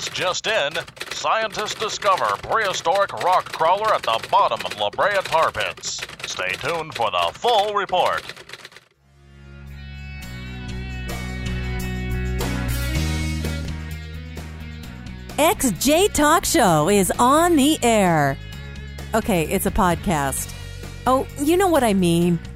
This 0.00 0.08
just 0.08 0.46
in, 0.46 0.72
scientists 1.10 1.74
discover 1.74 2.24
prehistoric 2.38 3.12
rock 3.22 3.52
crawler 3.52 3.92
at 3.92 4.02
the 4.02 4.26
bottom 4.30 4.58
of 4.64 4.80
La 4.80 4.88
Brea 4.88 5.18
tar 5.24 5.52
pits. 5.52 6.00
Stay 6.24 6.52
tuned 6.52 6.94
for 6.94 7.10
the 7.10 7.30
full 7.34 7.74
report. 7.74 8.22
XJ 15.36 16.14
Talk 16.14 16.46
Show 16.46 16.88
is 16.88 17.12
on 17.18 17.56
the 17.56 17.78
air. 17.82 18.38
Okay, 19.14 19.42
it's 19.48 19.66
a 19.66 19.70
podcast. 19.70 20.50
Oh, 21.06 21.26
you 21.42 21.58
know 21.58 21.68
what 21.68 21.84
I 21.84 21.92
mean. 21.92 22.38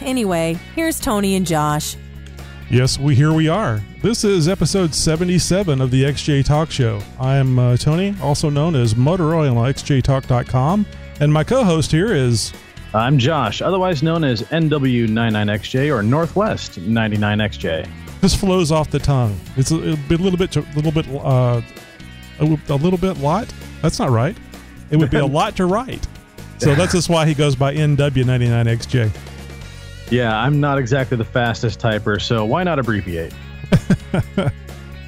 Anyway, 0.00 0.58
here's 0.74 1.00
Tony 1.00 1.34
and 1.34 1.46
Josh. 1.46 1.96
Yes, 2.74 2.98
we 2.98 3.14
here 3.14 3.32
we 3.32 3.46
are. 3.46 3.80
This 4.02 4.24
is 4.24 4.48
episode 4.48 4.92
77 4.92 5.80
of 5.80 5.92
the 5.92 6.02
XJ 6.02 6.44
Talk 6.44 6.72
Show. 6.72 7.00
I 7.20 7.36
am 7.36 7.56
uh, 7.56 7.76
Tony, 7.76 8.16
also 8.20 8.50
known 8.50 8.74
as 8.74 8.96
Motor 8.96 9.36
Oil 9.36 9.56
on 9.58 9.72
XJTalk.com, 9.72 10.84
and 11.20 11.32
my 11.32 11.44
co-host 11.44 11.92
here 11.92 12.12
is 12.12 12.52
I'm 12.92 13.16
Josh, 13.16 13.62
otherwise 13.62 14.02
known 14.02 14.24
as 14.24 14.42
NW99XJ 14.42 15.96
or 15.96 16.02
Northwest 16.02 16.80
99XJ. 16.80 17.88
This 18.20 18.34
flows 18.34 18.72
off 18.72 18.90
the 18.90 18.98
tongue. 18.98 19.38
It's 19.56 19.70
a, 19.70 19.76
a 19.76 19.94
little 20.16 20.36
bit, 20.36 20.56
a 20.56 20.62
little 20.74 20.90
bit, 20.90 21.06
uh, 21.10 21.62
a, 22.40 22.44
a 22.44 22.74
little 22.74 22.98
bit 22.98 23.18
lot. 23.18 23.54
That's 23.82 24.00
not 24.00 24.10
right. 24.10 24.36
It 24.90 24.96
would 24.96 25.12
be 25.12 25.18
a 25.18 25.26
lot 25.40 25.54
to 25.58 25.66
write. 25.66 26.04
So 26.58 26.74
that's 26.74 26.90
just 26.90 27.08
why 27.08 27.24
he 27.24 27.34
goes 27.34 27.54
by 27.54 27.72
NW99XJ. 27.76 29.12
Yeah, 30.10 30.36
I'm 30.38 30.60
not 30.60 30.78
exactly 30.78 31.16
the 31.16 31.24
fastest 31.24 31.80
typer, 31.80 32.20
so 32.20 32.44
why 32.44 32.62
not 32.64 32.78
abbreviate? 32.78 33.32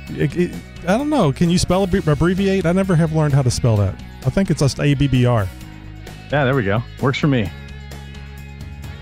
It- 0.09 0.37
it- 0.37 0.55
I 0.87 0.97
don't 0.97 1.11
know. 1.11 1.33
Can 1.33 1.51
you 1.51 1.59
spell 1.59 1.85
abbre- 1.85 2.07
abbreviate? 2.07 2.65
I 2.65 2.71
never 2.71 2.95
have 2.95 3.13
learned 3.13 3.35
how 3.35 3.43
to 3.43 3.51
spell 3.51 3.77
that. 3.79 3.93
I 4.25 4.31
think 4.31 4.51
it's 4.51 4.61
just 4.61 4.77
ABBR. 4.79 5.49
Yeah, 6.31 6.45
there 6.45 6.55
we 6.55 6.63
go. 6.63 6.81
Works 7.03 7.19
for 7.19 7.27
me. 7.27 7.51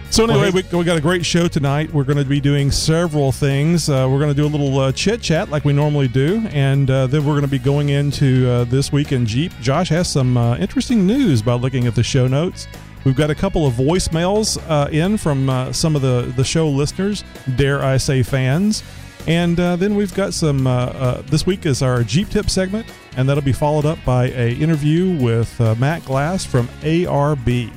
So 0.08 0.24
anyway, 0.24 0.50
we, 0.50 0.62
we 0.78 0.82
got 0.84 0.96
a 0.96 1.00
great 1.02 1.26
show 1.26 1.46
tonight. 1.46 1.92
We're 1.92 2.04
going 2.04 2.16
to 2.18 2.24
be 2.24 2.40
doing 2.40 2.70
several 2.70 3.32
things. 3.32 3.90
Uh, 3.90 4.08
we're 4.10 4.18
going 4.20 4.30
to 4.30 4.34
do 4.34 4.46
a 4.46 4.48
little 4.48 4.78
uh, 4.78 4.92
chit 4.92 5.20
chat 5.20 5.50
like 5.50 5.64
we 5.66 5.74
normally 5.74 6.08
do, 6.08 6.42
and 6.52 6.88
uh, 6.90 7.06
then 7.08 7.22
we're 7.26 7.32
going 7.32 7.42
to 7.42 7.48
be 7.48 7.58
going 7.58 7.90
into 7.90 8.48
uh, 8.48 8.64
this 8.64 8.90
week 8.90 9.12
in 9.12 9.26
Jeep. 9.26 9.52
Josh 9.60 9.90
has 9.90 10.08
some 10.10 10.36
uh, 10.38 10.56
interesting 10.56 11.06
news 11.06 11.42
by 11.42 11.52
looking 11.54 11.86
at 11.86 11.94
the 11.94 12.02
show 12.02 12.26
notes. 12.26 12.66
We've 13.04 13.16
got 13.16 13.30
a 13.30 13.34
couple 13.34 13.66
of 13.66 13.74
voicemails 13.74 14.58
uh, 14.68 14.88
in 14.90 15.18
from 15.18 15.50
uh, 15.50 15.72
some 15.72 15.94
of 15.94 16.02
the 16.02 16.32
the 16.36 16.44
show 16.44 16.68
listeners, 16.68 17.22
dare 17.56 17.82
I 17.82 17.98
say, 17.98 18.22
fans, 18.22 18.82
and 19.26 19.58
uh, 19.60 19.76
then 19.76 19.94
we've 19.94 20.14
got 20.14 20.32
some. 20.34 20.66
Uh, 20.66 20.86
uh, 20.86 21.22
this 21.22 21.44
week 21.46 21.66
is 21.66 21.82
our 21.82 22.02
Jeep 22.02 22.30
tip 22.30 22.48
segment, 22.48 22.86
and 23.16 23.28
that'll 23.28 23.42
be 23.42 23.52
followed 23.52 23.84
up 23.84 23.98
by 24.04 24.28
a 24.30 24.54
interview 24.54 25.18
with 25.22 25.60
uh, 25.60 25.74
Matt 25.76 26.04
Glass 26.04 26.44
from 26.44 26.66
ARB. 26.80 27.70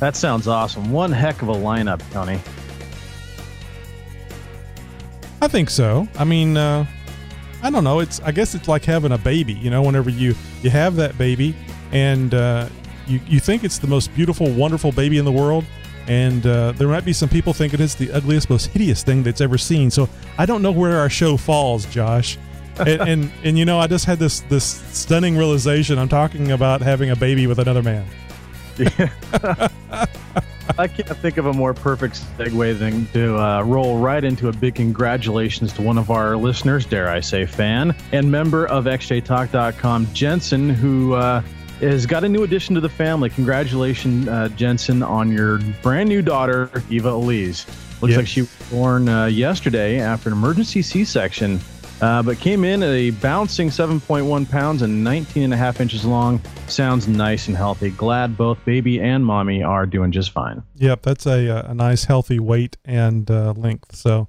That 0.00 0.16
sounds 0.16 0.46
awesome. 0.46 0.90
One 0.90 1.10
heck 1.10 1.42
of 1.42 1.48
a 1.48 1.54
lineup, 1.54 2.00
Tony. 2.12 2.40
I 5.40 5.48
think 5.48 5.70
so. 5.70 6.08
I 6.16 6.24
mean, 6.24 6.56
uh, 6.56 6.86
I 7.62 7.70
don't 7.70 7.84
know. 7.84 8.00
It's 8.00 8.20
I 8.20 8.32
guess 8.32 8.54
it's 8.54 8.68
like 8.68 8.84
having 8.84 9.12
a 9.12 9.18
baby. 9.18 9.54
You 9.54 9.70
know, 9.70 9.82
whenever 9.82 10.10
you 10.10 10.34
you 10.62 10.70
have 10.70 10.96
that 10.96 11.18
baby, 11.18 11.54
and 11.90 12.32
uh, 12.34 12.68
you 13.08 13.20
you 13.26 13.40
think 13.40 13.64
it's 13.64 13.78
the 13.78 13.86
most 13.86 14.14
beautiful, 14.14 14.50
wonderful 14.50 14.92
baby 14.92 15.18
in 15.18 15.24
the 15.24 15.32
world, 15.32 15.64
and 16.06 16.46
uh, 16.46 16.72
there 16.72 16.88
might 16.88 17.04
be 17.04 17.12
some 17.12 17.28
people 17.28 17.52
thinking 17.52 17.80
it's 17.80 17.94
the 17.94 18.10
ugliest, 18.12 18.50
most 18.50 18.66
hideous 18.66 19.02
thing 19.02 19.22
that's 19.22 19.40
ever 19.40 19.58
seen. 19.58 19.90
So 19.90 20.08
I 20.36 20.46
don't 20.46 20.62
know 20.62 20.72
where 20.72 20.98
our 20.98 21.10
show 21.10 21.36
falls, 21.36 21.86
Josh. 21.86 22.38
and, 22.78 23.00
and 23.02 23.32
and 23.42 23.58
you 23.58 23.64
know, 23.64 23.80
I 23.80 23.86
just 23.88 24.04
had 24.04 24.18
this 24.18 24.40
this 24.42 24.64
stunning 24.64 25.36
realization. 25.36 25.98
I'm 25.98 26.08
talking 26.08 26.52
about 26.52 26.80
having 26.80 27.10
a 27.10 27.16
baby 27.16 27.46
with 27.46 27.58
another 27.58 27.82
man. 27.82 28.06
I 30.78 30.86
can't 30.86 31.16
think 31.18 31.38
of 31.38 31.46
a 31.46 31.52
more 31.52 31.74
perfect 31.74 32.22
segue 32.38 32.78
than 32.78 33.06
to 33.06 33.36
uh, 33.36 33.62
roll 33.62 33.98
right 33.98 34.22
into 34.22 34.48
a 34.48 34.52
big 34.52 34.76
congratulations 34.76 35.72
to 35.72 35.82
one 35.82 35.98
of 35.98 36.12
our 36.12 36.36
listeners, 36.36 36.86
dare 36.86 37.08
I 37.08 37.18
say, 37.18 37.46
fan 37.46 37.96
and 38.12 38.30
member 38.30 38.66
of 38.66 38.84
XJTalk.com, 38.84 40.06
Jensen, 40.14 40.70
who 40.70 41.14
uh, 41.14 41.42
has 41.80 42.06
got 42.06 42.24
a 42.24 42.28
new 42.28 42.42
addition 42.42 42.74
to 42.74 42.80
the 42.80 42.88
family. 42.88 43.30
Congratulations, 43.30 44.28
uh, 44.28 44.48
Jensen, 44.56 45.02
on 45.02 45.30
your 45.32 45.58
brand 45.82 46.08
new 46.08 46.22
daughter, 46.22 46.70
Eva 46.90 47.10
Elise. 47.10 47.66
Looks 48.00 48.12
Yep. 48.12 48.18
like 48.18 48.26
she 48.26 48.42
was 48.42 48.54
born 48.70 49.08
uh, 49.08 49.26
yesterday 49.26 50.00
after 50.00 50.28
an 50.28 50.34
emergency 50.34 50.82
C 50.82 51.04
section. 51.04 51.60
Uh, 52.00 52.22
but 52.22 52.38
came 52.38 52.62
in 52.62 52.80
at 52.84 52.90
a 52.90 53.10
bouncing 53.10 53.70
7.1 53.70 54.48
pounds 54.48 54.82
and 54.82 55.02
19 55.02 55.42
and 55.42 55.52
a 55.52 55.56
half 55.56 55.80
inches 55.80 56.04
long. 56.04 56.40
Sounds 56.68 57.08
nice 57.08 57.48
and 57.48 57.56
healthy. 57.56 57.90
Glad 57.90 58.36
both 58.36 58.64
baby 58.64 59.00
and 59.00 59.26
mommy 59.26 59.64
are 59.64 59.84
doing 59.84 60.12
just 60.12 60.30
fine. 60.30 60.62
Yep, 60.76 61.02
that's 61.02 61.26
a 61.26 61.50
uh, 61.66 61.72
a 61.72 61.74
nice 61.74 62.04
healthy 62.04 62.38
weight 62.38 62.76
and 62.84 63.28
uh, 63.28 63.52
length. 63.56 63.96
So, 63.96 64.28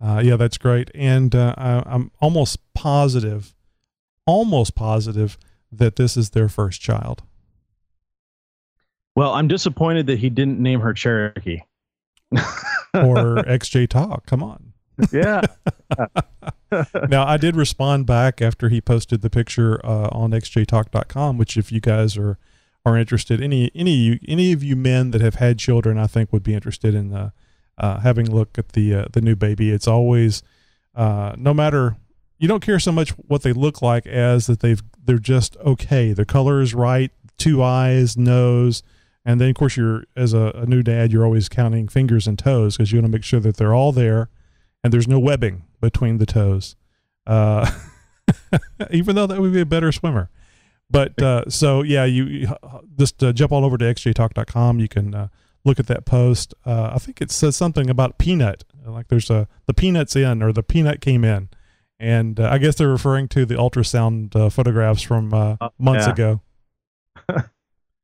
uh, 0.00 0.22
yeah, 0.24 0.36
that's 0.36 0.58
great. 0.58 0.92
And 0.94 1.34
uh, 1.34 1.54
I, 1.58 1.82
I'm 1.86 2.12
almost 2.20 2.58
positive, 2.72 3.52
almost 4.24 4.76
positive 4.76 5.36
that 5.70 5.96
this 5.96 6.16
is 6.16 6.30
their 6.30 6.48
first 6.48 6.80
child. 6.80 7.22
Well, 9.14 9.34
I'm 9.34 9.48
disappointed 9.48 10.06
that 10.06 10.20
he 10.20 10.30
didn't 10.30 10.60
name 10.60 10.80
her 10.80 10.94
Cherokee. 10.94 11.60
Or 12.32 12.38
XJ 12.94 13.88
Talk. 13.88 14.26
Come 14.26 14.42
on. 14.42 14.72
Yeah. 15.12 15.42
Now, 17.08 17.26
I 17.26 17.38
did 17.38 17.56
respond 17.56 18.06
back 18.06 18.42
after 18.42 18.68
he 18.68 18.82
posted 18.82 19.22
the 19.22 19.30
picture 19.30 19.80
uh, 19.84 20.08
on 20.12 20.32
xjtalk.com, 20.32 21.38
which 21.38 21.56
if 21.56 21.72
you 21.72 21.80
guys 21.80 22.16
are 22.18 22.38
are 22.84 22.96
interested, 22.96 23.40
any 23.40 23.70
any 23.74 23.92
of 23.94 23.98
you, 23.98 24.18
any 24.28 24.52
of 24.52 24.62
you 24.62 24.76
men 24.76 25.10
that 25.12 25.20
have 25.20 25.36
had 25.36 25.58
children, 25.58 25.98
I 25.98 26.06
think 26.06 26.32
would 26.32 26.42
be 26.42 26.54
interested 26.54 26.94
in 26.94 27.14
uh, 27.14 27.30
uh, 27.78 28.00
having 28.00 28.28
a 28.28 28.34
look 28.34 28.58
at 28.58 28.72
the 28.72 28.94
uh, 28.94 29.04
the 29.12 29.20
new 29.20 29.34
baby. 29.34 29.70
It's 29.70 29.88
always 29.88 30.42
uh, 30.94 31.34
no 31.38 31.54
matter 31.54 31.96
you 32.38 32.48
don't 32.48 32.60
care 32.60 32.78
so 32.78 32.92
much 32.92 33.10
what 33.10 33.42
they 33.42 33.52
look 33.52 33.82
like 33.82 34.06
as 34.06 34.46
that 34.46 34.60
they've 34.60 34.82
they're 35.04 35.18
just 35.18 35.56
okay. 35.58 36.12
The 36.12 36.24
color 36.24 36.60
is 36.60 36.74
right, 36.74 37.10
two 37.36 37.62
eyes, 37.62 38.16
nose, 38.16 38.82
and 39.24 39.40
then 39.40 39.50
of 39.50 39.56
course 39.56 39.76
you're 39.76 40.04
as 40.16 40.32
a, 40.32 40.52
a 40.54 40.66
new 40.66 40.82
dad, 40.82 41.12
you're 41.12 41.24
always 41.24 41.48
counting 41.48 41.88
fingers 41.88 42.26
and 42.26 42.38
toes 42.38 42.76
because 42.76 42.92
you 42.92 42.98
want 42.98 43.06
to 43.06 43.16
make 43.16 43.24
sure 43.24 43.40
that 43.40 43.56
they're 43.56 43.74
all 43.74 43.92
there 43.92 44.28
and 44.82 44.92
there's 44.92 45.08
no 45.08 45.18
webbing 45.18 45.64
between 45.80 46.18
the 46.18 46.26
toes. 46.26 46.76
Uh, 47.26 47.70
even 48.90 49.16
though 49.16 49.26
that 49.26 49.40
would 49.40 49.52
be 49.52 49.60
a 49.60 49.66
better 49.66 49.92
swimmer. 49.92 50.30
But 50.90 51.20
uh, 51.20 51.50
so 51.50 51.82
yeah, 51.82 52.04
you, 52.04 52.48
just 52.98 53.22
uh, 53.22 53.32
jump 53.32 53.52
all 53.52 53.64
over 53.64 53.76
to 53.76 53.84
xjtalk.com. 53.84 54.80
You 54.80 54.88
can 54.88 55.14
uh, 55.14 55.28
look 55.64 55.78
at 55.78 55.86
that 55.88 56.06
post. 56.06 56.54
Uh, 56.64 56.92
I 56.94 56.98
think 56.98 57.20
it 57.20 57.30
says 57.30 57.56
something 57.56 57.90
about 57.90 58.18
peanut, 58.18 58.64
like 58.86 59.08
there's 59.08 59.28
a 59.30 59.48
the 59.66 59.74
peanuts 59.74 60.16
in 60.16 60.42
or 60.42 60.52
the 60.52 60.62
peanut 60.62 61.00
came 61.00 61.24
in, 61.24 61.50
and 62.00 62.38
uh, 62.38 62.48
I 62.50 62.58
guess 62.58 62.76
they're 62.76 62.88
referring 62.88 63.28
to 63.28 63.44
the 63.46 63.54
ultrasound 63.54 64.34
uh, 64.36 64.50
photographs 64.50 65.02
from 65.02 65.32
uh, 65.34 65.56
Oh, 65.60 65.70
months 65.78 66.06
yeah. 66.06 66.12
ago. 66.12 66.40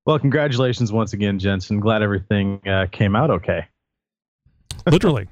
well, 0.07 0.19
congratulations 0.19 0.93
once 0.93 1.13
again, 1.13 1.39
Jensen. 1.39 1.81
Glad 1.81 2.03
everything 2.03 2.61
uh, 2.67 2.87
came 2.91 3.15
out 3.17 3.31
okay. 3.31 3.67
Literally, 4.91 5.29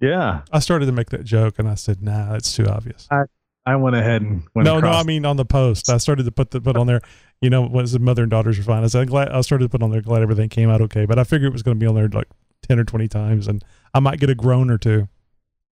Yeah. 0.00 0.42
I 0.52 0.58
started 0.60 0.86
to 0.86 0.92
make 0.92 1.10
that 1.10 1.24
joke, 1.24 1.58
and 1.58 1.68
I 1.68 1.74
said, 1.74 2.02
"Nah, 2.02 2.32
that's 2.32 2.54
too 2.54 2.66
obvious." 2.66 3.06
I 3.10 3.22
I 3.66 3.76
went 3.76 3.96
ahead 3.96 4.22
and 4.22 4.42
went 4.54 4.64
no, 4.64 4.80
no, 4.80 4.88
I 4.88 5.02
mean 5.02 5.26
on 5.26 5.36
the 5.36 5.44
post. 5.44 5.90
I 5.90 5.98
started 5.98 6.24
to 6.24 6.32
put 6.32 6.50
the 6.52 6.60
put 6.60 6.76
on 6.76 6.86
there. 6.86 7.02
You 7.42 7.50
know, 7.50 7.62
was 7.62 7.92
the 7.92 7.98
mother 7.98 8.22
and 8.22 8.30
daughters 8.30 8.58
are 8.58 8.62
fine. 8.62 8.82
I 8.82 8.86
said, 8.86 9.08
glad 9.08 9.28
I 9.28 9.40
started 9.42 9.66
to 9.66 9.68
put 9.68 9.82
on 9.82 9.90
there. 9.90 10.00
Glad 10.00 10.22
everything 10.22 10.48
came 10.48 10.70
out 10.70 10.80
okay. 10.80 11.04
But 11.04 11.18
I 11.18 11.24
figured 11.24 11.50
it 11.50 11.52
was 11.52 11.62
going 11.62 11.76
to 11.76 11.78
be 11.78 11.86
on 11.86 11.94
there 11.94 12.08
like 12.08 12.28
ten 12.66 12.78
or 12.78 12.84
twenty 12.84 13.08
times, 13.08 13.46
and 13.46 13.62
I 13.92 14.00
might 14.00 14.20
get 14.20 14.30
a 14.30 14.34
groan 14.34 14.70
or 14.70 14.78
two. 14.78 15.08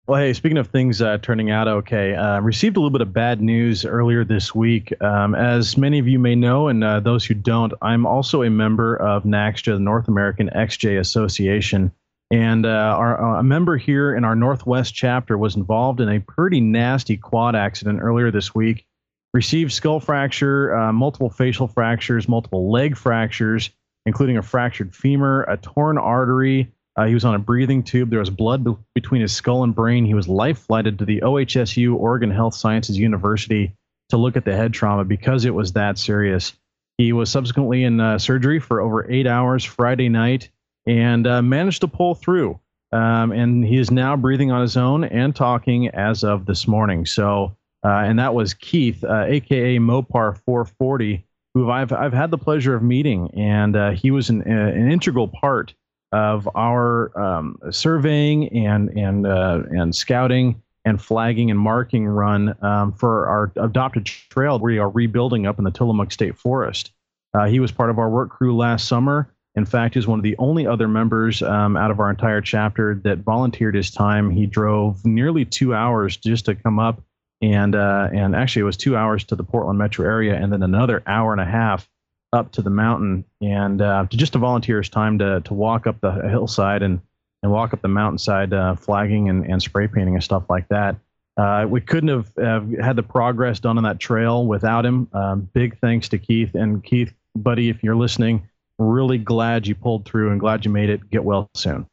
Well, 0.09 0.21
hey, 0.21 0.35
speaking 0.35 0.59
of 0.59 0.69
things 0.69 1.03
uh, 1.03 1.19
turning 1.19 1.51
out 1.51 1.67
okay, 1.67 2.15
uh, 2.15 2.39
received 2.39 2.77
a 2.77 2.79
little 2.79 2.93
bit 2.93 3.01
of 3.01 3.13
bad 3.13 3.41
news 3.41 3.85
earlier 3.85 4.23
this 4.23 4.55
week. 4.55 4.95
Um, 5.03 5.35
as 5.35 5.77
many 5.77 5.99
of 5.99 6.07
you 6.07 6.21
may 6.21 6.37
know, 6.37 6.69
and 6.69 6.85
uh, 6.85 7.01
those 7.01 7.25
who 7.25 7.35
don't, 7.35 7.73
I'm 7.83 8.07
also 8.07 8.45
a 8.45 8.51
member 8.51 8.95
of 8.95 9.25
NAXJA, 9.25 9.75
the 9.75 9.81
North 9.81 10.07
American 10.07 10.49
XJ 10.55 11.01
Association. 11.01 11.91
And 12.31 12.65
uh, 12.65 12.69
our, 12.97 13.39
a 13.39 13.43
member 13.43 13.77
here 13.77 14.15
in 14.15 14.23
our 14.23 14.37
Northwest 14.37 14.95
chapter 14.95 15.37
was 15.37 15.57
involved 15.57 16.01
in 16.01 16.09
a 16.09 16.21
pretty 16.21 16.61
nasty 16.61 17.17
quad 17.17 17.57
accident 17.57 17.99
earlier 18.01 18.31
this 18.31 18.55
week. 18.55 18.87
Received 19.35 19.73
skull 19.73 19.99
fracture, 19.99 20.73
uh, 20.73 20.93
multiple 20.93 21.31
facial 21.31 21.67
fractures, 21.67 22.29
multiple 22.29 22.71
leg 22.71 22.97
fractures, 22.97 23.71
including 24.07 24.37
a 24.37 24.43
fractured 24.43 24.95
femur, 24.95 25.43
a 25.49 25.57
torn 25.57 25.99
artery, 25.99 26.71
uh, 26.97 27.05
he 27.07 27.15
was 27.15 27.25
on 27.25 27.35
a 27.35 27.39
breathing 27.39 27.83
tube. 27.83 28.11
There 28.11 28.19
was 28.19 28.31
blood 28.31 28.65
be- 28.65 28.77
between 28.95 29.21
his 29.21 29.35
skull 29.35 29.63
and 29.63 29.75
brain. 29.75 30.05
He 30.05 30.15
was 30.15 30.29
life 30.29 30.59
flighted 30.59 30.99
to 30.99 31.05
the 31.05 31.21
OHSU, 31.21 31.95
Oregon 31.95 32.31
Health 32.31 32.55
Sciences 32.55 32.99
University, 32.99 33.75
to 34.09 34.17
look 34.17 34.37
at 34.37 34.45
the 34.45 34.57
head 34.57 34.73
trauma 34.73 35.05
because 35.05 35.45
it 35.45 35.55
was 35.55 35.73
that 35.73 35.99
serious. 35.99 36.53
He 36.99 37.13
was 37.13 37.31
subsequently 37.31 37.85
in 37.85 38.01
uh, 38.01 38.19
surgery 38.19 38.61
for 38.61 38.81
over 38.81 39.11
eight 39.11 39.27
hours 39.27 39.65
Friday 39.65 40.09
night 40.09 40.49
and 40.87 41.27
uh, 41.27 41.43
managed 41.43 41.83
to 41.83 41.89
pull 41.89 42.15
through. 42.15 42.59
Um, 42.93 43.33
and 43.33 43.67
he 43.67 43.77
is 43.79 43.91
now 43.91 44.17
breathing 44.17 44.53
on 44.53 44.63
his 44.63 44.77
own 44.77 45.05
and 45.05 45.35
talking 45.35 45.89
as 45.89 46.25
of 46.25 46.47
this 46.47 46.67
morning. 46.67 47.05
So 47.05 47.57
uh, 47.87 48.03
and 48.05 48.19
that 48.19 48.35
was 48.35 48.53
Keith, 48.53 49.05
aka 49.05 49.77
uh, 49.77 49.81
Mopar 49.81 50.37
440, 50.45 51.25
who 51.55 51.71
I've 51.71 51.93
I've 51.93 52.13
had 52.13 52.33
the 52.33 52.39
pleasure 52.39 52.75
of 52.75 52.83
meeting, 52.83 53.31
and 53.35 53.77
uh, 53.77 53.91
he 53.91 54.11
was 54.11 54.29
an 54.29 54.43
an 54.43 54.91
integral 54.91 55.29
part 55.29 55.73
of 56.17 56.49
our 56.55 57.17
um, 57.19 57.59
surveying 57.71 58.49
and 58.49 58.89
and 58.97 59.27
and 59.27 59.95
scouting 59.95 60.63
and 60.87 61.03
flagging 61.03 61.51
and 61.51 61.61
marking 61.61 62.07
run 62.07 62.57
um, 62.63 62.93
for 62.93 63.27
our 63.27 63.53
adopted 63.57 64.07
trail 64.07 64.59
we 64.59 64.79
are 64.79 64.89
rebuilding 64.89 65.47
up 65.47 65.59
in 65.59 65.65
the 65.65 65.71
Tillamook 65.71 66.11
State 66.13 66.39
Forest. 66.39 66.93
Uh, 67.35 67.47
he 67.47 67.61
was 67.61 67.71
part 67.71 67.91
of 67.91 67.99
our 67.99 68.09
work 68.09 68.31
crew 68.31 68.57
last 68.57 68.89
summer. 68.89 69.31
In 69.57 69.67
fact, 69.67 69.95
he's 69.95 70.07
one 70.07 70.19
of 70.19 70.23
the 70.23 70.37
only 70.39 70.67
other 70.67 70.89
members 70.89 71.43
um, 71.43 71.77
out 71.77 71.91
of 71.91 72.01
our 72.01 72.09
entire 72.09 72.41
chapter 72.41 72.95
that 73.05 73.19
volunteered 73.19 73.75
his 73.75 73.91
time. 73.91 74.31
He 74.31 74.47
drove 74.47 75.05
nearly 75.05 75.45
two 75.45 75.75
hours 75.75 76.17
just 76.17 76.47
to 76.47 76.55
come 76.55 76.79
up, 76.79 77.03
and 77.43 77.75
uh, 77.75 78.09
and 78.13 78.35
actually 78.35 78.63
it 78.63 78.67
was 78.67 78.77
two 78.77 78.97
hours 78.97 79.25
to 79.25 79.37
the 79.37 79.45
Portland 79.45 79.79
metro 79.79 80.07
area, 80.07 80.35
and 80.35 80.51
then 80.51 80.63
another 80.63 81.03
hour 81.07 81.33
and 81.33 81.41
a 81.41 81.47
half 81.47 81.89
up 82.33 82.53
to 82.53 82.63
the 82.63 82.71
mountain, 82.71 83.25
and 83.41 83.81
uh, 83.81 84.07
to 84.11 84.17
just 84.17 84.33
to 84.33 84.39
volunteer 84.39 84.79
his 84.79 84.89
time 84.89 85.19
to 85.19 85.41
to 85.43 85.55
walk 85.55 85.87
up 85.87 86.01
the 86.01 86.11
hillside 86.11 86.83
and 86.83 87.01
and 87.43 87.53
walk 87.53 87.73
up 87.73 87.83
the 87.83 87.89
mountainside, 87.89 88.53
uh, 88.53 88.75
flagging 88.75 89.29
and, 89.29 89.45
and 89.47 89.63
spray 89.63 89.87
painting 89.87 90.15
and 90.15 90.25
stuff 90.25 90.45
like 90.49 90.69
that. 90.69 90.97
Uh, 91.37 91.67
we 91.69 91.81
couldn't 91.81 92.09
have 92.09 92.33
uh, 92.39 92.83
had 92.83 92.97
the 92.97 93.03
progress 93.03 93.61
done 93.61 93.77
on 93.77 93.85
that 93.85 94.01
trail 94.01 94.47
without 94.47 94.87
him. 94.87 95.09
Um, 95.13 95.49
big 95.53 95.79
thanks 95.81 96.09
to 96.09 96.19
Keith. 96.19 96.55
And 96.55 96.83
Keith, 96.83 97.13
buddy, 97.37 97.69
if 97.69 97.83
you're 97.83 97.97
listening, 97.97 98.49
really 98.79 99.19
glad 99.19 99.67
you 99.67 99.75
pulled 99.75 100.07
through 100.07 100.31
and 100.31 100.41
glad 100.41 100.65
you 100.65 100.71
made 100.71 100.89
it. 100.89 101.11
Get 101.11 101.25
well 101.25 101.51
soon. 101.55 101.87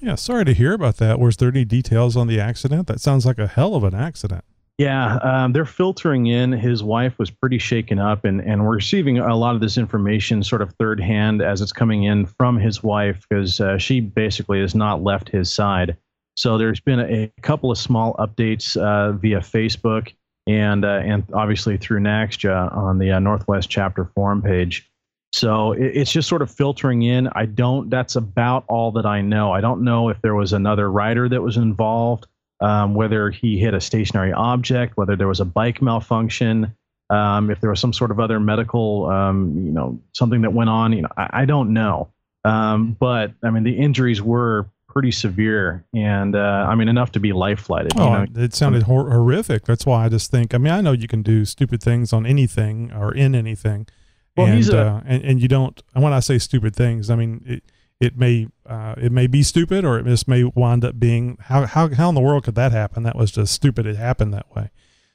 Yeah, 0.00 0.14
sorry 0.14 0.44
to 0.44 0.54
hear 0.54 0.72
about 0.72 0.96
that. 0.98 1.18
Was 1.18 1.36
there 1.36 1.48
any 1.48 1.64
details 1.64 2.16
on 2.16 2.28
the 2.28 2.40
accident? 2.40 2.86
That 2.86 3.00
sounds 3.00 3.26
like 3.26 3.38
a 3.38 3.46
hell 3.46 3.74
of 3.74 3.84
an 3.84 3.94
accident. 3.94 4.44
Yeah, 4.78 5.16
um, 5.16 5.52
they're 5.52 5.64
filtering 5.64 6.26
in. 6.26 6.50
His 6.52 6.82
wife 6.82 7.18
was 7.18 7.30
pretty 7.30 7.58
shaken 7.58 7.98
up, 7.98 8.24
and, 8.24 8.40
and 8.40 8.64
we're 8.64 8.76
receiving 8.76 9.18
a 9.18 9.36
lot 9.36 9.54
of 9.54 9.60
this 9.60 9.76
information 9.76 10.42
sort 10.42 10.62
of 10.62 10.72
third 10.74 10.98
hand 10.98 11.42
as 11.42 11.60
it's 11.60 11.72
coming 11.72 12.04
in 12.04 12.26
from 12.26 12.58
his 12.58 12.82
wife 12.82 13.26
because 13.28 13.60
uh, 13.60 13.78
she 13.78 14.00
basically 14.00 14.60
has 14.60 14.74
not 14.74 15.02
left 15.02 15.28
his 15.28 15.52
side. 15.52 15.96
So 16.36 16.56
there's 16.56 16.80
been 16.80 17.00
a, 17.00 17.24
a 17.24 17.32
couple 17.42 17.70
of 17.70 17.78
small 17.78 18.14
updates 18.14 18.76
uh, 18.76 19.12
via 19.12 19.40
Facebook 19.40 20.14
and 20.46 20.84
uh, 20.84 21.00
and 21.04 21.24
obviously 21.34 21.76
through 21.76 22.00
NAXJA 22.00 22.74
on 22.74 22.98
the 22.98 23.12
uh, 23.12 23.18
Northwest 23.18 23.70
Chapter 23.70 24.06
forum 24.14 24.42
page. 24.42 24.90
So 25.32 25.72
it, 25.72 25.96
it's 25.96 26.12
just 26.12 26.28
sort 26.28 26.42
of 26.42 26.50
filtering 26.50 27.02
in. 27.02 27.28
I 27.34 27.46
don't. 27.46 27.90
That's 27.90 28.16
about 28.16 28.64
all 28.68 28.90
that 28.92 29.06
I 29.06 29.20
know. 29.20 29.52
I 29.52 29.60
don't 29.60 29.82
know 29.82 30.08
if 30.08 30.20
there 30.22 30.34
was 30.34 30.52
another 30.52 30.90
writer 30.90 31.28
that 31.28 31.42
was 31.42 31.56
involved 31.56 32.26
um, 32.62 32.94
whether 32.94 33.30
he 33.30 33.58
hit 33.58 33.74
a 33.74 33.80
stationary 33.80 34.32
object, 34.32 34.96
whether 34.96 35.16
there 35.16 35.28
was 35.28 35.40
a 35.40 35.44
bike 35.44 35.82
malfunction, 35.82 36.74
um, 37.10 37.50
if 37.50 37.60
there 37.60 37.68
was 37.68 37.80
some 37.80 37.92
sort 37.92 38.10
of 38.10 38.20
other 38.20 38.40
medical, 38.40 39.06
um, 39.10 39.52
you 39.66 39.72
know, 39.72 40.00
something 40.12 40.42
that 40.42 40.52
went 40.52 40.70
on. 40.70 40.92
You 40.92 41.02
know, 41.02 41.08
I, 41.16 41.42
I 41.42 41.44
don't 41.44 41.72
know. 41.72 42.08
Um, 42.44 42.96
but 42.98 43.32
I 43.42 43.50
mean, 43.50 43.64
the 43.64 43.76
injuries 43.76 44.22
were 44.22 44.70
pretty 44.88 45.10
severe, 45.10 45.84
and 45.92 46.36
uh, 46.36 46.66
I 46.68 46.74
mean, 46.76 46.88
enough 46.88 47.12
to 47.12 47.20
be 47.20 47.32
life 47.32 47.60
flighted. 47.60 47.92
Oh, 47.96 48.04
you 48.04 48.26
know? 48.26 48.26
it 48.36 48.54
sounded 48.54 48.84
hor- 48.84 49.10
horrific. 49.10 49.64
That's 49.64 49.84
why 49.84 50.04
I 50.04 50.08
just 50.08 50.30
think. 50.30 50.54
I 50.54 50.58
mean, 50.58 50.72
I 50.72 50.80
know 50.80 50.92
you 50.92 51.08
can 51.08 51.22
do 51.22 51.44
stupid 51.44 51.82
things 51.82 52.12
on 52.12 52.26
anything 52.26 52.92
or 52.92 53.12
in 53.12 53.34
anything. 53.34 53.88
Well, 54.36 54.46
and, 54.46 54.56
he's 54.56 54.70
a, 54.70 54.80
uh, 54.80 55.00
and 55.04 55.24
and 55.24 55.42
you 55.42 55.48
don't. 55.48 55.82
And 55.94 56.02
when 56.04 56.12
I 56.12 56.20
say 56.20 56.38
stupid 56.38 56.76
things, 56.76 57.10
I 57.10 57.16
mean 57.16 57.42
it, 57.44 57.64
it 58.02 58.18
may 58.18 58.48
uh, 58.66 58.94
it 58.96 59.12
may 59.12 59.28
be 59.28 59.42
stupid 59.44 59.84
or 59.84 59.98
it 59.98 60.04
just 60.06 60.26
may 60.26 60.42
wind 60.44 60.84
up 60.84 60.98
being 60.98 61.38
how 61.40 61.66
how 61.66 61.88
how 61.94 62.08
in 62.08 62.14
the 62.14 62.20
world 62.20 62.44
could 62.44 62.56
that 62.56 62.72
happen? 62.72 63.04
That 63.04 63.16
was 63.16 63.30
just 63.30 63.52
stupid. 63.52 63.86
It 63.86 63.96
happened 63.96 64.34
that 64.34 64.52
way. 64.54 64.70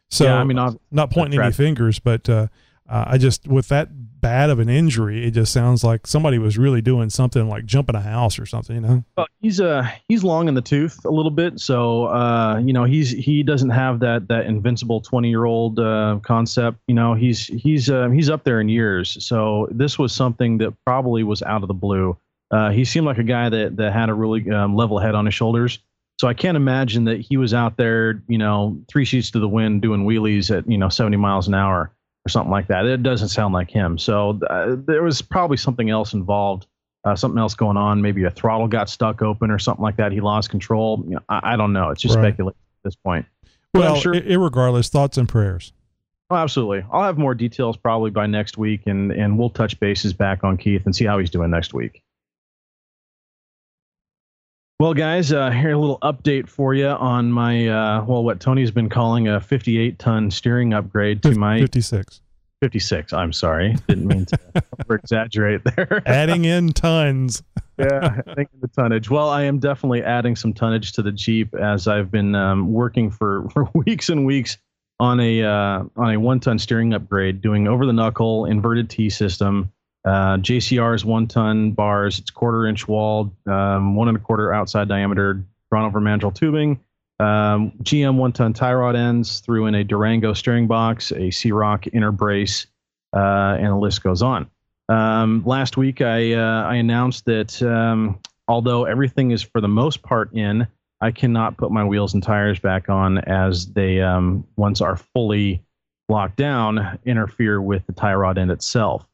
So 0.10 0.24
yeah, 0.24 0.38
I 0.38 0.46
mean, 0.46 0.58
I'm, 0.58 0.80
not 0.90 1.12
pointing 1.12 1.40
any 1.40 1.52
fingers, 1.52 2.00
but 2.00 2.30
uh, 2.30 2.48
uh, 2.88 3.04
I 3.08 3.18
just 3.18 3.46
with 3.46 3.68
that 3.68 3.90
bad 4.22 4.50
of 4.50 4.60
an 4.60 4.70
injury, 4.70 5.26
it 5.26 5.32
just 5.32 5.52
sounds 5.52 5.84
like 5.84 6.08
somebody 6.08 6.38
was 6.38 6.58
really 6.58 6.82
doing 6.82 7.10
something 7.10 7.50
like 7.50 7.66
jumping 7.66 7.96
a 7.96 8.02
house 8.02 8.40
or 8.40 8.46
something. 8.46 8.78
You 8.78 8.82
know, 8.82 9.04
well, 9.18 9.28
he's 9.42 9.60
uh 9.60 9.86
he's 10.08 10.24
long 10.24 10.48
in 10.48 10.54
the 10.54 10.62
tooth 10.62 11.04
a 11.04 11.10
little 11.10 11.32
bit, 11.32 11.60
so 11.60 12.06
uh 12.06 12.58
you 12.64 12.72
know 12.72 12.86
he's 12.86 13.10
he 13.10 13.44
doesn't 13.44 13.72
have 13.72 14.00
that 14.00 14.30
that 14.30 14.46
invincible 14.46 15.02
twenty 15.02 15.28
year 15.28 15.44
old 15.44 15.78
uh, 15.78 16.20
concept. 16.24 16.80
You 16.88 16.96
know, 16.96 17.16
he's 17.16 17.48
he's 17.48 17.90
uh, 17.90 18.08
he's 18.10 18.30
up 18.30 18.46
there 18.46 18.62
in 18.62 18.70
years, 18.70 19.26
so 19.26 19.68
this 19.72 20.00
was 20.00 20.14
something 20.14 20.58
that 20.60 20.74
probably 20.86 21.24
was 21.24 21.44
out 21.44 21.64
of 21.64 21.68
the 21.68 21.74
blue. 21.74 22.18
Uh, 22.50 22.70
he 22.70 22.86
seemed 22.86 23.06
like 23.06 23.18
a 23.18 23.24
guy 23.24 23.50
that 23.50 23.76
that 23.78 23.94
had 23.94 24.10
a 24.10 24.14
really 24.14 24.50
um, 24.52 24.76
level 24.76 25.00
head 25.00 25.16
on 25.16 25.26
his 25.26 25.34
shoulders. 25.34 25.80
So 26.20 26.28
I 26.28 26.34
can't 26.34 26.58
imagine 26.58 27.06
that 27.06 27.20
he 27.22 27.38
was 27.38 27.54
out 27.54 27.78
there, 27.78 28.24
you 28.28 28.40
know, 28.40 28.82
three 28.88 29.06
sheets 29.06 29.30
to 29.32 29.40
the 29.40 29.48
wind 29.48 29.82
doing 29.82 30.06
wheelies 30.06 30.56
at 30.56 30.70
you 30.70 30.78
know 30.78 30.90
70 30.90 31.18
miles 31.18 31.48
an 31.48 31.54
hour 31.54 31.92
or 32.26 32.30
something 32.30 32.52
like 32.52 32.68
that. 32.68 32.86
It 32.86 33.04
doesn't 33.04 33.30
sound 33.30 33.54
like 33.54 33.70
him. 33.70 33.98
So 33.98 34.40
uh, 34.50 34.76
there 34.78 35.04
was 35.04 35.22
probably 35.22 35.58
something 35.58 35.90
else 35.90 36.14
involved, 36.14 36.66
uh, 37.04 37.16
something 37.16 37.40
else 37.40 37.54
going 37.54 37.78
on. 37.78 38.02
Maybe 38.02 38.24
a 38.24 38.32
throttle 38.32 38.68
got 38.68 38.90
stuck 38.90 39.22
open 39.22 39.52
or 39.52 39.60
something 39.60 39.84
like 39.84 39.98
that. 39.98 40.12
He 40.12 40.22
lost 40.22 40.50
control. 40.50 41.04
You 41.06 41.16
know, 41.16 41.22
I, 41.30 41.54
I, 41.54 41.56
don't 41.56 41.74
know. 41.74 41.90
It's 41.90 42.02
just 42.02 42.16
right. 42.16 42.24
speculation 42.24 42.58
at 42.58 42.90
this 42.90 42.96
point. 42.96 43.26
But 43.74 43.80
well, 43.82 43.96
sure, 43.96 44.14
regardless, 44.14 44.90
thoughts 44.90 45.18
and 45.18 45.30
prayers. 45.30 45.72
Oh, 46.30 46.36
absolutely. 46.36 46.84
I'll 46.92 47.04
have 47.04 47.18
more 47.18 47.36
details 47.36 47.78
probably 47.78 48.12
by 48.12 48.26
next 48.28 48.58
week, 48.58 48.82
and 48.88 49.12
and 49.12 49.38
we'll 49.38 49.50
touch 49.50 49.80
bases 49.80 50.14
back 50.14 50.44
on 50.44 50.58
Keith 50.58 50.82
and 50.86 50.96
see 50.96 51.06
how 51.06 51.20
he's 51.20 51.30
doing 51.30 51.52
next 51.52 51.74
week. 51.74 52.02
Well, 54.80 54.94
guys, 54.94 55.32
uh, 55.32 55.50
here 55.50 55.72
a 55.72 55.78
little 55.78 55.98
update 56.04 56.48
for 56.48 56.76
you 56.76 56.86
on 56.86 57.32
my 57.32 57.68
uh, 57.68 58.04
well, 58.06 58.24
what 58.24 58.40
Tony's 58.40 58.70
been 58.70 58.90
calling 58.90 59.28
a 59.28 59.42
58 59.42 59.98
ton 59.98 60.30
steering 60.30 60.76
upgrade 60.76 61.24
to 61.24 61.34
my 61.34 61.62
56. 61.62 62.22
56. 62.62 63.12
I'm 63.12 63.34
sorry, 63.34 63.76
didn't 63.88 64.06
mean 64.06 64.26
to 64.28 64.40
over 64.86 64.94
exaggerate 64.94 65.64
there. 65.64 66.04
adding 66.06 66.46
in 66.46 66.74
tons. 66.74 67.42
yeah, 67.80 68.22
adding 68.28 68.50
the 68.62 68.68
tonnage. 68.68 69.10
Well, 69.10 69.30
I 69.30 69.42
am 69.46 69.58
definitely 69.58 70.04
adding 70.04 70.36
some 70.36 70.54
tonnage 70.54 70.92
to 70.92 71.02
the 71.02 71.12
Jeep 71.12 71.56
as 71.56 71.88
I've 71.88 72.12
been 72.12 72.36
um, 72.36 72.72
working 72.72 73.10
for 73.10 73.50
for 73.54 73.68
weeks 73.74 74.10
and 74.10 74.28
weeks 74.28 74.60
on 75.00 75.20
a 75.20 75.42
uh, 75.42 75.84
on 75.96 76.14
a 76.14 76.18
one 76.18 76.40
ton 76.40 76.60
steering 76.60 76.94
upgrade, 76.94 77.42
doing 77.42 77.68
over 77.68 77.88
the 77.88 77.94
knuckle 77.94 78.46
inverted 78.46 78.92
T 78.92 79.10
system 79.10 79.72
uh, 80.08 80.38
JCR 80.38 80.96
is 80.96 81.04
one 81.04 81.28
ton 81.28 81.72
bars. 81.72 82.18
It's 82.18 82.32
quarter 82.32 82.66
inch 82.66 82.88
walled, 82.88 83.30
um, 83.46 83.94
one 83.94 84.08
and 84.08 84.16
a 84.16 84.20
quarter 84.20 84.54
outside 84.54 84.88
diameter, 84.88 85.44
drawn 85.70 85.84
over 85.84 86.00
mandrel 86.00 86.34
tubing. 86.34 86.80
Um, 87.20 87.74
GM 87.84 88.16
one 88.16 88.32
ton 88.32 88.54
tie 88.54 88.74
rod 88.74 88.96
ends 88.96 89.42
Threw 89.42 89.66
in 89.66 89.76
a 89.76 89.84
Durango 89.84 90.34
steering 90.34 90.66
box, 90.66 91.12
a 91.12 91.52
Rock 91.52 91.88
inner 91.92 92.14
brace, 92.14 92.68
uh, 93.14 93.58
and 93.60 93.68
the 93.68 93.76
list 93.76 94.02
goes 94.02 94.22
on. 94.22 94.50
Um, 94.88 95.44
last 95.46 95.76
week, 95.76 96.00
I 96.00 96.34
uh, 96.34 96.64
I 96.64 96.76
announced 96.76 97.26
that 97.26 97.62
um, 97.62 98.20
although 98.48 98.86
everything 98.86 99.32
is 99.32 99.42
for 99.42 99.60
the 99.60 99.68
most 99.68 100.04
part 100.04 100.32
in, 100.34 100.68
I 101.02 101.12
cannot 101.12 101.58
put 101.58 101.72
my 101.72 101.84
wheels 101.84 102.14
and 102.14 102.24
tires 102.24 102.60
back 102.60 102.88
on 102.88 103.18
as 103.18 103.68
they 103.74 104.00
um, 104.00 104.46
once 104.56 104.80
are 104.80 104.96
fully 104.96 105.64
locked 106.08 106.38
down 106.38 106.98
interfere 107.06 107.62
with 107.62 107.86
the 107.88 107.94
tie 107.94 108.16
rod 108.16 108.38
end 108.38 108.52
itself. 108.52 109.07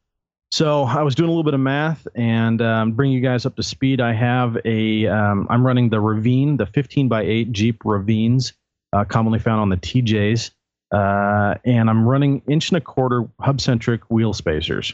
So 0.54 0.84
I 0.84 1.02
was 1.02 1.16
doing 1.16 1.30
a 1.30 1.32
little 1.32 1.44
bit 1.44 1.56
of 1.56 1.62
math 1.62 2.08
and 2.14 2.62
um, 2.62 2.92
bring 2.92 3.12
you 3.12 3.22
guys 3.22 3.48
up 3.48 3.56
to 3.56 3.64
speed. 3.64 4.00
I 4.00 4.14
have 4.14 4.56
a, 4.66 5.08
am 5.08 5.48
um, 5.50 5.66
running 5.66 5.90
the 5.90 6.00
Ravine, 6.00 6.58
the 6.58 6.68
15 6.68 7.08
by 7.08 7.24
8 7.24 7.52
Jeep 7.52 7.82
Ravines, 7.84 8.54
uh, 8.94 9.04
commonly 9.04 9.40
found 9.40 9.62
on 9.62 9.70
the 9.70 9.78
TJs, 9.78 10.52
uh, 10.92 11.56
and 11.66 11.90
I'm 11.90 12.08
running 12.08 12.44
inch 12.48 12.70
and 12.70 12.78
a 12.78 12.82
quarter 12.82 13.28
hub 13.40 13.62
centric 13.62 14.12
wheel 14.12 14.32
spacers. 14.32 14.94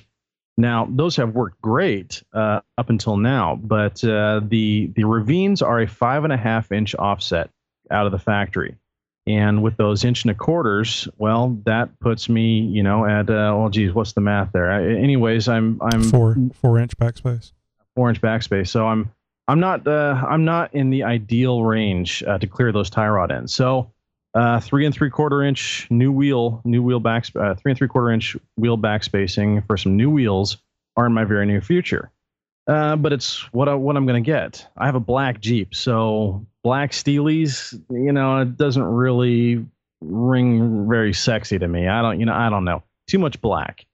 Now 0.58 0.88
those 0.90 1.18
have 1.18 1.36
worked 1.36 1.62
great 1.62 2.24
uh, 2.34 2.62
up 2.78 2.90
until 2.90 3.18
now, 3.18 3.60
but 3.62 4.02
uh, 4.02 4.40
the 4.42 4.90
the 4.96 5.04
Ravines 5.04 5.62
are 5.62 5.82
a 5.82 5.88
five 5.88 6.24
and 6.24 6.32
a 6.32 6.38
half 6.38 6.72
inch 6.72 6.96
offset 6.96 7.50
out 7.92 8.06
of 8.06 8.14
the 8.14 8.20
factory. 8.20 8.78
And 9.28 9.62
with 9.62 9.78
those 9.78 10.04
inch 10.04 10.24
and 10.24 10.32
a 10.32 10.34
quarters, 10.34 11.08
well, 11.18 11.60
that 11.66 12.00
puts 12.00 12.30
me, 12.30 12.62
you 12.62 12.82
know, 12.82 13.06
at 13.06 13.30
uh, 13.30 13.54
well, 13.56 13.70
geez, 13.70 13.94
what's 13.94 14.14
the 14.14 14.22
math 14.22 14.52
there? 14.54 14.72
I, 14.72 14.84
anyways, 14.84 15.48
I'm 15.48 15.80
I'm 15.82 16.04
four 16.04 16.36
four 16.54 16.80
inch 16.80 16.98
backspace. 16.98 17.52
Four 17.96 18.10
inch 18.10 18.22
backspace. 18.22 18.70
So 18.70 18.88
I'm 18.88 19.12
I'm 19.48 19.60
not 19.60 19.88
uh, 19.88 20.24
I'm 20.28 20.46
not 20.46 20.74
in 20.74 20.90
the 20.90 21.04
ideal 21.04 21.64
range 21.64 22.24
uh, 22.24 22.38
to 22.40 22.48
clear 22.48 22.72
those 22.72 22.90
tie 22.90 23.10
rod 23.10 23.32
ends. 23.32 23.54
So 23.54 23.92
uh, 24.34 24.60
three 24.60 24.86
and 24.86 24.94
three 24.94 25.10
quarter 25.10 25.44
inch 25.44 25.88
new 25.90 26.12
wheel, 26.12 26.62
new 26.64 26.82
wheel 26.82 27.00
back, 27.00 27.26
uh, 27.36 27.56
three 27.56 27.72
and 27.72 27.78
three 27.78 27.88
quarter 27.88 28.12
inch 28.12 28.36
wheel 28.58 28.78
back 28.78 29.04
spacing 29.04 29.62
for 29.64 29.78
some 29.78 29.98
new 29.98 30.10
wheels 30.10 30.58
are 30.96 31.06
in 31.06 31.14
my 31.14 31.24
very 31.24 31.46
near 31.46 31.62
future. 31.62 32.12
Uh, 32.68 32.96
but 32.96 33.12
it's 33.12 33.52
what 33.52 33.68
I, 33.68 33.74
what 33.74 33.98
I'm 33.98 34.06
going 34.06 34.24
to 34.24 34.28
get. 34.28 34.68
I 34.78 34.86
have 34.86 34.94
a 34.94 35.00
black 35.00 35.40
Jeep, 35.40 35.74
so 35.74 36.46
black 36.64 36.92
Steelies, 36.92 37.74
you 37.90 38.12
know, 38.12 38.42
it 38.42 38.58
doesn't 38.58 38.84
really 38.84 39.66
ring 40.02 40.88
very 40.90 41.14
sexy 41.14 41.60
to 41.60 41.68
me. 41.68 41.88
I 41.88 42.02
don't, 42.02 42.20
you 42.20 42.26
know, 42.26 42.34
I 42.34 42.50
don't 42.50 42.66
know. 42.66 42.84
Too 43.08 43.20
much 43.20 43.42
black. 43.42 43.86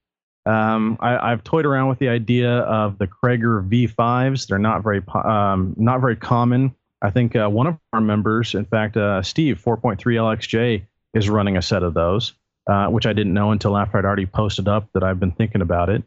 Um, 0.46 0.98
I, 1.00 1.30
have 1.30 1.44
toyed 1.44 1.66
around 1.66 1.90
with 1.90 1.98
the 1.98 2.10
idea 2.10 2.60
of 2.60 3.00
the 3.00 3.08
Cragar 3.08 3.68
V5s. 3.68 4.48
They're 4.48 4.60
not 4.60 4.84
very, 4.84 5.02
um, 5.24 5.74
not 5.78 6.02
very 6.02 6.16
common. 6.16 6.76
I 7.02 7.10
think 7.10 7.36
uh, 7.36 7.48
one 7.50 7.68
of 7.68 7.78
our 7.94 8.02
members, 8.02 8.54
in 8.54 8.66
fact, 8.66 8.96
uh, 8.96 9.24
Steve, 9.24 9.62
4.3 9.64 9.98
LXJ, 9.98 10.86
is 11.16 11.30
running 11.30 11.58
a 11.58 11.62
set 11.62 11.82
of 11.82 11.94
those, 11.96 12.34
uh, 12.68 12.88
which 12.88 13.08
I 13.08 13.14
didn't 13.14 13.34
know 13.34 13.52
until 13.52 13.76
after 13.76 13.98
I'd 13.98 14.06
already 14.06 14.28
posted 14.28 14.68
up 14.68 14.88
that 14.94 15.04
I've 15.04 15.20
been 15.20 15.32
thinking 15.32 15.62
about 15.62 15.90
it. 15.90 16.04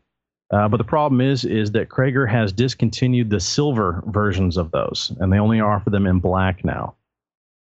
Uh, 0.51 0.69
but 0.69 0.79
the 0.79 0.85
problem 0.85 1.21
is, 1.21 1.45
is 1.45 1.73
that 1.73 1.89
Cragar 1.89 2.29
has 2.29 2.53
discontinued 2.53 3.29
the 3.29 3.41
silver 3.41 4.03
versions 4.07 4.57
of 4.57 4.71
those, 4.71 5.13
and 5.21 5.33
they 5.33 5.39
only 5.39 5.61
offer 5.61 5.91
them 5.91 6.07
in 6.07 6.21
black 6.21 6.65
now. 6.65 6.95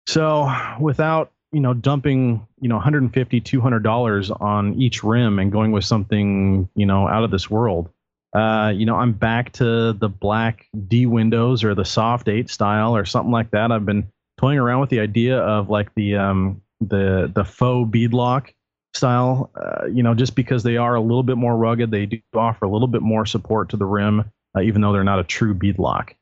So 0.07 0.53
without 0.81 1.31
you 1.53 1.61
know 1.61 1.75
dumping 1.75 2.47
you 2.61 2.69
know 2.69 2.77
150 2.77 3.41
200 3.41 3.83
dollars 3.83 4.31
on 4.31 4.75
each 4.75 5.05
rim 5.05 5.39
and 5.39 5.53
going 5.53 5.71
with 5.71 5.85
something 5.85 6.69
you 6.75 6.87
know 6.87 7.07
out 7.07 7.25
of 7.25 7.31
this 7.31 7.51
world 7.51 7.91
uh, 8.35 8.73
you 8.75 8.87
know 8.87 8.97
i'm 8.97 9.13
back 9.13 9.53
to 9.53 9.93
the 9.93 10.09
black 10.09 10.67
d 10.89 11.07
windows 11.07 11.63
or 11.63 11.75
the 11.75 11.85
soft 11.85 12.29
8 12.29 12.49
style 12.49 12.97
or 12.97 13.05
something 13.05 13.31
like 13.31 13.51
that 13.51 13.71
i've 13.71 13.85
been 13.85 14.09
toying 14.39 14.59
around 14.59 14.81
with 14.81 14.91
the 14.91 15.01
idea 15.01 15.39
of 15.39 15.69
like 15.69 15.95
the 15.95 16.17
um 16.17 16.63
the 16.81 17.31
the 17.33 17.45
faux 17.45 17.91
beadlock 17.91 18.55
style 18.95 19.51
uh, 19.57 19.87
you 19.87 20.03
know 20.03 20.15
just 20.15 20.35
because 20.35 20.63
they 20.63 20.77
are 20.77 20.95
a 20.95 21.01
little 21.01 21.23
bit 21.23 21.37
more 21.37 21.57
rugged 21.57 21.91
they 21.91 22.07
do 22.07 22.21
offer 22.35 22.65
a 22.65 22.71
little 22.71 22.89
bit 22.89 23.03
more 23.03 23.25
support 23.27 23.71
to 23.71 23.77
the 23.77 23.87
rim 23.87 24.31
uh, 24.57 24.61
even 24.61 24.81
though 24.81 24.93
they're 24.93 25.05
not 25.05 25.19
a 25.19 25.25
true 25.25 25.55
beadlock 25.55 26.15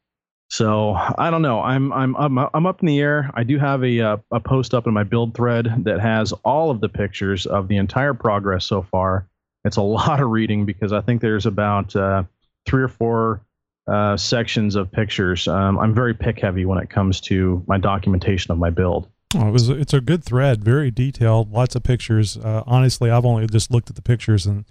so 0.51 0.95
I 0.95 1.31
don't 1.31 1.43
know. 1.43 1.63
I'm 1.63 1.93
I'm 1.93 2.17
I'm 2.17 2.39
I'm 2.39 2.67
up 2.67 2.81
in 2.81 2.87
the 2.87 2.99
air. 2.99 3.31
I 3.35 3.45
do 3.45 3.57
have 3.59 3.85
a 3.85 4.01
uh, 4.01 4.17
a 4.33 4.41
post 4.41 4.75
up 4.75 4.89
in 4.89 4.93
my 4.93 5.05
build 5.05 5.35
thread 5.35 5.85
that 5.85 6.01
has 6.01 6.33
all 6.45 6.73
of 6.73 6.81
the 6.81 6.89
pictures 6.89 7.47
of 7.47 7.69
the 7.69 7.77
entire 7.77 8.15
progress 8.15 8.65
so 8.65 8.83
far. 8.83 9.29
It's 9.65 9.77
a 9.77 9.83
lot 9.99 10.21
of 10.21 10.29
reading 10.29 10.67
because 10.67 10.93
I 10.93 11.03
think 11.03 11.21
there's 11.21 11.47
about 11.47 11.95
uh, 11.95 12.25
three 12.67 12.83
or 12.83 12.89
four 12.89 13.43
uh, 13.87 14.17
sections 14.17 14.75
of 14.75 14.91
pictures. 14.91 15.47
Um, 15.47 15.79
I'm 15.79 15.95
very 15.95 16.15
pick 16.15 16.41
heavy 16.41 16.65
when 16.65 16.79
it 16.79 16.91
comes 16.91 17.21
to 17.23 17.63
my 17.69 17.79
documentation 17.79 18.51
of 18.51 18.59
my 18.59 18.71
build. 18.71 19.09
Oh, 19.35 19.49
it 19.49 19.51
was 19.53 19.69
it's 19.69 19.95
a 19.95 20.01
good 20.01 20.25
thread, 20.25 20.65
very 20.65 20.91
detailed, 20.91 21.53
lots 21.53 21.77
of 21.77 21.83
pictures. 21.83 22.37
Uh, 22.37 22.63
honestly, 22.67 23.11
I've 23.11 23.25
only 23.25 23.47
just 23.47 23.71
looked 23.71 23.89
at 23.89 23.97
the 23.97 24.03
pictures 24.03 24.47
and 24.47 24.65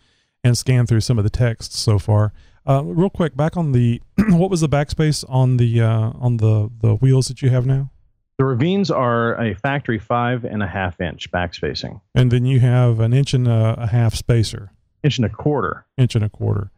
and 0.44 0.58
scanned 0.58 0.88
through 0.88 1.02
some 1.02 1.18
of 1.18 1.24
the 1.24 1.30
texts 1.30 1.78
so 1.80 2.00
far. 2.00 2.34
Uh, 2.68 2.84
real 2.84 3.10
quick, 3.10 3.36
back 3.36 3.56
on 3.56 3.72
the 3.72 4.02
what 4.30 4.50
was 4.50 4.62
the 4.62 4.70
backspace 4.70 5.24
on 5.30 5.58
the 5.58 5.82
uh, 5.82 6.12
on 6.20 6.38
the 6.38 6.70
the 6.82 6.96
wheels 6.96 7.28
that 7.28 7.42
you 7.42 7.50
have 7.50 7.66
now? 7.66 7.92
The 8.38 8.46
Ravines 8.46 8.90
are 8.90 9.40
a 9.42 9.54
factory 9.54 10.00
five 10.00 10.46
and 10.46 10.64
a 10.64 10.68
half 10.68 11.02
inch 11.02 11.30
backspacing. 11.30 12.00
And 12.16 12.32
then 12.32 12.46
you 12.46 12.62
have 12.62 13.02
an 13.02 13.12
inch 13.12 13.34
and 13.34 13.48
a, 13.50 13.76
a 13.78 13.88
half 13.88 14.16
spacer. 14.16 14.72
Inch 15.04 15.18
and 15.18 15.26
a 15.26 15.30
quarter. 15.30 15.86
Inch 15.98 16.16
and 16.16 16.24
a 16.24 16.30
quarter. 16.30 16.72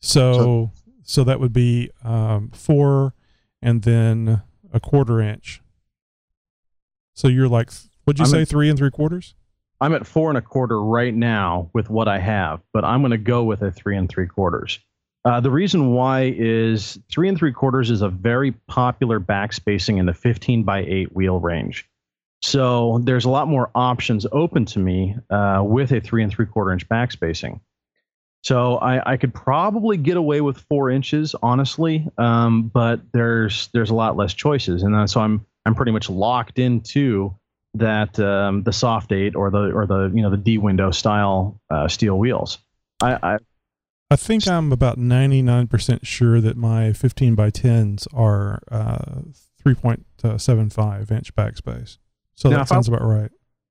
So 0.00 0.32
so, 0.34 0.70
so 1.02 1.24
that 1.24 1.40
would 1.40 1.52
be 1.52 1.90
um, 2.04 2.50
four 2.50 3.14
and 3.62 3.82
then 3.82 4.42
a 4.72 4.80
quarter 4.80 5.20
inch. 5.20 5.62
So 7.18 7.26
you're 7.26 7.48
like, 7.48 7.72
what'd 8.04 8.20
you 8.20 8.26
I'm 8.26 8.30
say, 8.30 8.42
at, 8.42 8.48
three 8.48 8.70
and 8.70 8.78
three 8.78 8.92
quarters? 8.92 9.34
I'm 9.80 9.92
at 9.92 10.06
four 10.06 10.28
and 10.28 10.38
a 10.38 10.40
quarter 10.40 10.80
right 10.80 11.12
now 11.12 11.68
with 11.72 11.90
what 11.90 12.06
I 12.06 12.20
have, 12.20 12.60
but 12.72 12.84
I'm 12.84 13.00
going 13.00 13.10
to 13.10 13.18
go 13.18 13.42
with 13.42 13.60
a 13.60 13.72
three 13.72 13.96
and 13.96 14.08
three 14.08 14.28
quarters. 14.28 14.78
Uh, 15.24 15.40
the 15.40 15.50
reason 15.50 15.90
why 15.90 16.32
is 16.38 16.96
three 17.10 17.28
and 17.28 17.36
three 17.36 17.52
quarters 17.52 17.90
is 17.90 18.02
a 18.02 18.08
very 18.08 18.52
popular 18.68 19.18
backspacing 19.18 19.98
in 19.98 20.06
the 20.06 20.14
15 20.14 20.62
by 20.62 20.84
8 20.84 21.12
wheel 21.12 21.40
range. 21.40 21.88
So 22.40 23.00
there's 23.02 23.24
a 23.24 23.30
lot 23.30 23.48
more 23.48 23.72
options 23.74 24.24
open 24.30 24.64
to 24.66 24.78
me 24.78 25.16
uh, 25.28 25.64
with 25.66 25.90
a 25.90 26.00
three 26.00 26.22
and 26.22 26.32
three 26.32 26.46
quarter 26.46 26.70
inch 26.70 26.88
backspacing. 26.88 27.58
So 28.42 28.76
I, 28.76 29.14
I, 29.14 29.16
could 29.16 29.34
probably 29.34 29.96
get 29.96 30.16
away 30.16 30.40
with 30.40 30.58
four 30.68 30.88
inches, 30.88 31.34
honestly, 31.42 32.06
um, 32.16 32.70
but 32.72 33.00
there's 33.12 33.68
there's 33.74 33.90
a 33.90 33.94
lot 33.94 34.16
less 34.16 34.32
choices, 34.32 34.84
and 34.84 35.10
so 35.10 35.20
I'm 35.20 35.44
I'm 35.66 35.74
pretty 35.74 35.92
much 35.92 36.08
locked 36.08 36.58
into 36.58 37.34
that 37.74 38.18
um, 38.18 38.62
the 38.62 38.72
soft 38.72 39.12
eight 39.12 39.36
or 39.36 39.50
the 39.50 39.70
or 39.72 39.86
the 39.86 40.10
you 40.14 40.22
know 40.22 40.30
the 40.30 40.36
D 40.36 40.58
window 40.58 40.90
style 40.90 41.60
uh, 41.70 41.88
steel 41.88 42.18
wheels. 42.18 42.58
I, 43.02 43.18
I 43.22 43.38
I 44.10 44.16
think 44.16 44.48
I'm 44.48 44.72
about 44.72 44.98
99% 44.98 46.00
sure 46.02 46.40
that 46.40 46.56
my 46.56 46.94
15 46.94 47.34
by 47.34 47.50
10s 47.50 48.06
are 48.14 48.62
uh, 48.70 49.20
3.75 49.62 51.10
inch 51.10 51.34
backspace. 51.34 51.98
So 52.34 52.48
now 52.48 52.58
that 52.58 52.68
sounds 52.68 52.88
I, 52.88 52.94
about 52.94 53.06
right. 53.06 53.30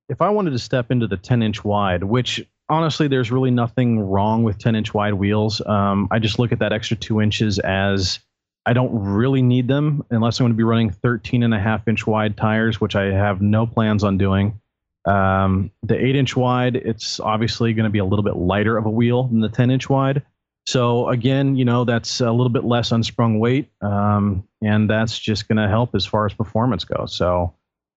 If 0.09 0.21
I 0.21 0.29
wanted 0.29 0.51
to 0.51 0.59
step 0.59 0.91
into 0.91 1.07
the 1.07 1.17
10 1.17 1.41
inch 1.41 1.63
wide, 1.63 2.03
which 2.03 2.45
honestly, 2.69 3.07
there's 3.07 3.31
really 3.31 3.49
nothing 3.49 3.99
wrong 3.99 4.43
with 4.43 4.59
10 4.59 4.75
inch 4.75 4.93
wide 4.93 5.15
wheels. 5.15 5.61
Um, 5.65 6.07
I 6.11 6.19
just 6.19 6.37
look 6.37 6.51
at 6.51 6.59
that 6.59 6.71
extra 6.71 6.95
two 6.95 7.19
inches 7.19 7.57
as 7.59 8.19
I 8.67 8.73
don't 8.73 8.91
really 8.91 9.41
need 9.41 9.69
them 9.69 10.03
unless 10.11 10.39
I'm 10.39 10.43
going 10.43 10.51
to 10.51 10.57
be 10.57 10.63
running 10.65 10.89
13 10.91 11.41
and 11.41 11.53
a 11.53 11.59
half 11.59 11.87
inch 11.87 12.05
wide 12.05 12.35
tires, 12.35 12.81
which 12.81 12.97
I 12.97 13.05
have 13.05 13.41
no 13.41 13.65
plans 13.65 14.03
on 14.03 14.17
doing. 14.17 14.59
Um, 15.05 15.71
the 15.83 15.95
eight 15.95 16.17
inch 16.17 16.35
wide, 16.35 16.75
it's 16.75 17.21
obviously 17.21 17.73
going 17.73 17.85
to 17.85 17.89
be 17.89 17.99
a 17.99 18.05
little 18.05 18.23
bit 18.23 18.35
lighter 18.35 18.77
of 18.77 18.85
a 18.85 18.89
wheel 18.89 19.23
than 19.23 19.39
the 19.39 19.47
10 19.47 19.71
inch 19.71 19.89
wide. 19.89 20.21
So 20.65 21.07
again, 21.07 21.55
you 21.55 21.63
know, 21.63 21.85
that's 21.85 22.19
a 22.19 22.29
little 22.29 22.49
bit 22.49 22.65
less 22.65 22.91
unsprung 22.91 23.39
weight, 23.39 23.69
um, 23.81 24.45
and 24.61 24.89
that's 24.89 25.17
just 25.17 25.47
going 25.47 25.59
to 25.59 25.69
help 25.69 25.95
as 25.95 26.05
far 26.05 26.25
as 26.25 26.33
performance 26.33 26.83
goes. 26.83 27.15
So, 27.15 27.53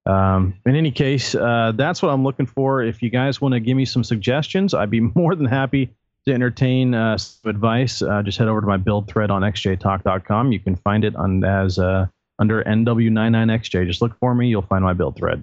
um, 0.06 0.54
in 0.64 0.76
any 0.76 0.92
case, 0.92 1.34
uh, 1.34 1.72
that's 1.74 2.00
what 2.00 2.10
I'm 2.10 2.22
looking 2.22 2.46
for. 2.46 2.80
If 2.80 3.02
you 3.02 3.10
guys 3.10 3.40
want 3.40 3.54
to 3.54 3.60
give 3.60 3.76
me 3.76 3.86
some 3.86 4.04
suggestions, 4.04 4.72
I'd 4.72 4.88
be 4.88 5.00
more 5.16 5.34
than 5.34 5.46
happy 5.46 5.96
to 6.26 6.34
entertain 6.34 6.94
uh, 6.94 7.18
some 7.18 7.50
advice. 7.50 8.02
Uh, 8.02 8.22
just 8.22 8.38
head 8.38 8.48
over 8.48 8.60
to 8.60 8.66
my 8.66 8.76
build 8.76 9.08
thread 9.08 9.30
on 9.30 9.42
xjtalk.com. 9.42 10.52
You 10.52 10.60
can 10.60 10.76
find 10.76 11.04
it 11.04 11.16
on 11.16 11.44
as 11.44 11.78
uh, 11.78 12.06
under 12.38 12.62
NW99XJ. 12.64 13.86
Just 13.86 14.02
look 14.02 14.18
for 14.18 14.34
me; 14.34 14.48
you'll 14.48 14.62
find 14.62 14.84
my 14.84 14.92
build 14.92 15.16
thread. 15.16 15.42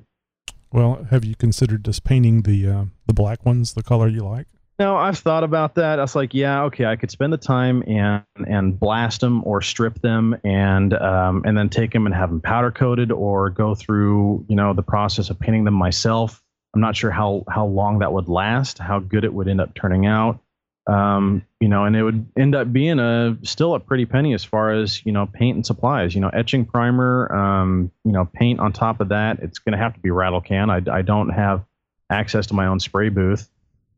Well, 0.71 1.07
have 1.09 1.23
you 1.23 1.35
considered 1.35 1.85
just 1.85 2.03
painting 2.03 2.41
the 2.41 2.67
uh, 2.67 2.85
the 3.05 3.13
black 3.13 3.45
ones 3.45 3.73
the 3.73 3.83
color 3.83 4.07
you 4.07 4.21
like? 4.21 4.47
No, 4.79 4.95
I've 4.95 5.17
thought 5.17 5.43
about 5.43 5.73
that. 5.75 5.97
I 5.97 6.03
was 6.03 6.15
like, 6.15 6.35
yeah, 6.35 6.63
okay, 6.65 6.85
I 6.85 6.95
could 6.95 7.09
spend 7.09 7.33
the 7.33 7.37
time 7.37 7.83
and 7.87 8.23
and 8.47 8.79
blast 8.79 9.21
them 9.21 9.41
or 9.43 9.61
strip 9.61 10.01
them 10.01 10.37
and 10.43 10.93
um, 10.93 11.41
and 11.45 11.57
then 11.57 11.69
take 11.69 11.91
them 11.93 12.05
and 12.05 12.13
have 12.13 12.29
them 12.29 12.41
powder 12.41 12.69
coated 12.69 13.11
or 13.11 13.49
go 13.49 13.73
through 13.73 14.45
you 14.47 14.55
know 14.55 14.73
the 14.73 14.83
process 14.83 15.29
of 15.29 15.39
painting 15.39 15.63
them 15.63 15.73
myself. 15.73 16.43
I'm 16.75 16.81
not 16.81 16.95
sure 16.95 17.09
how 17.09 17.43
how 17.49 17.65
long 17.65 17.99
that 17.99 18.13
would 18.13 18.27
last, 18.27 18.77
how 18.77 18.99
good 18.99 19.23
it 19.23 19.33
would 19.33 19.47
end 19.47 19.61
up 19.61 19.73
turning 19.73 20.05
out. 20.05 20.39
Um, 20.87 21.45
you 21.59 21.67
know, 21.67 21.83
and 21.83 21.95
it 21.95 22.03
would 22.03 22.25
end 22.37 22.55
up 22.55 22.71
being 22.71 22.99
a 22.99 23.37
still 23.43 23.75
a 23.75 23.79
pretty 23.79 24.05
penny 24.05 24.33
as 24.33 24.43
far 24.43 24.71
as 24.71 25.05
you 25.05 25.11
know 25.11 25.25
paint 25.25 25.55
and 25.55 25.65
supplies. 25.65 26.15
You 26.15 26.21
know, 26.21 26.29
etching 26.29 26.65
primer, 26.65 27.33
um, 27.35 27.91
you 28.05 28.11
know, 28.11 28.25
paint 28.25 28.59
on 28.59 28.71
top 28.71 29.01
of 29.01 29.09
that. 29.09 29.39
It's 29.39 29.59
going 29.59 29.73
to 29.73 29.77
have 29.77 29.93
to 29.93 29.99
be 29.99 30.11
rattle 30.11 30.41
can. 30.41 30.69
I, 30.69 30.81
I 30.91 31.01
don't 31.01 31.29
have 31.29 31.65
access 32.09 32.47
to 32.47 32.53
my 32.53 32.67
own 32.67 32.79
spray 32.79 33.09
booth. 33.09 33.49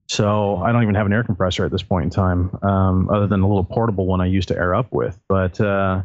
So 0.08 0.58
I 0.58 0.72
don't 0.72 0.82
even 0.82 0.96
have 0.96 1.06
an 1.06 1.14
air 1.14 1.24
compressor 1.24 1.64
at 1.66 1.72
this 1.72 1.84
point 1.84 2.06
in 2.06 2.10
time, 2.10 2.58
um, 2.64 3.10
other 3.10 3.28
than 3.28 3.42
a 3.42 3.48
little 3.48 3.64
portable 3.64 4.08
one 4.08 4.22
I 4.22 4.26
used 4.26 4.48
to 4.48 4.56
air 4.56 4.74
up 4.74 4.92
with. 4.92 5.20
But 5.28 5.62
uh, 5.62 6.02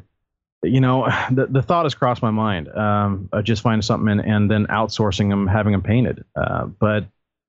you 0.62 0.81
know, 0.81 1.07
the 1.31 1.47
the 1.47 1.62
thought 1.62 1.87
has 1.87 1.95
crossed 1.95 2.21
my 2.21 2.31
mind 2.31 2.69
um, 2.69 3.31
just 3.43 3.62
finding 3.62 3.83
something 3.83 4.09
and, 4.09 4.21
and 4.21 4.50
then 4.50 4.67
outsourcing 4.67 5.31
them, 5.31 5.47
having 5.47 5.73
them 5.73 5.83
painted. 5.83 6.25
Uh, 6.37 6.67
but 6.67 7.07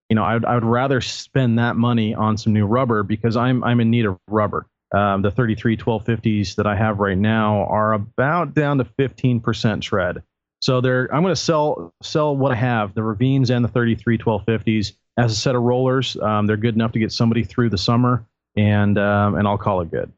you 0.09 0.15
know, 0.15 0.23
I 0.23 0.33
would 0.33 0.45
I 0.45 0.55
would 0.55 0.65
rather 0.65 1.01
spend 1.01 1.59
that 1.59 1.75
money 1.75 2.13
on 2.13 2.37
some 2.37 2.53
new 2.53 2.65
rubber 2.65 3.03
because 3.03 3.35
I'm 3.35 3.63
I'm 3.63 3.79
in 3.79 3.89
need 3.89 4.05
of 4.05 4.17
rubber. 4.27 4.67
Um, 4.91 5.23
the 5.23 5.31
33 5.31 5.77
1250s 5.77 6.55
that 6.55 6.67
I 6.67 6.75
have 6.75 6.99
right 6.99 7.17
now 7.17 7.65
are 7.65 7.93
about 7.93 8.53
down 8.53 8.77
to 8.77 8.85
15% 8.85 9.81
tread. 9.81 10.23
So 10.61 10.79
they're 10.79 11.13
I'm 11.13 11.21
going 11.21 11.33
to 11.33 11.41
sell 11.41 11.93
sell 12.01 12.35
what 12.35 12.51
I 12.51 12.55
have, 12.55 12.93
the 12.93 13.03
Ravines 13.03 13.49
and 13.49 13.63
the 13.63 13.69
33 13.69 14.17
1250s 14.17 14.93
as 15.17 15.31
a 15.31 15.35
set 15.35 15.55
of 15.55 15.63
rollers. 15.63 16.15
Um, 16.17 16.45
they're 16.45 16.57
good 16.57 16.75
enough 16.75 16.91
to 16.93 16.99
get 16.99 17.11
somebody 17.11 17.43
through 17.43 17.69
the 17.69 17.77
summer, 17.77 18.25
and 18.55 18.97
um, 18.97 19.35
and 19.35 19.47
I'll 19.47 19.57
call 19.57 19.81
it 19.81 19.91
good. 19.91 20.11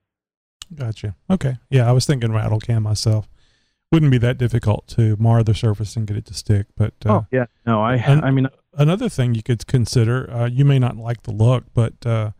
Gotcha. 0.73 1.15
Okay. 1.29 1.57
Yeah, 1.69 1.89
I 1.89 1.93
was 1.93 2.05
thinking 2.05 2.31
rattle 2.31 2.59
can 2.59 2.83
myself. 2.83 3.27
Wouldn't 3.91 4.11
be 4.11 4.17
that 4.17 4.37
difficult 4.37 4.85
to 4.89 5.15
mar 5.17 5.43
the 5.43 5.55
surface 5.55 5.95
and 5.95 6.05
get 6.05 6.17
it 6.17 6.25
to 6.25 6.33
stick, 6.33 6.67
but 6.75 6.93
uh, 7.05 7.11
oh 7.13 7.25
yeah, 7.31 7.45
no, 7.65 7.81
I 7.81 7.95
I 7.95 8.31
mean 8.31 8.49
another 8.77 9.09
thing 9.09 9.35
you 9.35 9.43
could 9.43 9.67
consider. 9.67 10.31
Uh, 10.31 10.45
you 10.45 10.63
may 10.63 10.79
not 10.79 10.95
like 10.95 11.23
the 11.23 11.31
look, 11.31 11.65
but 11.73 11.93
uh, 12.05 12.31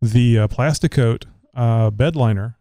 the 0.00 0.40
uh, 0.40 0.48
Plasticoat 0.48 1.24
uh, 1.54 1.90
bed 1.90 2.14
liner, 2.14 2.56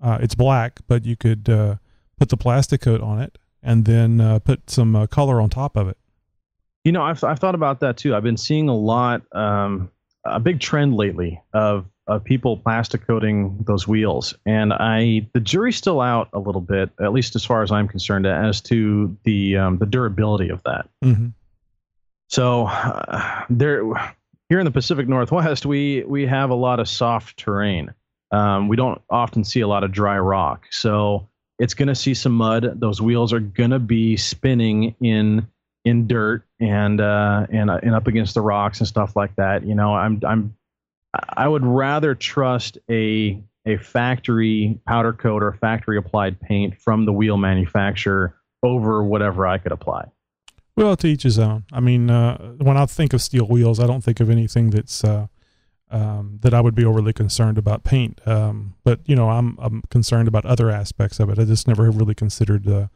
uh, 0.00 0.18
it's 0.20 0.34
black, 0.34 0.80
but 0.86 1.04
you 1.04 1.16
could 1.16 1.48
uh, 1.48 1.76
put 2.18 2.28
the 2.28 2.36
Plasticoat 2.36 3.02
on 3.02 3.20
it 3.20 3.38
and 3.62 3.86
then 3.86 4.40
put 4.40 4.68
some 4.68 5.06
color 5.08 5.40
on 5.40 5.48
top 5.48 5.76
of 5.76 5.88
it. 5.88 5.96
You 6.84 6.92
know, 6.92 7.02
I've 7.02 7.24
I've 7.24 7.38
thought 7.38 7.54
about 7.54 7.80
that 7.80 7.96
too. 7.96 8.14
I've 8.14 8.22
been 8.22 8.36
seeing 8.36 8.68
a 8.68 8.76
lot, 8.76 9.22
um, 9.34 9.90
a 10.26 10.38
big 10.38 10.60
trend 10.60 10.94
lately 10.94 11.40
of 11.54 11.86
of 12.06 12.22
people 12.22 12.58
plastic 12.58 13.06
coating 13.06 13.56
those 13.66 13.88
wheels, 13.88 14.34
and 14.44 14.74
I 14.74 15.26
the 15.32 15.40
jury's 15.40 15.76
still 15.76 16.02
out 16.02 16.28
a 16.34 16.38
little 16.38 16.60
bit, 16.60 16.90
at 17.00 17.14
least 17.14 17.34
as 17.36 17.44
far 17.46 17.62
as 17.62 17.72
I'm 17.72 17.88
concerned, 17.88 18.26
as 18.26 18.60
to 18.62 19.16
the 19.24 19.56
um, 19.56 19.78
the 19.78 19.86
durability 19.86 20.50
of 20.50 20.62
that. 20.64 20.86
Mm-hmm. 21.02 21.28
So 22.28 22.66
uh, 22.66 23.44
there, 23.50 23.82
here 24.48 24.58
in 24.58 24.64
the 24.64 24.70
Pacific 24.70 25.08
Northwest, 25.08 25.66
we 25.66 26.04
we 26.04 26.26
have 26.26 26.50
a 26.50 26.54
lot 26.54 26.80
of 26.80 26.88
soft 26.88 27.38
terrain. 27.38 27.94
Um, 28.30 28.68
we 28.68 28.76
don't 28.76 29.00
often 29.10 29.44
see 29.44 29.60
a 29.60 29.68
lot 29.68 29.84
of 29.84 29.92
dry 29.92 30.18
rock, 30.18 30.66
so 30.70 31.28
it's 31.58 31.74
going 31.74 31.88
to 31.88 31.94
see 31.94 32.14
some 32.14 32.32
mud. 32.32 32.80
Those 32.80 33.00
wheels 33.00 33.32
are 33.32 33.40
going 33.40 33.70
to 33.70 33.78
be 33.78 34.16
spinning 34.16 34.94
in 35.00 35.46
in 35.84 36.06
dirt 36.06 36.44
and 36.60 37.00
uh, 37.00 37.46
and 37.50 37.70
uh, 37.70 37.80
and 37.82 37.94
up 37.94 38.06
against 38.06 38.34
the 38.34 38.40
rocks 38.40 38.80
and 38.80 38.88
stuff 38.88 39.16
like 39.16 39.36
that. 39.36 39.64
You 39.64 39.74
know, 39.74 39.94
I'm 39.94 40.20
I'm 40.26 40.56
I 41.36 41.46
would 41.46 41.64
rather 41.64 42.14
trust 42.14 42.78
a 42.90 43.42
a 43.66 43.76
factory 43.78 44.78
powder 44.86 45.12
coat 45.12 45.42
or 45.42 45.52
factory 45.52 45.96
applied 45.96 46.40
paint 46.40 46.80
from 46.80 47.06
the 47.06 47.12
wheel 47.12 47.36
manufacturer 47.36 48.34
over 48.62 49.02
whatever 49.02 49.46
I 49.46 49.58
could 49.58 49.72
apply. 49.72 50.06
Well, 50.76 50.96
to 50.96 51.06
each 51.06 51.22
his 51.22 51.38
own. 51.38 51.64
I 51.72 51.80
mean, 51.80 52.10
uh, 52.10 52.36
when 52.54 52.76
I 52.76 52.86
think 52.86 53.12
of 53.12 53.22
steel 53.22 53.46
wheels, 53.46 53.78
I 53.78 53.86
don't 53.86 54.02
think 54.02 54.20
of 54.20 54.28
anything 54.28 54.70
that's 54.70 55.04
uh, 55.04 55.28
um, 55.90 56.38
that 56.42 56.52
I 56.52 56.60
would 56.60 56.74
be 56.74 56.84
overly 56.84 57.12
concerned 57.12 57.58
about 57.58 57.84
paint. 57.84 58.20
Um, 58.26 58.74
but 58.82 59.00
you 59.06 59.14
know, 59.14 59.30
I'm 59.30 59.56
I'm 59.60 59.82
concerned 59.90 60.26
about 60.26 60.44
other 60.44 60.70
aspects 60.70 61.20
of 61.20 61.30
it. 61.30 61.38
I 61.38 61.44
just 61.44 61.68
never 61.68 61.88
really 61.90 62.14
considered 62.14 62.64
the 62.64 62.90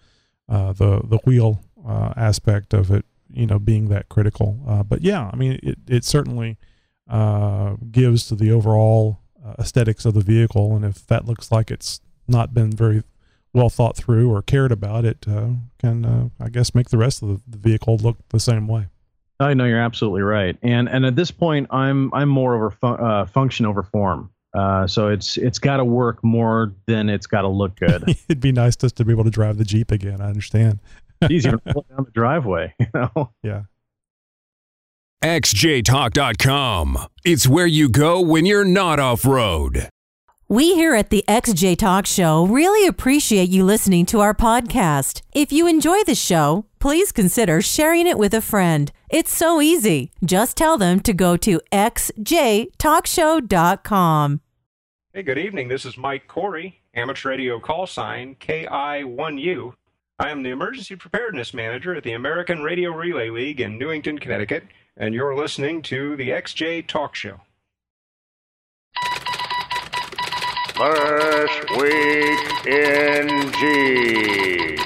uh, 0.48 0.72
the 0.72 1.02
the 1.04 1.18
wheel 1.24 1.60
uh, 1.86 2.14
aspect 2.16 2.74
of 2.74 2.90
it, 2.90 3.04
you 3.30 3.46
know, 3.46 3.60
being 3.60 3.88
that 3.90 4.08
critical. 4.08 4.58
Uh, 4.66 4.82
but 4.82 5.02
yeah, 5.02 5.30
I 5.32 5.36
mean, 5.36 5.60
it 5.62 5.78
it 5.86 6.04
certainly 6.04 6.58
uh, 7.08 7.76
gives 7.92 8.26
to 8.28 8.34
the 8.34 8.50
overall 8.50 9.20
aesthetics 9.58 10.04
of 10.04 10.14
the 10.14 10.20
vehicle, 10.20 10.74
and 10.74 10.84
if 10.84 11.06
that 11.06 11.26
looks 11.26 11.52
like 11.52 11.70
it's 11.70 12.00
not 12.26 12.52
been 12.52 12.72
very 12.72 13.02
well 13.52 13.70
thought 13.70 13.96
through 13.96 14.30
or 14.30 14.42
cared 14.42 14.72
about, 14.72 15.04
it 15.04 15.24
uh, 15.28 15.48
can, 15.78 16.04
uh, 16.04 16.28
I 16.40 16.48
guess, 16.48 16.74
make 16.74 16.90
the 16.90 16.98
rest 16.98 17.22
of 17.22 17.28
the, 17.28 17.40
the, 17.48 17.58
vehicle 17.58 17.96
look 17.96 18.16
the 18.28 18.40
same 18.40 18.68
way. 18.68 18.88
I 19.40 19.54
know 19.54 19.64
you're 19.64 19.80
absolutely 19.80 20.22
right, 20.22 20.56
and 20.62 20.88
and 20.88 21.06
at 21.06 21.14
this 21.14 21.30
point, 21.30 21.68
I'm 21.70 22.12
I'm 22.12 22.28
more 22.28 22.56
over 22.56 22.70
fu- 22.70 22.86
uh, 22.86 23.26
function 23.26 23.66
over 23.66 23.84
form. 23.84 24.30
Uh, 24.54 24.86
so 24.86 25.08
it's 25.08 25.36
it's 25.36 25.58
got 25.58 25.76
to 25.76 25.84
work 25.84 26.22
more 26.24 26.72
than 26.86 27.08
it's 27.08 27.26
got 27.26 27.42
to 27.42 27.48
look 27.48 27.76
good. 27.76 28.02
It'd 28.28 28.40
be 28.40 28.52
nice 28.52 28.74
just 28.74 28.96
to 28.96 29.04
be 29.04 29.12
able 29.12 29.24
to 29.24 29.30
drive 29.30 29.58
the 29.58 29.64
Jeep 29.64 29.90
again. 29.90 30.20
I 30.20 30.28
understand. 30.28 30.80
Easier 31.30 31.52
to 31.52 31.58
pull 31.72 31.86
down 31.88 32.04
the 32.04 32.10
driveway, 32.10 32.74
you 32.80 32.86
know. 32.94 33.30
Yeah. 33.42 33.62
XJTalk.com. 35.22 36.98
It's 37.24 37.48
where 37.48 37.66
you 37.66 37.88
go 37.88 38.20
when 38.20 38.46
you're 38.46 38.64
not 38.64 39.00
off 39.00 39.24
road. 39.24 39.88
We 40.50 40.76
here 40.76 40.94
at 40.94 41.10
the 41.10 41.22
XJ 41.28 41.76
Talk 41.76 42.06
Show 42.06 42.46
really 42.46 42.88
appreciate 42.88 43.50
you 43.50 43.66
listening 43.66 44.06
to 44.06 44.20
our 44.20 44.32
podcast. 44.32 45.20
If 45.34 45.52
you 45.52 45.66
enjoy 45.66 46.04
the 46.04 46.14
show, 46.14 46.64
please 46.78 47.12
consider 47.12 47.60
sharing 47.60 48.06
it 48.06 48.16
with 48.16 48.32
a 48.32 48.40
friend. 48.40 48.90
It's 49.10 49.30
so 49.30 49.60
easy. 49.60 50.10
Just 50.24 50.56
tell 50.56 50.78
them 50.78 51.00
to 51.00 51.12
go 51.12 51.36
to 51.36 51.60
xjtalkshow.com. 51.70 54.40
Hey, 55.12 55.22
good 55.22 55.36
evening. 55.36 55.68
This 55.68 55.84
is 55.84 55.98
Mike 55.98 56.26
Corey, 56.28 56.80
amateur 56.94 57.28
radio 57.28 57.60
call 57.60 57.86
sign 57.86 58.34
KI1U. 58.40 59.74
I 60.18 60.30
am 60.30 60.42
the 60.42 60.48
Emergency 60.48 60.96
Preparedness 60.96 61.52
Manager 61.52 61.94
at 61.94 62.04
the 62.04 62.14
American 62.14 62.62
Radio 62.62 62.92
Relay 62.92 63.28
League 63.28 63.60
in 63.60 63.76
Newington, 63.76 64.18
Connecticut, 64.18 64.64
and 64.96 65.12
you're 65.12 65.36
listening 65.36 65.82
to 65.82 66.16
the 66.16 66.30
XJ 66.30 66.86
Talk 66.86 67.14
Show. 67.14 67.42
First 70.78 71.70
Week 71.76 72.66
in 72.68 73.52
Jeep. 73.54 74.78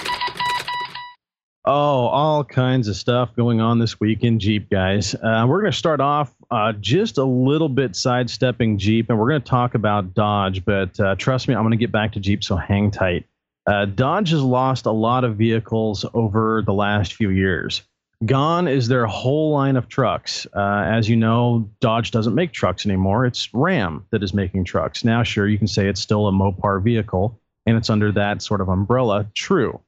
Oh, 1.66 2.06
all 2.06 2.42
kinds 2.44 2.88
of 2.88 2.96
stuff 2.96 3.36
going 3.36 3.60
on 3.60 3.78
this 3.78 4.00
week 4.00 4.24
in 4.24 4.38
Jeep, 4.40 4.70
guys. 4.70 5.14
Uh, 5.14 5.44
we're 5.46 5.60
going 5.60 5.70
to 5.70 5.76
start 5.76 6.00
off 6.00 6.34
uh, 6.50 6.72
just 6.72 7.18
a 7.18 7.24
little 7.24 7.68
bit 7.68 7.94
sidestepping 7.94 8.78
Jeep, 8.78 9.10
and 9.10 9.18
we're 9.18 9.28
going 9.28 9.42
to 9.42 9.46
talk 9.46 9.74
about 9.74 10.14
Dodge. 10.14 10.64
But 10.64 10.98
uh, 10.98 11.14
trust 11.16 11.46
me, 11.46 11.54
I'm 11.54 11.60
going 11.60 11.72
to 11.72 11.76
get 11.76 11.92
back 11.92 12.12
to 12.12 12.20
Jeep, 12.20 12.42
so 12.42 12.56
hang 12.56 12.90
tight. 12.90 13.26
Uh, 13.66 13.84
Dodge 13.84 14.30
has 14.30 14.42
lost 14.42 14.86
a 14.86 14.92
lot 14.92 15.24
of 15.24 15.36
vehicles 15.36 16.06
over 16.14 16.62
the 16.64 16.72
last 16.72 17.12
few 17.12 17.28
years. 17.28 17.82
Gone 18.24 18.68
is 18.68 18.86
their 18.86 19.06
whole 19.06 19.50
line 19.50 19.76
of 19.76 19.88
trucks. 19.88 20.46
Uh, 20.54 20.84
as 20.86 21.08
you 21.08 21.16
know, 21.16 21.68
Dodge 21.80 22.12
doesn't 22.12 22.34
make 22.34 22.52
trucks 22.52 22.86
anymore. 22.86 23.26
It's 23.26 23.52
Ram 23.52 24.06
that 24.10 24.22
is 24.22 24.32
making 24.32 24.64
trucks. 24.64 25.04
Now, 25.04 25.22
sure, 25.22 25.48
you 25.48 25.58
can 25.58 25.66
say 25.66 25.88
it's 25.88 26.00
still 26.00 26.28
a 26.28 26.32
Mopar 26.32 26.82
vehicle 26.82 27.40
and 27.66 27.76
it's 27.76 27.90
under 27.90 28.12
that 28.12 28.42
sort 28.42 28.60
of 28.60 28.68
umbrella. 28.68 29.26
True. 29.34 29.80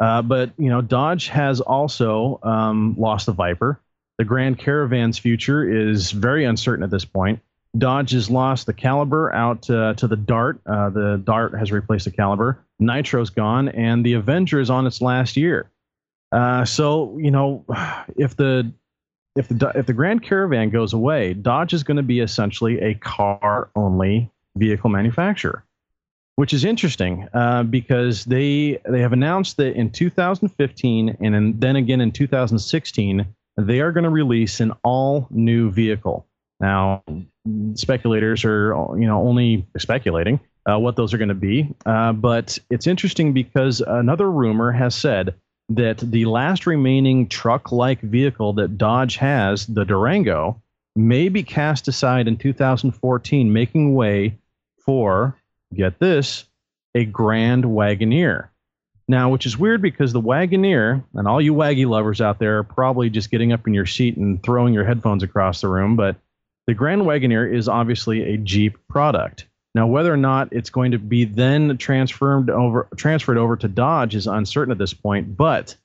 Uh, 0.00 0.22
but, 0.22 0.52
you 0.56 0.68
know, 0.68 0.80
Dodge 0.80 1.28
has 1.28 1.60
also 1.60 2.40
um, 2.42 2.94
lost 2.98 3.26
the 3.26 3.32
Viper. 3.32 3.80
The 4.18 4.24
Grand 4.24 4.58
Caravan's 4.58 5.18
future 5.18 5.68
is 5.68 6.12
very 6.12 6.44
uncertain 6.44 6.82
at 6.82 6.90
this 6.90 7.04
point. 7.04 7.40
Dodge 7.76 8.10
has 8.12 8.30
lost 8.30 8.66
the 8.66 8.74
Caliber 8.74 9.32
out 9.32 9.68
uh, 9.70 9.94
to 9.94 10.06
the 10.06 10.16
Dart. 10.16 10.60
Uh, 10.66 10.90
the 10.90 11.20
Dart 11.22 11.58
has 11.58 11.72
replaced 11.72 12.04
the 12.04 12.10
Caliber. 12.10 12.58
Nitro's 12.78 13.30
gone, 13.30 13.68
and 13.70 14.04
the 14.04 14.14
Avenger 14.14 14.60
is 14.60 14.68
on 14.68 14.86
its 14.86 15.00
last 15.00 15.36
year. 15.36 15.70
Uh, 16.32 16.64
so 16.64 17.16
you 17.18 17.30
know, 17.30 17.64
if 18.16 18.36
the 18.36 18.72
if 19.36 19.48
the 19.48 19.72
if 19.74 19.86
the 19.86 19.92
Grand 19.92 20.22
Caravan 20.22 20.70
goes 20.70 20.92
away, 20.92 21.34
Dodge 21.34 21.72
is 21.72 21.82
going 21.82 21.96
to 21.96 22.02
be 22.02 22.20
essentially 22.20 22.80
a 22.80 22.94
car 22.94 23.70
only 23.76 24.30
vehicle 24.56 24.90
manufacturer, 24.90 25.64
which 26.36 26.52
is 26.52 26.64
interesting 26.64 27.28
uh, 27.34 27.62
because 27.62 28.24
they 28.24 28.78
they 28.88 29.00
have 29.00 29.12
announced 29.12 29.56
that 29.58 29.76
in 29.76 29.90
2015 29.90 31.16
and 31.20 31.34
in, 31.34 31.58
then 31.58 31.76
again 31.76 32.00
in 32.00 32.10
2016 32.12 33.26
they 33.58 33.80
are 33.80 33.92
going 33.92 34.04
to 34.04 34.10
release 34.10 34.60
an 34.60 34.72
all 34.82 35.26
new 35.30 35.70
vehicle. 35.70 36.26
Now, 36.60 37.02
speculators 37.74 38.44
are 38.44 38.74
you 38.98 39.06
know 39.06 39.20
only 39.26 39.66
speculating 39.76 40.40
uh, 40.70 40.78
what 40.78 40.96
those 40.96 41.12
are 41.12 41.18
going 41.18 41.28
to 41.28 41.34
be, 41.34 41.74
uh, 41.84 42.12
but 42.12 42.58
it's 42.70 42.86
interesting 42.86 43.32
because 43.32 43.80
another 43.80 44.30
rumor 44.30 44.72
has 44.72 44.94
said 44.94 45.34
that 45.76 45.98
the 45.98 46.26
last 46.26 46.66
remaining 46.66 47.28
truck 47.28 47.72
like 47.72 48.00
vehicle 48.00 48.54
that 48.54 48.78
Dodge 48.78 49.16
has, 49.16 49.66
the 49.66 49.84
Durango, 49.84 50.60
may 50.94 51.28
be 51.28 51.42
cast 51.42 51.88
aside 51.88 52.28
in 52.28 52.36
2014, 52.36 53.52
making 53.52 53.94
way 53.94 54.38
for, 54.84 55.36
get 55.74 55.98
this, 55.98 56.44
a 56.94 57.04
Grand 57.04 57.64
Wagoneer. 57.64 58.48
Now, 59.08 59.30
which 59.30 59.46
is 59.46 59.58
weird 59.58 59.82
because 59.82 60.12
the 60.12 60.20
Wagoneer, 60.20 61.02
and 61.14 61.26
all 61.26 61.40
you 61.40 61.54
Waggy 61.54 61.86
lovers 61.86 62.20
out 62.20 62.38
there 62.38 62.58
are 62.58 62.64
probably 62.64 63.10
just 63.10 63.30
getting 63.30 63.52
up 63.52 63.66
in 63.66 63.74
your 63.74 63.86
seat 63.86 64.16
and 64.16 64.42
throwing 64.42 64.74
your 64.74 64.84
headphones 64.84 65.22
across 65.22 65.60
the 65.60 65.68
room, 65.68 65.96
but 65.96 66.16
the 66.66 66.74
Grand 66.74 67.02
Wagoneer 67.02 67.52
is 67.52 67.68
obviously 67.68 68.34
a 68.34 68.36
Jeep 68.36 68.76
product. 68.88 69.46
Now, 69.74 69.86
whether 69.86 70.12
or 70.12 70.18
not 70.18 70.52
it's 70.52 70.70
going 70.70 70.92
to 70.92 70.98
be 70.98 71.24
then 71.24 71.78
transferred 71.78 72.50
over 72.50 72.88
transferred 72.96 73.38
over 73.38 73.56
to 73.56 73.68
Dodge 73.68 74.14
is 74.14 74.26
uncertain 74.26 74.72
at 74.72 74.78
this 74.78 74.92
point. 74.92 75.36
But 75.36 75.76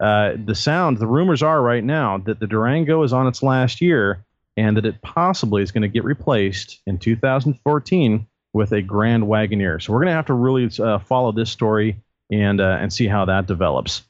uh, 0.00 0.34
the 0.44 0.54
sound, 0.54 0.98
the 0.98 1.06
rumors 1.06 1.42
are 1.42 1.60
right 1.60 1.82
now 1.82 2.18
that 2.18 2.40
the 2.40 2.46
Durango 2.46 3.02
is 3.02 3.12
on 3.12 3.26
its 3.26 3.42
last 3.42 3.80
year, 3.80 4.24
and 4.56 4.76
that 4.76 4.86
it 4.86 5.02
possibly 5.02 5.62
is 5.62 5.72
going 5.72 5.82
to 5.82 5.88
get 5.88 6.04
replaced 6.04 6.80
in 6.86 6.98
2014 6.98 8.26
with 8.52 8.72
a 8.72 8.82
Grand 8.82 9.24
Wagoneer. 9.24 9.82
So 9.82 9.92
we're 9.92 10.00
going 10.00 10.08
to 10.08 10.14
have 10.14 10.26
to 10.26 10.34
really 10.34 10.70
uh, 10.78 10.98
follow 10.98 11.32
this 11.32 11.50
story 11.50 12.00
and 12.30 12.60
uh, 12.60 12.78
and 12.80 12.92
see 12.92 13.06
how 13.06 13.24
that 13.24 13.46
develops. 13.46 14.02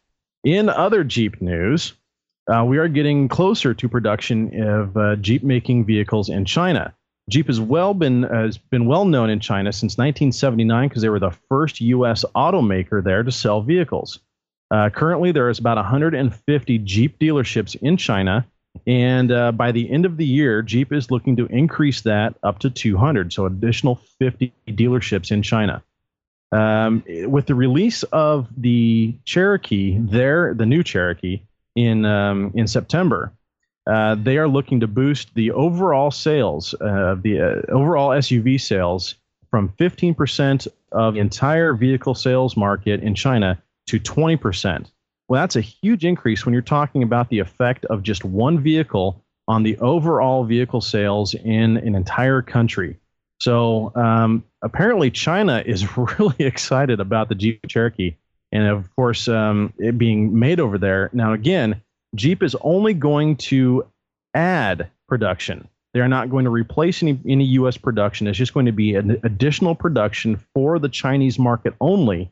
In 0.44 0.68
other 0.68 1.04
Jeep 1.04 1.40
news, 1.40 1.94
uh, 2.52 2.64
we 2.64 2.78
are 2.78 2.88
getting 2.88 3.28
closer 3.28 3.72
to 3.72 3.88
production 3.88 4.62
of 4.62 4.96
uh, 4.96 5.16
Jeep 5.16 5.42
making 5.42 5.84
vehicles 5.84 6.28
in 6.28 6.44
China. 6.44 6.92
Jeep 7.28 7.46
has 7.46 7.61
well 7.61 7.94
been 7.94 8.24
has 8.24 8.58
been 8.58 8.87
well 8.87 9.04
known 9.04 9.30
in 9.30 9.40
China 9.40 9.72
since 9.72 9.96
1979 9.96 10.88
because 10.88 11.02
they 11.02 11.08
were 11.08 11.20
the 11.20 11.37
first 11.48 11.80
U.S. 11.80 12.24
automaker 12.35 13.02
there 13.02 13.22
to 13.22 13.30
sell 13.30 13.62
vehicles. 13.62 14.18
Uh, 14.70 14.90
currently, 14.90 15.32
there 15.32 15.48
is 15.48 15.58
about 15.58 15.76
150 15.76 16.78
Jeep 16.78 17.18
dealerships 17.18 17.76
in 17.76 17.96
China, 17.96 18.46
and 18.87 19.30
uh, 19.30 19.52
by 19.52 19.70
the 19.70 19.90
end 19.90 20.06
of 20.06 20.16
the 20.16 20.26
year, 20.26 20.62
Jeep 20.62 20.92
is 20.92 21.11
looking 21.11 21.37
to 21.37 21.46
increase 21.46 22.00
that 22.02 22.35
up 22.42 22.58
to 22.61 22.70
200, 22.70 23.32
so 23.32 23.46
additional 23.46 23.96
50 24.18 24.52
dealerships 24.68 25.30
in 25.30 25.42
China. 25.42 25.82
Um, 26.50 27.02
with 27.06 27.46
the 27.46 27.54
release 27.54 28.02
of 28.04 28.48
the 28.56 29.14
Cherokee, 29.24 29.98
there 29.98 30.54
the 30.54 30.66
new 30.66 30.82
Cherokee 30.82 31.42
in 31.74 32.04
um, 32.04 32.52
in 32.54 32.66
September, 32.66 33.32
uh, 33.86 34.14
they 34.14 34.38
are 34.38 34.48
looking 34.48 34.80
to 34.80 34.86
boost 34.86 35.34
the 35.34 35.50
overall 35.50 36.10
sales 36.10 36.74
of 36.74 37.18
uh, 37.18 37.20
the 37.22 37.40
uh, 37.40 37.72
overall 37.72 38.10
SUV 38.10 38.60
sales 38.60 39.16
from 39.50 39.68
15% 39.78 40.68
of 40.92 41.14
the 41.14 41.20
entire 41.20 41.74
vehicle 41.74 42.14
sales 42.14 42.56
market 42.56 43.02
in 43.02 43.14
China 43.14 43.60
to 43.86 43.98
20%. 43.98 44.86
Well, 45.28 45.40
that's 45.40 45.56
a 45.56 45.60
huge 45.60 46.04
increase 46.04 46.44
when 46.44 46.52
you're 46.52 46.62
talking 46.62 47.02
about 47.02 47.28
the 47.28 47.38
effect 47.38 47.84
of 47.86 48.02
just 48.02 48.24
one 48.24 48.62
vehicle 48.62 49.22
on 49.48 49.62
the 49.62 49.76
overall 49.78 50.44
vehicle 50.44 50.80
sales 50.80 51.34
in 51.34 51.76
an 51.78 51.94
entire 51.94 52.42
country. 52.42 52.96
So 53.40 53.92
um, 53.96 54.44
apparently, 54.62 55.10
China 55.10 55.62
is 55.66 55.96
really 56.18 56.36
excited 56.38 57.00
about 57.00 57.28
the 57.28 57.34
Jeep 57.34 57.66
Cherokee, 57.66 58.16
and 58.52 58.66
of 58.66 58.94
course, 58.94 59.26
um, 59.26 59.72
it 59.78 59.98
being 59.98 60.38
made 60.38 60.60
over 60.60 60.78
there. 60.78 61.10
Now, 61.12 61.32
again, 61.32 61.82
Jeep 62.14 62.42
is 62.42 62.57
only 62.61 62.94
going 62.94 63.37
to 63.37 63.87
add 64.35 64.90
production. 65.09 65.68
They're 65.94 66.09
not 66.09 66.31
going 66.31 66.44
to 66.44 66.51
replace 66.51 67.03
any, 67.03 67.18
any 67.27 67.44
U.S. 67.44 67.77
production. 67.77 68.27
It's 68.27 68.38
just 68.38 68.55
going 68.55 68.66
to 68.66 68.72
be 68.72 68.94
an 68.94 69.18
additional 69.25 69.75
production 69.75 70.40
for 70.55 70.79
the 70.79 70.88
Chinese 70.88 71.38
market 71.38 71.75
only 71.81 72.31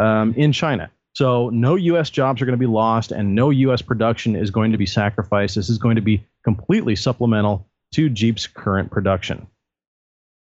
um, 0.00 0.32
in 0.34 0.52
China. 0.52 0.90
So 1.14 1.50
no 1.50 1.74
U.S. 1.74 2.08
jobs 2.08 2.40
are 2.40 2.46
going 2.46 2.58
to 2.58 2.60
be 2.60 2.66
lost, 2.66 3.10
and 3.10 3.34
no 3.34 3.50
U.S. 3.50 3.82
production 3.82 4.36
is 4.36 4.50
going 4.50 4.70
to 4.72 4.78
be 4.78 4.86
sacrificed. 4.86 5.56
This 5.56 5.68
is 5.68 5.78
going 5.78 5.96
to 5.96 6.02
be 6.02 6.24
completely 6.44 6.94
supplemental 6.94 7.66
to 7.94 8.08
Jeep's 8.08 8.46
current 8.46 8.92
production. 8.92 9.46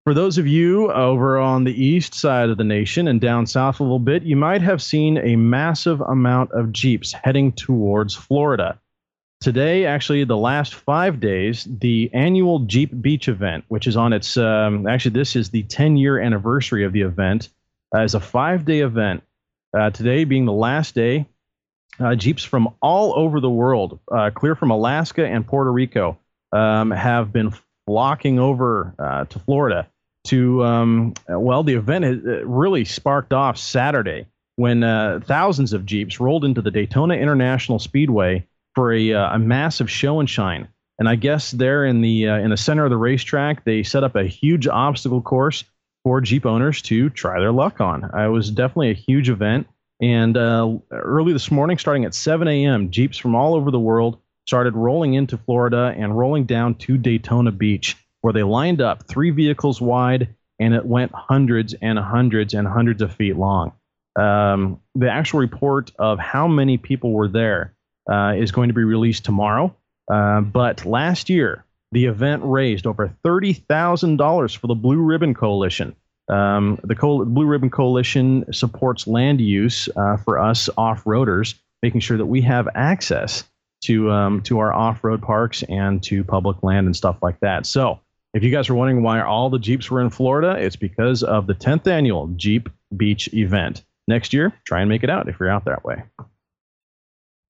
For 0.07 0.15
those 0.15 0.39
of 0.39 0.47
you 0.47 0.93
over 0.93 1.37
on 1.37 1.65
the 1.65 1.85
east 1.85 2.15
side 2.15 2.49
of 2.49 2.59
the 2.59 2.63
nation 2.63 3.09
and 3.09 3.21
down 3.21 3.45
south 3.45 3.81
a 3.81 3.83
little 3.83 3.99
bit, 3.99 4.23
you 4.23 4.37
might 4.37 4.63
have 4.63 4.81
seen 4.81 5.19
a 5.19 5.35
massive 5.35 6.01
amount 6.01 6.53
of 6.53 6.71
Jeeps 6.71 7.13
heading 7.13 7.51
towards 7.51 8.15
Florida. 8.15 8.79
Today, 9.41 9.85
actually, 9.85 10.23
the 10.23 10.37
last 10.37 10.75
five 10.75 11.19
days, 11.19 11.67
the 11.81 12.09
annual 12.13 12.61
Jeep 12.61 13.03
Beach 13.03 13.27
event, 13.27 13.65
which 13.67 13.89
is 13.89 13.97
on 13.97 14.13
its, 14.13 14.37
um, 14.37 14.87
actually, 14.87 15.11
this 15.11 15.35
is 15.35 15.51
the 15.51 15.65
10 15.65 15.97
year 15.97 16.21
anniversary 16.21 16.85
of 16.85 16.93
the 16.93 17.01
event, 17.01 17.49
uh, 17.93 18.03
is 18.03 18.15
a 18.15 18.21
five 18.21 18.65
day 18.65 18.83
event. 18.83 19.25
Uh, 19.77 19.91
today 19.91 20.23
being 20.23 20.45
the 20.45 20.53
last 20.53 20.95
day, 20.95 21.27
uh, 21.99 22.15
Jeeps 22.15 22.45
from 22.45 22.73
all 22.81 23.13
over 23.19 23.41
the 23.41 23.51
world, 23.51 23.99
uh, 24.13 24.31
clear 24.33 24.55
from 24.55 24.71
Alaska 24.71 25.27
and 25.27 25.45
Puerto 25.45 25.73
Rico, 25.73 26.17
um, 26.53 26.93
have 26.93 27.33
been 27.33 27.53
flocking 27.89 28.39
over 28.39 28.95
uh, 29.01 29.25
to 29.25 29.41
Florida 29.41 29.89
to, 30.27 30.65
um, 30.65 31.15
well, 31.29 31.63
the 31.63 31.75
event 31.75 32.05
has 32.05 32.19
really 32.45 32.85
sparked 32.85 33.33
off 33.33 33.59
Saturday 33.59 34.27
when 34.57 34.83
uh, 34.83 35.21
thousands 35.25 35.73
of 35.73 35.87
Jeeps 35.87 36.21
rolled 36.21 36.45
into 36.45 36.63
the 36.63 36.71
Daytona 36.71 37.15
International 37.15 37.79
Speedway 37.79 38.47
for 38.75 38.93
a, 38.93 39.13
uh, 39.13 39.35
a 39.35 39.39
massive 39.39 39.91
show 39.91 40.21
and 40.21 40.29
shine. 40.29 40.69
And 40.99 41.09
I 41.09 41.15
guess 41.15 41.51
there 41.51 41.85
in 41.85 42.01
the 42.01 42.29
uh, 42.29 42.39
in 42.39 42.51
the 42.51 42.57
center 42.57 42.85
of 42.85 42.91
the 42.91 42.97
racetrack, 42.97 43.65
they 43.65 43.83
set 43.83 44.03
up 44.03 44.17
a 44.17 44.25
huge 44.25 44.67
obstacle 44.67 45.21
course 45.21 45.65
for 46.05 46.21
Jeep 46.21 46.47
owners 46.47 46.81
to 46.83 47.11
try 47.11 47.39
their 47.39 47.53
luck 47.53 47.81
on. 47.81 48.05
Uh, 48.05 48.27
it 48.27 48.31
was 48.31 48.51
definitely 48.51 48.91
a 48.91 48.95
huge 48.95 49.29
event. 49.29 49.67
And 50.01 50.37
uh, 50.37 50.79
early 50.91 51.33
this 51.33 51.51
morning, 51.51 51.79
starting 51.79 52.05
at 52.05 52.15
7 52.15 52.47
a.m., 52.49 52.91
Jeeps 52.91 53.19
from 53.19 53.35
all 53.35 53.55
over 53.55 53.71
the 53.71 53.81
world 53.81 54.19
started 54.47 54.75
rolling 54.75 55.15
into 55.15 55.37
Florida 55.37 55.95
and 55.97 56.17
rolling 56.17 56.45
down 56.45 56.77
to 56.77 56.97
Daytona 56.97 57.51
Beach, 57.51 57.97
where 58.27 58.33
they 58.33 58.43
lined 58.43 58.81
up 58.81 59.07
three 59.07 59.31
vehicles 59.31 59.81
wide, 59.81 60.35
and 60.59 60.75
it 60.75 60.85
went 60.85 61.13
hundreds 61.15 61.77
and 61.81 61.97
hundreds 61.97 62.55
and 62.55 62.67
hundreds 62.67 63.01
of 63.01 63.15
feet 63.15 63.37
long. 63.37 63.71
Um, 64.17 64.81
the 64.97 65.09
actual 65.09 65.39
report 65.39 65.93
of 66.01 66.19
how 66.19 66.49
many 66.49 66.77
people 66.77 67.13
were 67.13 67.29
there 67.29 67.73
uh, 68.11 68.35
is 68.37 68.51
going 68.51 68.67
to 68.69 68.75
be 68.75 68.83
released 68.83 69.25
tomorrow. 69.25 69.73
Uh, 70.13 70.41
but 70.41 70.85
last 70.85 71.31
year, 71.31 71.65
the 71.93 72.07
event 72.07 72.43
raised 72.45 72.85
over 72.85 73.15
$30,000 73.25 74.57
for 74.57 74.67
the 74.67 74.75
Blue 74.75 74.99
Ribbon 74.99 75.33
Coalition. 75.33 75.95
Um, 76.29 76.81
the 76.83 76.97
Co- 76.97 77.25
Blue 77.25 77.47
Ribbon 77.47 77.71
Coalition 77.71 78.53
supports 78.53 79.07
land 79.07 79.41
use 79.41 79.89
uh, 79.95 80.17
for 80.17 80.41
us 80.41 80.69
off 80.77 81.05
roaders, 81.05 81.55
making 81.81 82.01
sure 82.01 82.17
that 82.17 82.27
we 82.27 82.41
have 82.41 82.69
access 82.75 83.45
to 83.85 84.11
um, 84.11 84.43
to 84.43 84.59
our 84.59 84.73
off 84.73 85.05
road 85.05 85.23
parks 85.23 85.63
and 85.69 86.03
to 86.03 86.25
public 86.25 86.63
land 86.65 86.87
and 86.87 86.97
stuff 86.97 87.19
like 87.23 87.39
that. 87.41 87.67
So, 87.67 88.01
if 88.35 88.43
you 88.43 88.51
guys 88.51 88.69
are 88.69 88.75
wondering 88.75 89.03
why 89.03 89.21
all 89.21 89.51
the 89.51 89.59
Jeeps 89.59 89.91
were 89.91 90.01
in 90.01 90.11
Florida, 90.11 90.57
it's 90.59 90.77
because 90.77 91.23
of 91.23 91.47
the 91.47 91.55
10th 91.55 91.87
annual 91.87 92.29
Jeep 92.37 92.69
Beach 92.97 93.33
event. 93.33 93.85
Next 94.09 94.33
year, 94.33 94.53
try 94.65 94.81
and 94.81 94.89
make 94.89 95.03
it 95.03 95.11
out 95.11 95.29
if 95.29 95.41
you're 95.41 95.51
out 95.51 95.65
that 95.65 95.85
way. 95.85 96.05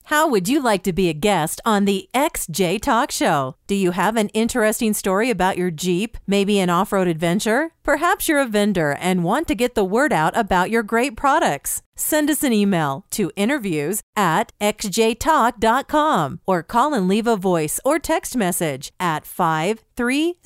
How 0.06 0.28
would 0.28 0.48
you 0.48 0.62
like 0.62 0.84
to 0.84 0.92
be 0.92 1.08
a 1.08 1.12
guest 1.12 1.60
on 1.64 1.84
the 1.84 2.08
XJ 2.14 2.80
Talk 2.80 3.10
Show? 3.10 3.56
Do 3.66 3.74
you 3.74 3.90
have 3.90 4.14
an 4.14 4.28
interesting 4.28 4.92
story 4.92 5.30
about 5.30 5.58
your 5.58 5.72
Jeep, 5.72 6.16
maybe 6.28 6.60
an 6.60 6.70
off 6.70 6.92
road 6.92 7.08
adventure? 7.08 7.72
Perhaps 7.82 8.28
you're 8.28 8.38
a 8.38 8.46
vendor 8.46 8.92
and 9.00 9.24
want 9.24 9.48
to 9.48 9.56
get 9.56 9.74
the 9.74 9.84
word 9.84 10.12
out 10.12 10.36
about 10.36 10.70
your 10.70 10.84
great 10.84 11.16
products. 11.16 11.82
Send 11.96 12.30
us 12.30 12.44
an 12.44 12.52
email 12.52 13.04
to 13.10 13.32
interviews 13.34 14.00
at 14.14 14.52
xjtalk.com 14.60 16.38
or 16.46 16.62
call 16.62 16.94
and 16.94 17.08
leave 17.08 17.26
a 17.26 17.36
voice 17.36 17.80
or 17.84 17.98
text 17.98 18.36
message 18.36 18.92
at 19.00 19.26
530 19.26 20.36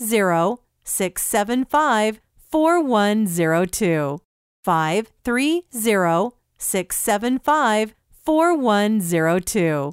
675 0.85 2.21
4102. 2.51 4.21
530 4.65 6.31
675 6.57 7.95
4102. 8.25 9.93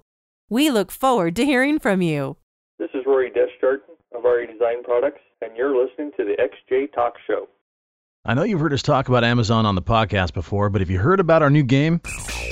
We 0.50 0.70
look 0.70 0.92
forward 0.92 1.36
to 1.36 1.46
hearing 1.46 1.80
from 1.80 2.02
you. 2.02 2.38
This 2.80 2.90
is 2.94 3.04
Rory 3.06 3.32
Descharton 3.32 3.96
of 4.16 4.24
RE 4.24 4.48
Design 4.48 4.84
Products, 4.84 5.22
and 5.42 5.56
you're 5.58 5.76
listening 5.76 6.12
to 6.18 6.24
the 6.24 6.36
XJ 6.42 6.94
Talk 6.94 7.14
Show. 7.26 7.48
I 8.26 8.34
know 8.34 8.44
you've 8.44 8.60
heard 8.60 8.74
us 8.74 8.82
talk 8.82 9.08
about 9.08 9.24
Amazon 9.24 9.66
on 9.66 9.76
the 9.76 9.82
podcast 9.82 10.34
before, 10.34 10.70
but 10.70 10.82
have 10.82 10.90
you 10.90 11.00
heard 11.00 11.20
about 11.20 11.42
our 11.42 11.50
new 11.50 11.64
game? 11.64 12.02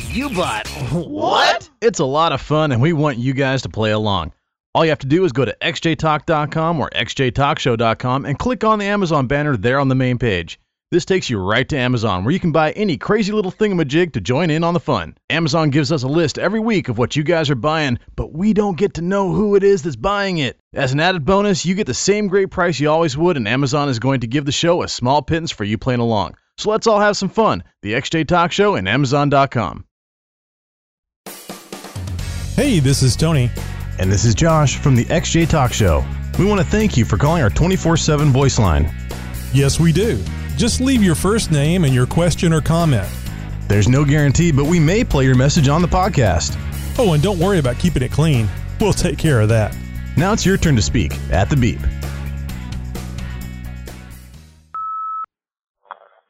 You 0.07 0.29
bought 0.29 0.67
what? 0.91 1.69
It's 1.81 1.99
a 1.99 2.05
lot 2.05 2.31
of 2.31 2.41
fun, 2.41 2.71
and 2.71 2.81
we 2.81 2.93
want 2.93 3.17
you 3.17 3.33
guys 3.33 3.61
to 3.63 3.69
play 3.69 3.91
along. 3.91 4.31
All 4.73 4.83
you 4.83 4.89
have 4.91 4.99
to 4.99 5.07
do 5.07 5.23
is 5.25 5.31
go 5.31 5.45
to 5.45 5.55
xjtalk.com 5.61 6.79
or 6.79 6.89
xjtalkshow.com 6.89 8.25
and 8.25 8.39
click 8.39 8.63
on 8.63 8.79
the 8.79 8.85
Amazon 8.85 9.27
banner 9.27 9.55
there 9.55 9.79
on 9.79 9.87
the 9.89 9.95
main 9.95 10.17
page. 10.17 10.59
This 10.95 11.03
takes 11.03 11.29
you 11.29 11.39
right 11.39 11.67
to 11.67 11.77
Amazon, 11.77 12.23
where 12.23 12.31
you 12.31 12.39
can 12.39 12.53
buy 12.53 12.71
any 12.71 12.95
crazy 12.95 13.33
little 13.33 13.51
thingamajig 13.51 14.13
to 14.13 14.21
join 14.21 14.49
in 14.49 14.63
on 14.63 14.73
the 14.73 14.79
fun. 14.79 15.17
Amazon 15.29 15.69
gives 15.69 15.91
us 15.91 16.03
a 16.03 16.07
list 16.07 16.39
every 16.39 16.61
week 16.61 16.87
of 16.87 16.97
what 16.97 17.17
you 17.17 17.23
guys 17.23 17.49
are 17.49 17.55
buying, 17.55 17.99
but 18.15 18.31
we 18.31 18.53
don't 18.53 18.77
get 18.77 18.93
to 18.93 19.01
know 19.01 19.33
who 19.33 19.57
it 19.57 19.63
is 19.65 19.83
that's 19.83 19.97
buying 19.97 20.37
it. 20.37 20.57
As 20.73 20.93
an 20.93 21.01
added 21.01 21.25
bonus, 21.25 21.65
you 21.65 21.75
get 21.75 21.85
the 21.85 21.93
same 21.93 22.29
great 22.29 22.49
price 22.49 22.79
you 22.79 22.89
always 22.89 23.17
would, 23.17 23.35
and 23.35 23.45
Amazon 23.45 23.89
is 23.89 23.99
going 23.99 24.21
to 24.21 24.27
give 24.27 24.45
the 24.45 24.53
show 24.53 24.83
a 24.83 24.87
small 24.87 25.21
pittance 25.21 25.51
for 25.51 25.65
you 25.65 25.77
playing 25.77 25.99
along. 25.99 26.37
So 26.57 26.69
let's 26.69 26.87
all 26.87 27.01
have 27.01 27.17
some 27.17 27.27
fun. 27.27 27.65
The 27.81 27.91
XJ 27.91 28.29
Talk 28.29 28.53
Show 28.53 28.75
and 28.75 28.87
Amazon.com. 28.87 29.83
Hey, 32.55 32.79
this 32.79 33.03
is 33.03 33.17
Tony. 33.17 33.51
And 33.99 34.09
this 34.09 34.23
is 34.23 34.33
Josh 34.33 34.77
from 34.77 34.95
the 34.95 35.03
XJ 35.03 35.49
Talk 35.49 35.73
Show. 35.73 36.05
We 36.39 36.45
want 36.45 36.61
to 36.61 36.67
thank 36.67 36.95
you 36.95 37.03
for 37.03 37.17
calling 37.17 37.43
our 37.43 37.49
24 37.49 37.97
7 37.97 38.29
voice 38.29 38.57
line. 38.57 38.89
Yes, 39.51 39.77
we 39.77 39.91
do. 39.91 40.23
Just 40.57 40.79
leave 40.79 41.03
your 41.03 41.15
first 41.15 41.51
name 41.51 41.83
and 41.83 41.93
your 41.93 42.07
question 42.07 42.53
or 42.53 42.61
comment. 42.61 43.09
There's 43.67 43.89
no 43.89 44.05
guarantee, 44.05 44.51
but 44.51 44.65
we 44.65 44.79
may 44.79 45.03
play 45.03 45.25
your 45.25 45.35
message 45.35 45.67
on 45.67 45.81
the 45.81 45.87
podcast. 45.87 46.55
Oh, 46.97 47.11
and 47.11 47.21
don't 47.21 47.39
worry 47.39 47.59
about 47.59 47.77
keeping 47.77 48.03
it 48.03 48.11
clean. 48.11 48.47
We'll 48.79 48.93
take 48.93 49.17
care 49.17 49.41
of 49.41 49.49
that. 49.49 49.75
Now 50.15 50.31
it's 50.31 50.45
your 50.45 50.55
turn 50.55 50.77
to 50.77 50.81
speak 50.81 51.13
at 51.29 51.49
the 51.49 51.57
beep. 51.57 51.79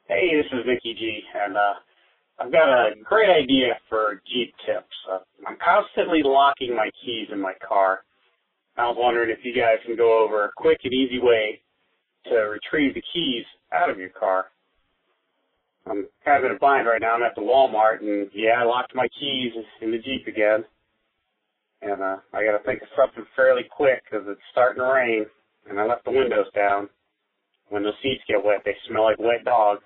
Hey, 0.08 0.34
this 0.34 0.46
is 0.52 0.66
Vicky 0.66 0.94
G, 0.98 1.22
and 1.44 1.56
uh, 1.56 1.74
I've 2.40 2.50
got 2.50 2.68
a 2.68 2.90
great 3.04 3.30
idea 3.30 3.78
for 3.88 4.20
Jeep 4.26 4.52
tips. 4.66 4.94
Uh, 5.08 5.18
I'm 5.46 5.56
constantly 5.64 6.22
locking 6.24 6.74
my 6.74 6.90
keys 7.04 7.28
in 7.30 7.40
my 7.40 7.52
car. 7.66 8.00
I 8.76 8.86
was 8.88 8.96
wondering 8.98 9.30
if 9.30 9.44
you 9.44 9.54
guys 9.54 9.78
can 9.86 9.96
go 9.96 10.24
over 10.24 10.46
a 10.46 10.50
quick 10.56 10.80
and 10.82 10.92
easy 10.92 11.20
way 11.20 11.60
to 12.26 12.34
retrieve 12.34 12.94
the 12.94 13.02
keys 13.14 13.44
out 13.72 13.90
of 13.90 13.98
your 13.98 14.10
car. 14.10 14.46
I'm 15.88 16.06
kind 16.24 16.44
of 16.44 16.50
in 16.50 16.56
a 16.56 16.58
bind 16.58 16.86
right 16.86 17.00
now. 17.00 17.14
I'm 17.14 17.22
at 17.22 17.34
the 17.36 17.42
Walmart, 17.42 18.00
and 18.00 18.28
yeah, 18.34 18.60
I 18.60 18.64
locked 18.64 18.94
my 18.94 19.06
keys 19.18 19.52
in 19.80 19.90
the 19.90 19.98
Jeep 19.98 20.26
again. 20.26 20.64
And 21.82 22.02
uh, 22.02 22.16
I 22.32 22.44
got 22.44 22.58
to 22.58 22.64
think 22.64 22.82
of 22.82 22.88
something 22.96 23.24
fairly 23.36 23.62
quick 23.70 24.02
because 24.04 24.26
it's 24.28 24.40
starting 24.50 24.82
to 24.82 24.88
rain, 24.88 25.26
and 25.68 25.78
I 25.78 25.86
left 25.86 26.04
the 26.04 26.10
windows 26.10 26.46
down. 26.54 26.88
When 27.68 27.82
the 27.82 27.92
seats 28.02 28.22
get 28.28 28.44
wet, 28.44 28.62
they 28.64 28.74
smell 28.88 29.04
like 29.04 29.18
wet 29.18 29.44
dog. 29.44 29.78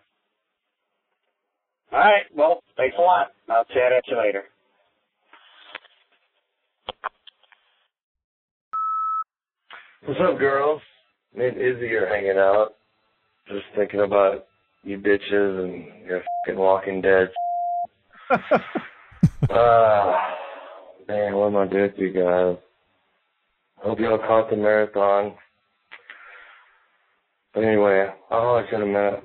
All 1.92 1.98
right, 1.98 2.24
well, 2.34 2.62
thanks 2.76 2.96
a 2.98 3.02
lot. 3.02 3.28
I'll 3.48 3.64
chat 3.64 3.92
at 3.96 4.06
you 4.06 4.16
later. 4.16 4.44
What's 10.04 10.20
up, 10.20 10.38
girls? 10.38 10.80
Me 11.34 11.48
and 11.48 11.56
Izzy 11.56 11.92
are 11.94 12.06
hanging 12.06 12.38
out. 12.38 12.74
Just 13.50 13.64
thinking 13.74 14.00
about 14.00 14.46
you 14.84 14.96
bitches 14.98 15.64
and 15.64 16.06
your 16.06 16.22
fucking 16.46 16.60
Walking 16.60 17.00
Dead. 17.00 17.28
uh, 18.30 18.36
man, 21.08 21.34
what 21.34 21.48
am 21.48 21.56
I 21.56 21.66
doing 21.66 21.90
to 21.96 22.00
you 22.00 22.12
guys? 22.12 22.56
Hope 23.78 23.98
y'all 23.98 24.18
caught 24.18 24.50
the 24.50 24.56
marathon. 24.56 25.34
But 27.52 27.64
anyway, 27.64 28.10
I'll 28.30 28.64
you 28.70 28.76
in 28.76 28.82
a 28.82 28.86
minute. 28.86 29.24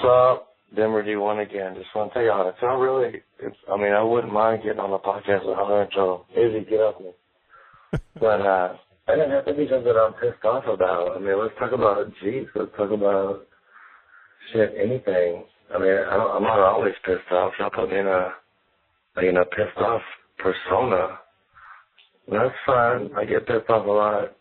So, 0.00 0.42
Denver 0.76 1.02
D1 1.02 1.42
again. 1.42 1.74
Just 1.74 1.88
want 1.96 2.12
to 2.12 2.14
tell 2.14 2.22
y'all, 2.22 2.48
it's 2.48 2.58
not 2.62 2.78
really, 2.78 3.20
it's, 3.40 3.56
I 3.68 3.76
mean, 3.76 3.92
I 3.92 4.02
wouldn't 4.04 4.32
mind 4.32 4.62
getting 4.62 4.78
on 4.78 4.92
the 4.92 4.98
podcast 4.98 5.44
with 5.44 5.56
her 5.56 5.82
until 5.82 6.26
Izzy 6.36 6.70
get 6.70 6.78
off 6.78 7.00
me. 7.00 8.00
but, 8.20 8.40
uh, 8.40 8.76
I 9.08 9.16
didn't 9.16 9.30
have 9.30 9.46
to 9.46 9.54
be 9.54 9.66
something 9.70 9.92
I'm 9.96 10.12
pissed 10.14 10.44
off 10.44 10.64
about. 10.68 11.16
I 11.16 11.18
mean, 11.18 11.40
let's 11.40 11.54
talk 11.58 11.72
about 11.72 12.12
Jeeps. 12.22 12.50
Let's 12.54 12.70
talk 12.76 12.90
about 12.90 13.46
shit, 14.52 14.74
anything. 14.76 15.44
I 15.74 15.78
mean, 15.78 15.96
don't, 15.96 16.36
I'm 16.36 16.42
not 16.42 16.60
always 16.60 16.92
pissed 17.04 17.32
off. 17.32 17.54
Y'all 17.58 17.70
put 17.70 17.90
me 17.90 17.98
in 17.98 18.06
a, 18.06 18.32
in 19.22 19.36
a 19.38 19.44
pissed 19.46 19.78
off 19.78 20.02
persona. 20.38 21.18
That's 22.30 22.54
fine. 22.66 23.08
I 23.16 23.24
get 23.24 23.46
pissed 23.46 23.70
off 23.70 23.86
a 23.86 23.90
lot. 23.90 24.36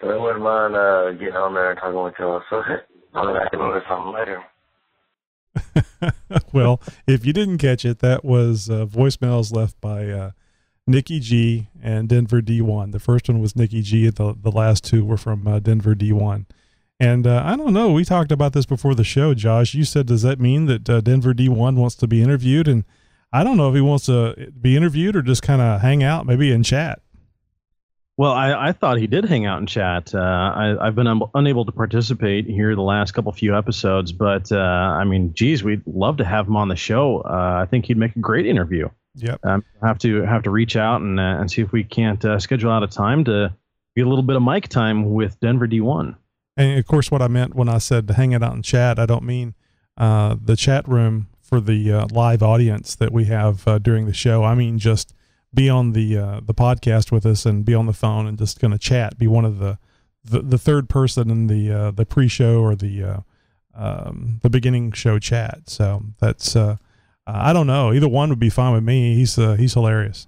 But 0.00 0.10
I 0.10 0.16
wouldn't 0.16 0.42
mind 0.42 0.76
uh, 0.76 1.12
getting 1.12 1.36
on 1.36 1.52
there 1.52 1.72
and 1.72 1.78
talking 1.78 2.02
with 2.02 2.14
y'all. 2.18 2.40
So 2.48 2.62
I'll 3.14 3.34
have 3.34 3.50
to 3.50 3.56
go 3.58 3.80
something 3.86 4.14
later. 4.14 4.42
well, 6.54 6.80
if 7.06 7.26
you 7.26 7.34
didn't 7.34 7.58
catch 7.58 7.84
it, 7.84 7.98
that 7.98 8.24
was 8.24 8.70
uh, 8.70 8.86
voicemails 8.86 9.54
left 9.54 9.78
by 9.82 10.06
uh, 10.08 10.30
Nikki 10.90 11.20
G 11.20 11.68
and 11.82 12.08
Denver 12.08 12.40
D1. 12.40 12.92
The 12.92 12.98
first 12.98 13.28
one 13.28 13.40
was 13.40 13.56
Nikki 13.56 13.82
G. 13.82 14.10
The 14.10 14.34
the 14.40 14.50
last 14.50 14.84
two 14.84 15.04
were 15.04 15.16
from 15.16 15.46
uh, 15.46 15.60
Denver 15.60 15.94
D1. 15.94 16.46
And 16.98 17.26
uh, 17.26 17.42
I 17.44 17.56
don't 17.56 17.72
know. 17.72 17.92
We 17.92 18.04
talked 18.04 18.30
about 18.30 18.52
this 18.52 18.66
before 18.66 18.94
the 18.94 19.04
show, 19.04 19.32
Josh. 19.32 19.72
You 19.72 19.84
said, 19.84 20.04
does 20.04 20.20
that 20.20 20.38
mean 20.38 20.66
that 20.66 20.90
uh, 20.90 21.00
Denver 21.00 21.32
D1 21.32 21.76
wants 21.76 21.94
to 21.96 22.06
be 22.06 22.22
interviewed? 22.22 22.68
And 22.68 22.84
I 23.32 23.42
don't 23.42 23.56
know 23.56 23.70
if 23.70 23.74
he 23.74 23.80
wants 23.80 24.04
to 24.06 24.52
be 24.60 24.76
interviewed 24.76 25.16
or 25.16 25.22
just 25.22 25.42
kind 25.42 25.62
of 25.62 25.80
hang 25.80 26.02
out, 26.02 26.26
maybe 26.26 26.52
in 26.52 26.62
chat. 26.62 27.00
Well, 28.18 28.32
I, 28.32 28.68
I 28.68 28.72
thought 28.72 28.98
he 28.98 29.06
did 29.06 29.24
hang 29.24 29.46
out 29.46 29.60
in 29.60 29.66
chat. 29.66 30.14
Uh, 30.14 30.18
I, 30.20 30.84
have 30.84 30.94
been 30.94 31.06
un- 31.06 31.22
unable 31.34 31.64
to 31.64 31.72
participate 31.72 32.44
here 32.44 32.74
the 32.74 32.82
last 32.82 33.12
couple 33.12 33.32
few 33.32 33.56
episodes, 33.56 34.12
but 34.12 34.52
uh, 34.52 34.58
I 34.58 35.04
mean, 35.04 35.32
geez, 35.32 35.64
we'd 35.64 35.80
love 35.86 36.18
to 36.18 36.24
have 36.26 36.48
him 36.48 36.56
on 36.56 36.68
the 36.68 36.76
show. 36.76 37.22
Uh, 37.22 37.62
I 37.62 37.66
think 37.70 37.86
he'd 37.86 37.96
make 37.96 38.14
a 38.14 38.18
great 38.18 38.44
interview. 38.44 38.90
Yep. 39.22 39.44
Um, 39.44 39.64
have 39.82 39.98
to 39.98 40.22
have 40.22 40.42
to 40.44 40.50
reach 40.50 40.76
out 40.76 41.00
and 41.00 41.18
uh, 41.18 41.38
and 41.40 41.50
see 41.50 41.62
if 41.62 41.72
we 41.72 41.84
can't 41.84 42.24
uh, 42.24 42.38
schedule 42.38 42.70
out 42.70 42.82
a 42.82 42.86
time 42.86 43.24
to 43.24 43.54
get 43.96 44.06
a 44.06 44.08
little 44.08 44.22
bit 44.22 44.36
of 44.36 44.42
mic 44.42 44.68
time 44.68 45.12
with 45.12 45.38
Denver 45.40 45.66
D1. 45.66 46.16
And 46.56 46.78
of 46.78 46.86
course, 46.86 47.10
what 47.10 47.22
I 47.22 47.28
meant 47.28 47.54
when 47.54 47.68
I 47.68 47.78
said 47.78 48.08
to 48.08 48.14
hang 48.14 48.32
it 48.32 48.42
out 48.42 48.54
in 48.54 48.62
chat, 48.62 48.98
I 48.98 49.06
don't 49.06 49.24
mean 49.24 49.54
uh, 49.96 50.36
the 50.42 50.56
chat 50.56 50.86
room 50.88 51.28
for 51.40 51.60
the 51.60 52.06
live 52.12 52.42
audience 52.42 52.94
that 52.96 53.12
we 53.12 53.24
have 53.26 53.82
during 53.82 54.06
the 54.06 54.12
show. 54.12 54.44
I 54.44 54.54
mean 54.54 54.78
just 54.78 55.14
be 55.52 55.68
on 55.68 55.92
the 55.92 56.16
uh, 56.16 56.40
the 56.42 56.54
podcast 56.54 57.10
with 57.10 57.26
us 57.26 57.44
and 57.44 57.64
be 57.64 57.74
on 57.74 57.86
the 57.86 57.92
phone 57.92 58.26
and 58.26 58.38
just 58.38 58.60
going 58.60 58.70
to 58.70 58.78
chat. 58.78 59.18
Be 59.18 59.26
one 59.26 59.44
of 59.44 59.58
the, 59.58 59.78
the, 60.24 60.40
the 60.42 60.58
third 60.58 60.88
person 60.88 61.30
in 61.30 61.46
the 61.46 61.72
uh, 61.72 61.90
the 61.90 62.06
pre 62.06 62.28
show 62.28 62.60
or 62.60 62.74
the 62.74 63.02
uh, 63.02 63.20
um, 63.74 64.40
the 64.42 64.50
beginning 64.50 64.92
show 64.92 65.18
chat. 65.18 65.68
So 65.68 66.02
that's 66.20 66.54
uh, 67.26 67.32
I 67.34 67.52
don't 67.52 67.66
know. 67.66 67.92
Either 67.92 68.08
one 68.08 68.28
would 68.30 68.38
be 68.38 68.50
fine 68.50 68.72
with 68.72 68.84
me. 68.84 69.14
He's 69.14 69.38
uh, 69.38 69.54
he's 69.54 69.74
hilarious. 69.74 70.26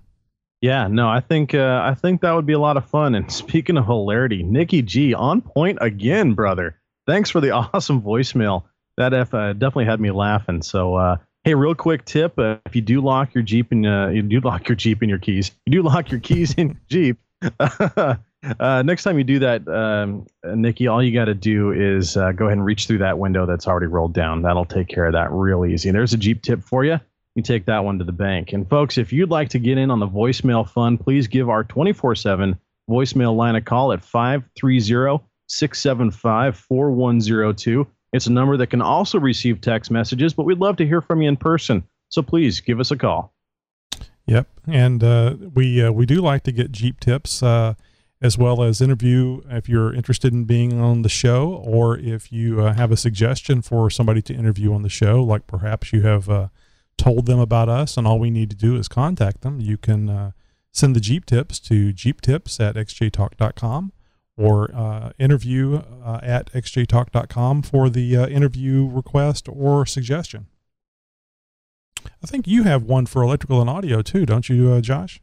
Yeah, 0.61 0.87
no, 0.87 1.09
I 1.09 1.21
think 1.21 1.55
uh, 1.55 1.81
I 1.85 1.95
think 1.95 2.21
that 2.21 2.33
would 2.33 2.47
be 2.47 2.53
a 2.53 2.59
lot 2.59 2.77
of 2.77 2.85
fun. 2.87 3.15
And 3.15 3.31
speaking 3.43 3.77
of 3.77 3.87
hilarity, 3.87 4.43
Nikki 4.43 4.83
G 4.83 5.15
on 5.15 5.41
point 5.41 5.79
again, 5.81 6.35
brother. 6.35 6.79
Thanks 7.07 7.31
for 7.31 7.41
the 7.41 7.51
awesome 7.53 8.01
voicemail. 8.01 8.65
That 8.99 9.15
F, 9.15 9.31
definitely 9.31 9.87
had 9.87 10.01
me 10.01 10.11
laughing. 10.11 10.61
So 10.63 10.97
uh, 10.97 11.17
Hey, 11.45 11.57
real 11.57 11.75
quick 11.75 12.05
tip: 12.05 12.39
uh, 12.39 12.59
if 12.67 12.77
you 12.77 12.83
do 12.83 13.01
lock 13.01 13.35
your 13.35 13.43
Jeep 13.43 13.73
and 13.73 13.85
uh, 13.85 14.09
you 14.09 14.23
do 14.23 14.39
lock 14.39 14.69
your 14.69 14.77
Jeep 14.77 15.03
in 15.03 15.09
your 15.09 15.19
keys, 15.19 15.51
you 15.67 15.73
do 15.73 15.83
lock 15.83 16.09
your 16.09 16.21
keys 16.21 16.55
in 16.55 16.79
Jeep. 16.89 17.19
uh, 18.59 18.83
next 18.83 19.05
time 19.05 19.19
you 19.19 19.25
do 19.25 19.39
that, 19.41 19.67
um, 19.69 20.27
Nikki, 20.45 20.89
all 20.89 21.03
you 21.03 21.13
got 21.13 21.27
to 21.27 21.35
do 21.35 21.71
is 21.71 22.17
uh, 22.17 22.33
go 22.33 22.47
ahead 22.47 22.59
and 22.59 22.65
reach 22.65 22.87
through 22.87 22.99
that 22.99 23.19
window 23.19 23.47
that's 23.47 23.67
already 23.67 23.87
rolled 23.87 24.15
down. 24.15 24.43
That'll 24.43 24.65
take 24.65 24.89
care 24.89 25.07
of 25.07 25.13
that 25.13 25.31
real 25.31 25.65
easy. 25.65 25.89
And 25.89 25.97
there's 25.97 26.13
a 26.13 26.19
Jeep 26.19 26.43
tip 26.43 26.63
for 26.63 26.85
you. 26.85 26.99
You 27.35 27.43
take 27.43 27.67
that 27.67 27.85
one 27.85 27.99
to 27.99 28.05
the 28.05 28.13
bank. 28.13 28.53
And 28.53 28.69
folks, 28.69 28.99
if 28.99 29.13
you'd 29.13 29.31
like 29.31 29.51
to 29.51 29.59
get 29.59 29.79
in 29.79 29.91
on 29.91 30.01
the 30.01 30.09
voicemail 30.09 30.69
fun, 30.69 30.99
please 30.99 31.29
give 31.29 31.49
our 31.49 31.65
24/7 31.65 32.59
voicemail 32.91 33.37
line 33.37 33.55
a 33.55 33.61
call 33.61 33.93
at 33.93 34.03
530 34.03 35.25
675 35.49 36.57
4102. 36.57 37.87
It's 38.13 38.27
a 38.27 38.33
number 38.33 38.57
that 38.59 38.67
can 38.67 38.83
also 38.83 39.19
receive 39.19 39.61
text 39.61 39.91
messages, 39.91 40.35
but 40.35 40.45
we'd 40.45 40.59
love 40.59 40.77
to 40.77 40.87
hear 40.87 41.01
from 41.01 41.23
you 41.23 41.29
in 41.29 41.37
person. 41.37 41.85
So 42.11 42.23
please 42.23 42.61
give 42.61 42.81
us 42.81 42.91
a 42.91 42.97
call. 42.97 43.33
Yep, 44.27 44.49
and 44.67 45.03
uh, 45.03 45.37
we 45.55 45.83
uh, 45.83 45.91
we 45.91 46.07
do 46.07 46.21
like 46.21 46.43
to 46.45 46.53
get 46.53 46.71
Jeep 46.71 47.01
tips 47.01 47.43
uh, 47.43 47.75
as 48.23 48.39
well 48.39 48.63
as 48.63 48.81
interview 48.81 49.43
if 49.51 49.69
you're 49.69 49.93
interested 49.93 50.33
in 50.33 50.45
being 50.45 50.81
on 50.81 51.03
the 51.03 51.09
show, 51.09 51.61
or 51.65 51.99
if 51.99 52.31
you 52.31 52.61
uh, 52.61 52.73
have 52.73 52.93
a 52.93 52.97
suggestion 52.97 53.61
for 53.61 53.91
somebody 53.91 54.23
to 54.23 54.33
interview 54.33 54.73
on 54.73 54.83
the 54.83 54.89
show, 54.89 55.23
like 55.23 55.49
perhaps 55.49 55.93
you 55.93 56.03
have 56.03 56.29
uh, 56.31 56.49
told 56.97 57.27
them 57.27 57.41
about 57.41 57.69
us, 57.69 57.97
and 57.97 58.07
all 58.07 58.21
we 58.21 58.31
need 58.31 58.49
to 58.49 58.57
do 58.57 58.77
is 58.77 58.87
contact 58.87 59.41
them. 59.41 59.61
You 59.61 59.77
can 59.77 60.09
uh, 60.09 60.31
send 60.71 60.95
the 60.95 61.01
Jeep 61.01 61.27
tips 61.27 61.59
to 61.61 61.93
jeeptips 61.93 62.61
at 62.61 62.77
xjtalk.com 62.77 63.93
or 64.37 64.75
uh, 64.75 65.11
interview 65.19 65.83
uh, 66.05 66.21
at 66.23 66.51
xjtalk.com 66.53 67.63
for 67.63 67.91
the 67.91 68.17
uh, 68.17 68.27
interview 68.29 68.89
request 68.89 69.49
or 69.51 69.85
suggestion. 69.85 70.47
I 72.23 72.27
think 72.27 72.47
you 72.47 72.63
have 72.63 72.85
one 72.85 73.07
for 73.07 73.23
electrical 73.23 73.61
and 73.61 73.69
audio 73.69 74.01
too, 74.01 74.25
don't 74.27 74.49
you, 74.49 74.81
Josh? 74.81 75.21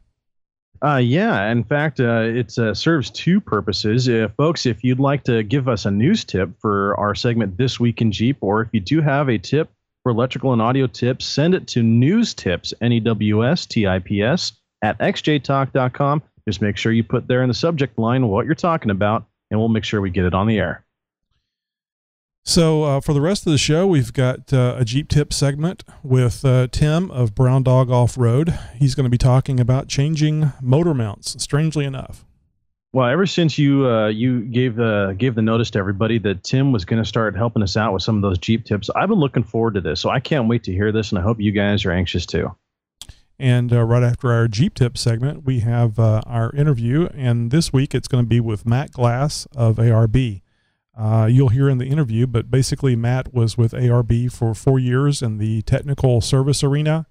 Uh, 0.82 0.96
yeah, 0.96 1.50
in 1.50 1.62
fact, 1.62 2.00
uh, 2.00 2.22
it 2.22 2.56
uh, 2.58 2.72
serves 2.72 3.10
two 3.10 3.38
purposes. 3.38 4.08
If, 4.08 4.32
folks, 4.36 4.64
if 4.64 4.82
you'd 4.82 4.98
like 4.98 5.24
to 5.24 5.42
give 5.42 5.68
us 5.68 5.84
a 5.84 5.90
news 5.90 6.24
tip 6.24 6.50
for 6.58 6.98
our 6.98 7.14
segment 7.14 7.58
This 7.58 7.78
Week 7.78 8.00
in 8.00 8.10
Jeep, 8.10 8.38
or 8.40 8.62
if 8.62 8.68
you 8.72 8.80
do 8.80 9.02
have 9.02 9.28
a 9.28 9.36
tip 9.36 9.70
for 10.02 10.10
electrical 10.10 10.54
and 10.54 10.62
audio 10.62 10.86
tips, 10.86 11.26
send 11.26 11.54
it 11.54 11.66
to 11.68 11.82
news 11.82 12.32
tips, 12.32 12.72
N 12.80 12.92
E 12.92 13.00
W 13.00 13.44
S 13.44 13.66
T 13.66 13.86
I 13.86 13.98
P 13.98 14.22
S, 14.22 14.52
at 14.82 14.98
xjtalk.com. 15.00 16.22
Just 16.48 16.62
make 16.62 16.78
sure 16.78 16.92
you 16.92 17.04
put 17.04 17.28
there 17.28 17.42
in 17.42 17.48
the 17.48 17.54
subject 17.54 17.98
line 17.98 18.28
what 18.28 18.46
you're 18.46 18.54
talking 18.54 18.90
about, 18.90 19.26
and 19.50 19.60
we'll 19.60 19.68
make 19.68 19.84
sure 19.84 20.00
we 20.00 20.08
get 20.08 20.24
it 20.24 20.32
on 20.32 20.46
the 20.46 20.58
air. 20.58 20.86
So, 22.50 22.82
uh, 22.82 23.00
for 23.00 23.12
the 23.12 23.20
rest 23.20 23.46
of 23.46 23.52
the 23.52 23.58
show, 23.58 23.86
we've 23.86 24.12
got 24.12 24.52
uh, 24.52 24.74
a 24.76 24.84
Jeep 24.84 25.08
tip 25.08 25.32
segment 25.32 25.84
with 26.02 26.44
uh, 26.44 26.66
Tim 26.72 27.08
of 27.12 27.32
Brown 27.32 27.62
Dog 27.62 27.92
Off 27.92 28.18
Road. 28.18 28.58
He's 28.74 28.96
going 28.96 29.04
to 29.04 29.10
be 29.10 29.16
talking 29.16 29.60
about 29.60 29.86
changing 29.86 30.52
motor 30.60 30.92
mounts, 30.92 31.40
strangely 31.40 31.84
enough. 31.84 32.24
Well, 32.92 33.08
ever 33.08 33.24
since 33.24 33.56
you 33.56 33.86
uh, 33.86 34.08
you 34.08 34.40
gave 34.40 34.74
the 34.74 35.14
gave 35.16 35.36
the 35.36 35.42
notice 35.42 35.70
to 35.70 35.78
everybody 35.78 36.18
that 36.18 36.42
Tim 36.42 36.72
was 36.72 36.84
going 36.84 37.00
to 37.00 37.08
start 37.08 37.36
helping 37.36 37.62
us 37.62 37.76
out 37.76 37.92
with 37.92 38.02
some 38.02 38.16
of 38.16 38.22
those 38.22 38.38
Jeep 38.38 38.64
tips, 38.64 38.90
I've 38.96 39.10
been 39.10 39.20
looking 39.20 39.44
forward 39.44 39.74
to 39.74 39.80
this. 39.80 40.00
So 40.00 40.10
I 40.10 40.18
can't 40.18 40.48
wait 40.48 40.64
to 40.64 40.72
hear 40.72 40.90
this, 40.90 41.12
and 41.12 41.20
I 41.20 41.22
hope 41.22 41.40
you 41.40 41.52
guys 41.52 41.84
are 41.84 41.92
anxious 41.92 42.26
too. 42.26 42.50
And 43.38 43.72
uh, 43.72 43.84
right 43.84 44.02
after 44.02 44.32
our 44.32 44.48
Jeep 44.48 44.74
Tip 44.74 44.98
segment, 44.98 45.44
we 45.44 45.60
have 45.60 46.00
uh, 46.00 46.22
our 46.26 46.50
interview. 46.56 47.10
And 47.14 47.52
this 47.52 47.72
week 47.72 47.94
it's 47.94 48.08
going 48.08 48.24
to 48.24 48.28
be 48.28 48.40
with 48.40 48.66
Matt 48.66 48.90
Glass 48.90 49.46
of 49.54 49.76
ARB. 49.76 50.42
Uh, 51.00 51.24
you'll 51.24 51.48
hear 51.48 51.70
in 51.70 51.78
the 51.78 51.86
interview, 51.86 52.26
but 52.26 52.50
basically, 52.50 52.94
Matt 52.94 53.32
was 53.32 53.56
with 53.56 53.72
ARB 53.72 54.30
for 54.30 54.54
four 54.54 54.78
years 54.78 55.22
in 55.22 55.38
the 55.38 55.62
technical 55.62 56.20
service 56.20 56.62
arena, 56.62 57.06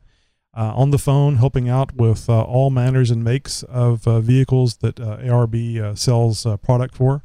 uh, 0.56 0.74
on 0.76 0.92
the 0.92 1.00
phone, 1.00 1.38
helping 1.38 1.68
out 1.68 1.96
with 1.96 2.30
uh, 2.30 2.42
all 2.42 2.70
manners 2.70 3.10
and 3.10 3.24
makes 3.24 3.64
of 3.64 4.08
uh, 4.08 4.20
vehicles 4.20 4.78
that 4.78 4.98
ARB 4.98 5.98
sells 5.98 6.46
product 6.62 6.96
for. 6.96 7.24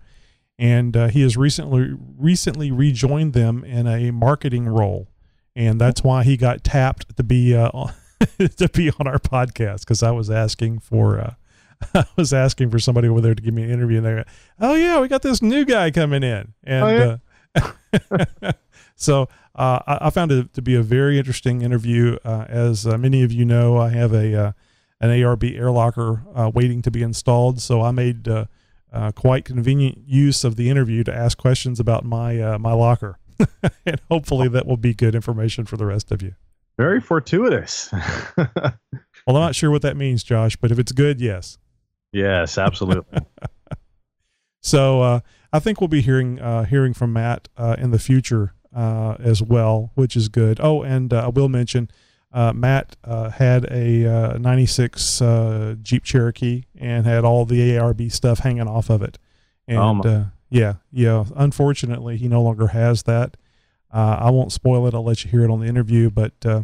And 0.58 0.94
he 1.10 1.20
has 1.22 1.36
recently 1.36 1.94
recently 2.16 2.70
rejoined 2.70 3.34
them 3.34 3.64
in 3.64 3.86
a 3.86 4.10
marketing 4.12 4.66
role, 4.66 5.08
and 5.54 5.80
that's 5.80 6.02
why 6.02 6.22
he 6.24 6.36
got 6.36 6.64
tapped 6.64 7.14
to 7.16 7.22
be 7.22 7.52
to 8.38 8.68
be 8.72 8.90
on 8.98 9.06
our 9.06 9.18
podcast 9.18 9.80
because 9.80 10.02
I 10.02 10.12
was 10.12 10.30
asking 10.30 10.78
for 10.78 11.20
uh, 11.20 11.34
I 11.94 12.04
was 12.16 12.32
asking 12.32 12.70
for 12.70 12.78
somebody 12.78 13.08
over 13.08 13.20
there 13.20 13.34
to 13.34 13.42
give 13.42 13.54
me 13.54 13.62
an 13.62 13.70
interview, 13.70 13.98
and 13.98 14.06
they 14.06 14.14
go, 14.14 14.24
"Oh 14.60 14.74
yeah, 14.74 15.00
we 15.00 15.08
got 15.08 15.22
this 15.22 15.42
new 15.42 15.64
guy 15.64 15.90
coming 15.90 16.22
in," 16.22 16.54
and 16.64 16.84
oh, 16.84 16.88
yeah? 16.88 17.16
uh, 17.56 18.52
so 18.96 19.28
uh, 19.54 19.78
I, 19.86 19.98
I, 20.02 20.10
found 20.10 20.32
it 20.32 20.52
to 20.54 20.62
be 20.62 20.74
a 20.74 20.82
very 20.82 21.18
interesting 21.18 21.62
interview. 21.62 22.16
Uh, 22.24 22.44
as 22.48 22.86
uh, 22.86 22.98
many 22.98 23.22
of 23.22 23.32
you 23.32 23.44
know, 23.44 23.78
I 23.78 23.90
have 23.90 24.12
a 24.12 24.34
uh, 24.34 24.52
an 25.00 25.10
ARB 25.10 25.58
air 25.58 25.70
locker 25.70 26.22
waiting 26.54 26.82
to 26.82 26.90
be 26.90 27.02
installed, 27.02 27.60
so 27.60 27.82
I 27.82 27.90
made 27.90 28.28
quite 29.14 29.44
convenient 29.44 29.98
use 30.06 30.44
of 30.44 30.56
the 30.56 30.70
interview 30.70 31.04
to 31.04 31.14
ask 31.14 31.38
questions 31.38 31.80
about 31.80 32.04
my 32.04 32.56
my 32.58 32.72
locker, 32.72 33.18
and 33.86 34.00
hopefully 34.10 34.48
that 34.48 34.66
will 34.66 34.76
be 34.76 34.94
good 34.94 35.14
information 35.14 35.64
for 35.64 35.76
the 35.76 35.86
rest 35.86 36.10
of 36.10 36.22
you. 36.22 36.34
Very 36.76 37.00
fortuitous. 37.00 37.92
well, 38.36 38.46
I'm 39.28 39.34
not 39.34 39.54
sure 39.54 39.70
what 39.70 39.82
that 39.82 39.96
means, 39.96 40.24
Josh, 40.24 40.56
but 40.56 40.72
if 40.72 40.78
it's 40.78 40.90
good, 40.90 41.20
yes. 41.20 41.58
Yes, 42.14 42.58
absolutely. 42.58 43.20
so 44.60 45.02
uh, 45.02 45.20
I 45.52 45.58
think 45.58 45.80
we'll 45.80 45.88
be 45.88 46.00
hearing 46.00 46.40
uh, 46.40 46.64
hearing 46.64 46.94
from 46.94 47.12
Matt 47.12 47.48
uh, 47.56 47.76
in 47.78 47.90
the 47.90 47.98
future 47.98 48.54
uh, 48.74 49.16
as 49.18 49.42
well, 49.42 49.90
which 49.94 50.16
is 50.16 50.28
good. 50.28 50.60
Oh, 50.62 50.82
and 50.82 51.12
uh, 51.12 51.26
I 51.26 51.28
will 51.28 51.48
mention 51.48 51.90
uh, 52.32 52.52
Matt 52.52 52.96
had 53.04 53.64
a 53.70 54.38
'96 54.38 55.22
Jeep 55.82 56.04
Cherokee 56.04 56.64
and 56.78 57.04
had 57.04 57.24
all 57.24 57.44
the 57.44 57.72
ARB 57.72 58.10
stuff 58.12 58.40
hanging 58.40 58.68
off 58.68 58.90
of 58.90 59.02
it. 59.02 59.18
And 59.66 60.06
oh 60.06 60.26
yeah, 60.50 60.74
yeah. 60.92 61.24
Unfortunately, 61.34 62.16
he 62.16 62.28
no 62.28 62.42
longer 62.42 62.68
has 62.68 63.02
that. 63.04 63.36
Uh, 63.92 64.18
I 64.20 64.30
won't 64.30 64.52
spoil 64.52 64.86
it. 64.88 64.94
I'll 64.94 65.04
let 65.04 65.24
you 65.24 65.30
hear 65.30 65.44
it 65.44 65.50
on 65.50 65.60
the 65.60 65.66
interview, 65.66 66.10
but 66.10 66.32
uh, 66.44 66.62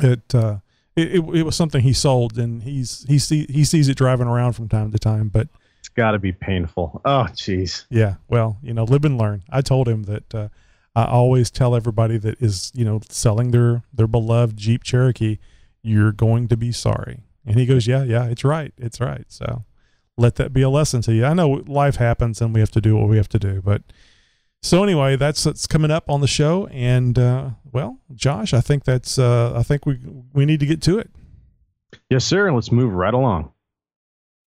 it, 0.00 0.34
uh, 0.34 0.58
it, 0.96 1.16
it 1.16 1.20
it 1.34 1.42
was 1.42 1.56
something 1.56 1.82
he 1.82 1.92
sold, 1.92 2.38
and 2.38 2.62
he's 2.62 3.04
he 3.08 3.18
see 3.18 3.46
he 3.48 3.64
sees 3.64 3.88
it 3.88 3.96
driving 3.96 4.26
around 4.26 4.54
from 4.54 4.68
time 4.68 4.92
to 4.92 4.98
time. 4.98 5.28
But 5.28 5.48
it's 5.78 5.88
got 5.88 6.12
to 6.12 6.18
be 6.18 6.32
painful. 6.32 7.00
Oh, 7.04 7.26
jeez. 7.30 7.86
Yeah. 7.90 8.16
Well, 8.28 8.58
you 8.62 8.74
know, 8.74 8.84
live 8.84 9.04
and 9.04 9.18
learn. 9.18 9.44
I 9.50 9.60
told 9.60 9.88
him 9.88 10.04
that 10.04 10.34
uh, 10.34 10.48
I 10.94 11.04
always 11.06 11.50
tell 11.50 11.74
everybody 11.74 12.18
that 12.18 12.40
is 12.42 12.72
you 12.74 12.84
know 12.84 13.00
selling 13.08 13.50
their 13.50 13.82
their 13.92 14.06
beloved 14.06 14.56
Jeep 14.56 14.82
Cherokee, 14.82 15.38
you're 15.82 16.12
going 16.12 16.48
to 16.48 16.56
be 16.56 16.72
sorry. 16.72 17.20
And 17.46 17.58
he 17.58 17.66
goes, 17.66 17.86
yeah, 17.86 18.04
yeah, 18.04 18.26
it's 18.26 18.44
right, 18.44 18.72
it's 18.76 19.00
right. 19.00 19.24
So 19.28 19.64
let 20.16 20.36
that 20.36 20.52
be 20.52 20.62
a 20.62 20.68
lesson 20.68 21.00
to 21.02 21.14
you. 21.14 21.24
I 21.24 21.32
know 21.32 21.62
life 21.66 21.96
happens 21.96 22.40
and 22.40 22.54
we 22.54 22.60
have 22.60 22.70
to 22.72 22.80
do 22.80 22.96
what 22.96 23.08
we 23.08 23.16
have 23.16 23.28
to 23.30 23.38
do, 23.38 23.62
but 23.62 23.82
So 24.62 24.84
anyway, 24.84 25.16
that's 25.16 25.46
what's 25.46 25.66
coming 25.66 25.90
up 25.90 26.10
on 26.10 26.20
the 26.20 26.26
show, 26.26 26.66
and 26.66 27.18
uh, 27.18 27.50
well, 27.72 27.96
Josh, 28.14 28.52
I 28.52 28.60
think 28.60 28.84
that's 28.84 29.18
uh, 29.18 29.54
I 29.56 29.62
think 29.62 29.86
we 29.86 29.98
we 30.34 30.44
need 30.44 30.60
to 30.60 30.66
get 30.66 30.82
to 30.82 30.98
it. 30.98 31.10
Yes, 32.08 32.24
sir. 32.24 32.46
And 32.46 32.54
let's 32.54 32.70
move 32.70 32.92
right 32.92 33.14
along. 33.14 33.52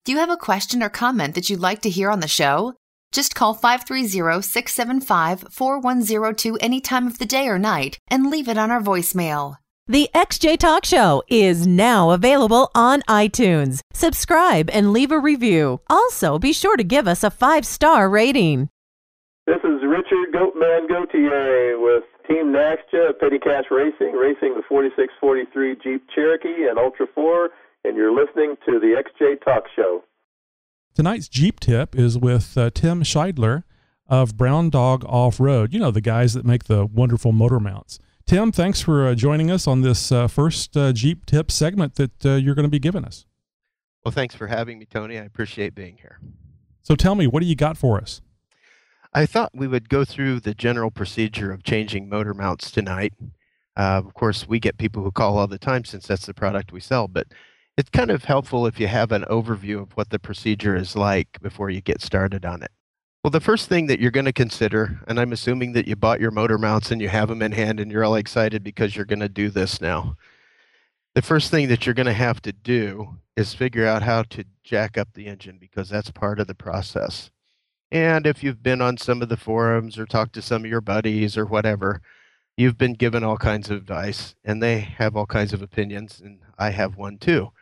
Do 0.04 0.12
you 0.12 0.18
have 0.18 0.30
a 0.30 0.36
question 0.36 0.82
or 0.82 0.90
comment 0.90 1.34
that 1.34 1.48
you'd 1.48 1.60
like 1.60 1.80
to 1.82 1.90
hear 1.90 2.10
on 2.10 2.20
the 2.20 2.28
show? 2.28 2.74
Just 3.10 3.34
call 3.34 3.56
530-675-4102 3.56 6.56
any 6.60 6.80
time 6.80 7.06
of 7.06 7.18
the 7.18 7.24
day 7.24 7.48
or 7.48 7.58
night 7.58 7.98
and 8.08 8.28
leave 8.28 8.48
it 8.48 8.58
on 8.58 8.70
our 8.70 8.82
voicemail. 8.82 9.56
The 9.86 10.10
XJ 10.14 10.58
Talk 10.58 10.84
Show 10.84 11.22
is 11.28 11.66
now 11.66 12.10
available 12.10 12.70
on 12.74 13.02
iTunes. 13.02 13.80
Subscribe 13.92 14.68
and 14.70 14.92
leave 14.92 15.12
a 15.12 15.18
review. 15.18 15.80
Also, 15.88 16.38
be 16.38 16.52
sure 16.52 16.76
to 16.76 16.84
give 16.84 17.06
us 17.06 17.22
a 17.22 17.30
five 17.30 17.64
star 17.64 18.08
rating. 18.08 18.68
This 19.46 19.60
is 19.62 19.82
Richard 19.86 20.32
Goatman 20.32 20.88
Gautier 20.88 21.78
with 21.78 22.04
Team 22.26 22.46
Naxja, 22.46 23.18
Petty 23.20 23.38
Cash 23.38 23.64
Racing, 23.70 24.12
racing 24.12 24.54
the 24.54 24.62
4643 24.66 25.76
Jeep 25.84 26.02
Cherokee 26.14 26.66
and 26.66 26.78
Ultra 26.78 27.06
4, 27.14 27.50
and 27.84 27.94
you're 27.94 28.14
listening 28.14 28.56
to 28.64 28.80
the 28.80 28.96
XJ 28.96 29.44
Talk 29.44 29.64
Show. 29.76 30.02
Tonight's 30.94 31.28
Jeep 31.28 31.60
tip 31.60 31.94
is 31.94 32.16
with 32.16 32.56
uh, 32.56 32.70
Tim 32.70 33.02
Scheidler 33.02 33.64
of 34.08 34.38
Brown 34.38 34.70
Dog 34.70 35.04
Off 35.04 35.38
Road. 35.38 35.74
You 35.74 35.80
know, 35.80 35.90
the 35.90 36.00
guys 36.00 36.32
that 36.32 36.46
make 36.46 36.64
the 36.64 36.86
wonderful 36.86 37.32
motor 37.32 37.60
mounts. 37.60 37.98
Tim, 38.24 38.50
thanks 38.50 38.80
for 38.80 39.08
uh, 39.08 39.14
joining 39.14 39.50
us 39.50 39.66
on 39.66 39.82
this 39.82 40.10
uh, 40.10 40.26
first 40.26 40.74
uh, 40.74 40.94
Jeep 40.94 41.26
tip 41.26 41.50
segment 41.50 41.96
that 41.96 42.24
uh, 42.24 42.30
you're 42.36 42.54
going 42.54 42.64
to 42.64 42.70
be 42.70 42.78
giving 42.78 43.04
us. 43.04 43.26
Well, 44.06 44.12
thanks 44.12 44.34
for 44.34 44.46
having 44.46 44.78
me, 44.78 44.86
Tony. 44.86 45.18
I 45.18 45.24
appreciate 45.24 45.74
being 45.74 45.98
here. 45.98 46.18
So 46.82 46.94
tell 46.94 47.14
me, 47.14 47.26
what 47.26 47.40
do 47.40 47.46
you 47.46 47.56
got 47.56 47.76
for 47.76 47.98
us? 48.00 48.22
I 49.16 49.26
thought 49.26 49.52
we 49.54 49.68
would 49.68 49.88
go 49.88 50.04
through 50.04 50.40
the 50.40 50.54
general 50.54 50.90
procedure 50.90 51.52
of 51.52 51.62
changing 51.62 52.08
motor 52.08 52.34
mounts 52.34 52.72
tonight. 52.72 53.12
Uh, 53.76 54.02
of 54.04 54.12
course, 54.14 54.48
we 54.48 54.58
get 54.58 54.76
people 54.76 55.04
who 55.04 55.12
call 55.12 55.38
all 55.38 55.46
the 55.46 55.58
time 55.58 55.84
since 55.84 56.06
that's 56.06 56.26
the 56.26 56.34
product 56.34 56.72
we 56.72 56.80
sell, 56.80 57.06
but 57.06 57.28
it's 57.76 57.90
kind 57.90 58.10
of 58.10 58.24
helpful 58.24 58.66
if 58.66 58.80
you 58.80 58.88
have 58.88 59.12
an 59.12 59.24
overview 59.30 59.80
of 59.82 59.92
what 59.92 60.10
the 60.10 60.18
procedure 60.18 60.74
is 60.74 60.96
like 60.96 61.40
before 61.40 61.70
you 61.70 61.80
get 61.80 62.00
started 62.00 62.44
on 62.44 62.62
it. 62.62 62.72
Well, 63.22 63.30
the 63.30 63.40
first 63.40 63.68
thing 63.68 63.86
that 63.86 64.00
you're 64.00 64.10
going 64.10 64.26
to 64.26 64.32
consider, 64.32 65.00
and 65.08 65.18
I'm 65.18 65.32
assuming 65.32 65.72
that 65.72 65.86
you 65.86 65.96
bought 65.96 66.20
your 66.20 66.30
motor 66.32 66.58
mounts 66.58 66.90
and 66.90 67.00
you 67.00 67.08
have 67.08 67.28
them 67.28 67.40
in 67.40 67.52
hand 67.52 67.80
and 67.80 67.90
you're 67.90 68.04
all 68.04 68.16
excited 68.16 68.62
because 68.62 68.96
you're 68.96 69.04
going 69.04 69.20
to 69.20 69.28
do 69.28 69.48
this 69.48 69.80
now. 69.80 70.16
The 71.14 71.22
first 71.22 71.50
thing 71.50 71.68
that 71.68 71.86
you're 71.86 71.94
going 71.94 72.06
to 72.06 72.12
have 72.12 72.42
to 72.42 72.52
do 72.52 73.16
is 73.36 73.54
figure 73.54 73.86
out 73.86 74.02
how 74.02 74.24
to 74.24 74.44
jack 74.64 74.98
up 74.98 75.14
the 75.14 75.26
engine 75.26 75.58
because 75.58 75.88
that's 75.88 76.10
part 76.10 76.40
of 76.40 76.48
the 76.48 76.54
process. 76.54 77.30
And 77.94 78.26
if 78.26 78.42
you've 78.42 78.60
been 78.60 78.82
on 78.82 78.96
some 78.96 79.22
of 79.22 79.28
the 79.28 79.36
forums 79.36 79.98
or 80.00 80.04
talked 80.04 80.32
to 80.32 80.42
some 80.42 80.64
of 80.64 80.70
your 80.70 80.80
buddies 80.80 81.38
or 81.38 81.46
whatever, 81.46 82.02
you've 82.56 82.76
been 82.76 82.94
given 82.94 83.22
all 83.22 83.36
kinds 83.36 83.70
of 83.70 83.76
advice 83.76 84.34
and 84.44 84.60
they 84.60 84.80
have 84.80 85.16
all 85.16 85.26
kinds 85.26 85.52
of 85.52 85.62
opinions, 85.62 86.20
and 86.20 86.40
I 86.58 86.70
have 86.70 86.96
one 86.96 87.18
too. 87.18 87.52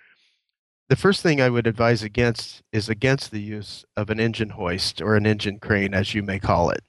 The 0.88 0.96
first 0.96 1.22
thing 1.22 1.42
I 1.42 1.50
would 1.50 1.66
advise 1.66 2.02
against 2.02 2.62
is 2.72 2.88
against 2.88 3.30
the 3.30 3.42
use 3.42 3.84
of 3.94 4.08
an 4.08 4.18
engine 4.18 4.48
hoist 4.48 5.02
or 5.02 5.16
an 5.16 5.26
engine 5.26 5.58
crane, 5.58 5.92
as 5.92 6.14
you 6.14 6.22
may 6.22 6.38
call 6.38 6.70
it. 6.70 6.82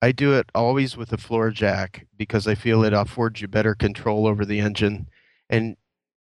I 0.00 0.12
do 0.12 0.32
it 0.34 0.48
always 0.54 0.96
with 0.96 1.12
a 1.12 1.18
floor 1.18 1.50
jack 1.50 2.06
because 2.16 2.46
I 2.46 2.54
feel 2.54 2.84
it 2.84 2.92
affords 2.92 3.40
you 3.40 3.48
better 3.48 3.74
control 3.74 4.24
over 4.24 4.44
the 4.44 4.60
engine. 4.60 5.08
And 5.50 5.76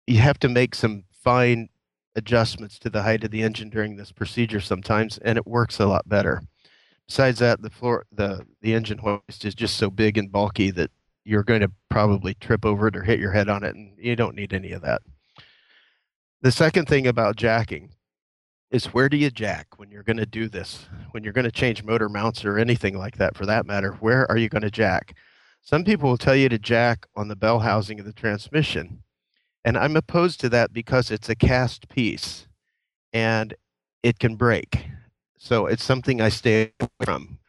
you 0.05 0.19
have 0.19 0.37
to 0.41 0.49
make 0.49 0.75
some 0.75 1.05
fine 1.11 1.69
adjustments 2.15 2.77
to 2.79 2.89
the 2.89 3.03
height 3.03 3.23
of 3.23 3.31
the 3.31 3.41
engine 3.41 3.69
during 3.69 3.95
this 3.95 4.11
procedure 4.11 4.59
sometimes, 4.59 5.17
and 5.19 5.37
it 5.37 5.47
works 5.47 5.79
a 5.79 5.85
lot 5.85 6.07
better. 6.07 6.41
Besides 7.07 7.39
that, 7.39 7.61
the 7.61 7.69
floor, 7.69 8.05
the, 8.11 8.45
the 8.61 8.73
engine 8.73 8.97
hoist 8.99 9.43
is 9.45 9.55
just 9.55 9.77
so 9.77 9.89
big 9.89 10.17
and 10.17 10.31
bulky 10.31 10.71
that 10.71 10.91
you're 11.23 11.43
going 11.43 11.61
to 11.61 11.71
probably 11.89 12.33
trip 12.35 12.65
over 12.65 12.87
it 12.87 12.95
or 12.95 13.03
hit 13.03 13.19
your 13.19 13.31
head 13.31 13.49
on 13.49 13.63
it, 13.63 13.75
and 13.75 13.93
you 13.97 14.15
don't 14.15 14.35
need 14.35 14.53
any 14.53 14.71
of 14.71 14.81
that. 14.81 15.01
The 16.41 16.51
second 16.51 16.87
thing 16.87 17.05
about 17.05 17.35
jacking 17.35 17.91
is 18.71 18.85
where 18.87 19.09
do 19.09 19.17
you 19.17 19.29
jack 19.29 19.67
when 19.77 19.91
you're 19.91 20.03
going 20.03 20.17
to 20.17 20.25
do 20.25 20.47
this? 20.47 20.85
When 21.11 21.23
you're 21.23 21.33
going 21.33 21.45
to 21.45 21.51
change 21.51 21.83
motor 21.83 22.09
mounts 22.09 22.45
or 22.45 22.57
anything 22.57 22.97
like 22.97 23.17
that 23.17 23.35
for 23.35 23.45
that 23.45 23.65
matter, 23.65 23.91
where 23.99 24.29
are 24.31 24.37
you 24.37 24.49
going 24.49 24.63
to 24.63 24.71
jack? 24.71 25.15
Some 25.61 25.83
people 25.83 26.09
will 26.09 26.17
tell 26.17 26.35
you 26.35 26.49
to 26.49 26.57
jack 26.57 27.05
on 27.15 27.27
the 27.27 27.35
bell 27.35 27.59
housing 27.59 27.99
of 27.99 28.05
the 28.05 28.13
transmission. 28.13 29.03
And 29.63 29.77
I'm 29.77 29.95
opposed 29.95 30.39
to 30.41 30.49
that 30.49 30.73
because 30.73 31.11
it's 31.11 31.29
a 31.29 31.35
cast 31.35 31.87
piece 31.89 32.47
and 33.13 33.53
it 34.03 34.19
can 34.19 34.35
break. 34.35 34.85
So 35.37 35.65
it's 35.65 35.83
something 35.83 36.21
I 36.21 36.29
stay 36.29 36.71
away 36.79 36.89
from. 37.03 37.39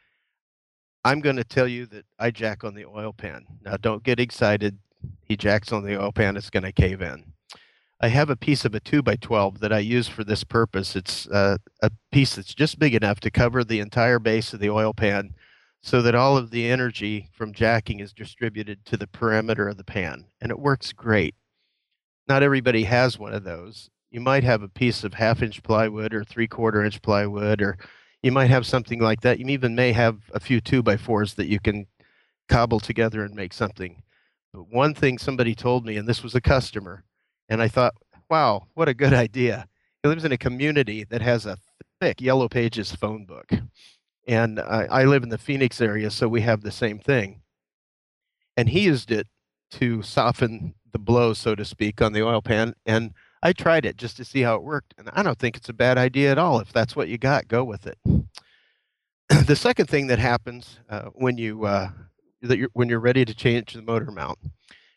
I'm 1.05 1.19
going 1.19 1.35
to 1.35 1.43
tell 1.43 1.67
you 1.67 1.85
that 1.87 2.05
I 2.17 2.31
jack 2.31 2.63
on 2.63 2.75
the 2.75 2.85
oil 2.85 3.13
pan. 3.13 3.45
Now, 3.61 3.77
don't 3.77 4.03
get 4.03 4.19
excited. 4.19 4.77
He 5.21 5.35
jacks 5.35 5.71
on 5.71 5.83
the 5.83 6.01
oil 6.01 6.11
pan, 6.11 6.37
it's 6.37 6.49
going 6.49 6.63
to 6.63 6.71
cave 6.71 7.01
in. 7.01 7.25
I 7.99 8.07
have 8.07 8.29
a 8.29 8.35
piece 8.35 8.65
of 8.65 8.75
a 8.75 8.79
2 8.79 9.01
by 9.01 9.15
12 9.15 9.59
that 9.59 9.71
I 9.71 9.79
use 9.79 10.07
for 10.07 10.23
this 10.23 10.43
purpose. 10.43 10.95
It's 10.95 11.27
uh, 11.27 11.57
a 11.81 11.91
piece 12.11 12.35
that's 12.35 12.53
just 12.53 12.79
big 12.79 12.95
enough 12.95 13.19
to 13.21 13.31
cover 13.31 13.63
the 13.63 13.79
entire 13.79 14.19
base 14.19 14.53
of 14.53 14.59
the 14.59 14.69
oil 14.69 14.93
pan 14.93 15.33
so 15.81 16.01
that 16.01 16.15
all 16.15 16.37
of 16.37 16.51
the 16.51 16.69
energy 16.69 17.29
from 17.33 17.53
jacking 17.53 17.99
is 17.99 18.13
distributed 18.13 18.85
to 18.85 18.97
the 18.97 19.07
perimeter 19.07 19.67
of 19.67 19.77
the 19.77 19.83
pan. 19.83 20.25
And 20.41 20.51
it 20.51 20.59
works 20.59 20.93
great. 20.93 21.35
Not 22.27 22.43
everybody 22.43 22.83
has 22.83 23.19
one 23.19 23.33
of 23.33 23.43
those. 23.43 23.89
You 24.11 24.21
might 24.21 24.43
have 24.43 24.61
a 24.61 24.67
piece 24.67 25.03
of 25.03 25.15
half 25.15 25.41
inch 25.41 25.63
plywood 25.63 26.13
or 26.13 26.23
three 26.23 26.47
quarter 26.47 26.83
inch 26.83 27.01
plywood, 27.01 27.61
or 27.61 27.77
you 28.21 28.31
might 28.31 28.49
have 28.49 28.65
something 28.65 28.99
like 28.99 29.21
that. 29.21 29.39
You 29.39 29.47
even 29.47 29.75
may 29.75 29.91
have 29.91 30.19
a 30.33 30.39
few 30.39 30.61
2 30.61 30.81
by 30.83 30.95
4s 30.95 31.35
that 31.35 31.47
you 31.47 31.59
can 31.59 31.87
cobble 32.47 32.79
together 32.79 33.23
and 33.23 33.35
make 33.35 33.53
something. 33.53 34.03
But 34.53 34.69
one 34.69 34.93
thing 34.93 35.17
somebody 35.17 35.55
told 35.55 35.85
me, 35.85 35.97
and 35.97 36.07
this 36.07 36.23
was 36.23 36.35
a 36.35 36.41
customer, 36.41 37.03
and 37.49 37.61
I 37.61 37.67
thought, 37.67 37.95
wow, 38.29 38.67
what 38.75 38.87
a 38.87 38.93
good 38.93 39.13
idea. 39.13 39.67
He 40.01 40.09
lives 40.09 40.25
in 40.25 40.31
a 40.31 40.37
community 40.37 41.03
that 41.05 41.21
has 41.21 41.45
a 41.45 41.57
thick 41.99 42.21
Yellow 42.21 42.47
Pages 42.47 42.93
phone 42.93 43.25
book. 43.25 43.51
And 44.27 44.59
I, 44.59 44.87
I 44.89 45.03
live 45.05 45.23
in 45.23 45.29
the 45.29 45.37
Phoenix 45.37 45.81
area, 45.81 46.09
so 46.09 46.27
we 46.27 46.41
have 46.41 46.61
the 46.61 46.71
same 46.71 46.99
thing. 46.99 47.41
And 48.55 48.69
he 48.69 48.81
used 48.81 49.11
it 49.11 49.27
to 49.71 50.01
soften 50.01 50.75
the 50.93 50.99
blow, 50.99 51.33
so 51.33 51.55
to 51.55 51.65
speak, 51.65 52.01
on 52.01 52.13
the 52.13 52.23
oil 52.23 52.41
pan. 52.41 52.73
And 52.85 53.13
I 53.41 53.51
tried 53.51 53.85
it 53.85 53.97
just 53.97 54.15
to 54.17 54.25
see 54.25 54.41
how 54.41 54.55
it 54.55 54.63
worked. 54.63 54.93
And 54.97 55.09
I 55.11 55.21
don't 55.21 55.37
think 55.37 55.57
it's 55.57 55.69
a 55.69 55.73
bad 55.73 55.97
idea 55.97 56.31
at 56.31 56.37
all. 56.37 56.59
If 56.59 56.71
that's 56.71 56.95
what 56.95 57.09
you 57.09 57.17
got, 57.17 57.49
go 57.49 57.63
with 57.63 57.85
it. 57.85 57.97
the 59.45 59.55
second 59.55 59.87
thing 59.87 60.07
that 60.07 60.19
happens 60.19 60.79
uh, 60.89 61.09
when 61.13 61.37
you 61.37 61.65
uh, 61.65 61.89
that 62.41 62.57
you're, 62.57 62.69
when 62.73 62.87
you're 62.87 62.99
ready 62.99 63.25
to 63.25 63.33
change 63.33 63.73
the 63.73 63.81
motor 63.81 64.11
mount 64.11 64.39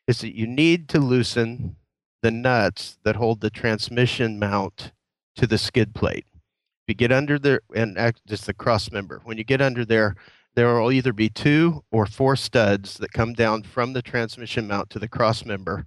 is 0.06 0.20
that 0.20 0.37
you 0.37 0.46
need 0.46 0.88
to 0.90 1.00
loosen 1.00 1.76
the 2.22 2.30
nuts 2.30 2.98
that 3.04 3.16
hold 3.16 3.40
the 3.40 3.50
transmission 3.50 4.38
mount 4.38 4.92
to 5.37 5.46
the 5.46 5.59
skid 5.59 5.94
plate. 5.94 6.26
If 6.32 6.88
you 6.88 6.94
get 6.94 7.12
under 7.12 7.38
there, 7.38 7.61
and 7.74 7.98
just 8.26 8.46
the 8.46 8.54
cross 8.54 8.90
member, 8.90 9.20
when 9.24 9.38
you 9.38 9.44
get 9.44 9.61
under 9.61 9.85
there, 9.85 10.16
there 10.57 10.81
will 10.81 10.90
either 10.90 11.12
be 11.12 11.29
two 11.29 11.85
or 11.92 12.07
four 12.07 12.35
studs 12.35 12.97
that 12.97 13.12
come 13.12 13.35
down 13.35 13.62
from 13.62 13.92
the 13.92 14.03
transmission 14.03 14.66
mount 14.66 14.88
to 14.90 14.99
the 14.99 15.09
cross 15.09 15.45
member. 15.45 15.87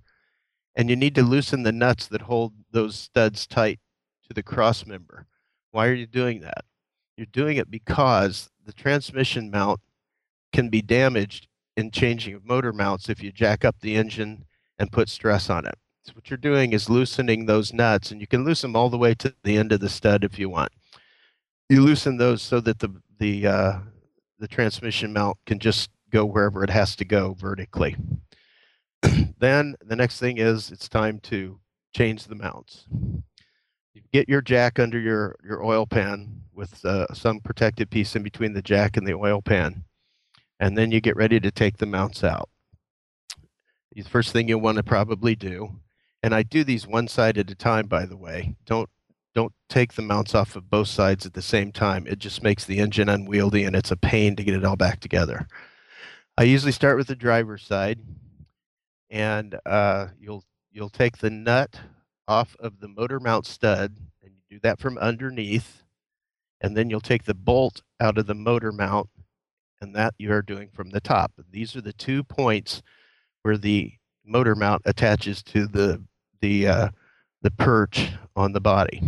And 0.75 0.89
you 0.89 0.95
need 0.95 1.15
to 1.15 1.23
loosen 1.23 1.63
the 1.63 1.71
nuts 1.71 2.07
that 2.07 2.21
hold 2.21 2.53
those 2.71 2.95
studs 2.95 3.47
tight 3.47 3.79
to 4.27 4.33
the 4.33 4.43
cross 4.43 4.85
member. 4.85 5.25
Why 5.71 5.87
are 5.87 5.93
you 5.93 6.05
doing 6.05 6.41
that? 6.41 6.65
You're 7.17 7.25
doing 7.25 7.57
it 7.57 7.69
because 7.69 8.49
the 8.63 8.71
transmission 8.71 9.49
mount 9.49 9.81
can 10.53 10.69
be 10.69 10.83
damaged 10.83 11.47
in 11.75 11.89
changing 11.91 12.35
of 12.35 12.45
motor 12.45 12.71
mounts 12.71 13.09
if 13.09 13.23
you 13.23 13.31
jack 13.31 13.65
up 13.65 13.75
the 13.81 13.95
engine 13.95 14.45
and 14.77 14.91
put 14.91 15.09
stress 15.09 15.49
on 15.49 15.65
it 15.65 15.75
So 16.03 16.13
what 16.13 16.29
you're 16.29 16.37
doing 16.37 16.73
is 16.73 16.89
loosening 16.89 17.45
those 17.45 17.73
nuts, 17.73 18.11
and 18.11 18.21
you 18.21 18.27
can 18.27 18.45
loosen 18.45 18.71
them 18.71 18.75
all 18.75 18.89
the 18.89 18.97
way 18.97 19.15
to 19.15 19.33
the 19.43 19.57
end 19.57 19.71
of 19.71 19.79
the 19.79 19.89
stud 19.89 20.23
if 20.23 20.37
you 20.37 20.49
want. 20.49 20.71
You 21.69 21.81
loosen 21.81 22.17
those 22.17 22.41
so 22.41 22.59
that 22.61 22.79
the 22.79 23.01
the 23.19 23.47
uh, 23.47 23.79
the 24.39 24.47
transmission 24.47 25.13
mount 25.13 25.37
can 25.45 25.59
just 25.59 25.89
go 26.09 26.25
wherever 26.25 26.63
it 26.63 26.69
has 26.69 26.95
to 26.95 27.05
go 27.05 27.33
vertically. 27.33 27.95
then 29.39 29.75
the 29.81 29.95
next 29.95 30.19
thing 30.19 30.37
is 30.37 30.71
it's 30.71 30.89
time 30.89 31.19
to 31.19 31.59
change 31.93 32.25
the 32.25 32.35
mounts. 32.35 32.85
You 33.93 34.01
get 34.11 34.29
your 34.29 34.41
jack 34.41 34.79
under 34.79 34.99
your, 34.99 35.35
your 35.43 35.63
oil 35.63 35.85
pan 35.85 36.41
with 36.53 36.83
uh, 36.85 37.13
some 37.13 37.39
protected 37.39 37.89
piece 37.89 38.15
in 38.15 38.23
between 38.23 38.53
the 38.53 38.61
jack 38.61 38.97
and 38.97 39.05
the 39.05 39.13
oil 39.13 39.41
pan. 39.41 39.83
And 40.59 40.77
then 40.77 40.91
you 40.91 40.99
get 41.01 41.15
ready 41.15 41.39
to 41.39 41.51
take 41.51 41.77
the 41.77 41.85
mounts 41.85 42.23
out. 42.23 42.49
The 43.93 44.03
first 44.03 44.31
thing 44.31 44.47
you'll 44.47 44.61
want 44.61 44.77
to 44.77 44.83
probably 44.83 45.35
do 45.35 45.79
and 46.21 46.35
I 46.35 46.43
do 46.43 46.63
these 46.63 46.87
one 46.87 47.07
side 47.07 47.37
at 47.37 47.51
a 47.51 47.55
time, 47.55 47.87
by 47.87 48.05
the 48.05 48.17
way. 48.17 48.55
Don't 48.65 48.89
don't 49.39 49.53
take 49.69 49.93
the 49.93 50.01
mounts 50.01 50.35
off 50.35 50.57
of 50.57 50.69
both 50.69 50.89
sides 50.89 51.25
at 51.25 51.33
the 51.33 51.41
same 51.41 51.71
time. 51.71 52.05
It 52.07 52.19
just 52.19 52.43
makes 52.43 52.65
the 52.65 52.79
engine 52.79 53.07
unwieldy 53.07 53.63
and 53.63 53.73
it's 53.73 53.89
a 53.89 53.95
pain 53.95 54.35
to 54.35 54.43
get 54.43 54.53
it 54.53 54.65
all 54.65 54.75
back 54.75 54.99
together. 54.99 55.47
I 56.37 56.43
usually 56.43 56.73
start 56.73 56.97
with 56.97 57.07
the 57.07 57.15
driver's 57.15 57.63
side, 57.63 57.99
and 59.09 59.57
uh, 59.65 60.07
you'll 60.19 60.43
you'll 60.71 60.89
take 60.89 61.19
the 61.19 61.29
nut 61.29 61.79
off 62.27 62.57
of 62.59 62.81
the 62.81 62.89
motor 62.89 63.21
mount 63.21 63.45
stud, 63.45 63.95
and 64.21 64.33
you 64.33 64.57
do 64.57 64.59
that 64.63 64.77
from 64.77 64.97
underneath, 64.97 65.83
and 66.59 66.75
then 66.75 66.89
you'll 66.89 66.99
take 66.99 67.23
the 67.23 67.33
bolt 67.33 67.81
out 68.01 68.17
of 68.17 68.27
the 68.27 68.35
motor 68.35 68.73
mount 68.73 69.09
and 69.79 69.95
that 69.95 70.15
you 70.17 70.33
are 70.33 70.41
doing 70.41 70.69
from 70.73 70.89
the 70.89 70.99
top. 70.99 71.31
These 71.49 71.77
are 71.77 71.81
the 71.81 71.93
two 71.93 72.25
points 72.25 72.81
where 73.43 73.57
the 73.57 73.93
motor 74.25 74.55
mount 74.55 74.81
attaches 74.83 75.41
to 75.43 75.65
the 75.65 76.03
the 76.41 76.67
uh, 76.67 76.89
the 77.41 77.51
perch 77.51 78.11
on 78.35 78.53
the 78.53 78.61
body. 78.61 79.01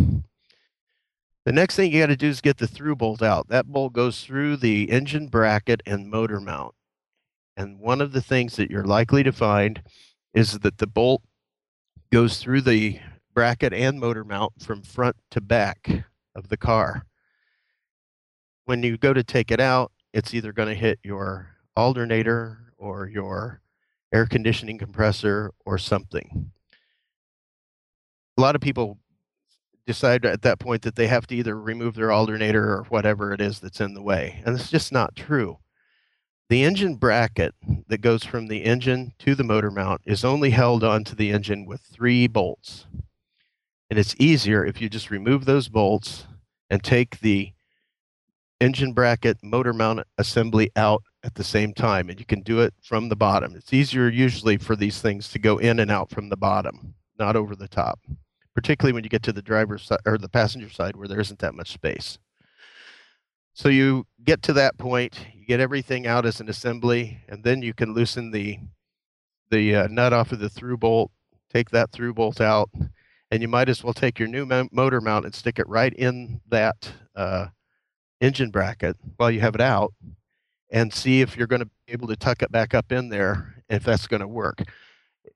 The 1.45 1.51
next 1.51 1.75
thing 1.75 1.91
you 1.91 2.01
got 2.01 2.07
to 2.07 2.15
do 2.15 2.27
is 2.27 2.39
get 2.39 2.57
the 2.57 2.67
through 2.67 2.95
bolt 2.95 3.21
out. 3.21 3.49
That 3.49 3.67
bolt 3.67 3.93
goes 3.93 4.23
through 4.23 4.57
the 4.57 4.91
engine 4.91 5.27
bracket 5.27 5.81
and 5.85 6.09
motor 6.09 6.39
mount. 6.39 6.75
And 7.57 7.79
one 7.79 7.99
of 7.99 8.11
the 8.11 8.21
things 8.21 8.55
that 8.55 8.69
you're 8.69 8.85
likely 8.85 9.23
to 9.23 9.31
find 9.31 9.81
is 10.33 10.59
that 10.59 10.77
the 10.77 10.87
bolt 10.87 11.23
goes 12.11 12.37
through 12.37 12.61
the 12.61 12.99
bracket 13.33 13.73
and 13.73 13.99
motor 13.99 14.23
mount 14.23 14.53
from 14.61 14.83
front 14.83 15.15
to 15.31 15.41
back 15.41 16.05
of 16.35 16.49
the 16.49 16.57
car. 16.57 17.05
When 18.65 18.83
you 18.83 18.97
go 18.97 19.13
to 19.13 19.23
take 19.23 19.51
it 19.51 19.59
out, 19.59 19.91
it's 20.13 20.33
either 20.33 20.53
going 20.53 20.69
to 20.69 20.75
hit 20.75 20.99
your 21.03 21.55
alternator 21.75 22.73
or 22.77 23.07
your 23.07 23.61
air 24.13 24.25
conditioning 24.25 24.77
compressor 24.77 25.51
or 25.65 25.77
something. 25.77 26.51
A 28.41 28.49
lot 28.51 28.55
of 28.55 28.61
people 28.61 28.97
decide 29.85 30.25
at 30.25 30.41
that 30.41 30.59
point 30.59 30.81
that 30.81 30.95
they 30.95 31.05
have 31.05 31.27
to 31.27 31.35
either 31.35 31.55
remove 31.55 31.93
their 31.93 32.11
alternator 32.11 32.73
or 32.73 32.85
whatever 32.89 33.33
it 33.33 33.39
is 33.39 33.59
that's 33.59 33.79
in 33.79 33.93
the 33.93 34.01
way. 34.01 34.41
And 34.43 34.55
it's 34.55 34.71
just 34.71 34.91
not 34.91 35.15
true. 35.15 35.59
The 36.49 36.63
engine 36.63 36.95
bracket 36.95 37.53
that 37.87 38.01
goes 38.01 38.23
from 38.23 38.47
the 38.47 38.63
engine 38.63 39.13
to 39.19 39.35
the 39.35 39.43
motor 39.43 39.69
mount 39.69 40.01
is 40.05 40.25
only 40.25 40.49
held 40.49 40.83
onto 40.83 41.13
the 41.13 41.29
engine 41.29 41.67
with 41.67 41.81
three 41.81 42.25
bolts. 42.25 42.87
And 43.91 43.99
it's 43.99 44.15
easier 44.17 44.65
if 44.65 44.81
you 44.81 44.89
just 44.89 45.11
remove 45.11 45.45
those 45.45 45.69
bolts 45.69 46.25
and 46.67 46.83
take 46.83 47.19
the 47.19 47.51
engine 48.59 48.93
bracket 48.93 49.37
motor 49.43 49.71
mount 49.71 50.01
assembly 50.17 50.71
out 50.75 51.03
at 51.23 51.35
the 51.35 51.43
same 51.43 51.75
time. 51.75 52.09
And 52.09 52.17
you 52.17 52.25
can 52.25 52.41
do 52.41 52.59
it 52.61 52.73
from 52.81 53.09
the 53.09 53.15
bottom. 53.15 53.55
It's 53.55 53.71
easier 53.71 54.09
usually 54.09 54.57
for 54.57 54.75
these 54.75 54.99
things 54.99 55.29
to 55.29 55.37
go 55.37 55.59
in 55.59 55.79
and 55.79 55.91
out 55.91 56.09
from 56.09 56.29
the 56.29 56.37
bottom, 56.37 56.95
not 57.19 57.35
over 57.35 57.55
the 57.55 57.67
top 57.67 57.99
particularly 58.55 58.93
when 58.93 59.03
you 59.03 59.09
get 59.09 59.23
to 59.23 59.33
the 59.33 59.41
driver's 59.41 59.83
side 59.83 59.99
or 60.05 60.17
the 60.17 60.29
passenger 60.29 60.69
side 60.69 60.95
where 60.95 61.07
there 61.07 61.19
isn't 61.19 61.39
that 61.39 61.55
much 61.55 61.71
space. 61.71 62.17
So 63.53 63.69
you 63.69 64.05
get 64.23 64.41
to 64.43 64.53
that 64.53 64.77
point, 64.77 65.25
you 65.33 65.45
get 65.45 65.59
everything 65.59 66.07
out 66.07 66.25
as 66.25 66.39
an 66.39 66.49
assembly, 66.49 67.19
and 67.27 67.43
then 67.43 67.61
you 67.61 67.73
can 67.73 67.93
loosen 67.93 68.31
the 68.31 68.59
the 69.49 69.75
uh, 69.75 69.87
nut 69.87 70.13
off 70.13 70.31
of 70.31 70.39
the 70.39 70.49
through 70.49 70.77
bolt, 70.77 71.11
take 71.49 71.69
that 71.71 71.91
through 71.91 72.13
bolt 72.13 72.39
out, 72.39 72.69
and 73.29 73.41
you 73.41 73.49
might 73.49 73.67
as 73.67 73.83
well 73.83 73.93
take 73.93 74.17
your 74.17 74.29
new 74.29 74.45
motor 74.71 75.01
mount 75.01 75.25
and 75.25 75.35
stick 75.35 75.59
it 75.59 75.67
right 75.67 75.93
in 75.93 76.39
that 76.47 76.93
uh, 77.15 77.47
engine 78.21 78.49
bracket 78.49 78.95
while 79.17 79.29
you 79.29 79.41
have 79.41 79.55
it 79.55 79.61
out, 79.61 79.93
and 80.69 80.93
see 80.93 81.19
if 81.19 81.35
you're 81.35 81.47
going 81.47 81.59
to 81.59 81.69
be 81.85 81.93
able 81.93 82.07
to 82.07 82.15
tuck 82.15 82.41
it 82.41 82.51
back 82.51 82.73
up 82.73 82.93
in 82.93 83.09
there, 83.09 83.61
if 83.69 83.83
that's 83.83 84.07
going 84.07 84.21
to 84.21 84.27
work 84.27 84.63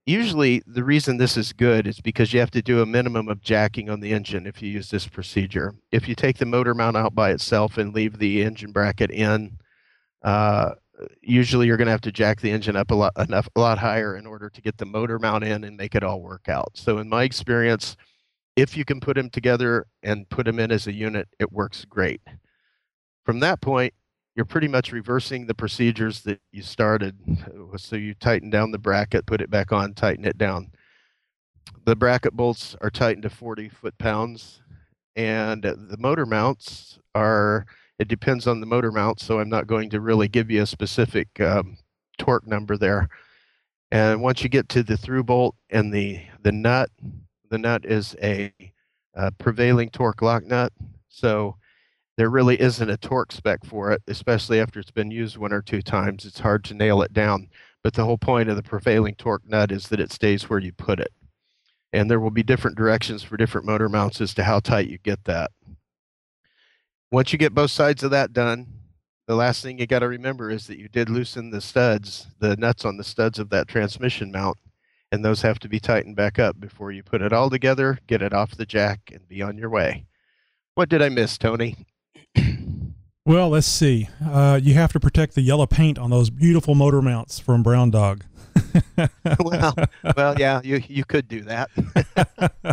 usually 0.06 0.62
the 0.66 0.84
reason 0.84 1.18
this 1.18 1.38
is 1.38 1.54
good 1.54 1.88
is 1.88 2.00
because 2.00 2.34
you 2.34 2.40
have 2.40 2.52
to 2.52 2.62
do 2.62 2.82
a 2.82 2.86
minimum 2.86 3.28
of 3.28 3.42
jacking 3.42 3.90
on 3.90 4.00
the 4.00 4.14
engine 4.14 4.48
if 4.48 4.62
you 4.62 4.70
use 4.70 4.90
this 4.90 5.08
procedure. 5.08 5.76
If 5.92 6.08
you 6.08 6.16
take 6.16 6.38
the 6.38 6.46
motor 6.46 6.74
mount 6.74 6.98
out 6.98 7.16
by 7.16 7.32
itself 7.32 7.78
and 7.78 7.94
leave 7.94 8.18
the 8.18 8.44
engine 8.44 8.72
bracket 8.72 9.12
in, 9.12 9.58
uh, 10.24 10.72
usually 11.22 11.68
you're 11.68 11.78
going 11.78 11.88
to 11.88 11.92
have 11.92 12.02
to 12.02 12.12
jack 12.12 12.42
the 12.42 12.52
engine 12.52 12.76
up 12.76 12.92
a 12.92 12.96
lot 12.96 13.14
enough 13.18 13.48
a 13.56 13.60
lot 13.60 13.78
higher 13.78 14.16
in 14.16 14.26
order 14.26 14.50
to 14.50 14.62
get 14.62 14.78
the 14.78 14.86
motor 14.86 15.20
mount 15.20 15.44
in 15.44 15.64
and 15.64 15.78
make 15.78 15.96
it 15.96 16.04
all 16.04 16.22
work 16.22 16.48
out. 16.48 16.72
So 16.76 17.00
in 17.00 17.10
my 17.10 17.24
experience, 17.24 17.98
if 18.56 18.78
you 18.78 18.86
can 18.86 19.00
put 19.00 19.16
them 19.16 19.30
together 19.30 19.86
and 20.04 20.30
put 20.30 20.46
them 20.46 20.60
in 20.60 20.72
as 20.72 20.88
a 20.88 20.94
unit, 20.94 21.28
it 21.40 21.52
works 21.52 21.86
great. 21.86 22.22
From 23.26 23.40
that 23.42 23.62
point, 23.62 23.94
you're 24.36 24.46
pretty 24.46 24.68
much 24.68 24.92
reversing 24.92 25.48
the 25.48 25.54
procedures 25.54 26.22
that 26.22 26.40
you 26.52 26.62
started. 26.62 27.18
So 27.78 27.96
you 27.96 28.14
tighten 28.14 28.50
down 28.50 28.72
the 28.72 28.78
bracket, 28.78 29.26
put 29.26 29.42
it 29.42 29.50
back 29.50 29.72
on, 29.72 29.94
tighten 29.94 30.26
it 30.26 30.38
down. 30.38 30.72
The 31.86 31.96
bracket 31.96 32.34
bolts 32.34 32.76
are 32.82 32.90
tightened 32.90 33.24
to 33.24 33.30
40 33.30 33.70
foot 33.70 33.98
pounds, 33.98 34.62
and 35.16 35.64
the 35.64 35.98
motor 35.98 36.26
mounts 36.26 37.00
are. 37.14 37.66
It 37.98 38.10
depends 38.10 38.46
on 38.46 38.60
the 38.60 38.66
motor 38.66 38.92
mount, 38.92 39.22
so 39.22 39.40
I'm 39.40 39.48
not 39.48 39.68
going 39.68 39.90
to 39.92 40.02
really 40.02 40.28
give 40.28 40.52
you 40.52 40.62
a 40.64 40.66
specific 40.66 41.40
um, 41.40 41.78
torque 42.18 42.46
number 42.46 42.76
there. 42.76 43.08
And 43.90 44.22
once 44.22 44.44
you 44.44 44.50
get 44.50 44.68
to 44.70 44.84
the 44.84 44.98
through 44.98 45.24
bolt 45.24 45.56
and 45.70 45.94
the 45.94 46.22
the 46.44 46.52
nut, 46.52 46.90
the 47.50 47.58
nut 47.58 47.86
is 47.86 48.16
a, 48.22 48.54
a 49.14 49.32
prevailing 49.32 49.90
torque 49.90 50.22
lock 50.22 50.44
nut. 50.44 50.74
So 51.08 51.56
there 52.18 52.30
really 52.30 52.59
isn't 52.61 52.89
a 52.89 52.97
torque 52.97 53.32
spec 53.32 53.66
for 53.66 53.91
it, 53.91 54.01
especially 54.07 54.59
after 54.59 54.80
it's 54.80 54.91
been 54.91 55.11
used 55.11 55.38
one 55.38 55.51
or 55.51 55.61
two 55.61 55.82
times. 55.82 56.26
It's 56.26 56.39
hard 56.39 56.63
to 56.66 56.74
nail 56.74 57.01
it 57.01 57.13
down. 57.13 57.49
But 57.84 57.93
the 57.93 58.05
whole 58.05 58.18
point 58.18 58.49
of 58.49 58.55
the 58.55 58.63
prevailing 58.63 59.16
torque 59.16 59.47
nut 59.47 59.72
is 59.72 59.89
that 59.89 59.99
it 59.99 60.11
stays 60.11 60.49
where 60.49 60.59
you 60.59 60.72
put 60.72 60.99
it. 60.99 61.11
And 61.93 62.09
there 62.09 62.20
will 62.20 62.32
be 62.32 62.43
different 62.43 62.78
directions 62.78 63.22
for 63.22 63.38
different 63.38 63.68
motor 63.68 63.89
mounts 63.89 64.22
as 64.22 64.34
to 64.36 64.43
how 64.43 64.59
tight 64.59 64.88
you 64.88 64.97
get 64.97 65.26
that. 65.26 65.51
Once 67.11 67.32
you 67.32 67.38
get 67.38 67.53
both 67.53 67.72
sides 67.72 68.03
of 68.03 68.11
that 68.11 68.34
done, 68.34 68.68
the 69.28 69.36
last 69.36 69.61
thing 69.61 69.78
you 69.78 69.88
got 69.88 69.99
to 69.99 70.07
remember 70.07 70.49
is 70.49 70.68
that 70.68 70.80
you 70.80 70.88
did 70.88 71.09
loosen 71.09 71.49
the 71.49 71.61
studs, 71.61 72.28
the 72.39 72.55
nuts 72.57 72.86
on 72.86 72.97
the 72.97 73.03
studs 73.03 73.39
of 73.39 73.49
that 73.49 73.68
transmission 73.68 74.32
mount, 74.32 74.57
and 75.11 75.24
those 75.24 75.41
have 75.41 75.59
to 75.59 75.70
be 75.70 75.80
tightened 75.80 76.16
back 76.16 76.39
up 76.39 76.59
before 76.59 76.91
you 76.91 77.03
put 77.03 77.22
it 77.22 77.34
all 77.34 77.49
together, 77.49 77.99
get 78.07 78.22
it 78.22 78.34
off 78.34 78.57
the 78.57 78.66
jack, 78.66 79.11
and 79.13 79.28
be 79.28 79.41
on 79.41 79.57
your 79.57 79.70
way. 79.70 80.05
What 80.76 80.89
did 80.89 81.01
I 81.01 81.09
miss, 81.09 81.38
Tony? 81.38 81.76
Well, 83.28 83.49
let's 83.49 83.65
see. 83.65 84.07
Uh, 84.23 84.59
you 84.61 84.76
have 84.76 84.93
to 84.93 84.99
protect 84.99 85.34
the 85.34 85.41
yellow 85.41 85.65
paint 85.65 85.97
on 85.97 86.11
those 86.11 86.30
beautiful 86.30 86.76
motor 86.76 87.01
mounts 87.01 87.39
from 87.39 87.63
Brown 87.63 87.89
Dog. 87.89 88.23
well, 89.39 89.73
well, 90.15 90.36
yeah, 90.38 90.61
you 90.63 90.82
you 90.88 91.03
could 91.03 91.28
do 91.28 91.41
that. 91.41 91.71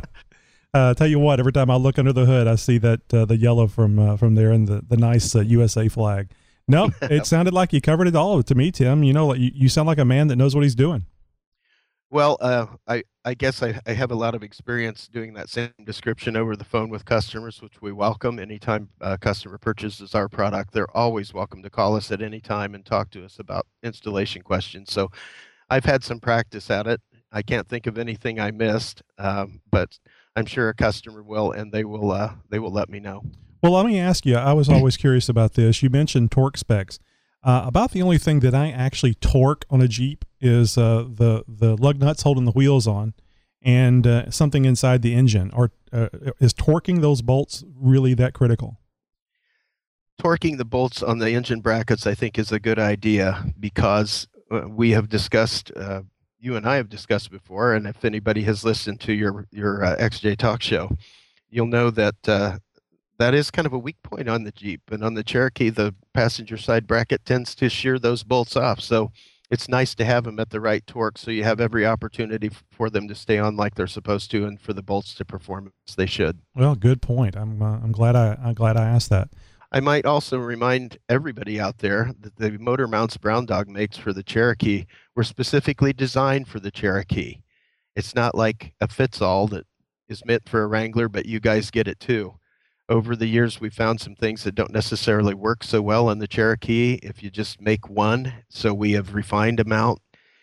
uh, 0.75 0.93
tell 0.93 1.07
you 1.07 1.19
what, 1.19 1.41
every 1.41 1.53
time 1.53 1.71
I 1.71 1.77
look 1.77 1.99
under 1.99 2.13
the 2.13 2.27
hood, 2.27 2.47
I 2.47 2.57
see 2.57 2.77
that 2.79 3.15
uh, 3.15 3.25
the 3.25 3.39
yellow 3.39 3.67
from 3.67 3.99
uh, 3.99 4.17
from 4.19 4.35
there 4.35 4.51
and 4.51 4.69
the 4.69 4.85
the 4.87 4.99
nice 4.99 5.35
USA 5.35 5.87
uh, 5.87 5.89
flag. 5.89 6.29
No, 6.69 6.87
nope, 6.87 6.95
it 7.11 7.27
sounded 7.27 7.55
like 7.55 7.73
you 7.73 7.81
covered 7.81 8.07
it 8.07 8.15
all 8.15 8.43
to 8.43 8.55
me, 8.55 8.71
Tim. 8.71 9.03
You 9.05 9.15
know, 9.15 9.33
you, 9.33 9.51
you 9.55 9.69
sound 9.71 9.87
like 9.87 9.99
a 9.99 10.05
man 10.05 10.29
that 10.29 10.37
knows 10.37 10.55
what 10.55 10.65
he's 10.65 10.75
doing. 10.75 11.07
Well, 12.13 12.37
uh, 12.43 12.67
I, 12.87 13.05
I 13.25 13.33
guess 13.33 13.63
I, 13.63 13.81
I 13.87 13.95
have 13.95 14.11
a 14.11 14.15
lot 14.15 14.35
of 14.35 14.43
experience 14.43 15.09
doing 15.09 15.33
that 15.33 15.49
same 15.49 15.71
description 15.83 16.37
over 16.37 16.55
the 16.57 16.63
phone 16.63 16.91
with 16.91 17.07
customers, 17.07 17.63
which 17.63 17.81
we 17.81 17.91
welcome. 17.91 18.39
Anytime 18.39 18.91
a 19.01 19.17
customer 19.17 19.57
purchases 19.57 20.15
our 20.15 20.29
product, 20.29 20.75
they're 20.75 20.95
always 20.95 21.33
welcome 21.33 21.63
to 21.63 21.71
call 21.71 21.97
us 21.97 22.13
at 22.13 22.21
any 22.21 22.39
time 22.39 22.75
and 22.75 22.85
talk 22.85 23.09
to 23.13 23.25
us 23.25 23.39
about 23.39 23.67
installation 23.83 24.43
questions. 24.43 24.93
So 24.93 25.11
I've 25.71 25.87
had 25.87 26.05
some 26.05 26.21
practice 26.21 26.71
at 26.71 26.87
it. 26.87 27.01
I 27.33 27.41
can't 27.41 27.67
think 27.67 27.87
of 27.87 27.97
anything 27.97 28.39
I 28.39 28.51
missed, 28.51 29.03
um, 29.17 29.63
but 29.71 29.99
I'm 30.37 30.45
sure 30.45 30.69
a 30.69 30.75
customer 30.75 31.23
will, 31.23 31.51
and 31.53 31.73
they 31.73 31.85
will 31.85 32.13
uh, 32.13 32.35
they 32.51 32.59
will 32.59 32.73
let 32.73 32.91
me 32.91 33.01
know. 33.01 33.23
Well, 33.63 33.73
let 33.73 33.87
me 33.87 33.99
ask 33.99 34.27
you. 34.27 34.37
I 34.37 34.53
was 34.53 34.69
always 34.69 34.99
curious 34.99 35.31
about 35.31 35.55
this. 35.55 35.83
You 35.83 35.89
mentioned 35.89 36.31
torque 36.31 36.59
specs. 36.59 36.99
Uh, 37.45 37.63
about 37.65 37.91
the 37.91 38.03
only 38.03 38.19
thing 38.19 38.41
that 38.41 38.55
I 38.55 38.71
actually 38.71 39.15
torque 39.15 39.65
on 39.69 39.81
a 39.81 39.89
Jeep 39.89 40.25
is 40.41 40.79
uh, 40.79 41.05
the 41.09 41.45
the 41.49 41.77
lug 41.77 41.99
nuts 41.99 42.23
holding 42.23 42.45
the 42.45 42.53
wheels 42.53 42.87
on, 42.87 43.15
and 43.61 44.07
uh, 44.07 44.31
something 44.31 44.65
inside 44.65 45.03
the 45.03 45.15
engine. 45.15 45.51
Or 45.53 45.73
uh, 45.93 46.09
is 46.39 46.55
torquing 46.55 47.01
those 47.01 47.21
bolts 47.21 47.65
really 47.75 48.15
that 48.15 48.33
critical? 48.33 48.79
Torquing 50.21 50.57
the 50.57 50.65
bolts 50.65 51.03
on 51.03 51.19
the 51.19 51.33
engine 51.33 51.61
brackets, 51.61 52.07
I 52.07 52.15
think, 52.15 52.39
is 52.39 52.53
a 52.53 52.61
good 52.61 52.79
idea 52.79 53.45
because 53.59 54.29
uh, 54.51 54.69
we 54.69 54.91
have 54.91 55.09
discussed. 55.09 55.73
Uh, 55.75 56.03
you 56.39 56.57
and 56.57 56.67
I 56.67 56.77
have 56.77 56.89
discussed 56.89 57.31
before, 57.31 57.75
and 57.75 57.87
if 57.87 58.05
anybody 58.05 58.43
has 58.43 58.65
listened 58.65 59.01
to 59.01 59.13
your 59.13 59.47
your 59.51 59.81
XJ 59.81 60.37
Talk 60.37 60.63
show, 60.63 60.91
you'll 61.51 61.67
know 61.67 61.91
that 61.91 62.61
that 63.23 63.35
is 63.35 63.53
kind 63.53 63.67
of 63.67 63.73
a 63.73 63.79
weak 63.79 64.03
point 64.03 64.29
on 64.29 64.43
the 64.43 64.51
Jeep. 64.51 64.81
And 64.91 65.05
on 65.05 65.15
the 65.15 65.23
Cherokee, 65.23 65.71
the 65.71 65.95
passenger 66.13 66.57
side 66.57 66.89
bracket 66.89 67.25
tends 67.25 67.55
to 67.55 67.69
shear 67.69 67.97
those 67.97 68.25
bolts 68.25 68.57
off. 68.57 68.81
So 68.81 69.13
it's 69.49 69.69
nice 69.69 69.95
to 69.95 70.05
have 70.05 70.25
them 70.25 70.41
at 70.41 70.51
the 70.51 70.61
right 70.61 70.85
torque 70.89 71.19
so 71.19 71.31
you 71.31 71.45
have 71.45 71.61
every 71.61 71.87
opportunity 71.87 72.51
for 72.73 72.91
them 72.91 73.07
to 73.07 73.15
stay 73.15 73.39
on 73.39 73.57
like 73.57 73.77
they're 73.77 73.87
supposed 73.87 74.33
to 74.33 74.45
and 74.45 74.61
for 74.61 74.73
the 74.73 74.83
bolts 74.83 75.15
to 75.15 75.25
perform 75.25 75.73
as 75.89 75.95
they 75.95 76.07
should. 76.07 76.41
Well, 76.57 76.75
good 76.75 77.01
point. 77.01 77.37
I'm 77.37 77.63
uh, 77.63 77.79
I'm 77.81 77.93
glad 77.93 78.17
I 78.17 78.37
I'm 78.43 78.55
glad 78.55 78.77
I 78.77 78.89
asked 78.89 79.11
that. 79.11 79.29
I 79.71 79.79
might 79.79 80.05
also 80.05 80.39
remind 80.39 80.99
everybody 81.09 81.61
out 81.61 81.79
there 81.79 82.13
that 82.21 82.37
the 82.37 82.59
motor 82.59 82.89
mounts 82.89 83.17
Brown 83.17 83.47
Dog 83.47 83.69
makes 83.69 83.97
for 83.97 84.13
the 84.13 84.25
Cherokee 84.25 84.85
were 85.15 85.23
specifically 85.23 85.93
designed 85.93 86.49
for 86.49 86.59
the 86.59 86.73
Cherokee. 86.73 87.37
It's 87.95 88.17
not 88.17 88.35
like 88.35 88.75
a 88.81 88.89
fits 88.89 89.23
all 89.23 89.47
that 89.49 89.67
is 90.09 90.25
meant 90.25 90.49
for 90.49 90.65
a 90.65 90.67
Wrangler, 90.67 91.09
but 91.09 91.27
you 91.27 91.39
guys 91.39 91.71
get 91.71 91.87
it 91.87 92.01
too 92.01 92.35
over 92.93 93.17
the 93.17 93.27
years 93.27 93.59
we 93.59 93.71
found 93.71 94.01
some 94.01 94.15
things 94.15 94.45
that 94.45 94.55
don't 94.55 94.71
necessarily 94.71 95.33
work 95.33 95.65
so 95.65 95.81
well 95.81 96.11
in 96.11 96.19
the 96.19 96.29
Cherokee 96.29 96.99
if 97.03 97.23
you 97.23 97.31
just 97.31 97.61
make 97.61 97.89
one. 97.89 98.33
So 98.51 98.75
we 98.75 98.93
have 98.93 99.15
refined 99.15 99.59
them 99.59 99.73
out 99.73 99.99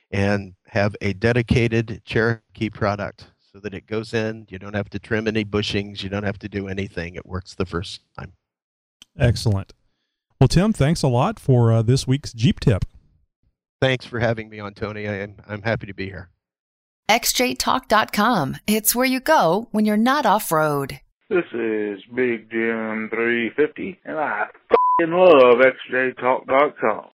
and 0.10 0.56
have 0.66 0.96
a 1.00 1.14
dedicated 1.14 2.02
Cherokee 2.06 2.72
product 2.72 3.28
so 3.40 3.60
that 3.60 3.76
it 3.76 3.86
goes 3.86 4.16
in. 4.16 4.48
You 4.50 4.58
don't 4.58 4.74
have 4.74 4.90
to 4.90 5.00
trim 5.00 5.28
any 5.28 5.46
bushings. 5.46 6.02
You 6.02 6.10
don't 6.10 6.24
have 6.24 6.40
to 6.40 6.50
do 6.50 6.68
anything. 6.68 7.14
It 7.14 7.26
works 7.26 7.54
the 7.54 7.68
first 7.68 8.02
time. 8.18 8.34
Excellent. 9.18 9.74
Well, 10.42 10.48
Tim, 10.48 10.74
thanks 10.74 11.04
a 11.04 11.08
lot 11.08 11.40
for 11.40 11.72
uh, 11.72 11.84
this 11.84 12.08
week's 12.08 12.34
Jeep 12.34 12.60
tip. 12.60 12.84
Thanks 13.80 14.06
for 14.06 14.20
having 14.20 14.50
me 14.50 14.60
on, 14.60 14.74
Tony. 14.74 15.08
I 15.08 15.20
am, 15.20 15.36
I'm 15.48 15.62
happy 15.62 15.86
to 15.86 15.94
be 15.94 16.06
here. 16.06 16.30
XJTalk.com. 17.10 18.58
It's 18.66 18.96
where 18.96 19.06
you 19.06 19.20
go 19.20 19.68
when 19.72 19.86
you're 19.86 19.98
not 19.98 20.26
off 20.26 20.52
road. 20.52 21.00
This 21.30 21.46
is 21.54 22.00
Big 22.16 22.50
Jim 22.50 23.08
350, 23.12 24.00
and 24.04 24.18
I 24.18 24.46
f***ing 24.72 25.12
love 25.12 25.62
XJTalk.com. 25.62 27.06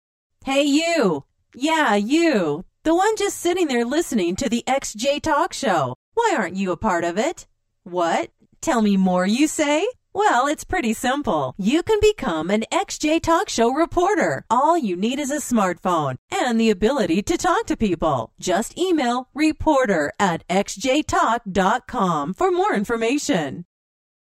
Hey, 0.45 0.63
you. 0.63 1.25
Yeah, 1.57 1.97
you. 1.97 2.65
The 2.85 2.95
one 2.95 3.17
just 3.17 3.39
sitting 3.39 3.67
there 3.67 3.85
listening 3.85 4.37
to 4.37 4.49
the 4.49 4.63
XJ 4.69 5.21
Talk 5.21 5.53
Show. 5.53 5.97
Why 6.15 6.35
aren't 6.39 6.55
you 6.55 6.71
a 6.71 6.77
part 6.77 7.03
of 7.03 7.19
it? 7.19 7.49
What? 7.83 8.31
Tell 8.61 8.83
me 8.83 8.97
more, 8.97 9.27
you 9.27 9.49
say? 9.49 9.85
Well, 10.13 10.47
it's 10.47 10.63
pretty 10.63 10.93
simple. 10.93 11.57
You 11.59 11.83
can 11.83 11.99
become 12.01 12.51
an 12.51 12.67
XJ 12.71 13.21
Talk 13.21 13.49
Show 13.49 13.73
reporter. 13.73 14.45
All 14.49 14.79
you 14.79 14.95
need 14.95 15.19
is 15.19 15.33
a 15.33 15.39
smartphone 15.39 16.19
and 16.31 16.61
the 16.61 16.71
ability 16.71 17.21
to 17.23 17.37
talk 17.37 17.67
to 17.67 17.77
people. 17.77 18.33
Just 18.39 18.79
email 18.79 19.29
reporter 19.35 20.13
at 20.21 20.47
xjtalk.com 20.47 22.35
for 22.35 22.53
more 22.53 22.75
information. 22.75 23.65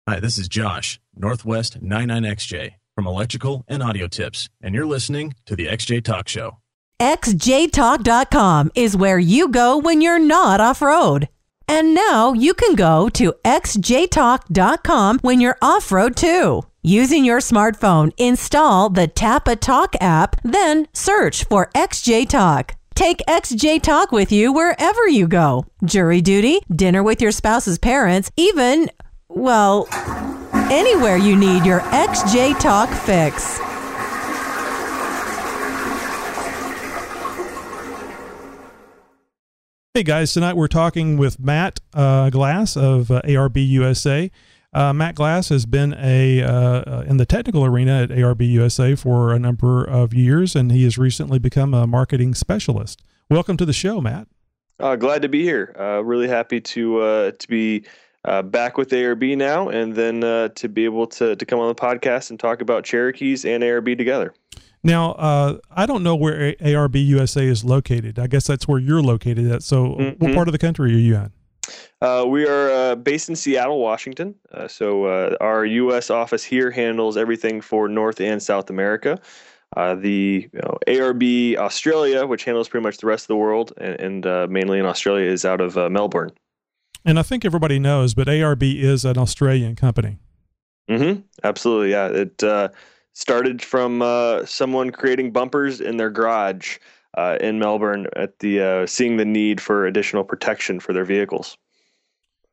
Hi, 0.09 0.19
this 0.19 0.39
is 0.39 0.49
Josh, 0.49 0.99
Northwest 1.15 1.83
99XJ 1.85 2.73
from 2.95 3.07
Electrical 3.07 3.65
and 3.69 3.83
Audio 3.83 4.09
Tips, 4.09 4.49
and 4.61 4.75
you're 4.75 4.87
listening 4.87 5.35
to 5.47 5.55
the 5.55 5.67
XJ 5.67 6.03
Talk 6.03 6.27
Show. 6.27 6.57
XJTalk.com 7.01 8.73
is 8.75 8.97
where 8.97 9.19
you 9.19 9.49
go 9.49 9.79
when 9.79 10.01
you're 10.01 10.19
not 10.19 10.61
off 10.61 10.83
road. 10.83 11.29
And 11.69 11.95
now 11.95 12.33
you 12.33 12.55
can 12.55 12.75
go 12.75 13.09
to 13.11 13.35
xjtalk.com 13.45 15.19
when 15.21 15.41
you're 15.41 15.59
off 15.63 15.93
road 15.93 16.17
too. 16.17 16.63
Using 16.83 17.25
your 17.25 17.39
smartphone, 17.41 18.13
install 18.17 18.89
the 18.91 19.07
Tapatalk 19.07 19.95
app, 20.01 20.41
then 20.43 20.89
search 20.93 21.45
for 21.45 21.71
XJ 21.75 22.29
Talk. 22.29 22.75
Take 22.95 23.19
XJ 23.29 23.83
Talk 23.83 24.13
with 24.13 24.33
you 24.33 24.53
wherever 24.53 25.07
you 25.09 25.29
go. 25.29 25.67
Jury 25.85 26.21
duty, 26.21 26.61
dinner 26.75 27.03
with 27.03 27.23
your 27.23 27.33
spouse's 27.33 27.79
parents, 27.79 28.31
even, 28.37 28.91
well, 29.31 29.87
anywhere 30.71 31.17
you 31.17 31.37
need 31.37 31.65
your 31.65 31.81
XJ 31.81 32.59
Talk 32.59 32.91
fix. 32.91 33.59
Hey 39.95 40.03
guys, 40.03 40.33
tonight 40.33 40.57
we're 40.57 40.69
talking 40.69 41.17
with 41.17 41.39
Matt 41.39 41.81
uh, 41.95 42.31
Glass 42.31 42.77
of 42.77 43.11
uh, 43.11 43.23
ARB 43.23 43.57
USA. 43.69 44.31
Uh, 44.73 44.93
Matt 44.93 45.15
Glass 45.15 45.49
has 45.49 45.67
been 45.67 45.95
a 45.99 46.43
uh, 46.43 47.03
in 47.03 47.17
the 47.17 47.27
technical 47.27 47.65
arena 47.65 48.03
at 48.03 48.11
ARB 48.11 48.49
USA 48.53 48.95
for 48.95 49.33
a 49.33 49.39
number 49.39 49.85
of 49.85 50.15
years, 50.15 50.57
and 50.57 50.73
he 50.73 50.85
has 50.85 50.97
recently 50.97 51.39
become 51.39 51.75
a 51.75 51.87
marketing 51.87 52.35
specialist. 52.35 53.03
Welcome 53.29 53.57
to 53.59 53.65
the 53.65 53.73
show, 53.73 54.01
Matt. 54.01 54.29
Uh, 54.79 54.97
glad 54.97 55.23
to 55.23 55.29
be 55.29 55.43
here. 55.43 55.75
Uh, 55.79 56.03
really 56.03 56.29
happy 56.29 56.61
to 56.61 57.33
to 57.33 57.49
be 57.49 57.85
back 58.25 58.79
with 58.79 58.91
ARB 58.91 59.37
now, 59.37 59.69
and 59.69 59.95
then 59.95 60.21
to 60.21 60.69
be 60.69 60.85
able 60.85 61.07
to 61.09 61.37
to 61.37 61.47
come 61.47 61.59
on 61.59 61.69
the 61.69 61.75
podcast 61.75 62.31
and 62.31 62.39
talk 62.39 62.61
about 62.61 62.85
Cherokees 62.85 63.45
and 63.45 63.63
ARB 63.63 63.97
together. 63.97 64.35
Now, 64.83 65.13
uh, 65.13 65.59
I 65.71 65.87
don't 65.87 66.03
know 66.03 66.17
where 66.17 66.55
ARB 66.55 67.05
USA 67.07 67.47
is 67.47 67.65
located. 67.65 68.19
I 68.19 68.27
guess 68.27 68.47
that's 68.47 68.67
where 68.67 68.79
you're 68.79 69.03
located 69.03 69.51
at. 69.51 69.63
So, 69.63 69.89
mm-hmm. 69.89 70.25
what 70.25 70.35
part 70.35 70.49
of 70.49 70.53
the 70.53 70.59
country 70.59 70.95
are 70.95 70.99
you 70.99 71.17
in? 71.17 71.33
Uh, 72.01 72.25
we 72.27 72.47
are 72.47 72.71
uh, 72.71 72.95
based 72.95 73.29
in 73.29 73.37
Seattle, 73.37 73.79
Washington. 73.79 74.35
Uh, 74.53 74.69
so, 74.69 75.05
uh, 75.05 75.37
our 75.41 75.67
U.S. 75.67 76.09
office 76.09 76.43
here 76.43 76.71
handles 76.71 77.17
everything 77.17 77.61
for 77.61 77.89
North 77.89 78.21
and 78.21 78.43
South 78.43 78.71
America. 78.71 79.19
Uh, 79.77 79.95
the 79.95 80.49
you 80.53 80.61
know, 80.61 80.79
ARB 80.89 81.57
Australia, 81.57 82.27
which 82.27 82.45
handles 82.45 82.69
pretty 82.69 82.83
much 82.83 82.99
the 82.99 83.07
rest 83.07 83.25
of 83.25 83.29
the 83.29 83.37
world, 83.37 83.73
and, 83.77 84.25
and 84.25 84.51
mainly 84.51 84.79
in 84.79 84.87
Australia, 84.87 85.31
is 85.31 85.45
out 85.45 85.61
of 85.61 85.77
Melbourne. 85.93 86.33
And 87.05 87.19
I 87.19 87.23
think 87.23 87.45
everybody 87.45 87.79
knows, 87.79 88.15
but 88.15 88.27
ARB 88.27 88.63
is 88.63 89.05
an 89.05 89.17
Australian 89.17 89.75
company. 89.77 90.19
Mm-hmm. 90.89 91.21
Absolutely, 91.45 91.91
yeah. 91.93 92.09
It 92.09 92.43
started 93.13 93.63
from 93.63 94.03
uh, 94.03 94.45
someone 94.45 94.91
creating 94.91 95.33
bumpers 95.33 95.81
in 95.81 95.97
their 95.97 96.11
garage 96.11 96.79
uh, 97.17 97.37
in 97.41 97.59
Melbourne 97.59 98.07
at 98.17 98.39
the 98.39 98.61
uh, 98.61 98.87
seeing 98.87 99.17
the 99.17 99.25
need 99.25 99.61
for 99.61 99.87
additional 99.87 100.25
protection 100.25 100.81
for 100.81 100.93
their 100.93 101.05
vehicles. 101.05 101.57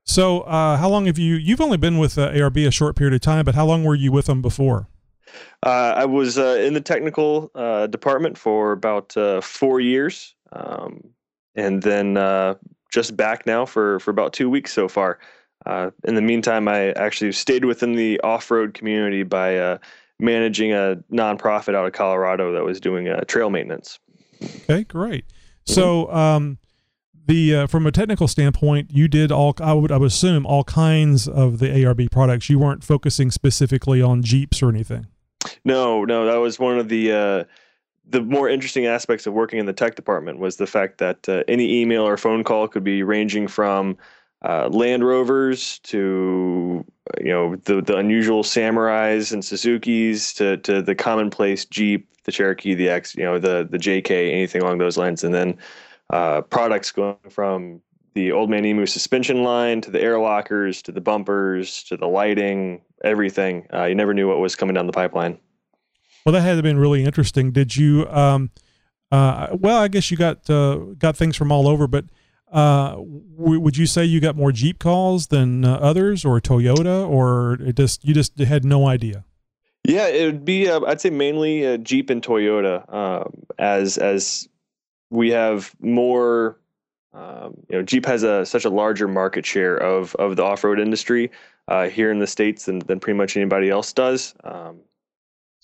So, 0.03 0.41
uh, 0.41 0.77
how 0.77 0.89
long 0.89 1.05
have 1.05 1.17
you? 1.17 1.35
You've 1.35 1.61
only 1.61 1.77
been 1.77 1.97
with 1.97 2.17
uh, 2.17 2.31
ARB 2.31 2.65
a 2.65 2.71
short 2.71 2.95
period 2.95 3.13
of 3.13 3.21
time, 3.21 3.45
but 3.45 3.55
how 3.55 3.65
long 3.65 3.83
were 3.83 3.95
you 3.95 4.11
with 4.11 4.25
them 4.25 4.41
before? 4.41 4.87
Uh, 5.63 5.93
I 5.95 6.05
was 6.05 6.37
in 6.37 6.73
the 6.73 6.81
technical 6.81 7.51
department 7.89 8.37
for 8.37 8.71
about 8.71 9.13
four 9.43 9.79
years, 9.79 10.33
um, 10.53 11.01
and 11.55 11.83
then 11.83 12.13
just 12.91 13.15
back 13.17 13.45
now 13.45 13.65
for 13.65 13.99
for 13.99 14.11
about 14.11 14.33
two 14.33 14.49
weeks 14.49 14.73
so 14.73 14.87
far. 14.87 15.19
in 16.03 16.15
the 16.15 16.21
meantime, 16.21 16.67
I 16.67 16.91
actually 16.91 17.31
stayed 17.31 17.65
within 17.65 17.93
the 17.93 18.19
off-road 18.21 18.73
community 18.73 19.23
by 19.23 19.79
managing 20.19 20.73
a 20.73 20.97
nonprofit 21.11 21.75
out 21.75 21.85
of 21.85 21.93
Colorado 21.93 22.53
that 22.53 22.63
was 22.63 22.79
doing 22.79 23.07
uh, 23.07 23.21
trail 23.21 23.49
maintenance. 23.49 23.99
Okay, 24.43 24.83
great. 24.83 25.25
So, 25.65 26.11
um, 26.11 26.57
the 27.27 27.55
uh, 27.55 27.67
from 27.67 27.85
a 27.85 27.91
technical 27.91 28.27
standpoint, 28.27 28.91
you 28.91 29.07
did 29.07 29.31
all. 29.31 29.53
I 29.59 29.73
would, 29.73 29.91
I 29.91 29.97
would 29.97 30.07
assume 30.07 30.45
all 30.45 30.63
kinds 30.63 31.27
of 31.27 31.59
the 31.59 31.67
ARB 31.67 32.09
products. 32.09 32.49
You 32.49 32.57
weren't 32.57 32.83
focusing 32.83 33.31
specifically 33.31 34.01
on 34.01 34.23
Jeeps 34.23 34.63
or 34.63 34.69
anything. 34.69 35.07
No, 35.65 36.05
no, 36.05 36.25
that 36.25 36.37
was 36.37 36.57
one 36.57 36.79
of 36.79 36.87
the 36.87 37.11
uh, 37.11 37.43
the 38.09 38.21
more 38.21 38.49
interesting 38.49 38.85
aspects 38.85 39.27
of 39.27 39.33
working 39.33 39.59
in 39.59 39.65
the 39.65 39.73
tech 39.73 39.95
department 39.95 40.39
was 40.39 40.57
the 40.57 40.67
fact 40.67 40.97
that 40.99 41.27
uh, 41.27 41.43
any 41.47 41.81
email 41.81 42.07
or 42.07 42.17
phone 42.17 42.43
call 42.43 42.67
could 42.67 42.83
be 42.83 43.03
ranging 43.03 43.47
from 43.47 43.97
uh, 44.43 44.69
Land 44.69 45.05
Rovers 45.05 45.79
to 45.79 46.85
you 47.19 47.29
know 47.29 47.55
the 47.55 47.81
the 47.81 47.97
unusual 47.97 48.43
Samurais 48.43 49.31
and 49.31 49.43
Suzuki's 49.43 50.33
to 50.33 50.57
to 50.57 50.81
the 50.81 50.95
commonplace 50.95 51.65
Jeep, 51.65 52.07
the 52.23 52.31
Cherokee, 52.31 52.75
the 52.75 52.89
X, 52.89 53.15
you 53.15 53.23
know 53.23 53.39
the 53.39 53.67
the 53.69 53.77
JK, 53.77 54.31
anything 54.31 54.61
along 54.61 54.77
those 54.77 54.97
lines, 54.97 55.23
and 55.23 55.33
then 55.33 55.57
uh, 56.11 56.41
products 56.41 56.91
going 56.91 57.17
from 57.29 57.81
the 58.13 58.31
Old 58.31 58.49
Man 58.49 58.65
Emu 58.65 58.85
suspension 58.85 59.43
line 59.43 59.81
to 59.81 59.91
the 59.91 60.01
air 60.01 60.19
lockers 60.19 60.81
to 60.83 60.91
the 60.91 61.01
bumpers 61.01 61.83
to 61.83 61.97
the 61.97 62.07
lighting, 62.07 62.81
everything. 63.03 63.67
Uh, 63.73 63.85
you 63.85 63.95
never 63.95 64.13
knew 64.13 64.27
what 64.27 64.39
was 64.39 64.55
coming 64.55 64.73
down 64.73 64.87
the 64.87 64.93
pipeline. 64.93 65.37
Well, 66.27 66.33
that 66.33 66.41
had 66.41 66.61
been 66.61 66.77
really 66.77 67.05
interesting. 67.05 67.53
Did 67.53 67.77
you? 67.77 68.05
Um, 68.09 68.51
uh, 69.13 69.55
well, 69.57 69.77
I 69.77 69.87
guess 69.87 70.11
you 70.11 70.17
got 70.17 70.49
uh, 70.49 70.75
got 70.97 71.15
things 71.15 71.37
from 71.37 71.53
all 71.53 71.69
over, 71.69 71.87
but 71.87 72.03
uh, 72.51 72.95
w- 73.37 73.61
would 73.61 73.77
you 73.77 73.85
say 73.85 74.03
you 74.03 74.19
got 74.19 74.35
more 74.35 74.51
Jeep 74.51 74.77
calls 74.77 75.27
than 75.27 75.63
uh, 75.63 75.75
others, 75.75 76.25
or 76.25 76.41
Toyota, 76.41 77.07
or 77.07 77.55
just 77.71 78.03
you 78.03 78.13
just 78.13 78.37
had 78.39 78.65
no 78.65 78.89
idea? 78.89 79.23
Yeah, 79.85 80.09
it 80.09 80.25
would 80.25 80.43
be. 80.43 80.67
Uh, 80.67 80.81
I'd 80.81 80.99
say 80.99 81.11
mainly 81.11 81.65
uh, 81.65 81.77
Jeep 81.77 82.09
and 82.09 82.21
Toyota, 82.21 82.93
um, 82.93 83.31
as 83.57 83.97
as 83.97 84.49
we 85.09 85.29
have 85.29 85.73
more. 85.79 86.59
Um, 87.13 87.55
you 87.69 87.77
know, 87.77 87.83
Jeep 87.83 88.05
has 88.05 88.23
a 88.23 88.45
such 88.45 88.65
a 88.65 88.69
larger 88.69 89.07
market 89.07 89.45
share 89.45 89.77
of 89.77 90.13
of 90.15 90.35
the 90.35 90.43
off 90.43 90.65
road 90.65 90.81
industry 90.81 91.31
here 91.89 92.11
in 92.11 92.19
the 92.19 92.27
states 92.27 92.65
than 92.65 92.79
than 92.79 92.99
pretty 92.99 93.15
much 93.15 93.37
anybody 93.37 93.69
else 93.69 93.93
does. 93.93 94.35
Um, 94.43 94.81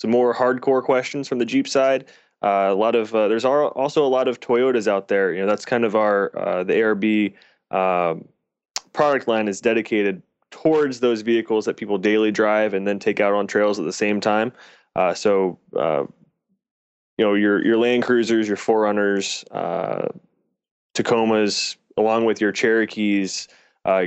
some 0.04 0.12
more 0.12 0.36
hardcore 0.36 0.84
questions 0.84 1.30
from 1.30 1.40
the 1.40 1.46
Jeep 1.46 1.66
side. 1.66 2.04
Uh, 2.42 2.68
a 2.70 2.76
lot 2.76 2.94
of 2.94 3.16
uh, 3.16 3.30
there's 3.30 3.46
also 3.46 4.06
a 4.06 4.08
lot 4.08 4.28
of 4.28 4.42
Toyotas 4.42 4.86
out 4.86 5.08
there. 5.08 5.34
You 5.34 5.40
know, 5.40 5.48
that's 5.48 5.64
kind 5.64 5.86
of 5.86 5.96
our 5.96 6.38
uh, 6.38 6.66
the 6.66 6.74
ARB 6.74 7.34
um, 7.72 8.28
product 8.92 9.30
line 9.30 9.48
is 9.48 9.62
dedicated 9.62 10.22
towards 10.52 11.00
those 11.00 11.22
vehicles 11.22 11.64
that 11.66 11.78
people 11.78 11.98
daily 11.98 12.32
drive 12.32 12.74
and 12.74 12.86
then 12.86 13.00
take 13.00 13.22
out 13.22 13.34
on 13.34 13.48
trails 13.48 13.80
at 13.80 13.86
the 13.86 13.94
same 13.94 14.20
time. 14.20 14.52
Uh, 14.98 15.14
so, 15.14 15.58
uh, 15.80 16.04
you 17.18 17.24
know, 17.24 17.34
your 17.34 17.66
your 17.66 17.78
Land 17.78 18.04
Cruisers, 18.04 18.46
your 18.46 18.58
4Runners, 18.58 19.46
uh, 19.52 20.10
Tacomas, 20.96 21.78
along 21.96 22.26
with 22.26 22.42
your 22.42 22.52
Cherokees. 22.52 23.48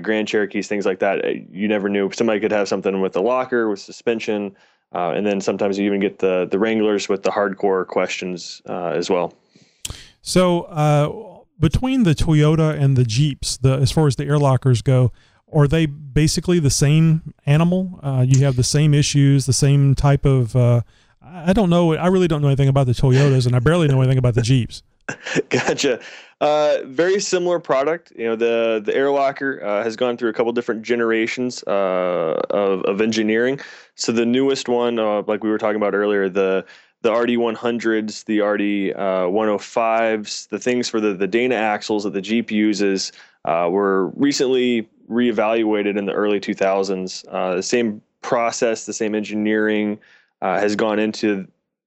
Grand 0.02 0.28
Cherokees, 0.28 0.68
things 0.68 0.84
like 0.84 0.98
that. 0.98 1.24
You 1.50 1.68
never 1.68 1.88
knew 1.88 2.10
somebody 2.12 2.40
could 2.40 2.52
have 2.52 2.68
something 2.68 3.00
with 3.00 3.16
a 3.16 3.20
locker, 3.20 3.68
with 3.70 3.78
suspension, 3.78 4.56
uh, 4.94 5.10
and 5.10 5.26
then 5.26 5.40
sometimes 5.40 5.78
you 5.78 5.86
even 5.86 6.00
get 6.00 6.18
the 6.18 6.46
the 6.50 6.58
Wranglers 6.58 7.08
with 7.08 7.22
the 7.22 7.30
hardcore 7.30 7.86
questions 7.86 8.62
uh, 8.68 8.88
as 8.88 9.10
well. 9.10 9.34
So 10.22 10.62
uh, 10.62 11.44
between 11.58 12.02
the 12.02 12.14
Toyota 12.14 12.78
and 12.78 12.96
the 12.96 13.04
Jeeps, 13.04 13.56
the 13.56 13.74
as 13.74 13.90
far 13.92 14.06
as 14.06 14.16
the 14.16 14.24
air 14.24 14.38
lockers 14.38 14.82
go, 14.82 15.12
are 15.52 15.68
they 15.68 15.86
basically 15.86 16.58
the 16.58 16.70
same 16.70 17.34
animal? 17.46 18.00
Uh, 18.02 18.24
you 18.26 18.44
have 18.44 18.56
the 18.56 18.64
same 18.64 18.94
issues, 18.94 19.46
the 19.46 19.52
same 19.52 19.94
type 19.94 20.24
of. 20.24 20.56
Uh, 20.56 20.82
I 21.22 21.52
don't 21.52 21.70
know. 21.70 21.94
I 21.94 22.06
really 22.06 22.28
don't 22.28 22.40
know 22.40 22.48
anything 22.48 22.68
about 22.68 22.86
the 22.86 22.92
Toyotas, 22.92 23.46
and 23.46 23.56
I 23.56 23.58
barely 23.58 23.88
know 23.88 24.00
anything 24.00 24.18
about 24.18 24.34
the 24.34 24.42
Jeeps. 24.42 24.82
gotcha. 25.50 26.00
Uh, 26.40 26.78
very 26.84 27.20
similar 27.20 27.58
product. 27.58 28.12
You 28.16 28.26
know, 28.26 28.36
the 28.36 28.82
the 28.84 28.94
air 28.94 29.10
locker 29.10 29.62
uh, 29.64 29.82
has 29.82 29.96
gone 29.96 30.16
through 30.16 30.30
a 30.30 30.32
couple 30.32 30.52
different 30.52 30.82
generations 30.82 31.64
uh, 31.66 32.40
of 32.50 32.82
of 32.82 33.00
engineering. 33.00 33.58
So 33.94 34.12
the 34.12 34.26
newest 34.26 34.68
one, 34.68 34.98
uh, 34.98 35.22
like 35.26 35.42
we 35.42 35.50
were 35.50 35.58
talking 35.58 35.76
about 35.76 35.94
earlier, 35.94 36.28
the 36.28 36.64
the 37.02 37.10
RD100s, 37.10 38.24
the 38.24 38.38
RD105s, 38.38 40.48
the 40.48 40.58
things 40.58 40.88
for 40.88 41.00
the 41.00 41.14
the 41.14 41.26
Dana 41.26 41.54
axles 41.54 42.04
that 42.04 42.12
the 42.12 42.20
Jeep 42.20 42.50
uses 42.50 43.12
uh, 43.44 43.68
were 43.70 44.08
recently 44.08 44.88
reevaluated 45.08 45.96
in 45.96 46.04
the 46.04 46.12
early 46.12 46.40
2000s. 46.40 47.24
Uh, 47.30 47.54
the 47.54 47.62
same 47.62 48.02
process, 48.22 48.86
the 48.86 48.92
same 48.92 49.14
engineering 49.14 49.98
has 50.42 50.76
gone 50.76 50.98
into 50.98 51.46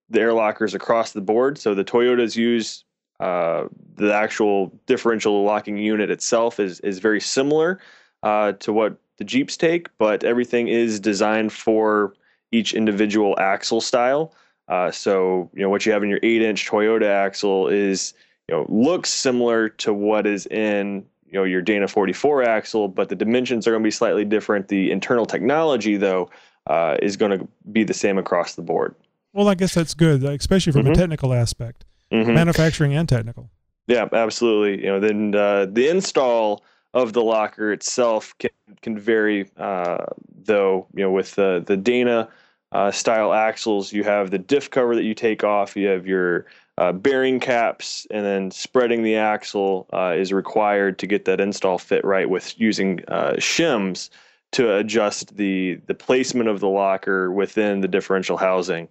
the 0.09 0.19
air 0.19 0.33
lockers 0.33 0.73
across 0.73 1.11
the 1.11 1.21
board. 1.21 1.57
So 1.57 1.75
the 1.75 1.83
Toyotas 1.83 2.35
use 2.35 2.83
uh, 3.19 3.65
the 3.95 4.13
actual 4.13 4.71
differential 4.85 5.43
locking 5.43 5.77
unit 5.77 6.09
itself 6.09 6.59
is 6.59 6.79
is 6.81 6.99
very 6.99 7.19
similar 7.21 7.79
uh, 8.23 8.53
to 8.53 8.71
what 8.73 8.97
the 9.17 9.23
Jeeps 9.25 9.57
take, 9.57 9.89
but 9.97 10.23
everything 10.23 10.67
is 10.69 10.99
designed 10.99 11.51
for 11.51 12.13
each 12.51 12.73
individual 12.73 13.35
axle 13.39 13.81
style. 13.81 14.33
Uh, 14.67 14.91
so 14.91 15.49
you 15.53 15.61
know 15.61 15.69
what 15.69 15.85
you 15.85 15.91
have 15.91 16.03
in 16.03 16.09
your 16.09 16.19
eight 16.23 16.41
inch 16.41 16.69
Toyota 16.69 17.07
axle 17.07 17.67
is 17.67 18.13
you 18.47 18.55
know 18.55 18.65
looks 18.69 19.09
similar 19.09 19.67
to 19.69 19.93
what 19.93 20.25
is 20.25 20.45
in 20.47 21.03
you 21.25 21.33
know 21.33 21.43
your 21.43 21.61
Dana 21.61 21.87
44 21.87 22.43
axle, 22.43 22.87
but 22.87 23.09
the 23.09 23.15
dimensions 23.15 23.67
are 23.67 23.71
going 23.71 23.83
to 23.83 23.87
be 23.87 23.91
slightly 23.91 24.25
different. 24.25 24.67
The 24.69 24.91
internal 24.91 25.25
technology 25.25 25.97
though 25.97 26.29
uh, 26.67 26.97
is 27.01 27.17
going 27.17 27.37
to 27.37 27.47
be 27.71 27.83
the 27.83 27.93
same 27.93 28.17
across 28.17 28.55
the 28.55 28.61
board. 28.61 28.95
Well, 29.33 29.47
I 29.47 29.55
guess 29.55 29.73
that's 29.75 29.93
good, 29.93 30.23
especially 30.23 30.71
from 30.73 30.85
Mhm. 30.85 30.91
a 30.91 30.95
technical 30.95 31.33
aspect, 31.33 31.85
Mhm. 32.11 32.33
manufacturing 32.33 32.93
and 32.93 33.07
technical. 33.07 33.49
Yeah, 33.87 34.07
absolutely. 34.11 34.83
You 34.85 34.91
know, 34.91 34.99
then 34.99 35.35
uh, 35.35 35.65
the 35.69 35.87
install 35.89 36.63
of 36.93 37.13
the 37.13 37.23
locker 37.23 37.71
itself 37.71 38.33
can 38.39 38.51
can 38.81 38.97
vary. 38.97 39.49
Uh, 39.57 40.05
though, 40.45 40.87
you 40.95 41.03
know, 41.03 41.11
with 41.11 41.35
the 41.35 41.63
the 41.65 41.77
Dana 41.77 42.27
uh, 42.71 42.91
style 42.91 43.33
axles, 43.33 43.91
you 43.93 44.03
have 44.03 44.31
the 44.31 44.37
diff 44.37 44.69
cover 44.69 44.95
that 44.95 45.03
you 45.03 45.13
take 45.15 45.43
off. 45.43 45.75
You 45.75 45.87
have 45.87 46.05
your 46.05 46.45
uh, 46.77 46.91
bearing 46.93 47.39
caps, 47.39 48.07
and 48.11 48.25
then 48.25 48.51
spreading 48.51 49.03
the 49.03 49.15
axle 49.15 49.87
uh, 49.91 50.13
is 50.17 50.31
required 50.31 50.97
to 50.99 51.07
get 51.07 51.25
that 51.25 51.39
install 51.41 51.77
fit 51.77 52.05
right 52.05 52.29
with 52.29 52.59
using 52.59 53.03
uh, 53.07 53.33
shims 53.33 54.09
to 54.51 54.75
adjust 54.75 55.35
the 55.35 55.79
the 55.87 55.93
placement 55.95 56.49
of 56.49 56.59
the 56.59 56.69
locker 56.69 57.31
within 57.31 57.81
the 57.81 57.87
differential 57.87 58.37
housing 58.37 58.87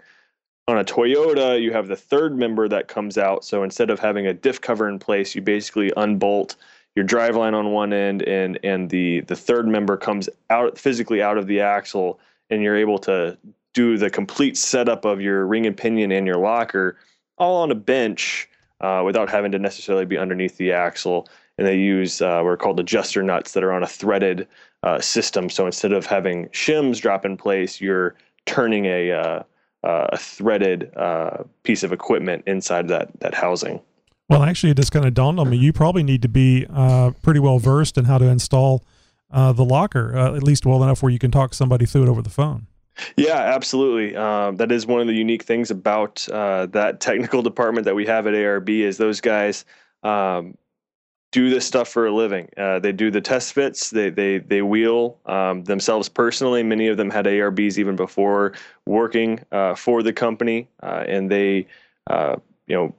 on 0.68 0.78
a 0.78 0.84
Toyota, 0.84 1.60
you 1.60 1.72
have 1.72 1.88
the 1.88 1.96
third 1.96 2.36
member 2.36 2.68
that 2.68 2.88
comes 2.88 3.16
out. 3.16 3.42
So 3.42 3.62
instead 3.62 3.88
of 3.88 3.98
having 3.98 4.26
a 4.26 4.34
diff 4.34 4.60
cover 4.60 4.86
in 4.86 4.98
place, 4.98 5.34
you 5.34 5.40
basically 5.40 5.90
unbolt 5.96 6.56
your 6.94 7.06
driveline 7.06 7.54
on 7.54 7.72
one 7.72 7.92
end, 7.92 8.22
and 8.24 8.58
and 8.62 8.90
the 8.90 9.20
the 9.20 9.34
third 9.36 9.66
member 9.66 9.96
comes 9.96 10.28
out 10.50 10.78
physically 10.78 11.22
out 11.22 11.38
of 11.38 11.46
the 11.46 11.60
axle, 11.60 12.20
and 12.50 12.62
you're 12.62 12.76
able 12.76 12.98
to 12.98 13.38
do 13.72 13.96
the 13.96 14.10
complete 14.10 14.56
setup 14.56 15.04
of 15.04 15.20
your 15.20 15.46
ring 15.46 15.66
and 15.66 15.76
pinion 15.76 16.12
and 16.12 16.26
your 16.26 16.36
locker 16.36 16.96
all 17.38 17.62
on 17.62 17.70
a 17.70 17.74
bench 17.74 18.48
uh, 18.80 19.02
without 19.04 19.30
having 19.30 19.52
to 19.52 19.58
necessarily 19.58 20.04
be 20.04 20.18
underneath 20.18 20.56
the 20.56 20.72
axle. 20.72 21.28
And 21.56 21.66
they 21.66 21.78
use 21.78 22.20
uh, 22.20 22.40
what 22.42 22.50
are 22.50 22.56
called 22.56 22.80
adjuster 22.80 23.22
nuts 23.22 23.52
that 23.52 23.64
are 23.64 23.72
on 23.72 23.82
a 23.82 23.86
threaded 23.86 24.46
uh, 24.82 25.00
system. 25.00 25.48
So 25.48 25.66
instead 25.66 25.92
of 25.92 26.06
having 26.06 26.48
shims 26.48 27.00
drop 27.00 27.24
in 27.24 27.36
place, 27.36 27.80
you're 27.80 28.16
turning 28.46 28.86
a 28.86 29.44
uh, 29.85 30.09
a 30.12 30.16
threaded 30.16 30.91
uh, 30.97 31.45
piece 31.62 31.83
of 31.83 31.93
equipment 31.93 32.45
inside 32.47 32.89
that 32.89 33.09
that 33.20 33.35
housing. 33.35 33.81
Well, 34.29 34.43
actually, 34.43 34.70
it 34.70 34.76
just 34.76 34.93
kind 34.93 35.07
of 35.07 35.14
dawned 35.14 35.41
on 35.41 35.49
me. 35.49 35.57
You 35.57 35.72
probably 35.72 36.03
need 36.03 36.20
to 36.22 36.29
be 36.29 36.66
uh, 36.70 37.12
pretty 37.22 37.41
well 37.41 37.59
versed 37.59 37.97
in 37.97 38.05
how 38.05 38.18
to 38.18 38.26
install 38.26 38.85
uh, 39.31 39.53
the 39.53 39.64
locker, 39.64 40.16
uh, 40.16 40.37
at 40.37 40.43
least 40.43 40.66
well 40.66 40.83
enough 40.83 41.03
where 41.03 41.11
you 41.11 41.18
can 41.18 41.31
talk 41.31 41.55
somebody 41.55 41.87
through 41.87 42.03
it 42.03 42.09
over 42.09 42.20
the 42.20 42.31
phone. 42.31 42.66
Yeah, 43.16 43.37
absolutely. 43.37 44.16
Um, 44.16 44.57
that 44.57 44.72
is 44.72 44.87
one 44.87 45.01
of 45.01 45.07
the 45.07 45.14
unique 45.14 45.45
things 45.45 45.70
about 45.70 46.29
uh, 46.29 46.66
that 46.66 47.01
technical 47.01 47.43
department 47.43 47.85
that 47.85 47.95
we 47.95 48.05
have 48.07 48.26
at 48.26 48.35
ARB 48.35 48.68
is 48.68 48.99
those 48.99 49.20
guys 49.20 49.64
um, 50.03 50.57
do 51.31 51.51
this 51.51 51.66
stuff 51.66 51.89
for 51.89 52.07
a 52.07 52.12
living. 52.14 52.49
Uh, 52.57 52.79
they 52.79 52.93
do 52.93 53.11
the 53.11 53.20
test 53.20 53.53
fits. 53.53 53.91
They 53.91 54.11
they 54.11 54.39
they 54.39 54.62
wheel 54.62 55.18
um, 55.26 55.64
themselves 55.64 56.09
personally. 56.09 56.62
Many 56.62 56.89
of 56.89 56.97
them 56.97 57.11
had 57.11 57.26
ARBs 57.26 57.79
even 57.79 57.97
before 57.97 58.55
working 58.87 59.41
uh, 59.53 59.74
for 59.74 60.03
the 60.03 60.12
company, 60.12 60.68
uh, 60.83 61.05
and 61.07 61.31
they 61.31 61.66
uh, 62.07 62.37
you 62.66 62.76
know 62.76 62.95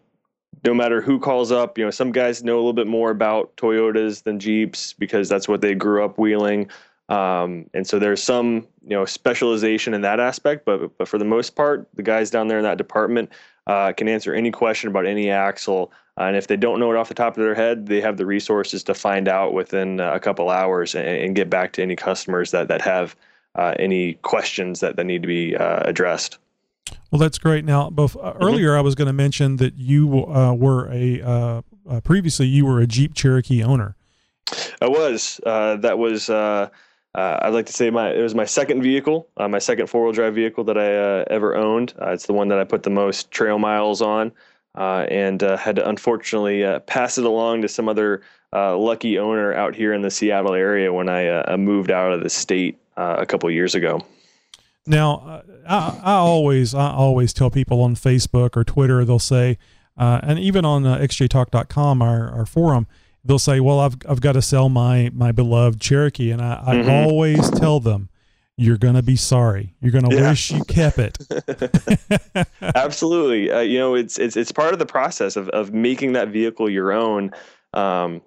no 0.65 0.73
matter 0.73 1.01
who 1.01 1.19
calls 1.19 1.51
up, 1.51 1.77
you 1.77 1.85
know, 1.85 1.91
some 1.91 2.11
guys 2.11 2.43
know 2.43 2.55
a 2.55 2.57
little 2.57 2.73
bit 2.73 2.87
more 2.87 3.11
about 3.11 3.55
Toyotas 3.55 4.23
than 4.23 4.39
Jeeps 4.39 4.93
because 4.93 5.29
that's 5.29 5.47
what 5.47 5.61
they 5.61 5.73
grew 5.73 6.03
up 6.03 6.17
wheeling. 6.17 6.69
Um, 7.07 7.69
and 7.73 7.87
so 7.87 7.97
there's 7.97 8.21
some, 8.21 8.67
you 8.83 8.89
know, 8.89 9.05
specialization 9.05 9.93
in 9.93 10.01
that 10.01 10.19
aspect, 10.19 10.65
but 10.65 10.95
but 10.97 11.07
for 11.07 11.17
the 11.17 11.25
most 11.25 11.55
part, 11.55 11.87
the 11.95 12.03
guys 12.03 12.29
down 12.29 12.47
there 12.47 12.59
in 12.59 12.63
that 12.63 12.77
department 12.77 13.31
uh, 13.67 13.93
can 13.93 14.07
answer 14.07 14.33
any 14.33 14.51
question 14.51 14.89
about 14.89 15.05
any 15.05 15.29
axle. 15.31 15.91
Uh, 16.19 16.23
and 16.23 16.35
if 16.35 16.47
they 16.47 16.57
don't 16.57 16.79
know 16.79 16.91
it 16.91 16.97
off 16.97 17.07
the 17.07 17.13
top 17.13 17.37
of 17.37 17.43
their 17.43 17.55
head, 17.55 17.87
they 17.87 18.01
have 18.01 18.17
the 18.17 18.25
resources 18.25 18.83
to 18.83 18.93
find 18.93 19.27
out 19.27 19.53
within 19.53 20.01
uh, 20.01 20.13
a 20.13 20.19
couple 20.19 20.49
hours 20.49 20.93
and, 20.93 21.07
and 21.07 21.35
get 21.35 21.49
back 21.49 21.71
to 21.73 21.81
any 21.81 21.95
customers 21.95 22.51
that 22.51 22.67
that 22.67 22.81
have 22.81 23.15
uh, 23.55 23.73
any 23.79 24.13
questions 24.15 24.81
that, 24.81 24.95
that 24.97 25.05
need 25.05 25.21
to 25.21 25.27
be 25.27 25.55
uh, 25.55 25.81
addressed. 25.85 26.37
Well, 27.11 27.19
that's 27.19 27.37
great. 27.37 27.65
Now, 27.65 27.89
both 27.89 28.15
uh, 28.17 28.33
earlier 28.41 28.77
I 28.77 28.81
was 28.81 28.95
going 28.95 29.07
to 29.07 29.13
mention 29.13 29.57
that 29.57 29.75
you 29.75 30.25
uh, 30.25 30.53
were 30.53 30.89
a 30.91 31.21
uh, 31.21 31.61
uh, 31.89 32.01
previously 32.01 32.47
you 32.47 32.65
were 32.65 32.79
a 32.79 32.87
Jeep 32.87 33.13
Cherokee 33.13 33.63
owner. 33.63 33.95
I 34.81 34.87
was. 34.87 35.39
Uh, 35.45 35.77
that 35.77 35.97
was. 35.97 36.29
Uh, 36.29 36.69
uh, 37.15 37.39
I'd 37.41 37.53
like 37.53 37.65
to 37.65 37.73
say 37.73 37.89
my 37.89 38.11
it 38.11 38.21
was 38.21 38.35
my 38.35 38.45
second 38.45 38.83
vehicle, 38.83 39.27
uh, 39.37 39.47
my 39.47 39.57
second 39.57 39.87
four 39.87 40.03
wheel 40.03 40.11
drive 40.11 40.35
vehicle 40.35 40.63
that 40.65 40.77
I 40.77 40.95
uh, 40.95 41.25
ever 41.29 41.55
owned. 41.55 41.93
Uh, 41.99 42.11
it's 42.11 42.27
the 42.27 42.33
one 42.33 42.49
that 42.49 42.59
I 42.59 42.63
put 42.63 42.83
the 42.83 42.91
most 42.91 43.31
trail 43.31 43.57
miles 43.57 44.01
on, 44.01 44.31
and 44.75 45.43
uh, 45.43 45.57
had 45.57 45.75
to 45.77 45.87
unfortunately 45.87 46.63
uh, 46.63 46.79
pass 46.81 47.17
it 47.17 47.25
along 47.25 47.61
to 47.61 47.67
some 47.67 47.89
other 47.89 48.21
uh, 48.53 48.77
lucky 48.77 49.19
owner 49.19 49.53
out 49.53 49.75
here 49.75 49.93
in 49.93 50.01
the 50.01 50.11
Seattle 50.11 50.53
area 50.53 50.91
when 50.91 51.09
I 51.09 51.27
uh, 51.27 51.57
moved 51.57 51.91
out 51.91 52.11
of 52.13 52.21
the 52.23 52.29
state 52.29 52.77
uh, 52.97 53.15
a 53.19 53.25
couple 53.25 53.49
years 53.51 53.75
ago. 53.75 54.01
Now, 54.87 55.17
uh, 55.17 55.41
I, 55.67 55.99
I 56.03 56.13
always 56.15 56.73
I 56.73 56.91
always 56.91 57.33
tell 57.33 57.51
people 57.51 57.81
on 57.81 57.95
Facebook 57.95 58.55
or 58.57 58.63
Twitter 58.63 59.05
they'll 59.05 59.19
say, 59.19 59.57
uh, 59.97 60.19
and 60.23 60.39
even 60.39 60.65
on 60.65 60.85
uh, 60.85 60.97
xjtalk.com 60.97 62.01
our, 62.01 62.31
our 62.31 62.45
forum 62.45 62.87
they'll 63.23 63.37
say, 63.37 63.59
well 63.59 63.79
I've 63.81 63.97
I've 64.07 64.21
got 64.21 64.31
to 64.31 64.41
sell 64.41 64.69
my 64.69 65.11
my 65.13 65.31
beloved 65.31 65.79
Cherokee, 65.79 66.31
and 66.31 66.41
I, 66.41 66.63
I 66.65 66.75
Mhm. 66.75 66.89
always 66.89 67.49
tell 67.51 67.79
them 67.79 68.09
you're 68.59 68.77
gonna 68.77 69.01
be 69.01 69.15
sorry. 69.15 69.73
You're 69.81 69.91
gonna 69.91 70.13
Yeah. 70.13 70.29
wish 70.29 70.51
you 70.51 70.63
kept 70.65 70.99
it. 70.99 71.17
Absolutely. 72.75 73.51
Uh, 73.51 73.59
you 73.61 73.79
know, 73.79 73.95
it's 73.95 74.17
it's 74.19 74.35
it's 74.35 74.51
part 74.51 74.73
of 74.73 74.79
the 74.79 74.85
process 74.85 75.35
of 75.35 75.49
of 75.49 75.73
making 75.73 76.13
that 76.13 76.29
vehicle 76.29 76.69
your 76.69 76.91
own. 76.91 77.31
Um, 77.73 78.21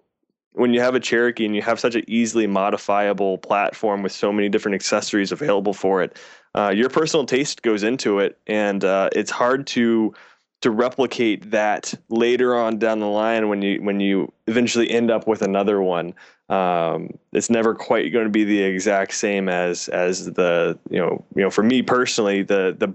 when 0.54 0.74
you 0.74 0.80
have 0.80 0.94
a 0.94 1.00
Cherokee 1.00 1.46
and 1.46 1.56
you 1.56 1.62
have 1.62 1.80
such 1.80 1.94
an 1.94 2.04
easily 2.08 2.46
modifiable 2.46 3.38
platform 3.38 4.02
with 4.02 4.12
so 4.12 4.30
many 4.32 4.48
different 4.50 4.74
accessories 4.74 5.32
available 5.32 5.72
for 5.72 6.02
it, 6.02 6.18
uh, 6.54 6.70
your 6.74 6.90
personal 6.90 7.24
taste 7.24 7.62
goes 7.62 7.82
into 7.82 8.18
it, 8.18 8.38
and 8.46 8.84
uh, 8.84 9.08
it's 9.14 9.30
hard 9.30 9.66
to 9.68 10.14
to 10.60 10.70
replicate 10.70 11.50
that 11.50 11.92
later 12.08 12.54
on 12.54 12.78
down 12.78 13.00
the 13.00 13.06
line 13.08 13.48
when 13.48 13.62
you 13.62 13.82
when 13.82 13.98
you 14.00 14.32
eventually 14.46 14.90
end 14.90 15.10
up 15.10 15.26
with 15.26 15.42
another 15.42 15.82
one. 15.82 16.14
Um, 16.52 17.18
it's 17.32 17.48
never 17.48 17.74
quite 17.74 18.12
going 18.12 18.26
to 18.26 18.30
be 18.30 18.44
the 18.44 18.62
exact 18.62 19.14
same 19.14 19.48
as 19.48 19.88
as 19.88 20.26
the 20.26 20.78
you 20.90 20.98
know 20.98 21.24
you 21.34 21.42
know 21.42 21.48
for 21.48 21.62
me 21.62 21.80
personally 21.80 22.42
the 22.42 22.76
the 22.78 22.94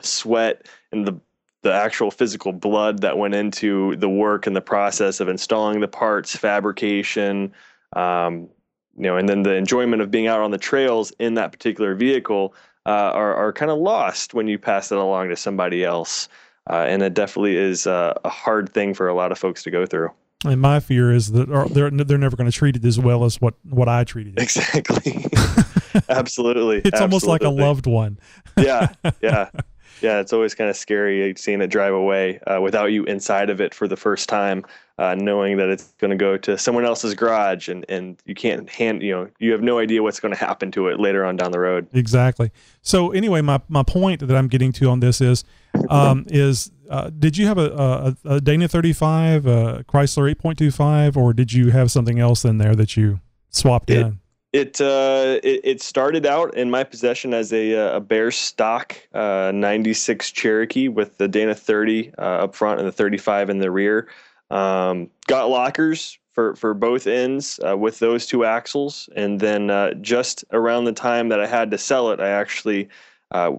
sweat 0.00 0.66
and 0.92 1.06
the 1.06 1.18
the 1.62 1.72
actual 1.72 2.10
physical 2.10 2.52
blood 2.52 3.00
that 3.00 3.16
went 3.16 3.34
into 3.34 3.96
the 3.96 4.10
work 4.10 4.46
and 4.46 4.54
the 4.54 4.60
process 4.60 5.20
of 5.20 5.28
installing 5.28 5.80
the 5.80 5.88
parts, 5.88 6.36
fabrication, 6.36 7.52
um, 7.96 8.48
you 8.96 9.04
know, 9.04 9.16
and 9.16 9.28
then 9.28 9.42
the 9.42 9.54
enjoyment 9.54 10.02
of 10.02 10.10
being 10.10 10.26
out 10.26 10.40
on 10.40 10.50
the 10.50 10.58
trails 10.58 11.10
in 11.18 11.34
that 11.34 11.50
particular 11.50 11.94
vehicle 11.94 12.54
uh, 12.84 13.10
are 13.14 13.34
are 13.34 13.54
kind 13.54 13.70
of 13.70 13.78
lost 13.78 14.34
when 14.34 14.46
you 14.46 14.58
pass 14.58 14.92
it 14.92 14.98
along 14.98 15.30
to 15.30 15.36
somebody 15.36 15.82
else, 15.82 16.28
uh, 16.68 16.84
and 16.86 17.02
it 17.02 17.14
definitely 17.14 17.56
is 17.56 17.86
a 17.86 18.14
hard 18.26 18.68
thing 18.68 18.92
for 18.92 19.08
a 19.08 19.14
lot 19.14 19.32
of 19.32 19.38
folks 19.38 19.62
to 19.62 19.70
go 19.70 19.86
through. 19.86 20.10
And 20.44 20.60
my 20.60 20.78
fear 20.78 21.12
is 21.12 21.32
that 21.32 21.48
they're 21.74 21.90
they're 21.90 22.18
never 22.18 22.36
going 22.36 22.48
to 22.48 22.56
treat 22.56 22.76
it 22.76 22.84
as 22.84 22.98
well 22.98 23.24
as 23.24 23.40
what 23.40 23.54
what 23.68 23.88
I 23.88 24.04
treated 24.04 24.38
it. 24.38 24.42
Exactly. 24.42 25.26
Absolutely. 26.08 26.80
It's 26.84 27.00
almost 27.00 27.26
like 27.26 27.42
a 27.42 27.48
loved 27.48 27.86
one. 27.86 28.20
yeah, 28.56 28.92
yeah, 29.20 29.50
yeah. 30.00 30.20
It's 30.20 30.32
always 30.32 30.54
kind 30.54 30.70
of 30.70 30.76
scary 30.76 31.34
seeing 31.36 31.60
it 31.60 31.68
drive 31.68 31.94
away 31.94 32.38
uh, 32.40 32.60
without 32.60 32.86
you 32.92 33.04
inside 33.04 33.50
of 33.50 33.60
it 33.60 33.74
for 33.74 33.86
the 33.88 33.96
first 33.96 34.28
time, 34.28 34.64
uh, 34.98 35.14
knowing 35.14 35.56
that 35.58 35.68
it's 35.68 35.92
going 35.98 36.10
to 36.10 36.16
go 36.16 36.36
to 36.38 36.56
someone 36.58 36.84
else's 36.84 37.14
garage 37.14 37.68
and 37.68 37.84
and 37.88 38.20
you 38.24 38.34
can't 38.34 38.68
hand 38.68 39.02
you 39.02 39.12
know 39.12 39.28
you 39.38 39.52
have 39.52 39.62
no 39.62 39.78
idea 39.78 40.02
what's 40.02 40.20
going 40.20 40.32
to 40.34 40.38
happen 40.38 40.70
to 40.72 40.88
it 40.88 40.98
later 41.00 41.24
on 41.24 41.36
down 41.36 41.52
the 41.52 41.60
road. 41.60 41.86
Exactly. 41.92 42.50
So 42.82 43.10
anyway, 43.12 43.40
my, 43.40 43.60
my 43.68 43.82
point 43.82 44.26
that 44.26 44.34
I'm 44.36 44.48
getting 44.48 44.72
to 44.72 44.88
on 44.88 45.00
this 45.00 45.20
is 45.20 45.44
um, 45.90 46.24
is 46.28 46.70
uh, 46.90 47.10
did 47.10 47.36
you 47.36 47.46
have 47.46 47.58
a, 47.58 48.16
a, 48.24 48.36
a 48.36 48.40
Dana 48.40 48.66
35, 48.66 49.46
a 49.46 49.84
Chrysler 49.86 50.34
8.25, 50.34 51.16
or 51.16 51.32
did 51.34 51.52
you 51.52 51.70
have 51.70 51.90
something 51.90 52.18
else 52.18 52.44
in 52.46 52.56
there 52.58 52.74
that 52.74 52.96
you 52.96 53.20
swapped 53.50 53.90
It- 53.90 53.98
in? 53.98 54.20
It, 54.52 54.80
uh, 54.80 55.40
it 55.42 55.60
it 55.62 55.82
started 55.82 56.24
out 56.24 56.56
in 56.56 56.70
my 56.70 56.82
possession 56.82 57.34
as 57.34 57.52
a 57.52 57.74
uh, 57.74 57.96
a 57.96 58.00
Bare 58.00 58.30
stock 58.30 58.96
uh, 59.12 59.52
'96 59.54 60.30
Cherokee 60.32 60.88
with 60.88 61.18
the 61.18 61.28
Dana 61.28 61.54
30 61.54 62.12
uh, 62.16 62.20
up 62.20 62.54
front 62.54 62.80
and 62.80 62.88
the 62.88 62.92
35 62.92 63.50
in 63.50 63.58
the 63.58 63.70
rear. 63.70 64.08
Um, 64.50 65.10
got 65.26 65.50
lockers 65.50 66.18
for 66.32 66.56
for 66.56 66.72
both 66.72 67.06
ends 67.06 67.60
uh, 67.68 67.76
with 67.76 67.98
those 67.98 68.26
two 68.26 68.46
axles, 68.46 69.10
and 69.14 69.38
then 69.38 69.68
uh, 69.68 69.92
just 69.94 70.46
around 70.50 70.84
the 70.84 70.92
time 70.92 71.28
that 71.28 71.40
I 71.40 71.46
had 71.46 71.70
to 71.72 71.78
sell 71.78 72.10
it, 72.10 72.20
I 72.20 72.30
actually 72.30 72.88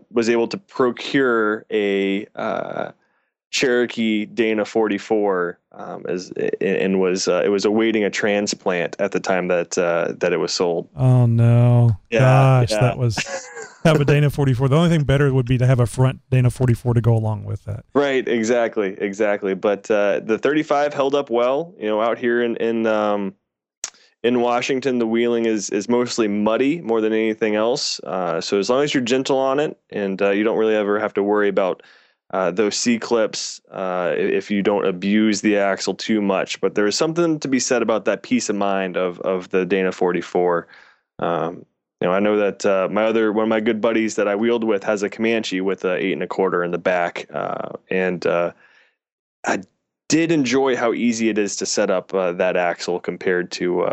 was 0.10 0.28
able 0.28 0.48
to 0.48 0.58
procure 0.58 1.68
a 1.70 2.26
Cherokee 3.52 4.26
Dana 4.26 4.64
44 4.64 5.60
um, 5.72 6.06
as 6.08 6.32
and 6.62 7.00
was 7.00 7.28
uh, 7.28 7.42
it 7.44 7.50
was 7.50 7.66
awaiting 7.66 8.04
a 8.04 8.10
transplant 8.10 8.96
at 9.00 9.12
the 9.12 9.20
time 9.20 9.48
that 9.48 9.78
uh, 9.78 10.14
that 10.18 10.34
it 10.34 10.38
was 10.38 10.54
sold. 10.54 10.90
Oh 10.96 11.26
no! 11.26 11.98
Yeah, 12.10 12.20
Gosh, 12.20 12.72
yeah. 12.72 12.82
that 12.82 12.98
was 12.98 13.18
have 13.84 14.00
a 14.00 14.06
Dana 14.06 14.30
44. 14.30 14.68
The 14.68 14.76
only 14.76 14.90
thing 14.90 15.04
better 15.04 15.34
would 15.34 15.48
be 15.48 15.58
to 15.58 15.66
have 15.66 15.80
a 15.80 15.88
front 15.88 16.22
Dana 16.30 16.50
44 16.50 16.96
to 16.96 17.02
go 17.02 17.16
along 17.16 17.46
with 17.46 17.64
that. 17.66 17.86
Right, 17.94 18.28
exactly, 18.28 18.96
exactly. 19.00 19.56
But 19.56 19.90
uh, 19.90 20.20
the 20.20 20.38
35 20.38 20.94
held 20.94 21.16
up 21.16 21.30
well. 21.30 21.74
You 21.80 21.88
know, 21.88 22.02
out 22.02 22.18
here 22.18 22.44
in 22.44 22.56
in 22.58 22.86
um, 22.86 23.34
in 24.22 24.42
Washington, 24.42 25.00
the 25.00 25.08
wheeling 25.08 25.46
is 25.46 25.70
is 25.70 25.88
mostly 25.88 26.28
muddy 26.28 26.82
more 26.82 27.02
than 27.02 27.14
anything 27.14 27.56
else. 27.56 28.00
Uh, 28.02 28.42
so 28.42 28.60
as 28.60 28.70
long 28.70 28.84
as 28.84 28.94
you're 28.94 29.02
gentle 29.02 29.38
on 29.38 29.60
it, 29.60 29.80
and 29.92 30.22
uh, 30.22 30.32
you 30.32 30.44
don't 30.44 30.58
really 30.58 30.76
ever 30.76 31.00
have 31.00 31.14
to 31.16 31.24
worry 31.24 31.48
about 31.48 31.82
uh, 32.32 32.52
those 32.52 32.76
C 32.76 33.00
clips 33.00 33.60
uh, 33.72 34.14
if 34.16 34.52
you 34.52 34.62
don't 34.62 34.86
abuse 34.86 35.42
the 35.42 35.58
axle 35.58 35.96
too 35.96 36.22
much. 36.22 36.62
But 36.62 36.76
there 36.76 36.86
is 36.86 36.96
something 36.96 37.40
to 37.40 37.48
be 37.48 37.60
said 37.60 37.82
about 37.82 38.06
that 38.06 38.24
peace 38.24 38.50
of 38.50 38.56
mind 38.56 38.98
of 38.98 39.20
of 39.22 39.50
the 39.50 39.66
Dana 39.66 39.92
44. 39.92 40.68
Um, 41.20 41.66
you 42.02 42.08
know, 42.08 42.14
I 42.14 42.20
know 42.20 42.38
that 42.38 42.66
uh, 42.66 42.88
my 42.90 43.06
other 43.06 43.34
one 43.34 43.44
of 43.44 43.50
my 43.50 43.60
good 43.60 43.82
buddies 43.82 44.16
that 44.16 44.28
I 44.28 44.36
wheeled 44.36 44.64
with 44.64 44.84
has 44.84 45.04
a 45.04 45.10
Comanche 45.10 45.60
with 45.62 45.84
a 45.84 45.96
eight 45.96 46.14
and 46.14 46.24
a 46.24 46.28
quarter 46.28 46.64
in 46.64 46.72
the 46.72 46.78
back, 46.78 47.26
uh, 47.34 47.70
and 47.90 48.26
uh, 48.26 48.52
I 49.46 49.64
did 50.08 50.32
enjoy 50.32 50.76
how 50.76 50.94
easy 50.94 51.30
it 51.30 51.38
is 51.38 51.56
to 51.58 51.66
set 51.66 51.90
up 51.90 52.14
uh, 52.14 52.32
that 52.34 52.56
axle 52.56 53.00
compared 53.00 53.52
to 53.52 53.86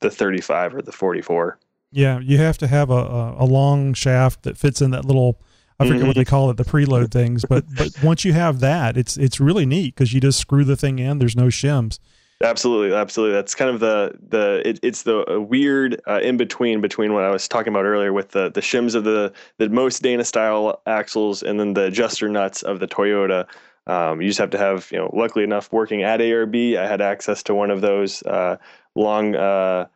the 0.00 0.10
35 0.10 0.74
or 0.74 0.82
the 0.82 0.92
44. 0.92 1.58
Yeah, 1.92 2.20
you 2.20 2.38
have 2.38 2.58
to 2.58 2.66
have 2.66 2.90
a, 2.90 3.34
a 3.38 3.44
long 3.44 3.94
shaft 3.94 4.42
that 4.42 4.56
fits 4.56 4.80
in 4.80 4.90
that 4.90 5.04
little. 5.04 5.40
I 5.80 5.86
forget 5.88 6.02
what 6.06 6.12
Mhm. 6.12 6.14
they 6.20 6.24
call 6.24 6.50
it, 6.50 6.56
the 6.56 6.64
preload 6.64 7.10
things. 7.20 7.44
But 7.44 7.64
but 7.76 7.90
once 8.02 8.24
you 8.24 8.32
have 8.34 8.60
that, 8.60 8.96
it's 8.96 9.16
it's 9.16 9.40
really 9.40 9.66
neat 9.66 9.94
because 9.94 10.12
you 10.12 10.20
just 10.20 10.38
screw 10.38 10.62
the 10.64 10.76
thing 10.76 10.98
in. 10.98 11.18
There's 11.18 11.36
no 11.36 11.46
shims. 11.46 11.98
Absolutely, 12.42 12.96
absolutely. 12.96 13.34
That's 13.34 13.54
kind 13.54 13.70
of 13.70 13.80
the 13.80 14.14
the 14.28 14.62
it, 14.66 14.80
it's 14.82 15.02
the 15.02 15.44
weird 15.46 16.00
uh, 16.08 16.20
in 16.22 16.36
between 16.38 16.80
between 16.80 17.12
what 17.12 17.24
I 17.24 17.30
was 17.30 17.46
talking 17.46 17.70
about 17.72 17.84
earlier 17.84 18.12
with 18.12 18.30
the 18.30 18.50
the 18.50 18.60
shims 18.62 18.94
of 18.94 19.04
the 19.04 19.32
the 19.58 19.68
most 19.68 20.02
Dana 20.02 20.24
style 20.24 20.80
axles 20.86 21.42
and 21.42 21.60
then 21.60 21.74
the 21.74 21.84
adjuster 21.84 22.28
nuts 22.28 22.62
of 22.62 22.80
the 22.80 22.86
Toyota. 22.86 23.46
Um, 23.86 24.20
you 24.22 24.28
just 24.28 24.38
have 24.38 24.50
to 24.50 24.58
have 24.58 24.88
you 24.92 24.98
know. 24.98 25.10
Luckily 25.12 25.44
enough, 25.44 25.70
working 25.72 26.02
at 26.02 26.20
ARB, 26.20 26.76
I 26.78 26.86
had 26.86 27.00
access 27.02 27.42
to 27.44 27.54
one 27.54 27.70
of 27.70 27.80
those 27.82 28.22
uh, 28.22 28.56
long 28.94 29.34
uh, 29.34 29.86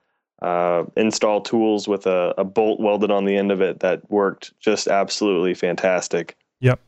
uh, 0.45 0.85
install 0.97 1.41
tools 1.41 1.89
with 1.89 2.07
a, 2.07 2.35
a 2.39 2.45
bolt 2.45 2.79
welded 2.81 3.11
on 3.11 3.25
the 3.25 3.37
end 3.37 3.51
of 3.51 3.61
it 3.61 3.81
that 3.81 4.09
worked 4.11 4.53
just 4.61 4.87
absolutely 4.89 5.55
fantastic. 5.55 6.37
Yep. 6.61 6.81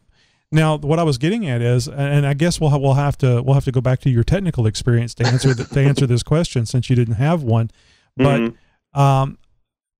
Now, 0.53 0.77
what 0.77 0.99
I 0.99 1.03
was 1.03 1.19
getting 1.19 1.49
at 1.49 1.61
is, 1.61 1.89
and 1.89 2.27
I 2.27 2.35
guess 2.35 2.61
we'll 2.61 2.71
ha- 2.71 2.79
we'll 2.79 2.95
have 2.95 3.19
to 3.19 3.43
we'll 3.43 3.55
have 3.55 3.65
to 3.65 3.73
go 3.73 3.81
back 3.81 4.01
to 4.01 4.11
your 4.11 4.23
technical 4.25 4.67
experience 4.67 5.15
to 5.15 5.27
answer 5.27 5.55
th- 5.55 5.69
to 5.71 5.81
answer 5.81 6.07
this 6.07 6.23
question 6.23 6.67
since 6.67 6.89
you 6.89 6.95
didn't 6.97 7.15
have 7.15 7.43
one. 7.43 7.71
But 8.17 8.41
Mhm. 8.41 8.99
um, 8.99 9.39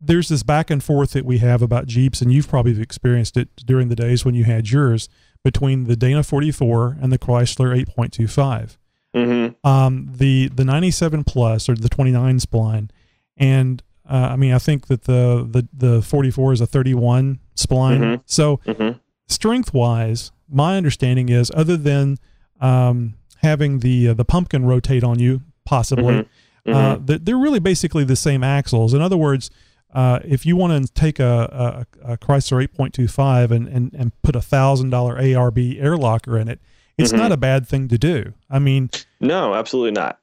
there's 0.01 0.29
this 0.29 0.43
back 0.43 0.71
and 0.71 0.83
forth 0.85 1.13
that 1.13 1.25
we 1.25 1.39
have 1.39 1.63
about 1.63 1.87
Jeeps, 1.87 2.21
and 2.23 2.33
you've 2.33 2.49
probably 2.49 2.81
experienced 2.81 3.37
it 3.37 3.49
during 3.65 3.89
the 3.89 3.97
days 3.97 4.25
when 4.25 4.35
you 4.35 4.45
had 4.45 4.71
yours 4.71 5.09
between 5.43 5.85
the 5.85 5.97
Dana 5.97 6.23
44 6.23 6.99
and 7.01 7.13
the 7.13 7.19
Chrysler 7.19 7.77
8.25. 7.77 8.77
Mm-hmm. 9.15 9.67
Um, 9.67 10.11
the 10.15 10.49
the 10.49 10.65
97 10.65 11.25
plus 11.25 11.69
or 11.69 11.75
the 11.75 11.89
29 11.89 12.39
spline, 12.39 12.91
and 13.37 13.83
uh, 14.09 14.29
I 14.33 14.37
mean 14.37 14.53
I 14.53 14.59
think 14.59 14.87
that 14.87 15.05
the 15.05 15.47
the 15.51 15.69
the 15.73 16.03
44 16.03 16.53
is 16.55 16.61
a 16.61 16.67
31 16.67 17.39
spline. 17.57 17.99
Mhm. 18.01 18.21
So 18.27 18.59
Mhm. 18.67 19.01
strength 19.29 19.75
wise, 19.75 20.33
my 20.49 20.77
understanding 20.77 21.29
is 21.29 21.51
other 21.55 21.77
than 21.77 22.19
um, 22.61 23.15
having 23.43 23.81
the 23.81 24.09
uh, 24.09 24.15
the 24.15 24.25
pumpkin 24.25 24.65
rotate 24.65 25.05
on 25.05 25.19
you, 25.19 25.43
possibly, 25.65 26.15
Mhm. 26.15 26.27
Uh, 26.75 26.97
Mhm. 26.97 27.25
they're 27.25 27.37
really 27.37 27.61
basically 27.61 28.03
the 28.05 28.17
same 28.17 28.43
axles. 28.43 28.93
In 28.95 29.01
other 29.01 29.17
words, 29.17 29.51
uh, 29.95 30.19
if 30.25 30.45
you 30.45 30.57
want 30.57 30.87
to 30.87 30.93
take 30.95 31.21
a, 31.21 31.87
a, 32.05 32.13
a 32.15 32.17
Chrysler 32.19 32.61
8.25 32.63 33.51
and, 33.53 33.69
and, 33.69 33.95
and 33.97 34.11
put 34.23 34.35
a 34.35 34.41
thousand 34.43 34.91
dollar 34.91 35.17
ARB 35.17 35.79
air 35.81 35.97
locker 35.97 36.37
in 36.39 36.49
it, 36.49 36.59
it's 36.99 37.13
Mhm. 37.13 37.19
not 37.19 37.31
a 37.33 37.37
bad 37.37 37.69
thing 37.69 37.87
to 37.89 37.97
do. 37.99 38.33
I 38.51 38.59
mean, 38.59 38.91
No, 39.21 39.55
absolutely 39.55 39.93
not. 39.93 40.19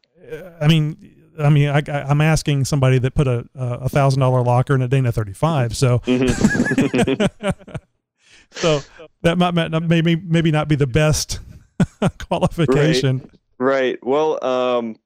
I 0.60 0.68
mean, 0.68 0.98
I 1.40 1.50
mean, 1.50 1.70
I, 1.70 1.82
I'm 1.88 2.22
asking 2.22 2.66
somebody 2.66 3.00
that 3.00 3.16
put 3.16 3.28
a 3.28 3.46
a 3.56 3.90
thousand 3.90 4.20
dollar 4.20 4.42
locker 4.42 4.76
in 4.76 4.82
a 4.82 4.88
Dana 4.88 5.12
35, 5.12 5.76
so 5.76 6.02
so 8.52 8.82
that 9.22 9.38
might, 9.38 9.54
not, 9.54 9.84
maybe 9.84 10.16
maybe 10.16 10.52
not 10.52 10.68
be 10.68 10.76
the 10.76 10.88
best 10.88 11.40
qualification. 12.20 13.30
Right. 13.58 13.98
Well, 14.04 14.44
um, 14.44 14.98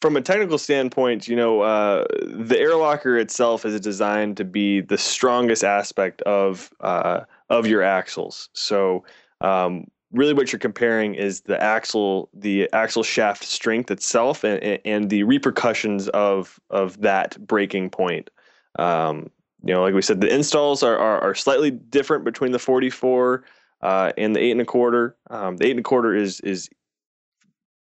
from 0.00 0.16
a 0.16 0.20
technical 0.20 0.58
standpoint, 0.58 1.26
you 1.26 1.36
know, 1.36 1.62
uh, 1.62 2.04
the 2.22 2.58
air 2.58 2.76
locker 2.76 3.16
itself 3.16 3.64
is 3.64 3.80
designed 3.80 4.36
to 4.36 4.44
be 4.44 4.80
the 4.80 4.98
strongest 4.98 5.64
aspect 5.64 6.22
of 6.22 6.70
uh, 6.80 7.20
of 7.48 7.66
your 7.66 7.82
axles. 7.82 8.48
So, 8.52 9.04
um, 9.40 9.86
really, 10.16 10.32
what 10.32 10.52
you're 10.52 10.58
comparing 10.58 11.14
is 11.14 11.42
the 11.42 11.62
axle, 11.62 12.28
the 12.34 12.68
axle 12.72 13.02
shaft 13.02 13.44
strength 13.44 13.90
itself, 13.90 14.44
and, 14.44 14.80
and 14.84 15.10
the 15.10 15.22
repercussions 15.22 16.08
of 16.08 16.58
of 16.70 17.00
that 17.02 17.38
breaking 17.46 17.90
point. 17.90 18.30
Um, 18.78 19.30
you 19.64 19.72
know, 19.74 19.82
like 19.82 19.94
we 19.94 20.02
said, 20.02 20.20
the 20.20 20.32
installs 20.32 20.82
are, 20.82 20.96
are, 20.96 21.20
are 21.20 21.34
slightly 21.34 21.70
different 21.70 22.24
between 22.24 22.52
the 22.52 22.58
44 22.58 23.44
uh, 23.82 24.12
and 24.16 24.34
the 24.34 24.40
eight 24.40 24.52
and 24.52 24.60
a 24.60 24.64
quarter. 24.64 25.16
Um, 25.30 25.56
the 25.56 25.66
eight 25.66 25.72
and 25.72 25.80
a 25.80 25.82
quarter 25.82 26.14
is 26.14 26.40
is 26.40 26.68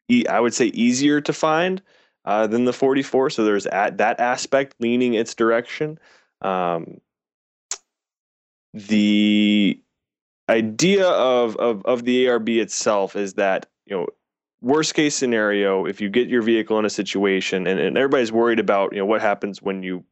e- 0.09 0.27
I 0.27 0.39
would 0.39 0.53
say 0.53 0.67
easier 0.67 1.21
to 1.21 1.33
find 1.33 1.81
uh, 2.25 2.47
than 2.47 2.65
the 2.65 2.73
44. 2.73 3.29
So 3.29 3.43
there's 3.43 3.65
at 3.67 3.97
that 3.97 4.19
aspect 4.19 4.75
leaning 4.79 5.13
its 5.13 5.35
direction. 5.35 5.99
Um, 6.41 6.99
the 8.73 9.79
idea 10.49 11.07
of, 11.07 11.55
of 11.57 11.85
of 11.85 12.03
the 12.03 12.25
ARB 12.25 12.61
itself 12.61 13.15
is 13.15 13.35
that 13.35 13.67
you 13.85 13.95
know 13.95 14.07
worst 14.61 14.93
case 14.93 15.15
scenario 15.15 15.85
if 15.85 16.01
you 16.01 16.09
get 16.09 16.27
your 16.27 16.41
vehicle 16.41 16.79
in 16.79 16.85
a 16.85 16.89
situation 16.89 17.67
and, 17.67 17.79
and 17.79 17.97
everybody's 17.97 18.31
worried 18.31 18.59
about 18.59 18.93
you 18.93 18.99
know 18.99 19.05
what 19.05 19.21
happens 19.21 19.61
when 19.61 19.83
you 19.83 20.03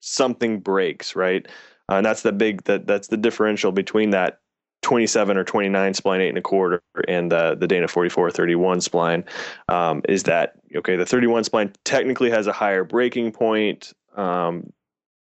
something 0.00 0.60
breaks 0.60 1.16
right? 1.16 1.46
Uh, 1.90 1.96
and 1.96 2.06
that's 2.06 2.22
the 2.22 2.32
big 2.32 2.62
that 2.64 2.86
that's 2.86 3.08
the 3.08 3.16
differential 3.16 3.72
between 3.72 4.10
that 4.10 4.40
27 4.82 5.36
or 5.38 5.44
29 5.44 5.92
spline 5.94 6.20
eight 6.20 6.28
and 6.28 6.38
a 6.38 6.42
quarter 6.42 6.82
and 7.08 7.32
uh, 7.32 7.54
the 7.54 7.66
Dana 7.66 7.88
44 7.88 8.30
31 8.30 8.78
spline 8.78 9.24
um, 9.68 10.02
is 10.08 10.24
that 10.24 10.54
okay 10.76 10.96
the 10.96 11.06
31 11.06 11.44
spline 11.44 11.74
technically 11.84 12.30
has 12.30 12.46
a 12.46 12.52
higher 12.52 12.84
breaking 12.84 13.32
point 13.32 13.92
um, 14.16 14.70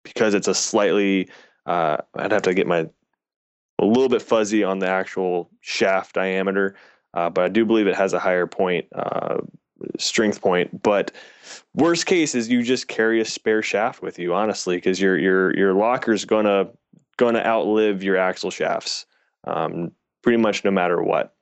because 0.05 0.35
it's 0.35 0.49
a 0.49 0.55
slightly 0.55 1.29
uh, 1.67 1.97
I'd 2.17 2.33
have 2.33 2.43
to 2.43 2.55
get 2.55 2.67
my 2.67 2.89
a 3.83 3.85
little 3.85 4.09
bit 4.09 4.23
fuzzy 4.23 4.63
on 4.65 4.79
the 4.79 4.89
actual 4.89 5.51
shaft 5.61 6.15
diameter 6.15 6.75
uh, 7.15 7.29
but 7.29 7.45
I 7.45 7.49
do 7.49 7.65
believe 7.67 7.87
it 7.87 7.97
has 7.97 8.13
a 8.15 8.19
higher 8.19 8.47
point 8.47 8.87
uh, 8.95 9.39
strength 9.99 10.41
point 10.41 10.83
but 10.83 11.11
worst 11.75 12.07
case 12.07 12.35
is 12.35 12.49
you 12.49 12.63
just 12.63 12.89
carry 12.89 13.21
a 13.21 13.25
spare 13.25 13.63
shaft 13.63 14.01
with 14.01 14.19
you 14.19 14.33
honestly 14.33 14.77
because 14.77 15.01
your 15.01 15.19
your 15.19 15.55
your 15.57 15.75
locker's 15.75 16.25
gonna 16.25 16.69
gonna 17.19 17.41
outlive 17.41 18.03
your 18.03 18.17
axle 18.17 18.51
shafts 18.51 19.05
um, 19.45 19.91
pretty 20.23 20.39
much 20.39 20.65
no 20.65 20.71
matter 20.71 21.03
what. 21.03 21.35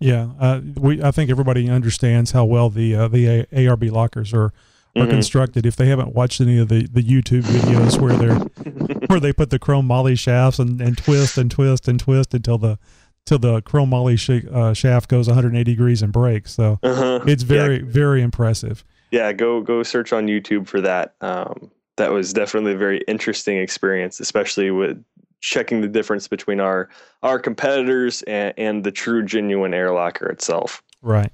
Yeah, 0.00 0.28
uh, 0.38 0.60
we 0.76 1.02
I 1.02 1.10
think 1.10 1.28
everybody 1.28 1.68
understands 1.68 2.30
how 2.30 2.44
well 2.44 2.70
the 2.70 2.94
uh, 2.94 3.08
the 3.08 3.46
ARB 3.52 3.90
lockers 3.90 4.32
are 4.32 4.52
are 4.96 5.06
Mhm. 5.06 5.10
constructed. 5.10 5.66
If 5.66 5.74
they 5.76 5.86
haven't 5.88 6.14
watched 6.14 6.40
any 6.40 6.56
of 6.58 6.68
the, 6.68 6.86
the 6.86 7.02
YouTube 7.02 7.42
videos 7.42 8.00
where 8.00 8.16
they're 8.16 8.38
where 9.10 9.20
they 9.20 9.32
put 9.32 9.50
the 9.50 9.58
chrome 9.58 9.86
moly 9.86 10.14
shafts 10.16 10.58
and, 10.58 10.80
and 10.80 10.96
twist 10.98 11.36
and 11.38 11.50
twist 11.50 11.88
and 11.88 11.98
twist 12.00 12.34
until 12.34 12.58
the 12.58 12.78
till 13.26 13.38
the 13.38 13.60
chrome 13.62 13.90
moly 13.90 14.16
sh- 14.16 14.46
uh, 14.52 14.72
shaft 14.72 15.08
goes 15.10 15.26
180 15.28 15.64
degrees 15.70 16.00
and 16.02 16.12
breaks. 16.12 16.52
So 16.54 16.78
Uh-huh. 16.82 17.20
it's 17.26 17.42
Yeah. 17.42 17.48
very 17.48 17.78
very 17.82 18.22
impressive. 18.22 18.84
Yeah, 19.10 19.32
go 19.32 19.60
go 19.62 19.82
search 19.82 20.12
on 20.12 20.26
YouTube 20.26 20.66
for 20.66 20.80
that. 20.82 21.14
Um, 21.20 21.70
that 21.96 22.12
was 22.12 22.32
definitely 22.32 22.72
a 22.72 22.76
very 22.76 22.98
interesting 23.08 23.58
experience, 23.58 24.20
especially 24.20 24.70
with 24.70 25.02
checking 25.40 25.80
the 25.80 25.88
difference 25.88 26.26
between 26.28 26.60
our 26.60 26.88
our 27.22 27.38
competitors 27.38 28.22
and, 28.22 28.52
and 28.56 28.84
the 28.84 28.90
true 28.92 29.22
genuine 29.24 29.72
air 29.74 29.92
locker 29.92 30.28
itself. 30.28 30.82
Right. 31.02 31.30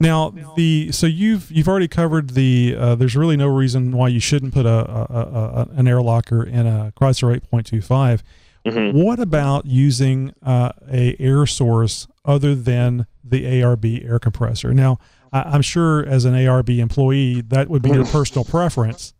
Now 0.00 0.32
the 0.54 0.92
so 0.92 1.08
you've 1.08 1.50
you've 1.50 1.66
already 1.66 1.88
covered 1.88 2.30
the 2.30 2.76
uh, 2.78 2.94
there's 2.94 3.16
really 3.16 3.36
no 3.36 3.48
reason 3.48 3.90
why 3.90 4.08
you 4.08 4.20
shouldn't 4.20 4.54
put 4.54 4.64
a, 4.64 4.68
a, 4.68 5.68
a 5.68 5.68
an 5.72 5.88
air 5.88 6.00
locker 6.00 6.44
in 6.44 6.68
a 6.68 6.92
Chrysler 6.96 7.40
8.25. 7.50 8.22
Mm-hmm. 8.64 8.96
What 8.96 9.18
about 9.18 9.66
using 9.66 10.32
uh, 10.42 10.70
a 10.88 11.16
air 11.18 11.46
source 11.46 12.06
other 12.24 12.54
than 12.54 13.06
the 13.24 13.42
ARB 13.42 14.04
air 14.08 14.20
compressor? 14.20 14.72
Now 14.72 14.98
I, 15.32 15.56
am 15.56 15.62
sure 15.62 16.06
as 16.06 16.24
an 16.24 16.34
ARB 16.34 16.78
employee 16.78 17.40
that 17.40 17.68
would 17.68 17.82
be 17.82 17.90
your 17.90 18.04
personal 18.06 18.44
preference. 18.44 19.14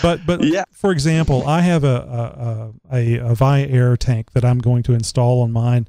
But 0.00 0.24
but 0.24 0.42
yeah. 0.42 0.64
for 0.72 0.90
example, 0.90 1.46
I 1.46 1.60
have 1.60 1.84
a 1.84 2.72
a, 2.90 2.96
a, 2.96 3.16
a 3.18 3.34
Viair 3.34 3.98
tank 3.98 4.32
that 4.32 4.42
I'm 4.42 4.58
going 4.58 4.82
to 4.84 4.94
install 4.94 5.42
on 5.42 5.52
mine 5.52 5.86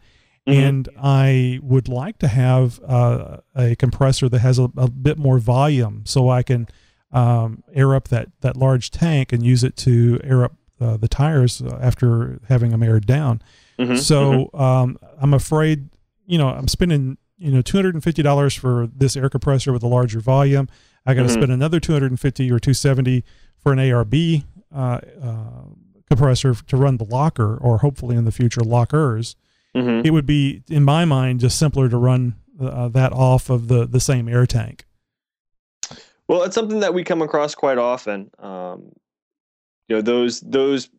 Mm-hmm. 0.50 0.60
and 0.68 0.90
I 1.00 1.60
would 1.62 1.88
like 1.88 2.18
to 2.20 2.28
have 2.28 2.80
uh, 2.88 3.38
a 3.56 3.76
compressor 3.76 4.30
that 4.30 4.40
has 4.40 4.58
a, 4.60 4.70
a, 4.78 4.90
bit 4.90 5.18
more 5.18 5.38
volume, 5.40 6.04
so 6.06 6.30
I 6.30 6.44
can 6.44 6.68
um, 7.12 7.64
air 7.74 7.96
up 7.96 8.08
that 8.10 8.30
that 8.42 8.58
large 8.58 8.92
tank 8.92 9.32
and 9.34 9.46
use 9.46 9.64
it 9.64 9.76
to 9.78 10.20
air 10.24 10.44
up 10.46 10.54
uh, 10.82 10.98
the 10.98 11.08
tires 11.08 11.62
after 11.62 12.40
having 12.48 12.72
them 12.72 12.84
aired 12.84 13.06
down. 13.06 13.42
Mm-hmm. 13.78 13.96
So 13.96 14.50
um, 14.54 14.98
I'm 15.22 15.34
afraid, 15.34 15.90
you 16.26 16.38
know, 16.38 16.50
I'm 16.50 16.68
spending 16.68 17.18
you 17.38 17.52
know 17.52 17.62
two 17.62 17.78
hundred 17.78 17.94
and 17.96 18.04
fifty 18.04 18.24
dollars 18.24 18.54
for 18.54 18.88
this 18.88 19.16
air 19.16 19.30
compressor 19.30 19.72
with 19.72 19.84
a 19.84 19.88
larger 19.88 20.20
volume. 20.20 20.68
I 21.06 21.14
got 21.14 21.24
to 21.24 21.30
Mhm. 21.30 21.34
spend 21.34 21.52
another 21.52 21.80
two 21.80 21.94
hundred 21.94 22.12
and 22.12 22.20
fifty 22.20 22.52
or 22.52 22.60
two 22.60 22.74
seventy 22.74 23.24
for 23.58 23.72
an 23.72 23.80
ARB 23.80 24.44
uh, 24.74 25.00
uh, 25.22 25.64
compressor 26.08 26.54
to 26.54 26.78
run 26.78 26.98
the 26.98 27.06
locker, 27.06 27.58
or 27.58 27.80
hopefully 27.80 28.16
in 28.16 28.26
the 28.26 28.32
future 28.32 28.62
lockers 28.62 29.36
Mhm. 29.76 30.06
it 30.06 30.12
would 30.12 30.26
be 30.26 30.64
in 30.70 30.84
my 30.84 31.06
mind 31.06 31.40
just 31.40 31.58
simpler 31.60 31.90
to 31.90 31.98
run 31.98 32.36
uh, 32.60 32.88
that 32.90 33.14
off 33.14 33.50
of 33.50 33.68
the 33.68 33.86
the 33.86 34.00
same 34.00 34.28
air 34.28 34.46
tank 34.46 34.86
Well, 36.28 36.44
it's 36.44 36.54
something 36.54 36.82
that 36.82 36.94
we 36.94 37.04
come 37.04 37.24
across 37.24 37.56
quite 37.56 37.80
often. 37.80 38.30
Um, 38.38 38.92
you 39.88 39.96
know, 39.96 40.02
those 40.04 40.42
those 40.42 40.90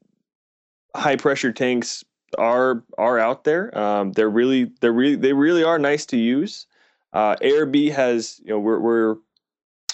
high 0.97 1.15
pressure 1.15 1.53
tanks 1.53 2.05
are 2.37 2.83
are 2.99 3.19
out 3.21 3.45
there. 3.45 3.77
Um, 3.79 4.11
they're 4.13 4.29
really 4.29 4.73
they're 4.81 4.93
really 4.93 5.15
they 5.15 5.33
really 5.33 5.63
are 5.63 5.79
nice 5.79 6.05
to 6.07 6.17
use. 6.17 6.67
Uh, 7.13 7.37
ARB 7.43 7.93
has 7.93 8.41
you 8.45 8.51
know 8.51 8.59
we're 8.59 8.81
we're 8.81 9.17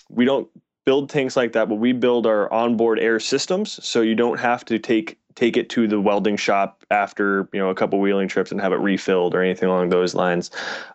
we 0.08 0.24
don't 0.24 0.48
build 0.86 1.10
tanks 1.10 1.36
like 1.36 1.52
that, 1.52 1.68
but 1.68 1.74
we 1.74 1.92
build 1.92 2.26
our 2.26 2.50
onboard 2.50 2.98
air 2.98 3.20
systems, 3.20 3.84
so 3.84 4.00
you 4.00 4.14
don't 4.14 4.40
have 4.40 4.64
to 4.66 4.78
take 4.78 5.18
take 5.36 5.56
it 5.56 5.68
to 5.68 5.86
the 5.86 6.00
welding 6.00 6.36
shop 6.36 6.84
after 6.90 7.48
you 7.52 7.60
know 7.60 7.68
a 7.68 7.74
couple 7.74 8.00
wheeling 8.00 8.26
trips 8.26 8.50
and 8.50 8.60
have 8.60 8.72
it 8.72 8.80
refilled 8.80 9.34
or 9.34 9.42
anything 9.42 9.68
along 9.68 9.90
those 9.90 10.14
lines. 10.14 10.50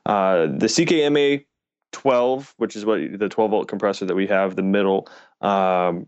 Uh, 0.06 0.48
the 0.48 0.68
CKMA 0.68 1.46
12, 1.94 2.54
which 2.58 2.76
is 2.76 2.86
what 2.86 3.00
the 3.18 3.30
12 3.30 3.52
volt 3.52 3.68
compressor 3.68 4.06
that 4.06 4.16
we 4.16 4.28
have, 4.28 4.56
the 4.56 4.64
middle, 4.64 5.08
um, 5.42 6.08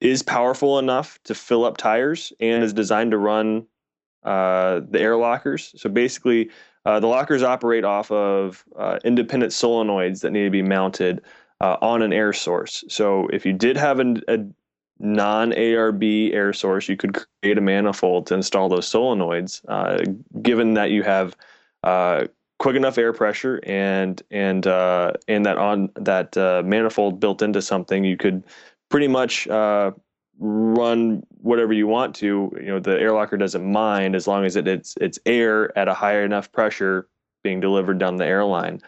is 0.00 0.22
powerful 0.22 0.78
enough 0.78 1.18
to 1.24 1.34
fill 1.34 1.64
up 1.64 1.76
tires 1.76 2.32
and 2.40 2.64
is 2.64 2.72
designed 2.72 3.12
to 3.12 3.18
run 3.18 3.66
uh, 4.24 4.80
the 4.88 5.00
air 5.00 5.16
lockers. 5.16 5.72
So 5.76 5.88
basically, 5.88 6.50
uh, 6.84 6.98
the 7.00 7.06
lockers 7.06 7.42
operate 7.42 7.84
off 7.84 8.10
of 8.10 8.64
uh, 8.76 8.98
independent 9.04 9.52
solenoids 9.52 10.20
that 10.22 10.30
need 10.30 10.44
to 10.44 10.50
be 10.50 10.62
mounted 10.62 11.22
uh, 11.60 11.76
on 11.80 12.02
an 12.02 12.12
air 12.12 12.32
source. 12.32 12.82
So 12.88 13.28
if 13.28 13.46
you 13.46 13.52
did 13.52 13.76
have 13.76 14.00
an, 14.00 14.22
a 14.26 14.38
non 15.02 15.50
ARB 15.50 16.32
air 16.32 16.52
source, 16.52 16.88
you 16.88 16.96
could 16.96 17.18
create 17.42 17.58
a 17.58 17.60
manifold 17.60 18.26
to 18.28 18.34
install 18.34 18.68
those 18.68 18.88
solenoids, 18.88 19.60
uh, 19.68 19.98
given 20.40 20.74
that 20.74 20.90
you 20.90 21.02
have 21.02 21.36
uh, 21.82 22.26
quick 22.58 22.76
enough 22.76 22.96
air 22.96 23.12
pressure 23.12 23.60
and 23.64 24.22
and 24.30 24.66
uh, 24.66 25.12
and 25.28 25.44
that 25.44 25.58
on 25.58 25.90
that 25.96 26.36
uh, 26.36 26.62
manifold 26.64 27.20
built 27.20 27.42
into 27.42 27.60
something, 27.60 28.04
you 28.04 28.16
could 28.16 28.44
pretty 28.88 29.08
much 29.08 29.48
uh, 29.48 29.90
run 30.38 31.22
whatever 31.38 31.72
you 31.72 31.88
want 31.88 32.14
to. 32.14 32.52
You 32.56 32.66
know, 32.66 32.80
the 32.80 32.98
air 32.98 33.12
locker 33.12 33.36
doesn't 33.36 33.64
mind 33.64 34.14
as 34.14 34.28
long 34.28 34.44
as 34.44 34.54
it, 34.54 34.68
it's 34.68 34.94
it's 35.00 35.18
air 35.26 35.76
at 35.76 35.88
a 35.88 35.94
high 35.94 36.22
enough 36.22 36.50
pressure 36.52 37.08
being 37.42 37.58
delivered 37.58 37.98
down 37.98 38.16
the 38.16 38.26
airline. 38.26 38.80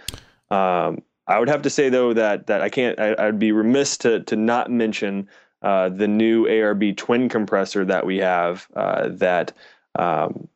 Um, 0.51 1.03
I 1.27 1.39
would 1.39 1.49
have 1.49 1.63
to 1.63 1.71
say 1.71 1.89
though 1.89 2.13
that 2.13 2.47
that 2.47 2.61
I 2.61 2.69
can't. 2.69 2.99
I, 3.01 3.17
I'd 3.19 3.41
be 3.41 3.51
remiss 3.51 3.97
to 3.99 4.21
to 4.21 4.37
not 4.37 4.71
mention 4.71 5.29
uh, 5.65 5.89
the 5.89 6.07
new 6.07 6.45
ARB 6.45 6.97
twin 6.97 7.29
compressor 7.29 7.85
that 7.85 8.07
we 8.07 8.19
have 8.19 8.69
uh, 8.77 9.09
that. 9.09 9.53
Um, 9.97 10.49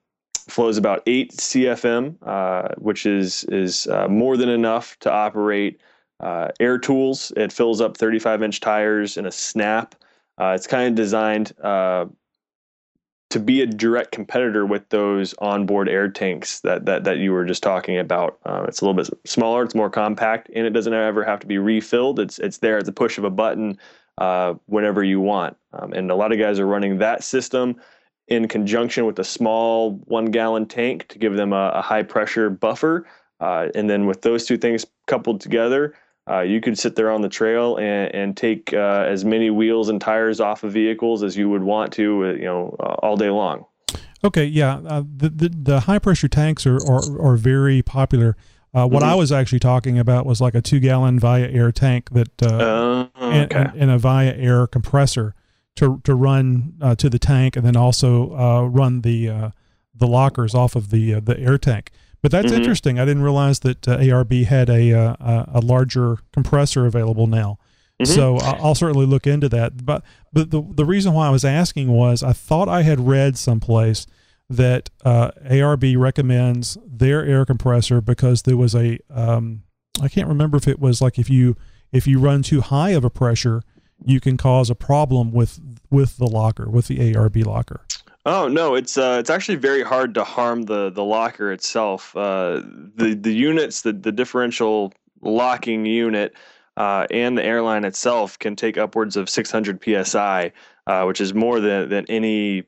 flows 0.49 0.79
about 0.79 1.03
eight 1.05 1.31
CFM, 1.33 2.17
uh, 2.23 2.75
which 2.79 3.05
is 3.05 3.45
is 3.45 3.87
uh, 3.87 4.09
more 4.09 4.39
than 4.39 4.49
enough 4.49 4.99
to 5.01 5.13
operate 5.13 5.79
uh, 6.21 6.49
air 6.59 6.79
tools. 6.79 7.33
It 7.37 7.53
fills 7.53 7.83
up 7.83 7.99
35 7.99 8.43
inch 8.43 8.61
tires 8.61 9.19
in 9.19 9.27
a 9.27 9.31
snap. 9.31 9.95
It's 10.41 10.67
kind 10.67 10.89
of 10.89 10.95
designed 10.95 11.53
to 13.31 13.39
be 13.39 13.61
a 13.61 13.67
direct 13.67 14.11
competitor 14.11 14.65
with 14.65 14.89
those 14.89 15.35
onboard 15.39 15.89
air 15.89 16.09
tanks 16.09 16.61
that 16.61 16.87
that 16.87 17.05
that 17.05 17.19
you 17.19 17.33
were 17.33 17.45
just 17.45 17.63
talking 17.63 17.99
about. 17.99 18.39
Uh, 18.45 18.65
it's 18.67 18.81
a 18.81 18.85
little 18.87 18.95
bit 18.95 19.11
smaller, 19.29 19.63
it's 19.63 19.75
more 19.75 19.91
compact, 19.91 20.51
and 20.55 20.67
it 20.67 20.71
doesn't 20.71 20.95
ever 20.95 21.25
have 21.25 21.41
to 21.41 21.47
be 21.47 21.59
refilled. 21.59 22.19
It's 22.19 22.39
it's 22.39 22.59
there 22.59 22.79
at 22.79 22.87
the 22.87 22.93
push 22.93 23.19
of 23.19 23.25
a 23.25 23.31
button 23.31 23.79
uh, 24.19 24.55
whenever 24.66 25.03
you 25.03 25.21
want. 25.21 25.57
Um, 25.73 25.93
and 25.93 26.11
a 26.11 26.14
lot 26.14 26.33
of 26.33 26.39
guys 26.39 26.59
are 26.59 26.66
running 26.66 26.99
that 26.99 27.25
system 27.25 27.77
in 28.29 28.47
conjunction 28.47 29.07
with 29.07 29.19
a 29.19 29.25
small 29.25 29.93
one 30.05 30.27
gallon 30.27 30.66
tank 30.66 31.09
to 31.09 31.19
give 31.19 31.35
them 31.37 31.53
a, 31.53 31.71
a 31.75 31.83
high 31.83 32.03
pressure 32.03 32.51
buffer. 32.51 33.07
Uh, 33.41 33.69
and 33.75 33.89
then 33.89 34.07
with 34.07 34.23
those 34.23 34.45
two 34.45 34.59
things 34.59 34.85
coupled 35.07 35.41
together, 35.41 35.95
uh, 36.29 36.41
you 36.41 36.61
could 36.61 36.79
sit 36.79 36.95
there 36.97 37.11
on 37.11 37.23
the 37.23 37.29
trail 37.29 37.77
and, 37.79 38.14
and 38.14 38.37
take 38.37 38.75
uh, 38.75 39.07
as 39.09 39.25
many 39.25 39.49
wheels 39.49 39.89
and 39.89 40.01
tires 40.01 40.41
off 40.41 40.62
of 40.62 40.73
vehicles 40.73 41.23
as 41.23 41.37
you 41.37 41.49
would 41.49 41.62
want 41.62 41.91
to, 41.93 42.25
uh, 42.27 42.33
you 42.33 42.45
know, 42.45 42.77
uh, 42.81 42.97
all 43.03 43.16
day 43.16 43.31
long. 43.31 43.64
Okay, 44.25 44.45
yeah, 44.45 44.81
uh, 44.87 45.03
the, 45.16 45.29
the 45.29 45.49
the 45.49 45.81
high 45.81 46.01
pressure 46.01 46.29
tanks 46.29 46.66
are 46.66 46.79
are, 46.87 47.21
are 47.21 47.37
very 47.37 47.83
popular. 47.83 48.37
Uh, 48.75 48.87
what 48.87 49.03
Mhm. 49.03 49.07
I 49.07 49.14
was 49.14 49.33
actually 49.33 49.61
talking 49.61 49.99
about 49.99 50.27
was 50.27 50.41
like 50.41 50.55
a 50.55 50.61
two 50.61 50.81
gallon 50.81 51.19
Viair 51.19 51.73
tank 51.73 52.11
that 52.11 52.43
and, 53.33 53.53
okay. 53.53 53.70
and, 53.70 53.83
and 53.83 53.91
a 53.91 53.99
Viair 53.99 54.70
compressor 54.70 55.35
to 55.76 56.01
to 56.05 56.14
run 56.14 56.74
uh, 56.81 56.95
to 56.97 57.09
the 57.09 57.18
tank 57.18 57.57
and 57.57 57.64
then 57.64 57.76
also 57.76 58.35
uh, 58.37 58.62
run 58.66 59.03
the 59.03 59.29
uh, 59.29 59.51
the 59.95 60.07
lockers 60.07 60.55
off 60.55 60.74
of 60.76 60.91
the 60.91 61.14
uh, 61.14 61.20
the 61.20 61.39
air 61.39 61.59
tank. 61.59 61.91
But 62.20 62.33
that's 62.33 62.51
Mhm. 62.53 62.57
interesting. 62.57 62.99
I 62.99 63.05
didn't 63.05 63.22
realize 63.22 63.61
that 63.61 63.87
uh, 63.87 63.99
ARB 63.99 64.45
had 64.47 64.68
a 64.68 64.91
a 65.53 65.61
larger 65.62 66.18
compressor 66.33 66.85
available 66.87 67.26
now. 67.29 67.59
Mhm. 68.03 68.07
So 68.09 68.37
I'll 68.39 68.74
certainly 68.74 69.07
look 69.07 69.26
into 69.26 69.49
that. 69.51 69.85
But 69.85 70.03
but 70.33 70.51
the 70.51 70.62
the 70.74 70.85
reason 70.85 71.12
why 71.12 71.26
I 71.29 71.31
was 71.31 71.45
asking 71.45 71.89
was 71.89 72.22
I 72.22 72.33
thought 72.33 72.68
I 72.68 72.83
had 72.83 73.07
read 73.07 73.37
someplace 73.39 74.07
that 74.51 74.89
uh, 75.05 75.31
ARB 75.49 75.97
recommends 75.97 76.79
their 76.87 77.24
air 77.24 77.45
compressor 77.45 78.01
because 78.01 78.43
there 78.43 78.57
was 78.57 78.74
a 78.74 78.99
um, 79.11 79.62
I 80.01 80.09
can't 80.09 80.26
remember 80.29 80.57
if 80.57 80.66
it 80.66 80.81
was 80.81 81.01
like 81.01 81.18
if 81.18 81.29
you 81.31 81.57
if 81.93 82.07
you 82.07 82.18
run 82.18 82.43
too 82.43 82.61
high 82.61 82.91
of 82.91 83.05
a 83.05 83.11
pressure 83.11 83.62
you 84.05 84.20
can 84.20 84.36
cause 84.36 84.70
a 84.70 84.74
problem 84.74 85.32
with 85.32 85.61
with 85.91 86.16
the 86.16 86.26
locker 86.26 86.68
with 86.68 86.89
the 86.89 86.99
ARB 86.99 87.45
locker. 87.45 87.80
Oh 88.26 88.49
no, 88.49 88.74
it's 88.74 88.99
uh, 88.99 89.16
it's 89.18 89.30
actually 89.30 89.57
very 89.57 89.82
hard 89.82 90.14
to 90.14 90.24
harm 90.24 90.62
the 90.62 90.91
the 90.91 91.05
locker 91.05 91.53
itself. 91.53 92.16
Uh, 92.16 92.62
the 92.97 93.16
the 93.20 93.32
units, 93.32 93.82
the 93.82 93.93
the 93.93 94.12
differential 94.12 94.93
locking 95.22 95.86
unit, 95.86 96.34
uh, 96.76 97.07
and 97.11 97.36
the 97.36 97.45
airline 97.45 97.84
itself 97.84 98.39
can 98.39 98.55
take 98.55 98.78
upwards 98.78 99.16
of 99.16 99.28
600 99.28 99.82
psi, 99.82 100.53
uh, 100.86 101.05
which 101.05 101.20
is 101.20 101.34
more 101.34 101.61
than 101.61 101.89
than 101.89 102.05
any 102.09 102.64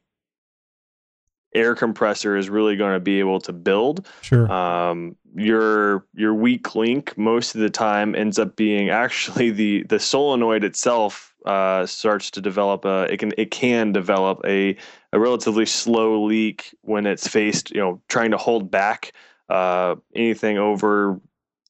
air 1.55 1.75
compressor 1.75 2.37
is 2.37 2.49
really 2.49 2.77
going 2.77 2.95
to 2.95 3.01
be 3.01 3.19
able 3.19 3.41
to 3.41 3.53
build. 3.53 4.07
Sure. 4.23 4.51
Um, 4.51 5.17
your 5.35 6.07
your 6.15 6.35
weak 6.35 6.75
link 6.75 7.17
most 7.17 7.55
of 7.55 7.61
the 7.61 7.71
time 7.71 8.15
ends 8.15 8.39
up 8.39 8.57
being 8.57 8.91
actually 8.91 9.51
the 9.51 9.85
the 9.85 9.99
solenoid 9.99 10.65
itself 10.65 11.35
uh, 11.47 11.87
starts 11.87 12.31
to 12.33 12.41
develop 12.41 12.85
a 12.85 13.13
it 13.13 13.19
can 13.19 13.33
it 13.39 13.51
can 13.51 13.93
develop 13.93 14.41
a 14.45 14.77
a 15.13 15.19
relatively 15.19 15.67
slow 15.67 16.23
leak 16.25 16.75
when 16.83 17.07
it's 17.07 17.27
faced 17.27 17.71
you 17.71 17.81
know 17.81 18.01
trying 18.09 18.31
to 18.31 18.37
hold 18.37 18.71
back 18.71 19.13
uh, 19.49 19.95
anything 20.15 20.59
over 20.59 21.21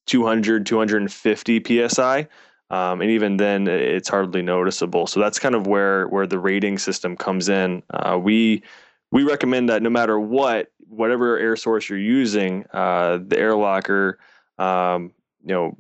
200 0.07 0.67
250 0.67 1.89
psi 1.89 2.27
um, 2.71 3.01
and 3.01 3.11
even 3.11 3.37
then 3.37 3.69
it's 3.69 4.09
hardly 4.09 4.43
noticeable 4.43 5.07
so 5.07 5.21
that's 5.21 5.39
kind 5.39 5.55
of 5.55 5.67
where 5.67 6.09
where 6.09 6.27
the 6.27 6.39
rating 6.39 6.79
system 6.79 7.17
comes 7.17 7.49
in 7.49 7.83
uh, 7.91 8.19
we 8.21 8.63
we 9.11 9.25
recommend 9.25 9.69
that 9.69 9.83
no 9.83 9.91
matter 9.91 10.19
what, 10.19 10.71
whatever 10.89 11.39
air 11.39 11.57
source 11.57 11.89
you're 11.89 11.99
using, 11.99 12.65
uh, 12.73 13.19
the 13.27 13.39
air 13.39 13.55
locker, 13.55 14.19
um, 14.59 15.13
you 15.45 15.55
know, 15.55 15.77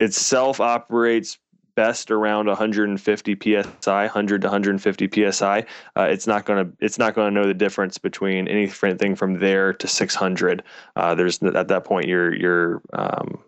itself 0.00 0.60
operates 0.60 1.38
best 1.74 2.10
around 2.10 2.46
150 2.46 3.36
psi, 3.80 4.02
100 4.02 4.42
to 4.42 4.46
150 4.46 5.32
psi. 5.32 5.64
Uh, 5.96 6.02
it's 6.02 6.26
not 6.26 6.44
going 6.44 6.64
to 6.64 6.72
it's 6.80 6.98
not 6.98 7.14
going 7.14 7.32
to 7.32 7.40
know 7.40 7.46
the 7.46 7.54
difference 7.54 7.98
between 7.98 8.48
anything 8.48 9.16
from 9.16 9.38
there 9.40 9.72
to 9.72 9.88
600. 9.88 10.62
Uh, 10.96 11.14
there's 11.14 11.42
at 11.42 11.68
that 11.68 11.84
point 11.84 12.06
you're 12.06 12.34
you're 12.34 12.82
um, 12.92 13.42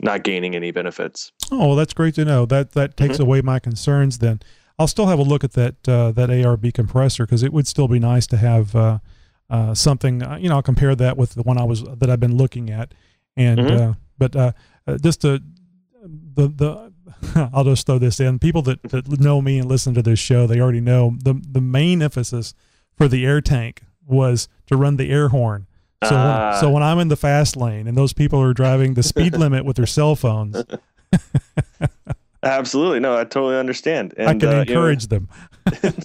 not 0.00 0.24
gaining 0.24 0.56
any 0.56 0.70
benefits. 0.70 1.32
Oh, 1.52 1.68
well, 1.68 1.76
that's 1.76 1.94
great 1.94 2.14
to 2.14 2.24
know. 2.24 2.46
That 2.46 2.72
that 2.72 2.96
takes 2.96 3.14
mm-hmm. 3.14 3.22
away 3.22 3.42
my 3.42 3.58
concerns. 3.58 4.18
Then 4.18 4.40
I'll 4.80 4.88
still 4.88 5.08
have 5.08 5.18
a 5.18 5.22
look 5.22 5.44
at 5.44 5.52
that 5.52 5.86
uh, 5.86 6.10
that 6.12 6.30
ARB 6.30 6.72
compressor 6.72 7.26
because 7.26 7.42
it 7.42 7.52
would 7.52 7.66
still 7.66 7.86
be 7.86 7.98
nice 7.98 8.26
to 8.28 8.38
have 8.38 8.74
uh, 8.74 8.98
uh, 9.50 9.74
something. 9.74 10.22
Uh, 10.22 10.38
you 10.40 10.48
know, 10.48 10.54
I'll 10.56 10.62
compare 10.62 10.94
that 10.94 11.18
with 11.18 11.34
the 11.34 11.42
one 11.42 11.58
I 11.58 11.64
was 11.64 11.84
that 11.84 12.08
I've 12.08 12.18
been 12.18 12.38
looking 12.38 12.70
at, 12.70 12.94
and 13.36 13.60
mm-hmm. 13.60 13.92
but 14.16 14.56
just 15.02 15.20
to 15.20 15.42
the 16.02 16.48
the 16.48 16.92
I'll 17.52 17.64
just 17.64 17.84
throw 17.84 17.98
this 17.98 18.20
in. 18.20 18.38
People 18.38 18.62
that, 18.62 18.82
that 18.84 19.20
know 19.20 19.42
me 19.42 19.58
and 19.58 19.68
listen 19.68 19.92
to 19.92 20.02
this 20.02 20.18
show, 20.18 20.46
they 20.46 20.58
already 20.58 20.80
know 20.80 21.14
the 21.22 21.34
the 21.46 21.60
main 21.60 22.00
emphasis 22.00 22.54
for 22.96 23.06
the 23.06 23.26
air 23.26 23.42
tank 23.42 23.82
was 24.06 24.48
to 24.64 24.78
run 24.78 24.96
the 24.96 25.10
air 25.10 25.28
horn. 25.28 25.66
So 26.08 26.16
uh, 26.16 26.52
when, 26.52 26.60
so 26.62 26.70
when 26.70 26.82
I'm 26.82 26.98
in 27.00 27.08
the 27.08 27.16
fast 27.16 27.54
lane 27.54 27.86
and 27.86 27.98
those 27.98 28.14
people 28.14 28.40
are 28.40 28.54
driving 28.54 28.94
the 28.94 29.02
speed 29.02 29.34
limit 29.36 29.66
with 29.66 29.76
their 29.76 29.84
cell 29.84 30.16
phones. 30.16 30.64
Absolutely. 32.42 33.00
No, 33.00 33.16
I 33.16 33.24
totally 33.24 33.56
understand. 33.56 34.14
And, 34.16 34.28
I 34.28 34.34
can 34.34 34.48
uh, 34.48 34.60
encourage 34.62 35.06
you 35.10 35.20
know, 35.20 35.26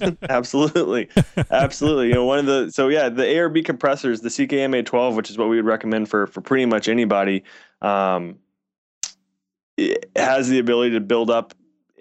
them. 0.01 0.17
absolutely. 0.29 1.09
Absolutely. 1.49 2.07
You 2.09 2.15
know, 2.15 2.25
one 2.25 2.39
of 2.39 2.45
the, 2.45 2.71
so 2.71 2.89
yeah, 2.89 3.09
the 3.09 3.23
ARB 3.23 3.63
compressors, 3.63 4.21
the 4.21 4.29
CKMA12, 4.29 5.15
which 5.15 5.29
is 5.29 5.37
what 5.37 5.49
we 5.49 5.55
would 5.55 5.65
recommend 5.65 6.09
for, 6.09 6.27
for 6.27 6.41
pretty 6.41 6.65
much 6.65 6.89
anybody, 6.89 7.43
um, 7.81 8.37
has 10.15 10.49
the 10.49 10.59
ability 10.59 10.91
to 10.91 11.01
build 11.01 11.29
up 11.29 11.53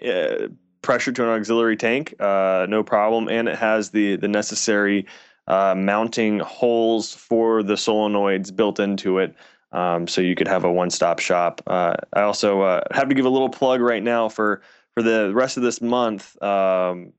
uh, 0.05 0.47
pressure 0.81 1.11
to 1.11 1.23
an 1.23 1.29
auxiliary 1.29 1.77
tank, 1.77 2.13
uh, 2.19 2.65
no 2.69 2.83
problem. 2.83 3.29
And 3.29 3.47
it 3.47 3.57
has 3.57 3.89
the, 3.91 4.17
the 4.17 4.27
necessary 4.27 5.05
uh, 5.47 5.75
mounting 5.77 6.39
holes 6.39 7.13
for 7.13 7.63
the 7.63 7.73
solenoids 7.73 8.55
built 8.55 8.79
into 8.79 9.19
it. 9.19 9.35
Um, 9.75 10.07
so 10.07 10.21
you 10.21 10.35
could 10.35 10.47
have 10.47 10.63
a 10.63 10.71
one-stop 10.71 11.19
shop. 11.19 11.61
Uh, 11.67 11.95
I 12.13 12.21
also 12.21 12.61
uh, 12.61 12.81
have 12.91 13.09
to 13.09 13.15
give 13.15 13.25
a 13.25 13.29
little 13.29 13.49
plug 13.49 13.81
right 13.81 14.01
now 14.01 14.29
for 14.29 14.61
for 14.93 15.03
the 15.03 15.33
rest 15.35 15.57
of 15.57 15.63
this 15.63 15.81
month. 15.81 16.41
Um, 16.41 17.11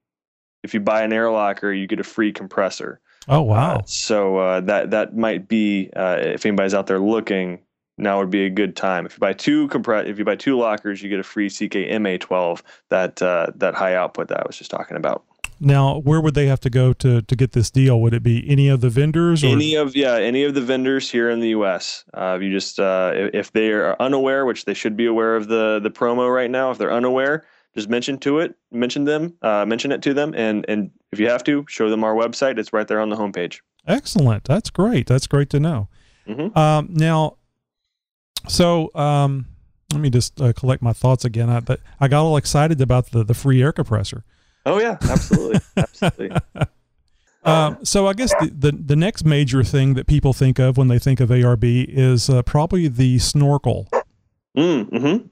if 0.63 0.73
you 0.73 0.81
buy 0.81 1.03
an 1.03 1.13
air 1.13 1.31
locker, 1.31 1.71
you 1.71 1.87
get 1.87 2.01
a 2.01 2.05
free 2.05 2.33
compressor. 2.33 2.99
Oh 3.29 3.43
wow! 3.43 3.77
Uh, 3.77 3.83
so 3.85 4.39
uh, 4.39 4.61
that 4.63 4.91
that 4.93 5.15
might 5.15 5.49
be 5.49 5.91
uh, 5.95 6.17
if 6.19 6.47
anybody's 6.47 6.73
out 6.73 6.87
there 6.87 6.99
looking, 6.99 7.61
now 7.99 8.19
would 8.21 8.31
be 8.31 8.47
a 8.47 8.51
good 8.51 8.75
time. 8.75 9.05
If 9.05 9.13
you 9.13 9.19
buy 9.19 9.35
two 9.35 9.69
compress, 9.69 10.07
if 10.09 10.19
you 10.19 10.25
buy 10.25 10.37
two 10.37 10.57
lockers, 10.57 11.03
you 11.03 11.11
get 11.11 11.21
a 11.21 11.25
free 11.25 11.51
CKMA12 11.51 12.63
that 12.89 13.17
that 13.17 13.75
high 13.75 13.95
output 13.95 14.29
that 14.29 14.41
I 14.41 14.47
was 14.47 14.57
just 14.57 14.71
talking 14.71 14.97
about. 14.97 15.25
Now, 15.59 16.01
where 16.01 16.21
would 16.21 16.35
they 16.35 16.47
have 16.47 16.61
to 16.61 16.71
go 16.71 16.93
to 16.95 17.23
to 17.23 17.37
get 17.37 17.53
this 17.53 17.71
deal? 17.71 18.01
Would 18.01 18.13
it 18.15 18.23
be 18.23 18.49
any 18.49 18.69
of 18.69 18.81
the 18.81 18.91
vendors? 18.91 19.43
Or? 19.43 19.49
Any 19.49 19.75
of 19.75 19.97
yeah, 19.97 20.15
any 20.17 20.45
of 20.45 20.55
the 20.55 20.61
vendors 20.61 21.11
here 21.11 21.31
in 21.31 21.41
the 21.41 21.49
U.S. 21.49 22.05
Uh, 22.13 22.39
you 22.41 22.51
just 22.51 22.79
uh, 22.79 23.13
if 23.33 23.53
they 23.53 23.71
are 23.71 23.97
unaware, 24.01 24.45
which 24.45 24.67
they 24.67 24.75
should 24.75 24.97
be 24.97 25.07
aware 25.07 25.35
of 25.37 25.49
the 25.49 25.81
the 25.83 25.91
promo 25.91 26.33
right 26.33 26.51
now. 26.51 26.71
If 26.71 26.79
they're 26.79 26.93
unaware, 26.93 27.47
just 27.75 27.89
mention 27.89 28.19
to 28.19 28.41
it, 28.41 28.55
mention 28.71 29.05
them, 29.05 29.35
uh, 29.43 29.65
mention 29.67 29.93
it 29.93 30.03
to 30.03 30.13
them, 30.13 30.35
and 30.37 30.65
and 30.69 30.91
if 31.13 31.19
you 31.19 31.29
have 31.29 31.45
to, 31.45 31.65
show 31.69 31.89
them 31.89 32.05
our 32.05 32.15
website. 32.15 32.59
It's 32.59 32.73
right 32.73 32.87
there 32.87 33.01
on 33.01 33.09
the 33.09 33.17
homepage. 33.17 33.61
Excellent. 33.87 34.45
That's 34.45 34.69
great. 34.69 35.07
That's 35.07 35.27
great 35.27 35.49
to 35.51 35.61
know. 35.61 35.89
Mm-hmm. 36.29 36.59
Um, 36.59 36.89
now, 36.91 37.37
so 38.49 38.91
um, 38.95 39.47
let 39.93 40.01
me 40.01 40.11
just 40.11 40.39
uh, 40.41 40.53
collect 40.53 40.83
my 40.83 40.93
thoughts 40.93 41.25
again. 41.25 41.49
I, 41.49 41.63
I 42.01 42.09
got 42.09 42.25
all 42.25 42.37
excited 42.37 42.81
about 42.81 43.11
the 43.13 43.25
the 43.25 43.35
free 43.35 43.63
air 43.63 43.73
compressor. 43.73 44.25
Oh 44.67 44.81
yeah, 44.81 44.99
absolutely, 45.09 45.61
absolutely. 45.77 46.31
Um, 47.45 47.79
so 47.85 48.09
I 48.09 48.13
guess 48.13 48.33
the, 48.41 48.51
the, 48.53 48.73
the 48.73 48.97
next 48.97 49.25
major 49.25 49.63
thing 49.63 49.95
that 49.95 50.09
people 50.09 50.33
think 50.33 50.59
of 50.59 50.77
when 50.77 50.89
they 50.89 50.99
think 50.99 51.21
of 51.21 51.29
ARB 51.29 51.87
is 51.89 52.29
uh, 52.29 52.43
probably 52.43 52.89
the 52.89 53.21
snorkel. 53.21 53.89
Mm, 54.57 54.91
mm-hmm. 54.91 55.27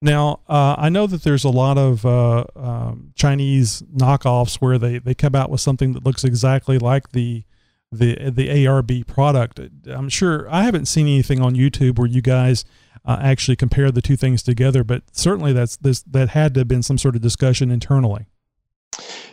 Now 0.00 0.40
uh, 0.48 0.76
I 0.78 0.88
know 0.88 1.08
that 1.08 1.24
there's 1.24 1.42
a 1.42 1.50
lot 1.50 1.76
of 1.76 2.06
uh, 2.06 2.44
um, 2.54 3.12
Chinese 3.16 3.82
knockoffs 3.92 4.56
where 4.56 4.78
they, 4.78 4.98
they 4.98 5.14
come 5.14 5.34
out 5.34 5.50
with 5.50 5.60
something 5.60 5.92
that 5.94 6.04
looks 6.04 6.22
exactly 6.22 6.78
like 6.78 7.10
the 7.10 7.42
the 7.90 8.30
the 8.30 8.48
ARB 8.48 9.06
product. 9.06 9.58
I'm 9.86 10.08
sure 10.08 10.48
I 10.48 10.62
haven't 10.62 10.86
seen 10.86 11.06
anything 11.06 11.40
on 11.40 11.54
YouTube 11.54 11.98
where 11.98 12.08
you 12.08 12.22
guys 12.22 12.64
uh, 13.04 13.18
actually 13.20 13.56
compare 13.56 13.90
the 13.90 14.02
two 14.02 14.16
things 14.16 14.42
together, 14.42 14.84
but 14.84 15.02
certainly 15.12 15.52
that's 15.52 15.76
this 15.76 16.02
that 16.02 16.30
had 16.30 16.54
to 16.54 16.60
have 16.60 16.68
been 16.68 16.82
some 16.82 16.98
sort 16.98 17.16
of 17.16 17.22
discussion 17.22 17.70
internally. 17.70 18.26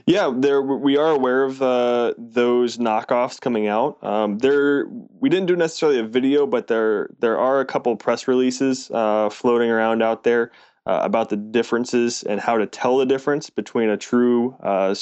Yeah, 0.05 0.33
there 0.35 0.61
we 0.61 0.97
are 0.97 1.11
aware 1.11 1.43
of 1.43 1.61
uh, 1.61 2.13
those 2.17 2.77
knockoffs 2.77 3.39
coming 3.39 3.67
out. 3.67 4.03
Um, 4.03 4.37
there, 4.39 4.87
we 5.19 5.29
didn't 5.29 5.45
do 5.45 5.55
necessarily 5.55 5.99
a 5.99 6.03
video, 6.03 6.45
but 6.45 6.67
there 6.67 7.09
there 7.19 7.37
are 7.37 7.61
a 7.61 7.65
couple 7.65 7.95
press 7.95 8.27
releases 8.27 8.91
uh, 8.91 9.29
floating 9.29 9.69
around 9.69 10.03
out 10.03 10.23
there 10.23 10.51
uh, 10.85 10.99
about 11.03 11.29
the 11.29 11.37
differences 11.37 12.23
and 12.23 12.41
how 12.41 12.57
to 12.57 12.65
tell 12.65 12.97
the 12.97 13.05
difference 13.05 13.49
between 13.49 13.89
a 13.89 13.97
true 13.97 14.55
uh, 14.61 14.93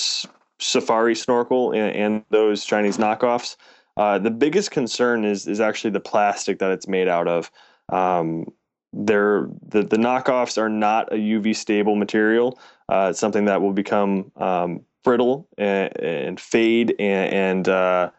safari 0.60 1.16
snorkel 1.16 1.72
and, 1.72 1.96
and, 1.96 2.24
those 2.30 2.64
Chinese 2.64 2.98
knockoffs. 2.98 3.56
Uh, 3.98 4.20
the 4.20 4.32
biggest 4.32 4.70
concern 4.72 5.26
is 5.26 5.48
is 5.48 5.60
actually 5.60 5.90
the 5.90 6.00
plastic 6.00 6.60
that 6.60 6.72
it's 6.72 6.88
made 6.88 7.08
out 7.08 7.28
of. 7.28 7.52
Um, 7.90 8.46
they're 8.94 9.48
the, 9.68 9.84
the 9.84 9.98
knockoffs 9.98 10.58
are 10.58 10.70
not 10.70 11.12
a 11.14 11.16
UV 11.16 11.56
stable 11.56 11.96
material. 11.96 12.60
Uh, 12.90 13.08
it's 13.12 13.20
something 13.20 13.46
that 13.46 13.62
will 13.62 13.74
become 13.74 14.32
um, 14.36 14.82
brittle 15.04 15.48
and, 15.58 15.98
and 16.00 16.40
fade 16.40 16.96
and, 17.00 17.34
and 17.34 17.70
uh, 17.70 18.12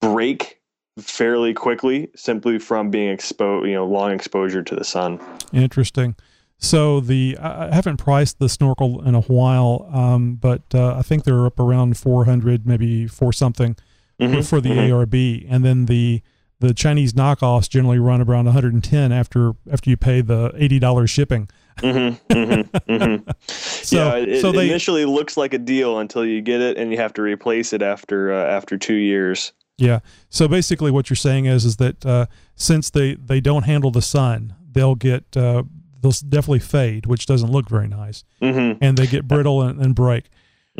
break 0.00 0.60
fairly 0.98 1.54
quickly 1.54 2.10
simply 2.14 2.58
from 2.58 2.90
being 2.90 3.08
exposed, 3.08 3.66
you 3.66 3.74
know, 3.74 3.86
long 3.86 4.12
exposure 4.12 4.62
to 4.62 4.74
the 4.74 4.84
sun. 4.84 5.20
Interesting. 5.52 6.14
So 6.58 7.00
the 7.00 7.38
I 7.40 7.74
haven't 7.74 7.96
priced 7.96 8.38
the 8.38 8.48
snorkel 8.48 9.02
in 9.06 9.14
a 9.14 9.22
while, 9.22 9.88
um, 9.92 10.34
but 10.34 10.62
uh, 10.74 10.94
I 10.94 11.02
think 11.02 11.24
they're 11.24 11.46
up 11.46 11.58
around 11.58 11.96
400, 11.96 12.66
maybe 12.66 13.06
four 13.06 13.32
something 13.32 13.76
mm-hmm. 14.20 14.42
for 14.42 14.60
the 14.60 14.68
mm-hmm. 14.68 14.92
ARB, 14.92 15.46
and 15.48 15.64
then 15.64 15.86
the 15.86 16.20
the 16.60 16.74
Chinese 16.74 17.14
knockoffs 17.14 17.68
generally 17.68 17.98
run 17.98 18.20
around 18.20 18.44
110 18.44 19.12
after 19.12 19.52
after 19.70 19.90
you 19.90 19.96
pay 19.96 20.20
the 20.20 20.52
eighty 20.56 20.78
dollars 20.78 21.10
shipping. 21.10 21.48
Mm-hmm, 21.78 22.32
mm-hmm, 22.32 22.92
mm-hmm. 22.92 23.30
so, 23.48 23.96
yeah, 23.96 24.16
it, 24.16 24.40
so 24.42 24.52
they, 24.52 24.68
initially 24.68 25.06
looks 25.06 25.36
like 25.38 25.54
a 25.54 25.58
deal 25.58 25.98
until 25.98 26.24
you 26.24 26.42
get 26.42 26.60
it 26.60 26.76
and 26.76 26.92
you 26.92 26.98
have 26.98 27.14
to 27.14 27.22
replace 27.22 27.72
it 27.72 27.82
after 27.82 28.32
uh, 28.32 28.44
after 28.44 28.76
two 28.76 28.94
years. 28.94 29.52
Yeah. 29.78 30.00
So 30.28 30.46
basically, 30.46 30.90
what 30.90 31.08
you're 31.08 31.16
saying 31.16 31.46
is 31.46 31.64
is 31.64 31.76
that 31.78 32.04
uh, 32.04 32.26
since 32.54 32.90
they 32.90 33.14
they 33.14 33.40
don't 33.40 33.64
handle 33.64 33.90
the 33.90 34.02
sun, 34.02 34.54
they'll 34.70 34.94
get 34.94 35.36
uh, 35.36 35.62
they'll 36.00 36.12
definitely 36.28 36.60
fade, 36.60 37.06
which 37.06 37.24
doesn't 37.24 37.50
look 37.50 37.68
very 37.70 37.88
nice, 37.88 38.22
mm-hmm. 38.42 38.78
and 38.82 38.98
they 38.98 39.06
get 39.06 39.26
brittle 39.26 39.62
and, 39.62 39.80
and 39.80 39.94
break. 39.94 40.28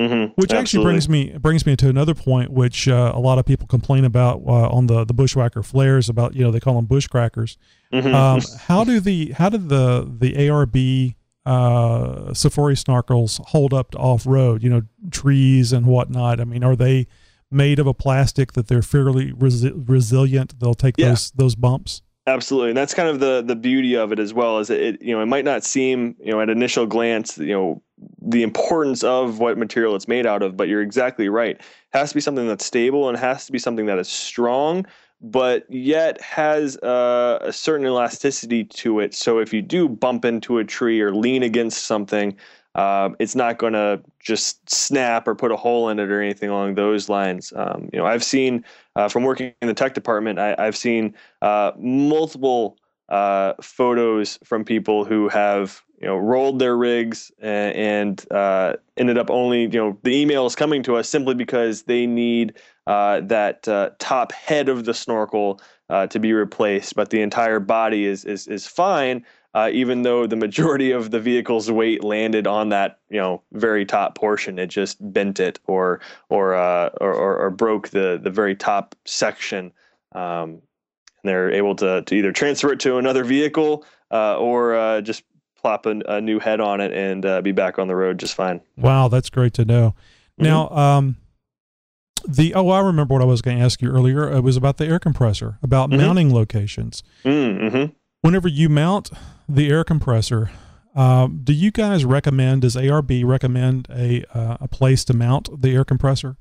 Mm-hmm. 0.01 0.33
Which 0.41 0.51
Absolutely. 0.51 0.59
actually 0.59 0.85
brings 0.85 1.09
me 1.11 1.39
brings 1.39 1.67
me 1.67 1.77
to 1.77 1.89
another 1.91 2.15
point, 2.15 2.51
which 2.51 2.89
uh, 2.89 3.13
a 3.15 3.21
lot 3.21 3.39
of 3.39 3.45
people 3.45 3.67
complain 3.67 4.07
about 4.07 4.41
uh, 4.47 4.71
on 4.71 4.87
the 4.87 5.05
the 5.05 5.13
Bushwacker 5.13 5.63
flares 5.63 6.09
about 6.09 6.35
you 6.35 6.43
know 6.43 6.51
they 6.51 6.61
call 6.61 6.75
them 6.75 6.87
bushcrackers. 6.87 7.59
Mm-hmm. 7.93 8.15
Um, 8.15 8.41
how 8.61 8.83
do 8.83 8.99
the 8.99 9.33
how 9.33 9.51
did 9.51 9.69
the 9.69 10.11
the 10.19 10.33
ARB 10.35 11.17
uh, 11.45 12.33
safari 12.33 12.77
snorkels 12.77 13.45
hold 13.49 13.75
up 13.75 13.91
to 13.91 13.99
off 13.99 14.27
road? 14.27 14.63
You 14.63 14.71
know, 14.71 14.83
trees 15.11 15.71
and 15.71 15.85
whatnot. 15.85 16.41
I 16.41 16.45
mean, 16.45 16.65
are 16.65 16.77
they 16.77 17.07
made 17.51 17.79
of 17.79 17.87
a 17.87 17.93
plastic 17.93 18.55
that 18.55 18.69
they're 18.69 18.81
fairly 18.81 19.33
resi- 19.33 19.87
resilient? 19.87 20.59
They'll 20.61 20.73
take 20.73 20.95
yeah. 20.97 21.11
those 21.11 21.31
those 21.33 21.55
bumps. 21.57 22.01
Absolutely, 22.27 22.71
and 22.71 22.77
that's 22.77 22.93
kind 22.95 23.09
of 23.09 23.19
the 23.19 23.43
the 23.43 23.57
beauty 23.57 23.97
of 23.97 24.13
it 24.13 24.19
as 24.19 24.35
well. 24.35 24.59
Is 24.59 24.69
it 24.71 25.01
you 25.01 25.15
know 25.15 25.23
it 25.23 25.27
might 25.27 25.45
not 25.45 25.65
seem 25.65 26.15
you 26.23 26.31
know 26.31 26.41
at 26.41 26.51
initial 26.51 26.87
glance 26.87 27.39
you 27.39 27.53
know 27.53 27.83
the 28.21 28.43
importance 28.43 29.03
of 29.03 29.39
what 29.39 29.57
material 29.59 29.97
it's 29.97 30.07
made 30.07 30.27
out 30.27 30.43
of, 30.43 30.57
but 30.57 30.69
you're 30.69 30.83
exactly 30.83 31.29
right. 31.29 31.57
It 31.57 31.65
has 31.93 32.11
to 32.11 32.15
be 32.15 32.21
something 32.21 32.47
that's 32.47 32.65
stable 32.65 33.09
and 33.09 33.19
has 33.19 33.47
to 33.47 33.53
be 33.53 33.59
something 33.59 33.87
that 33.87 33.99
is 33.99 34.09
strong, 34.09 34.87
but 35.23 35.65
yet 35.71 36.21
has 36.21 36.77
uh, 36.79 37.39
a 37.41 37.53
certain 37.53 37.87
elasticity 37.87 38.65
to 38.65 39.01
it. 39.01 39.15
So 39.15 39.39
if 39.39 39.53
you 39.53 39.63
do 39.63 39.89
bump 39.89 40.25
into 40.25 40.59
a 40.59 40.65
tree 40.65 41.01
or 41.01 41.15
lean 41.15 41.43
against 41.43 41.85
something, 41.85 42.37
uh, 42.75 43.11
it's 43.19 43.35
not 43.35 43.59
going 43.59 43.73
to 43.73 44.01
just 44.21 44.69
snap 44.71 45.27
or 45.27 45.35
put 45.35 45.51
a 45.53 45.57
hole 45.57 45.89
in 45.89 45.99
it 45.99 46.11
or 46.11 46.23
anything 46.23 46.51
along 46.51 46.75
those 46.75 47.09
lines. 47.09 47.53
Um, 47.57 47.91
you 47.93 47.99
know, 47.99 48.07
I've 48.07 48.25
seen 48.25 48.65
uh, 49.01 49.09
from 49.09 49.23
working 49.23 49.55
in 49.63 49.69
the 49.69 49.75
tech 49.75 49.95
department, 49.95 50.39
I, 50.39 50.55
have 50.59 50.77
seen 50.77 51.15
uh, 51.41 51.73
multiple 51.79 52.77
uh, 53.09 53.55
photos 53.63 54.39
from 54.45 54.63
people 54.65 55.05
who 55.07 55.29
have 55.29 55.83
you 56.01 56.07
know 56.07 56.17
rolled 56.17 56.59
their 56.59 56.77
rigs 56.77 57.33
and, 57.41 57.77
and 57.77 58.33
uh, 58.33 58.75
ended 58.99 59.17
up 59.17 59.31
only 59.31 59.63
you 59.63 59.69
know 59.81 59.99
the 60.03 60.15
email 60.15 60.45
is 60.45 60.55
coming 60.55 60.83
to 60.83 60.97
us 60.97 61.09
simply 61.09 61.35
because 61.35 61.85
they 61.85 62.07
need 62.07 62.55
uh, 62.87 63.21
that 63.23 63.67
uh, 63.69 63.91
top 63.99 64.33
head 64.33 64.69
of 64.69 64.85
the 64.85 64.95
snorkel 64.95 65.61
to 66.09 66.21
be 66.21 66.33
replaced, 66.33 66.95
but 66.95 67.11
the 67.11 67.21
entire 67.21 67.59
body 67.59 68.05
is 68.05 68.25
is 68.25 68.47
is 68.47 68.67
fine. 68.67 69.25
Uh, 69.55 69.71
even 69.73 70.03
though 70.03 70.27
the 70.27 70.37
majority 70.37 70.91
of 70.91 71.11
the 71.11 71.21
vehicle's 71.21 71.71
weight 71.71 72.05
landed 72.05 72.47
on 72.47 72.69
that 72.69 72.99
you 73.09 73.19
know 73.19 73.43
very 73.53 73.85
top 73.85 74.15
portion. 74.15 74.59
It 74.59 74.69
just 74.69 74.99
bent 75.13 75.41
it 75.41 75.59
or 75.67 76.01
or 76.29 76.55
uh, 76.55 76.91
or, 77.01 77.13
or, 77.13 77.37
or, 77.37 77.51
broke 77.51 77.89
the 77.89 78.19
the 78.23 78.31
very 78.31 78.55
top 78.55 78.95
section. 79.05 79.73
Um, 80.13 80.63
and 81.23 81.29
they're 81.29 81.51
able 81.51 81.75
to 81.77 82.03
to 82.03 82.15
either 82.15 82.33
transfer 82.33 82.73
it 82.73 82.81
to 82.81 82.99
another 82.99 83.25
vehicle 83.25 83.85
uh, 84.11 84.39
or 84.39 84.75
uh, 84.75 85.01
just 85.01 85.25
plop 85.57 85.87
a, 85.87 86.01
a, 86.09 86.21
new 86.21 86.39
head 86.39 86.61
on 86.61 86.81
it 86.81 86.93
and 86.93 87.27
uh, 87.27 87.43
be 87.43 87.53
back 87.53 87.79
on 87.79 87.87
the 87.87 87.95
road 87.95 88.19
just 88.19 88.35
fine. 88.35 88.61
Wow, 88.79 89.09
that's 89.09 89.29
great 89.29 89.53
to 89.55 89.65
know. 89.67 89.95
Mm-hmm. 90.41 90.45
Now, 90.45 90.69
um, 90.71 91.17
the 92.27 92.55
oh, 92.55 92.69
I 92.71 92.81
remember 92.81 93.15
what 93.15 93.23
I 93.23 93.27
was 93.27 93.43
going 93.43 93.59
to 93.59 93.65
ask 93.65 93.83
you 93.83 93.91
earlier. 93.91 94.31
It 94.33 94.41
was 94.41 94.57
about 94.57 94.79
the 94.79 94.87
air 94.87 94.99
compressor, 94.99 95.59
about 95.63 95.91
mm-hmm. 95.91 96.01
mounting 96.01 96.35
locations. 96.35 97.03
Mm-hmm. 97.25 97.93
Whenever 98.23 98.49
you 98.49 98.69
mount 98.69 99.11
the 99.49 99.71
air 99.71 99.83
compressor, 99.83 100.51
um, 100.95 101.41
do 101.43 101.55
you 101.55 101.71
guys 101.71 102.05
recommend? 102.05 102.63
Does 102.63 102.77
ARB 102.77 103.25
recommend 103.25 103.89
a 103.91 104.25
uh, 104.37 104.59
a 104.61 104.69
place 104.69 105.05
to 105.07 105.15
mount 105.15 105.49
the 105.63 105.75
air 105.75 105.85
compressor? 105.85 106.37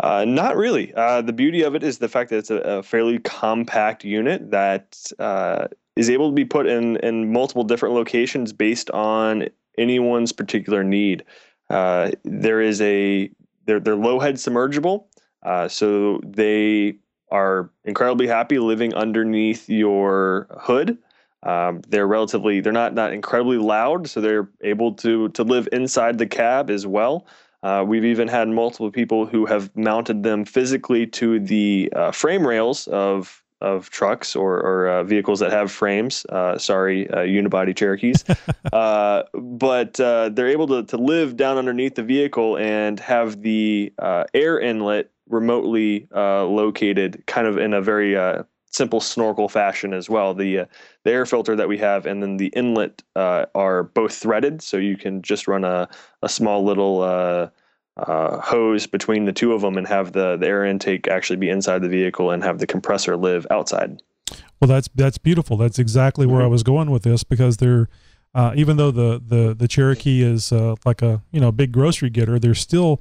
Uh, 0.00 0.24
not 0.24 0.56
really. 0.56 0.94
Uh, 0.94 1.20
the 1.20 1.32
beauty 1.32 1.62
of 1.62 1.74
it 1.74 1.82
is 1.82 1.98
the 1.98 2.08
fact 2.08 2.30
that 2.30 2.38
it's 2.38 2.50
a, 2.50 2.56
a 2.58 2.82
fairly 2.82 3.18
compact 3.18 4.04
unit 4.04 4.50
that 4.52 5.10
uh, 5.18 5.66
is 5.96 6.10
able 6.10 6.30
to 6.30 6.34
be 6.34 6.44
put 6.44 6.66
in 6.66 6.96
in 6.98 7.32
multiple 7.32 7.64
different 7.64 7.94
locations 7.94 8.52
based 8.52 8.88
on 8.90 9.48
anyone's 9.76 10.30
particular 10.30 10.84
need. 10.84 11.24
Uh, 11.70 12.12
there 12.22 12.60
is 12.60 12.80
a 12.80 13.28
they're 13.66 13.80
they're 13.80 13.96
low 13.96 14.20
head 14.20 14.36
submergible, 14.36 15.06
uh, 15.42 15.66
so 15.66 16.20
they 16.24 16.94
are 17.30 17.70
incredibly 17.84 18.26
happy 18.26 18.58
living 18.58 18.94
underneath 18.94 19.68
your 19.68 20.46
hood. 20.60 20.98
Um, 21.42 21.82
they're 21.88 22.06
relatively 22.06 22.60
they're 22.60 22.72
not 22.72 22.94
not 22.94 23.12
incredibly 23.12 23.58
loud, 23.58 24.08
so 24.08 24.20
they're 24.20 24.48
able 24.62 24.94
to 24.94 25.28
to 25.30 25.42
live 25.42 25.68
inside 25.72 26.18
the 26.18 26.26
cab 26.26 26.70
as 26.70 26.86
well. 26.86 27.26
Uh, 27.62 27.84
we've 27.86 28.04
even 28.04 28.28
had 28.28 28.48
multiple 28.48 28.90
people 28.90 29.26
who 29.26 29.46
have 29.46 29.74
mounted 29.74 30.22
them 30.22 30.44
physically 30.44 31.06
to 31.06 31.40
the 31.40 31.90
uh, 31.96 32.10
frame 32.12 32.46
rails 32.46 32.86
of 32.88 33.42
of 33.64 33.88
trucks 33.88 34.36
or, 34.36 34.60
or 34.60 34.88
uh, 34.88 35.02
vehicles 35.04 35.40
that 35.40 35.50
have 35.50 35.72
frames. 35.72 36.26
Uh, 36.28 36.58
sorry, 36.58 37.08
uh, 37.10 37.20
unibody 37.20 37.74
Cherokees. 37.74 38.24
Uh, 38.72 39.22
but 39.34 40.00
uh, 40.00 40.28
they're 40.30 40.48
able 40.48 40.66
to, 40.66 40.82
to 40.82 40.96
live 40.96 41.36
down 41.36 41.58
underneath 41.58 41.94
the 41.94 42.02
vehicle 42.02 42.56
and 42.58 42.98
have 42.98 43.40
the 43.42 43.92
uh, 44.00 44.24
air 44.34 44.58
inlet 44.58 45.10
remotely 45.28 46.08
uh, 46.14 46.44
located, 46.44 47.24
kind 47.26 47.46
of 47.46 47.58
in 47.58 47.72
a 47.72 47.80
very 47.80 48.16
uh, 48.16 48.42
simple 48.70 49.00
snorkel 49.00 49.48
fashion 49.48 49.92
as 49.92 50.10
well. 50.10 50.34
The 50.34 50.60
uh, 50.60 50.64
the 51.04 51.12
air 51.12 51.26
filter 51.26 51.56
that 51.56 51.68
we 51.68 51.78
have 51.78 52.06
and 52.06 52.22
then 52.22 52.36
the 52.36 52.48
inlet 52.48 53.02
are 53.14 53.82
both 53.82 54.14
threaded, 54.14 54.62
so 54.62 54.76
you 54.76 54.96
can 54.96 55.22
just 55.22 55.48
run 55.48 55.64
a 55.64 55.88
a 56.22 56.28
small 56.28 56.64
little 56.64 57.02
uh, 57.96 58.40
hose 58.40 58.86
between 58.86 59.24
the 59.24 59.32
two 59.32 59.52
of 59.52 59.60
them 59.60 59.76
and 59.76 59.86
have 59.86 60.12
the, 60.12 60.36
the 60.36 60.46
air 60.46 60.64
intake 60.64 61.08
actually 61.08 61.36
be 61.36 61.48
inside 61.48 61.82
the 61.82 61.88
vehicle 61.88 62.30
and 62.30 62.42
have 62.42 62.58
the 62.58 62.66
compressor 62.66 63.16
live 63.16 63.46
outside. 63.50 64.00
Well, 64.60 64.68
that's 64.68 64.88
that's 64.94 65.18
beautiful. 65.18 65.56
That's 65.56 65.78
exactly 65.78 66.26
where 66.26 66.38
mm-hmm. 66.38 66.46
I 66.46 66.48
was 66.48 66.62
going 66.62 66.90
with 66.90 67.02
this 67.02 67.22
because 67.24 67.58
they're 67.58 67.88
uh, 68.34 68.52
even 68.56 68.76
though 68.76 68.90
the 68.90 69.22
the 69.24 69.54
the 69.54 69.68
Cherokee 69.68 70.22
is 70.22 70.50
uh, 70.50 70.74
like 70.84 71.02
a 71.02 71.22
you 71.30 71.40
know 71.40 71.52
big 71.52 71.70
grocery 71.70 72.10
getter, 72.10 72.38
they're 72.38 72.54
still 72.54 73.00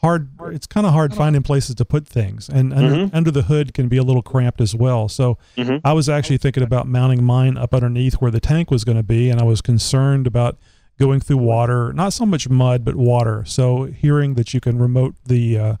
hard. 0.00 0.30
It's 0.46 0.66
kind 0.66 0.86
of 0.86 0.92
hard 0.92 1.14
finding 1.14 1.42
places 1.42 1.76
to 1.76 1.84
put 1.84 2.06
things, 2.06 2.48
and 2.48 2.72
under, 2.72 2.96
mm-hmm. 2.96 3.16
under 3.16 3.30
the 3.30 3.42
hood 3.42 3.74
can 3.74 3.88
be 3.88 3.96
a 3.96 4.02
little 4.02 4.22
cramped 4.22 4.60
as 4.60 4.74
well. 4.74 5.08
So 5.08 5.38
mm-hmm. 5.56 5.76
I 5.84 5.92
was 5.92 6.08
actually 6.08 6.38
thinking 6.38 6.64
about 6.64 6.88
mounting 6.88 7.22
mine 7.22 7.56
up 7.56 7.74
underneath 7.74 8.14
where 8.14 8.32
the 8.32 8.40
tank 8.40 8.70
was 8.70 8.82
going 8.84 8.98
to 8.98 9.04
be, 9.04 9.30
and 9.30 9.40
I 9.40 9.44
was 9.44 9.60
concerned 9.60 10.26
about 10.26 10.58
going 10.98 11.20
through 11.20 11.38
water, 11.38 11.92
not 11.92 12.12
so 12.12 12.26
much 12.26 12.48
mud, 12.48 12.84
but 12.84 12.96
water. 12.96 13.44
So 13.44 13.84
hearing 13.84 14.34
that 14.34 14.52
you 14.52 14.60
can 14.60 14.78
remote 14.78 15.14
the 15.24 15.58
uh, 15.58 15.76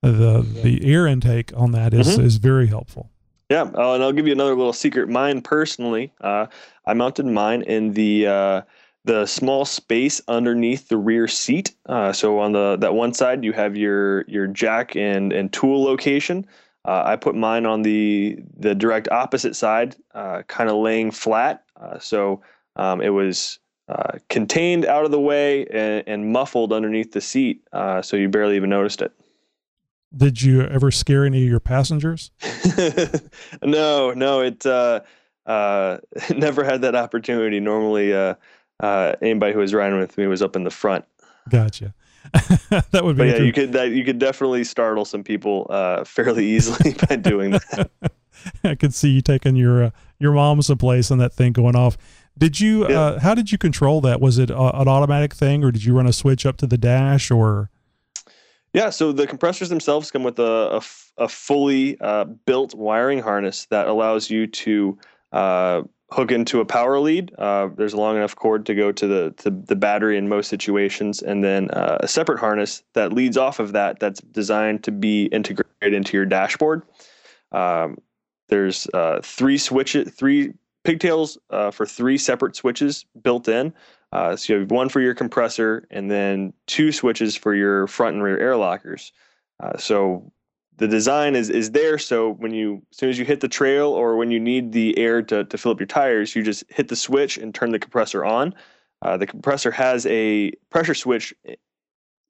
the 0.00 0.46
the 0.62 0.84
air 0.84 1.08
intake 1.08 1.52
on 1.56 1.72
that 1.72 1.92
is, 1.92 2.08
mm-hmm. 2.08 2.24
is 2.24 2.36
very 2.36 2.68
helpful. 2.68 3.10
Yeah, 3.50 3.62
uh, 3.62 3.94
and 3.94 4.02
I'll 4.02 4.12
give 4.12 4.26
you 4.26 4.32
another 4.32 4.54
little 4.54 4.72
secret. 4.72 5.08
Mine 5.08 5.42
personally, 5.42 6.12
uh, 6.20 6.46
I 6.86 6.94
mounted 6.94 7.26
mine 7.26 7.62
in 7.62 7.92
the 7.92 8.26
uh, 8.26 8.62
the 9.04 9.26
small 9.26 9.64
space 9.66 10.22
underneath 10.28 10.88
the 10.88 10.96
rear 10.96 11.28
seat. 11.28 11.74
Uh, 11.86 12.12
so 12.12 12.38
on 12.38 12.52
the 12.52 12.76
that 12.76 12.94
one 12.94 13.12
side, 13.12 13.44
you 13.44 13.52
have 13.52 13.76
your 13.76 14.22
your 14.22 14.46
jack 14.46 14.96
and 14.96 15.32
and 15.32 15.52
tool 15.52 15.82
location. 15.82 16.46
Uh, 16.86 17.02
I 17.04 17.16
put 17.16 17.34
mine 17.34 17.66
on 17.66 17.82
the 17.82 18.38
the 18.58 18.74
direct 18.74 19.08
opposite 19.10 19.56
side, 19.56 19.96
uh, 20.14 20.42
kind 20.48 20.70
of 20.70 20.76
laying 20.76 21.10
flat. 21.10 21.64
so 22.00 22.42
um, 22.76 23.00
it 23.00 23.10
was 23.10 23.58
uh, 23.88 24.18
contained 24.30 24.86
out 24.86 25.04
of 25.04 25.10
the 25.10 25.20
way 25.20 25.66
and, 25.66 26.02
and 26.06 26.32
muffled 26.32 26.72
underneath 26.72 27.12
the 27.12 27.20
seat, 27.20 27.62
uh, 27.72 28.00
so 28.00 28.16
you 28.16 28.28
barely 28.28 28.56
even 28.56 28.70
noticed 28.70 29.02
it. 29.02 29.12
Did 30.16 30.42
you 30.42 30.62
ever 30.62 30.90
scare 30.90 31.24
any 31.24 31.42
of 31.42 31.48
your 31.48 31.60
passengers? 31.60 32.30
no, 33.62 34.12
no, 34.12 34.40
it 34.40 34.64
uh, 34.64 35.00
uh 35.46 35.98
never 36.34 36.64
had 36.64 36.82
that 36.82 36.94
opportunity. 36.94 37.60
Normally, 37.60 38.14
uh, 38.14 38.34
anybody 38.80 39.52
who 39.52 39.60
was 39.60 39.74
riding 39.74 39.98
with 39.98 40.16
me 40.16 40.26
was 40.26 40.42
up 40.42 40.56
in 40.56 40.64
the 40.64 40.70
front. 40.70 41.04
Gotcha. 41.48 41.94
that 42.90 43.04
would 43.04 43.16
be. 43.16 43.24
But 43.24 43.28
yeah, 43.28 43.44
you 43.44 43.52
could 43.52 43.72
that 43.72 43.90
you 43.90 44.04
could 44.04 44.18
definitely 44.18 44.64
startle 44.64 45.04
some 45.04 45.22
people 45.22 45.66
fairly 46.06 46.46
easily 46.46 46.94
by 47.08 47.16
doing 47.16 47.52
that. 47.52 47.90
I 48.62 48.74
could 48.74 48.94
see 48.94 49.10
you 49.10 49.20
taking 49.20 49.56
your 49.56 49.92
your 50.18 50.32
mom 50.32 50.62
someplace 50.62 51.10
and 51.10 51.20
that 51.20 51.32
thing 51.32 51.52
going 51.52 51.76
off. 51.76 51.96
Did 52.36 52.60
you? 52.60 52.88
Yeah. 52.88 53.00
Uh, 53.00 53.20
how 53.20 53.34
did 53.34 53.52
you 53.52 53.58
control 53.58 54.00
that? 54.02 54.20
Was 54.20 54.38
it 54.38 54.50
a, 54.50 54.80
an 54.80 54.88
automatic 54.88 55.34
thing, 55.34 55.62
or 55.62 55.70
did 55.70 55.84
you 55.84 55.94
run 55.96 56.06
a 56.06 56.12
switch 56.12 56.46
up 56.46 56.56
to 56.58 56.66
the 56.66 56.78
dash, 56.78 57.30
or? 57.30 57.70
Yeah, 58.74 58.90
so 58.90 59.12
the 59.12 59.26
compressors 59.28 59.68
themselves 59.68 60.10
come 60.10 60.24
with 60.24 60.40
a, 60.40 60.80
a, 61.18 61.24
a 61.24 61.28
fully 61.28 61.96
uh, 62.00 62.24
built 62.24 62.74
wiring 62.74 63.20
harness 63.20 63.66
that 63.66 63.86
allows 63.86 64.28
you 64.30 64.48
to 64.48 64.98
uh, 65.30 65.82
hook 66.10 66.32
into 66.32 66.60
a 66.60 66.64
power 66.64 66.98
lead. 66.98 67.32
Uh, 67.38 67.68
there's 67.76 67.92
a 67.92 67.96
long 67.96 68.16
enough 68.16 68.34
cord 68.34 68.66
to 68.66 68.74
go 68.74 68.90
to 68.90 69.06
the 69.06 69.30
to 69.38 69.50
the 69.50 69.76
battery 69.76 70.18
in 70.18 70.28
most 70.28 70.48
situations, 70.48 71.22
and 71.22 71.44
then 71.44 71.70
uh, 71.70 71.98
a 72.00 72.08
separate 72.08 72.40
harness 72.40 72.82
that 72.94 73.12
leads 73.12 73.36
off 73.36 73.60
of 73.60 73.70
that 73.72 74.00
that's 74.00 74.20
designed 74.20 74.82
to 74.82 74.90
be 74.90 75.26
integrated 75.26 75.94
into 75.94 76.16
your 76.16 76.26
dashboard. 76.26 76.82
Um, 77.52 77.98
there's 78.48 78.88
uh, 78.92 79.20
three 79.22 79.56
switches, 79.56 80.12
three 80.12 80.52
pigtails 80.82 81.38
uh, 81.50 81.70
for 81.70 81.86
three 81.86 82.18
separate 82.18 82.56
switches 82.56 83.06
built 83.22 83.46
in. 83.46 83.72
Uh, 84.14 84.36
so 84.36 84.52
you 84.52 84.60
have 84.60 84.70
one 84.70 84.88
for 84.88 85.00
your 85.00 85.14
compressor 85.14 85.86
and 85.90 86.08
then 86.08 86.52
two 86.66 86.92
switches 86.92 87.34
for 87.34 87.54
your 87.54 87.88
front 87.88 88.14
and 88.14 88.22
rear 88.22 88.38
air 88.38 88.56
lockers. 88.56 89.12
Uh, 89.60 89.76
so 89.76 90.32
the 90.76 90.86
design 90.86 91.34
is 91.34 91.50
is 91.50 91.72
there. 91.72 91.98
So 91.98 92.30
when 92.30 92.54
you 92.54 92.82
as 92.92 92.98
soon 92.98 93.10
as 93.10 93.18
you 93.18 93.24
hit 93.24 93.40
the 93.40 93.48
trail 93.48 93.88
or 93.88 94.16
when 94.16 94.30
you 94.30 94.38
need 94.38 94.72
the 94.72 94.96
air 94.96 95.20
to, 95.22 95.44
to 95.44 95.58
fill 95.58 95.72
up 95.72 95.80
your 95.80 95.88
tires, 95.88 96.34
you 96.34 96.44
just 96.44 96.64
hit 96.68 96.88
the 96.88 96.96
switch 96.96 97.36
and 97.38 97.52
turn 97.52 97.72
the 97.72 97.78
compressor 97.78 98.24
on. 98.24 98.54
Uh, 99.02 99.16
the 99.16 99.26
compressor 99.26 99.72
has 99.72 100.06
a 100.06 100.52
pressure 100.70 100.94
switch 100.94 101.34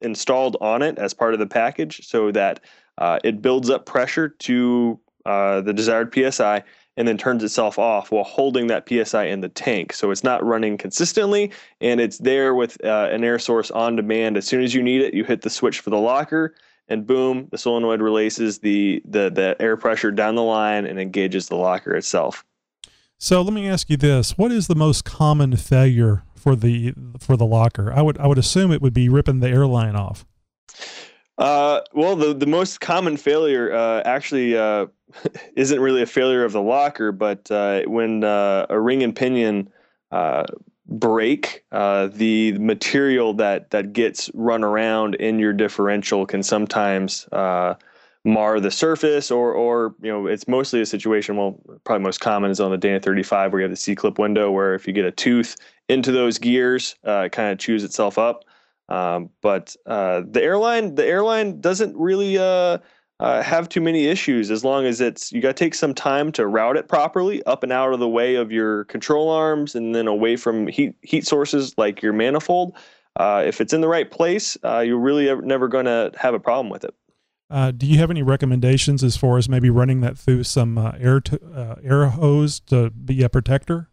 installed 0.00 0.56
on 0.60 0.82
it 0.82 0.98
as 0.98 1.14
part 1.14 1.34
of 1.34 1.38
the 1.38 1.46
package 1.46 2.06
so 2.06 2.30
that 2.32 2.60
uh, 2.98 3.18
it 3.24 3.42
builds 3.42 3.68
up 3.70 3.86
pressure 3.86 4.28
to 4.28 4.98
uh, 5.26 5.60
the 5.60 5.72
desired 5.72 6.12
psi 6.14 6.62
and 6.96 7.08
then 7.08 7.18
turns 7.18 7.42
itself 7.42 7.78
off 7.78 8.10
while 8.10 8.24
holding 8.24 8.68
that 8.68 8.88
psi 8.88 9.24
in 9.24 9.40
the 9.40 9.48
tank. 9.48 9.92
So 9.92 10.10
it's 10.10 10.24
not 10.24 10.44
running 10.44 10.78
consistently, 10.78 11.50
and 11.80 12.00
it's 12.00 12.18
there 12.18 12.54
with 12.54 12.82
uh, 12.84 13.08
an 13.10 13.24
air 13.24 13.38
source 13.38 13.70
on 13.70 13.96
demand. 13.96 14.36
As 14.36 14.46
soon 14.46 14.62
as 14.62 14.74
you 14.74 14.82
need 14.82 15.00
it, 15.00 15.14
you 15.14 15.24
hit 15.24 15.42
the 15.42 15.50
switch 15.50 15.80
for 15.80 15.90
the 15.90 15.98
locker, 15.98 16.54
and 16.88 17.06
boom, 17.06 17.48
the 17.50 17.58
solenoid 17.58 18.00
releases 18.00 18.58
the 18.58 19.02
the, 19.04 19.30
the 19.30 19.56
air 19.60 19.76
pressure 19.76 20.10
down 20.10 20.34
the 20.34 20.42
line 20.42 20.86
and 20.86 21.00
engages 21.00 21.48
the 21.48 21.56
locker 21.56 21.94
itself. 21.94 22.44
So 23.18 23.42
let 23.42 23.52
me 23.54 23.68
ask 23.68 23.88
you 23.90 23.96
this: 23.96 24.36
What 24.36 24.52
is 24.52 24.66
the 24.66 24.74
most 24.74 25.04
common 25.04 25.56
failure 25.56 26.24
for 26.34 26.54
the 26.54 26.94
for 27.18 27.36
the 27.36 27.46
locker? 27.46 27.92
I 27.92 28.02
would 28.02 28.18
I 28.18 28.26
would 28.26 28.38
assume 28.38 28.70
it 28.70 28.82
would 28.82 28.94
be 28.94 29.08
ripping 29.08 29.40
the 29.40 29.48
airline 29.48 29.96
off. 29.96 30.26
Uh, 31.36 31.80
well, 31.92 32.14
the 32.14 32.32
the 32.32 32.46
most 32.46 32.80
common 32.80 33.16
failure 33.16 33.72
uh, 33.72 34.02
actually 34.04 34.56
uh, 34.56 34.86
isn't 35.56 35.80
really 35.80 36.02
a 36.02 36.06
failure 36.06 36.44
of 36.44 36.52
the 36.52 36.62
locker, 36.62 37.10
but 37.10 37.50
uh, 37.50 37.82
when 37.86 38.22
uh, 38.22 38.66
a 38.70 38.80
ring 38.80 39.02
and 39.02 39.16
pinion 39.16 39.68
uh, 40.12 40.44
break, 40.86 41.64
the 41.72 42.56
material 42.58 43.34
that 43.34 43.70
that 43.70 43.92
gets 43.92 44.30
run 44.34 44.62
around 44.62 45.16
in 45.16 45.38
your 45.38 45.52
differential 45.52 46.24
can 46.24 46.42
sometimes 46.42 47.26
mar 48.26 48.58
the 48.58 48.70
surface, 48.70 49.32
or 49.32 49.52
or 49.52 49.96
you 50.02 50.12
know 50.12 50.28
it's 50.28 50.46
mostly 50.46 50.80
a 50.80 50.86
situation. 50.86 51.36
Well, 51.36 51.58
probably 51.82 52.04
most 52.04 52.20
common 52.20 52.52
is 52.52 52.60
on 52.60 52.70
the 52.70 52.78
Dana 52.78 53.00
35 53.00 53.52
where 53.52 53.60
you 53.60 53.64
have 53.64 53.72
the 53.72 53.76
C 53.76 53.96
clip 53.96 54.20
window, 54.20 54.52
where 54.52 54.76
if 54.76 54.86
you 54.86 54.92
get 54.92 55.04
a 55.04 55.10
tooth 55.10 55.56
into 55.88 56.12
those 56.12 56.38
gears, 56.38 56.94
it 57.02 57.32
kind 57.32 57.50
of 57.50 57.58
chews 57.58 57.82
itself 57.82 58.18
up. 58.18 58.44
Um, 58.88 59.30
but 59.40 59.74
uh, 59.86 60.22
the 60.28 60.42
airline, 60.42 60.94
the 60.94 61.06
airline 61.06 61.60
doesn't 61.60 61.96
really 61.96 62.38
uh, 62.38 62.78
uh, 63.20 63.42
have 63.42 63.68
too 63.68 63.80
many 63.80 64.06
issues 64.06 64.50
as 64.50 64.64
long 64.64 64.84
as 64.84 65.00
it's 65.00 65.32
you 65.32 65.40
got 65.40 65.56
to 65.56 65.64
take 65.64 65.74
some 65.74 65.94
time 65.94 66.32
to 66.32 66.46
route 66.46 66.76
it 66.76 66.88
properly 66.88 67.42
up 67.44 67.62
and 67.62 67.72
out 67.72 67.92
of 67.92 68.00
the 68.00 68.08
way 68.08 68.34
of 68.34 68.52
your 68.52 68.84
control 68.84 69.30
arms 69.30 69.74
and 69.74 69.94
then 69.94 70.06
away 70.06 70.36
from 70.36 70.66
heat 70.66 70.96
heat 71.02 71.26
sources 71.26 71.74
like 71.78 72.02
your 72.02 72.12
manifold. 72.12 72.76
Uh, 73.16 73.42
if 73.46 73.60
it's 73.60 73.72
in 73.72 73.80
the 73.80 73.88
right 73.88 74.10
place, 74.10 74.58
uh, 74.64 74.80
you're 74.80 74.98
really 74.98 75.28
ever, 75.28 75.40
never 75.42 75.68
going 75.68 75.84
to 75.84 76.10
have 76.16 76.34
a 76.34 76.40
problem 76.40 76.68
with 76.68 76.84
it. 76.84 76.94
Uh, 77.48 77.70
do 77.70 77.86
you 77.86 77.98
have 77.98 78.10
any 78.10 78.22
recommendations 78.22 79.04
as 79.04 79.16
far 79.16 79.38
as 79.38 79.48
maybe 79.48 79.70
running 79.70 80.00
that 80.00 80.18
through 80.18 80.42
some 80.42 80.76
uh, 80.76 80.92
air 80.98 81.20
to, 81.20 81.40
uh, 81.54 81.76
air 81.84 82.06
hose 82.06 82.58
to 82.58 82.90
be 82.90 83.22
a 83.22 83.28
protector? 83.28 83.88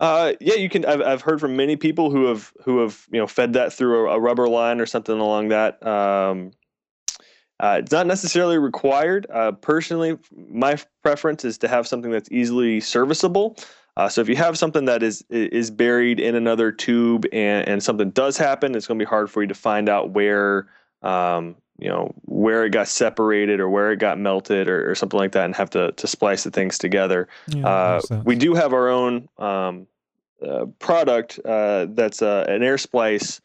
Uh, 0.00 0.32
yeah, 0.40 0.54
you 0.54 0.68
can. 0.68 0.84
I've, 0.84 1.00
I've 1.00 1.22
heard 1.22 1.40
from 1.40 1.56
many 1.56 1.76
people 1.76 2.10
who 2.10 2.26
have 2.26 2.52
who 2.64 2.80
have 2.80 3.06
you 3.12 3.20
know 3.20 3.26
fed 3.26 3.52
that 3.52 3.72
through 3.72 4.08
a, 4.08 4.16
a 4.16 4.20
rubber 4.20 4.48
line 4.48 4.80
or 4.80 4.86
something 4.86 5.18
along 5.18 5.48
that. 5.48 5.84
Um, 5.86 6.50
uh, 7.60 7.78
it's 7.80 7.92
not 7.92 8.06
necessarily 8.06 8.58
required. 8.58 9.26
Uh, 9.32 9.52
personally, 9.52 10.18
my 10.34 10.76
preference 11.02 11.44
is 11.44 11.58
to 11.58 11.68
have 11.68 11.86
something 11.86 12.10
that's 12.10 12.28
easily 12.32 12.80
serviceable. 12.80 13.56
Uh, 13.96 14.08
so 14.08 14.20
if 14.20 14.28
you 14.28 14.34
have 14.34 14.58
something 14.58 14.86
that 14.86 15.04
is 15.04 15.24
is 15.30 15.70
buried 15.70 16.18
in 16.18 16.34
another 16.34 16.72
tube 16.72 17.24
and, 17.32 17.68
and 17.68 17.82
something 17.82 18.10
does 18.10 18.36
happen, 18.36 18.74
it's 18.74 18.88
going 18.88 18.98
to 18.98 19.04
be 19.04 19.08
hard 19.08 19.30
for 19.30 19.42
you 19.42 19.48
to 19.48 19.54
find 19.54 19.88
out 19.88 20.10
where 20.10 20.66
um, 21.02 21.54
you 21.78 21.88
know 21.88 22.14
where 22.22 22.64
it 22.64 22.70
got 22.70 22.88
separated 22.88 23.60
or 23.60 23.68
where 23.68 23.92
it 23.92 23.98
got 23.98 24.18
melted 24.18 24.68
or, 24.68 24.90
or 24.90 24.94
something 24.94 25.18
like 25.18 25.32
that, 25.32 25.44
and 25.44 25.54
have 25.56 25.70
to 25.70 25.92
to 25.92 26.06
splice 26.06 26.44
the 26.44 26.50
things 26.50 26.78
together. 26.78 27.28
Yeah, 27.48 27.68
uh, 27.68 28.00
we 28.24 28.36
do 28.36 28.54
have 28.54 28.72
our 28.72 28.88
own 28.88 29.28
um, 29.38 29.86
uh, 30.46 30.66
product 30.78 31.38
uh, 31.44 31.86
that's 31.90 32.22
uh, 32.22 32.44
an 32.48 32.62
air 32.62 32.78
splice 32.78 33.40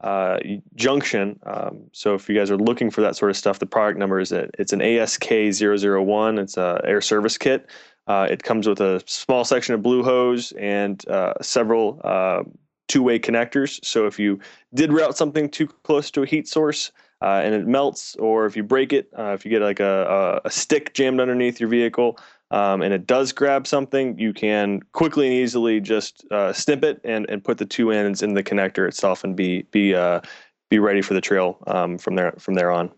uh, 0.00 0.38
junction. 0.74 1.38
Um, 1.44 1.84
so 1.92 2.14
if 2.14 2.28
you 2.28 2.34
guys 2.34 2.50
are 2.50 2.58
looking 2.58 2.90
for 2.90 3.00
that 3.00 3.16
sort 3.16 3.30
of 3.30 3.36
stuff, 3.36 3.58
the 3.58 3.66
product 3.66 3.98
number 3.98 4.20
is 4.20 4.32
a, 4.32 4.50
it's 4.58 4.72
an 4.72 4.80
ASK001. 4.80 6.38
It's 6.38 6.56
a 6.56 6.80
air 6.84 7.00
service 7.00 7.38
kit. 7.38 7.70
Uh, 8.06 8.26
it 8.30 8.42
comes 8.42 8.68
with 8.68 8.80
a 8.80 9.02
small 9.06 9.44
section 9.44 9.74
of 9.74 9.82
blue 9.82 10.02
hose 10.02 10.52
and 10.52 11.08
uh, 11.08 11.32
several 11.40 12.00
uh, 12.04 12.42
two-way 12.86 13.18
connectors. 13.18 13.82
So 13.82 14.06
if 14.06 14.18
you 14.18 14.40
did 14.74 14.92
route 14.92 15.16
something 15.16 15.48
too 15.48 15.66
close 15.66 16.10
to 16.10 16.22
a 16.22 16.26
heat 16.26 16.46
source 16.46 16.92
uh, 17.24 17.40
and 17.44 17.54
it 17.54 17.66
melts, 17.66 18.14
or 18.16 18.46
if 18.46 18.54
you 18.56 18.62
break 18.62 18.92
it, 18.92 19.08
uh, 19.18 19.32
if 19.36 19.44
you 19.44 19.50
get 19.50 19.62
like 19.62 19.80
a, 19.80 20.40
a, 20.44 20.48
a 20.48 20.50
stick 20.50 20.92
jammed 20.94 21.20
underneath 21.20 21.58
your 21.60 21.68
vehicle 21.70 22.18
um, 22.50 22.82
and 22.82 22.92
it 22.92 23.06
does 23.06 23.32
grab 23.32 23.66
something, 23.66 24.18
you 24.18 24.32
can 24.32 24.80
quickly 24.92 25.26
and 25.26 25.34
easily 25.34 25.80
just 25.80 26.24
uh, 26.30 26.52
snip 26.52 26.84
it 26.84 27.00
and, 27.04 27.24
and 27.30 27.42
put 27.42 27.56
the 27.58 27.64
two 27.66 27.90
ends 27.90 28.22
in 28.22 28.34
the 28.34 28.42
connector 28.42 28.86
itself 28.86 29.24
and 29.24 29.34
be 29.36 29.62
be 29.70 29.94
uh, 29.94 30.20
be 30.70 30.78
ready 30.78 31.02
for 31.02 31.14
the 31.14 31.20
trail 31.20 31.48
um, 31.66 31.98
from 31.98 32.14
there 32.16 32.32
from 32.38 32.54
there 32.54 32.70
on. 32.70 32.90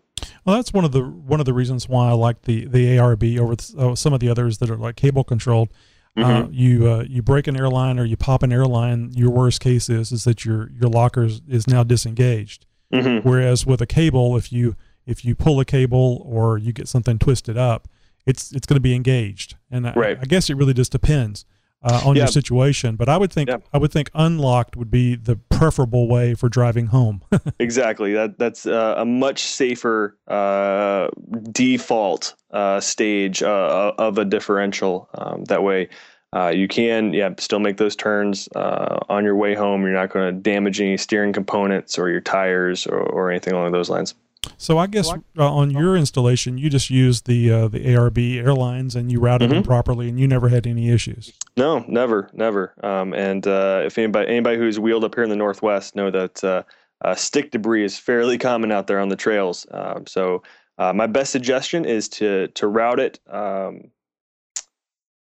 Well, 0.45 0.55
that's 0.57 0.73
one 0.73 0.83
of 0.85 0.91
the 0.91 1.01
one 1.03 1.39
of 1.39 1.45
the 1.45 1.53
reasons 1.53 1.87
why 1.87 2.09
I 2.09 2.13
like 2.13 2.41
the 2.43 2.65
the 2.65 2.97
ARB 2.97 3.39
over 3.39 3.55
th- 3.55 3.75
oh, 3.77 3.95
some 3.95 4.13
of 4.13 4.19
the 4.19 4.29
others 4.29 4.57
that 4.59 4.69
are 4.69 4.77
like 4.77 4.95
cable 4.97 5.23
controlled. 5.23 5.69
Uh, 6.17 6.21
Mhm. 6.23 6.49
you 6.51 6.89
uh, 6.91 7.03
you 7.07 7.21
break 7.21 7.45
an 7.47 7.55
airline 7.55 7.99
or 7.99 8.05
you 8.05 8.17
pop 8.17 8.41
an 8.43 8.51
airline. 8.51 9.11
Your 9.13 9.29
worst 9.29 9.61
case 9.61 9.87
is 9.89 10.11
is 10.11 10.23
that 10.23 10.43
your 10.45 10.69
your 10.71 10.89
locker 10.89 11.23
is- 11.25 11.41
is 11.47 11.67
now 11.67 11.83
disengaged. 11.83 12.65
Mhm. 12.93 13.23
Whereas 13.25 13.65
with 13.65 13.81
a 13.81 13.85
cable, 13.87 14.37
if 14.37 14.51
you 14.51 14.75
if 15.05 15.23
you 15.23 15.35
pull 15.35 15.59
a 15.59 15.65
cable 15.65 16.21
or 16.25 16.57
you 16.57 16.73
get 16.73 16.87
something 16.87 17.17
twisted 17.17 17.57
up, 17.57 17.87
it's 18.25 18.51
it's 18.51 18.65
going 18.65 18.75
to 18.75 18.81
be 18.81 18.93
engaged. 18.95 19.55
And 19.71 19.87
I, 19.87 19.93
Right. 19.93 20.17
I 20.21 20.25
guess 20.25 20.49
it 20.49 20.55
really 20.57 20.73
just 20.73 20.91
depends 20.91 21.45
uh, 21.83 22.01
on 22.05 22.15
Yeah. 22.15 22.23
your 22.23 22.27
situation. 22.27 22.95
But 22.95 23.07
I 23.07 23.17
would 23.17 23.31
think 23.31 23.49
I 23.73 23.77
would 23.77 23.91
think 23.91 24.09
unlocked 24.15 24.75
would 24.75 24.89
be 24.91 25.15
the 25.15 25.35
preferable 25.49 26.07
way 26.09 26.33
for 26.33 26.49
driving 26.49 26.87
home. 26.87 27.21
Exactly. 27.59 28.13
That 28.13 28.37
that's 28.39 28.65
uh, 28.65 28.95
a 28.97 29.05
much 29.05 29.43
safer 29.43 30.17
uh, 30.27 31.07
default 31.51 32.35
uh, 32.51 32.79
stage 32.79 33.41
uh, 33.43 33.91
of 33.97 34.17
a 34.17 34.25
differential. 34.25 35.09
Um, 35.13 35.43
that 35.45 35.63
way, 35.63 35.89
uh, 36.35 36.49
you 36.49 36.67
can 36.67 37.13
yeah 37.13 37.29
still 37.37 37.59
make 37.59 37.77
those 37.77 37.95
turns 37.95 38.49
uh, 38.55 38.99
on 39.09 39.23
your 39.23 39.35
way 39.35 39.55
home. 39.55 39.83
You're 39.83 39.93
not 39.93 40.09
going 40.09 40.33
to 40.33 40.39
damage 40.41 40.81
any 40.81 40.97
steering 40.97 41.33
components 41.33 41.97
or 41.97 42.09
your 42.09 42.21
tires 42.21 42.85
or, 42.87 42.99
or 42.99 43.31
anything 43.31 43.53
along 43.53 43.71
those 43.71 43.89
lines. 43.89 44.13
So 44.57 44.77
I 44.77 44.87
guess 44.87 45.09
uh, 45.09 45.17
on 45.37 45.71
your 45.71 45.97
installation, 45.97 46.57
you 46.57 46.69
just 46.69 46.89
used 46.89 47.27
the 47.27 47.51
uh, 47.51 47.67
the 47.67 47.79
ARB 47.79 48.37
airlines 48.37 48.95
and 48.95 49.11
you 49.11 49.19
routed 49.19 49.49
them 49.49 49.63
Mhm. 49.63 49.65
properly, 49.65 50.09
and 50.09 50.19
you 50.19 50.27
never 50.27 50.49
had 50.49 50.65
any 50.65 50.89
issues. 50.89 51.33
No, 51.57 51.83
never, 51.87 52.29
never. 52.33 52.73
Um, 52.83 53.13
and 53.13 53.45
uh, 53.45 53.81
if 53.85 53.97
anybody 53.97 54.29
anybody 54.29 54.57
who's 54.57 54.79
wheeled 54.79 55.03
up 55.03 55.15
here 55.15 55.23
in 55.23 55.29
the 55.29 55.35
Northwest 55.35 55.95
know 55.95 56.11
that 56.11 56.43
uh, 56.43 56.63
uh, 57.03 57.15
stick 57.15 57.51
debris 57.51 57.83
is 57.83 57.97
fairly 57.97 58.37
common 58.37 58.71
out 58.71 58.87
there 58.87 58.99
on 58.99 59.09
the 59.09 59.15
trails. 59.15 59.65
Um, 59.71 60.07
so 60.07 60.43
uh, 60.77 60.93
my 60.93 61.07
best 61.07 61.31
suggestion 61.31 61.83
is 61.85 62.07
to 62.09 62.47
to 62.49 62.67
route 62.67 62.99
it 62.99 63.19
um, 63.29 63.91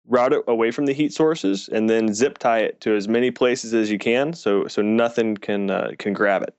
route 0.08 0.34
it 0.34 0.44
away 0.48 0.72
from 0.72 0.86
the 0.86 0.94
heat 0.94 1.14
sources 1.14 1.70
and 1.72 1.90
then 1.90 2.14
zip 2.14 2.38
tie 2.38 2.60
it 2.60 2.82
to 2.82 2.96
as 2.96 3.08
many 3.08 3.32
places 3.32 3.74
as 3.74 3.90
you 3.90 3.98
can, 3.98 4.34
so 4.34 4.68
so 4.68 4.82
nothing 4.82 5.36
can 5.38 5.70
uh, 5.70 5.92
can 5.98 6.14
grab 6.14 6.44
it. 6.44 6.54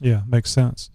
Yeah, 0.00 0.22
makes 0.26 0.50
sense. 0.50 0.90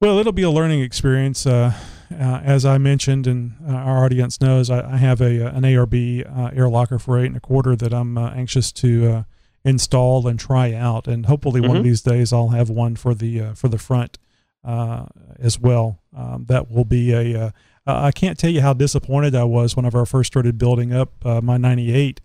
Well, 0.00 0.18
it'll 0.18 0.32
be 0.32 0.42
a 0.42 0.50
learning 0.50 0.80
experience. 0.82 1.46
Uh, 1.46 1.72
uh, 2.12 2.40
as 2.44 2.66
I 2.66 2.76
mentioned, 2.76 3.26
and 3.26 3.52
uh, 3.66 3.72
our 3.72 4.04
audience 4.04 4.40
knows, 4.40 4.68
I, 4.68 4.94
I 4.94 4.96
have 4.98 5.20
a 5.22 5.46
uh, 5.46 5.56
an 5.56 5.62
ARB 5.62 6.26
uh, 6.28 6.50
air 6.54 6.68
locker 6.68 6.98
for 6.98 7.18
eight 7.18 7.26
and 7.26 7.36
a 7.36 7.40
quarter 7.40 7.74
that 7.76 7.94
I'm 7.94 8.18
uh, 8.18 8.30
anxious 8.32 8.70
to 8.72 9.06
uh, 9.10 9.22
install 9.64 10.26
and 10.26 10.38
try 10.38 10.74
out, 10.74 11.06
and 11.08 11.26
hopefully 11.26 11.60
one 11.60 11.76
of 11.76 11.82
Mhm. 11.82 11.84
these 11.84 12.02
days 12.02 12.32
I'll 12.32 12.48
have 12.48 12.68
one 12.68 12.96
for 12.96 13.14
the 13.14 13.40
uh, 13.40 13.54
for 13.54 13.68
the 13.68 13.78
front 13.78 14.18
uh, 14.64 15.06
as 15.38 15.58
well. 15.58 16.00
Um, 16.14 16.44
that 16.48 16.70
will 16.70 16.84
be 16.84 17.12
a. 17.12 17.54
Uh, 17.86 17.90
uh, 17.90 18.00
I 18.04 18.12
can't 18.12 18.38
tell 18.38 18.50
you 18.50 18.60
how 18.60 18.72
disappointed 18.72 19.34
I 19.34 19.44
was 19.44 19.74
whenever 19.76 20.00
I 20.02 20.04
first 20.04 20.28
started 20.32 20.58
building 20.58 20.92
up 20.92 21.12
uh, 21.24 21.40
my 21.40 21.56
'98 21.56 22.20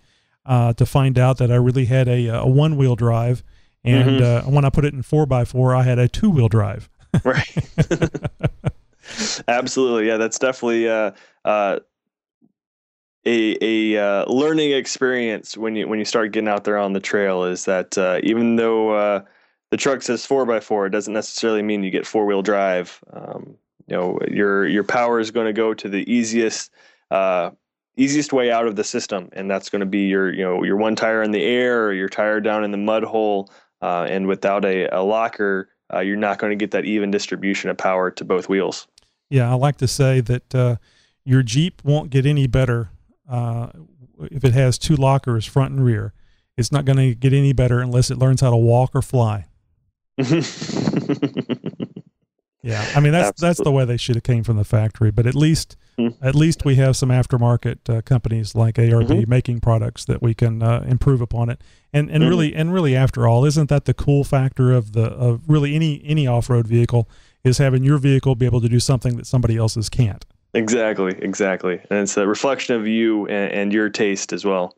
uh, 0.46 0.74
to 0.74 0.86
find 0.86 1.18
out 1.18 1.38
that 1.38 1.52
I 1.52 1.56
really 1.56 1.86
had 1.86 2.08
a, 2.08 2.28
a 2.28 2.48
one 2.48 2.78
wheel 2.78 2.96
drive, 2.96 3.44
and 3.84 4.20
Mhm. 4.20 4.22
uh, 4.22 4.50
when 4.50 4.66
I 4.66 4.70
put 4.70 4.86
it 4.86 4.94
in 4.94 5.02
four 5.02 5.26
x 5.32 5.52
four, 5.52 5.76
I 5.76 5.84
had 5.84 6.00
a 6.00 6.08
two 6.08 6.30
wheel 6.30 6.48
drive. 6.50 6.90
right. 7.24 7.48
Absolutely, 9.48 10.08
yeah. 10.08 10.18
That's 10.18 10.38
definitely 10.38 10.88
uh, 10.90 11.12
uh, 11.46 11.80
a 13.26 13.58
a 13.62 13.98
uh, 13.98 14.26
learning 14.32 14.72
experience 14.74 15.58
when 15.58 15.76
you 15.76 15.88
when 15.88 16.00
you 16.00 16.06
start 16.06 16.32
getting 16.32 16.48
out 16.50 16.64
there 16.66 16.78
on 16.78 16.94
the 16.94 17.00
trail. 17.00 17.44
Is 17.44 17.66
that 17.66 17.98
uh, 17.98 18.20
even 18.24 18.58
though 18.58 18.92
uh, 18.92 19.22
the 19.72 19.78
truck 19.78 20.02
says 20.02 20.26
four 20.26 20.46
by 20.46 20.60
four, 20.60 20.86
it 20.86 20.90
doesn't 20.92 21.14
necessarily 21.14 21.62
mean 21.62 21.84
you 21.84 21.92
get 21.92 22.06
four 22.06 22.26
wheel 22.26 22.42
drive. 22.42 23.00
Um, 23.14 23.56
you 23.88 23.96
know, 23.96 24.20
your 24.30 24.68
your 24.68 24.84
power 24.84 25.20
is 25.20 25.32
going 25.32 25.48
to 25.48 25.54
go 25.54 25.74
to 25.74 25.90
the 25.90 26.10
easiest. 26.12 26.72
Uh, 27.12 27.52
easiest 28.00 28.32
way 28.32 28.52
out 28.52 28.68
of 28.68 28.76
the 28.76 28.84
system 28.84 29.28
and 29.34 29.50
that's 29.50 29.72
going 29.72 29.80
to 29.80 29.86
be 29.88 30.02
your 30.02 30.32
you 30.32 30.44
know 30.44 30.62
your 30.62 30.76
one 30.76 30.96
tire 30.96 31.24
in 31.24 31.32
the 31.32 31.42
air 31.42 31.88
or 31.88 31.94
your 31.94 32.08
tire 32.08 32.40
down 32.40 32.64
in 32.64 32.70
the 32.70 32.78
mud 32.78 33.04
hole 33.04 33.50
uh, 33.82 34.06
and 34.08 34.28
without 34.28 34.64
a, 34.66 34.86
a 34.96 35.02
locker 35.02 35.68
uh, 35.92 36.00
you're 36.00 36.16
not 36.16 36.38
going 36.38 36.52
to 36.52 36.56
get 36.56 36.70
that 36.70 36.86
even 36.86 37.10
distribution 37.10 37.72
of 37.72 37.78
power 37.78 38.12
to 38.12 38.24
both 38.24 38.48
wheels 38.50 38.88
Yeah, 39.30 39.52
I 39.52 39.56
like 39.56 39.78
to 39.78 39.88
say 39.88 40.22
that 40.22 40.56
uh, 40.56 40.78
your 41.26 41.44
Jeep 41.44 41.82
won't 41.84 42.10
get 42.10 42.26
any 42.26 42.48
better 42.48 42.90
uh, 43.30 43.70
if 44.32 44.44
it 44.46 44.54
has 44.54 44.78
two 44.78 44.96
lockers, 44.96 45.46
front 45.46 45.74
and 45.74 45.84
rear. 45.84 46.14
It's 46.56 46.72
not 46.72 46.86
going 46.86 46.98
to 46.98 47.14
get 47.14 47.34
any 47.34 47.54
better 47.54 47.80
unless 47.82 48.10
it 48.10 48.18
learns 48.18 48.42
how 48.42 48.50
to 48.50 48.58
walk 48.58 48.96
or 48.96 49.02
fly. 49.02 49.46
Yeah, 52.64 52.84
I 52.96 53.00
mean 53.00 53.12
that's 53.12 53.40
that's 53.40 53.62
the 53.64 53.72
way 53.72 53.86
they 53.86 53.98
should 53.98 54.16
have 54.16 54.24
came 54.24 54.44
from 54.44 54.58
the 54.58 54.64
factory. 54.66 55.12
But 55.12 55.26
at 55.28 55.36
least 55.36 55.78
at 56.22 56.36
least 56.36 56.64
we 56.66 56.76
have 56.76 56.96
some 56.96 57.10
aftermarket 57.10 57.78
uh, 57.90 58.02
companies 58.02 58.54
like 58.56 58.76
ARB 58.76 59.08
Mhm. 59.08 59.28
making 59.28 59.60
products 59.62 60.06
that 60.06 60.22
we 60.22 60.34
can 60.34 60.62
uh, 60.62 60.86
improve 60.88 61.22
upon 61.22 61.50
it. 61.50 61.62
And 61.94 62.10
and 62.10 62.24
Mhm. 62.24 62.30
really 62.30 62.56
and 62.56 62.74
really 62.74 62.96
after 62.96 63.28
all, 63.28 63.46
isn't 63.46 63.70
that 63.70 63.86
the 63.86 63.94
cool 63.94 64.24
factor 64.24 64.72
of 64.74 64.94
the 64.94 65.06
of 65.06 65.42
really 65.48 65.76
any 65.76 66.02
any 66.06 66.26
off 66.28 66.50
road 66.50 66.68
vehicle 66.68 67.08
is 67.44 67.58
having 67.60 67.84
your 67.84 67.98
vehicle 68.00 68.36
be 68.36 68.46
able 68.46 68.62
to 68.62 68.70
do 68.70 68.80
something 68.80 69.16
that 69.18 69.28
somebody 69.28 69.56
else's 69.58 69.88
can't. 69.90 70.26
exactly 70.54 71.14
exactly 71.22 71.80
and 71.92 72.00
it's 72.00 72.18
a 72.18 72.26
reflection 72.26 72.74
of 72.76 72.88
you 72.88 73.28
and, 73.28 73.52
and 73.52 73.74
your 73.74 73.90
taste 73.90 74.32
as 74.34 74.44
well 74.46 74.74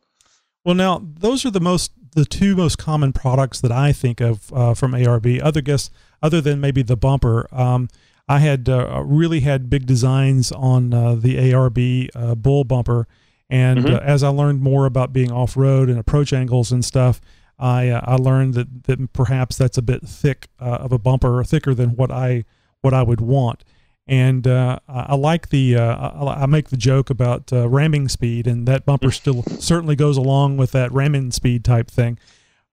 Well, 0.65 0.76
now 0.76 1.01
those 1.19 1.45
are 1.45 1.51
the 1.51 1.61
most 1.61 1.91
the 2.15 2.26
two 2.26 2.56
most 2.56 2.77
common 2.77 3.14
products 3.14 3.61
that 3.61 3.72
I 3.72 3.93
think 3.93 4.19
of 4.19 4.51
uh, 4.51 4.73
from 4.73 4.91
ARB. 4.93 5.39
Other 5.41 5.61
guess 5.61 5.89
other 6.21 6.41
than 6.41 6.59
maybe 6.59 6.81
the 6.81 6.95
bumper, 6.97 7.47
um, 7.51 7.87
I 8.27 8.39
had 8.39 8.69
uh, 8.69 9.01
really 9.05 9.39
had 9.39 9.69
big 9.69 9.85
designs 9.85 10.51
on 10.51 10.93
uh, 10.93 11.15
the 11.15 11.37
ARB 11.37 12.09
uh, 12.15 12.35
bull 12.35 12.63
bumper, 12.63 13.07
and 13.49 13.79
Mhm. 13.85 13.95
uh, 13.95 13.99
as 14.03 14.21
I 14.23 14.29
learned 14.29 14.61
more 14.61 14.85
about 14.85 15.11
being 15.13 15.31
off 15.31 15.57
road 15.57 15.89
and 15.89 15.97
approach 15.97 16.31
angles 16.33 16.71
and 16.71 16.85
stuff, 16.85 17.19
I 17.57 17.89
uh, 17.89 18.01
I 18.03 18.15
learned 18.15 18.53
that 18.53 18.83
that 18.83 19.13
perhaps 19.13 19.57
that's 19.57 19.77
a 19.77 19.81
bit 19.81 20.07
thick 20.07 20.47
uh, 20.59 20.65
of 20.65 20.91
a 20.91 20.99
bumper, 20.99 21.39
or 21.39 21.43
thicker 21.43 21.73
than 21.73 21.95
what 21.95 22.11
I 22.11 22.45
what 22.81 22.93
I 22.93 23.01
would 23.03 23.19
want. 23.21 23.63
And 24.07 24.47
uh, 24.47 24.79
I 24.87 24.99
I 25.09 25.15
like 25.15 25.49
the 25.49 25.75
uh, 25.77 25.95
I, 26.25 26.43
I 26.43 26.45
make 26.45 26.69
the 26.69 26.77
joke 26.77 27.09
about 27.09 27.51
uh, 27.51 27.67
ramming 27.67 28.07
speed, 28.09 28.45
and 28.47 28.67
that 28.67 28.85
bumper 28.85 29.11
still 29.11 29.43
certainly 29.59 29.95
goes 29.95 30.17
along 30.17 30.57
with 30.57 30.71
that 30.73 30.91
ramming 30.91 31.31
speed 31.31 31.63
type 31.65 31.89
thing. 31.89 32.17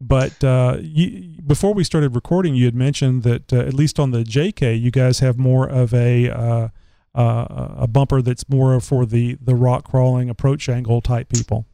But 0.01 0.45
uh, 0.45 0.77
you, 0.81 1.41
before 1.47 1.73
we 1.73 1.83
started 1.83 2.15
recording, 2.15 2.55
you 2.55 2.67
had 2.67 2.75
mentioned 2.75 3.23
that 3.23 3.53
uh, 3.53 3.59
at 3.59 3.73
least 3.73 3.99
on 3.99 4.11
the 4.11 4.25
JK, 4.25 4.79
you 4.79 4.91
guys 4.91 5.21
have 5.21 5.39
more 5.39 5.67
of 5.67 5.95
a 5.95 6.29
uh, 6.29 6.69
uh, 7.15 7.75
a 7.79 7.87
bumper 7.87 8.21
that's 8.21 8.49
more 8.49 8.79
for 8.81 9.07
the 9.07 9.39
the 9.41 9.55
rock 9.55 9.85
crawling 9.85 10.29
approach 10.29 10.69
angle 10.69 11.01
type 11.01 11.31
people. 11.31 11.65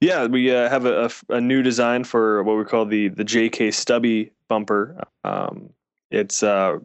Yeah, 0.00 0.26
we 0.26 0.54
uh, 0.54 0.68
have 0.70 0.86
a, 0.86 1.10
a, 1.28 1.40
new 1.40 1.62
design 1.62 2.04
for 2.04 2.42
what 2.42 2.56
we 2.56 2.64
call 2.64 2.86
the 2.86 3.08
the 3.08 3.24
JK 3.24 3.74
Stubby 3.74 4.32
bumper. 4.48 5.04
Um, 5.24 5.68
it's 6.10 6.42
uh, 6.42 6.78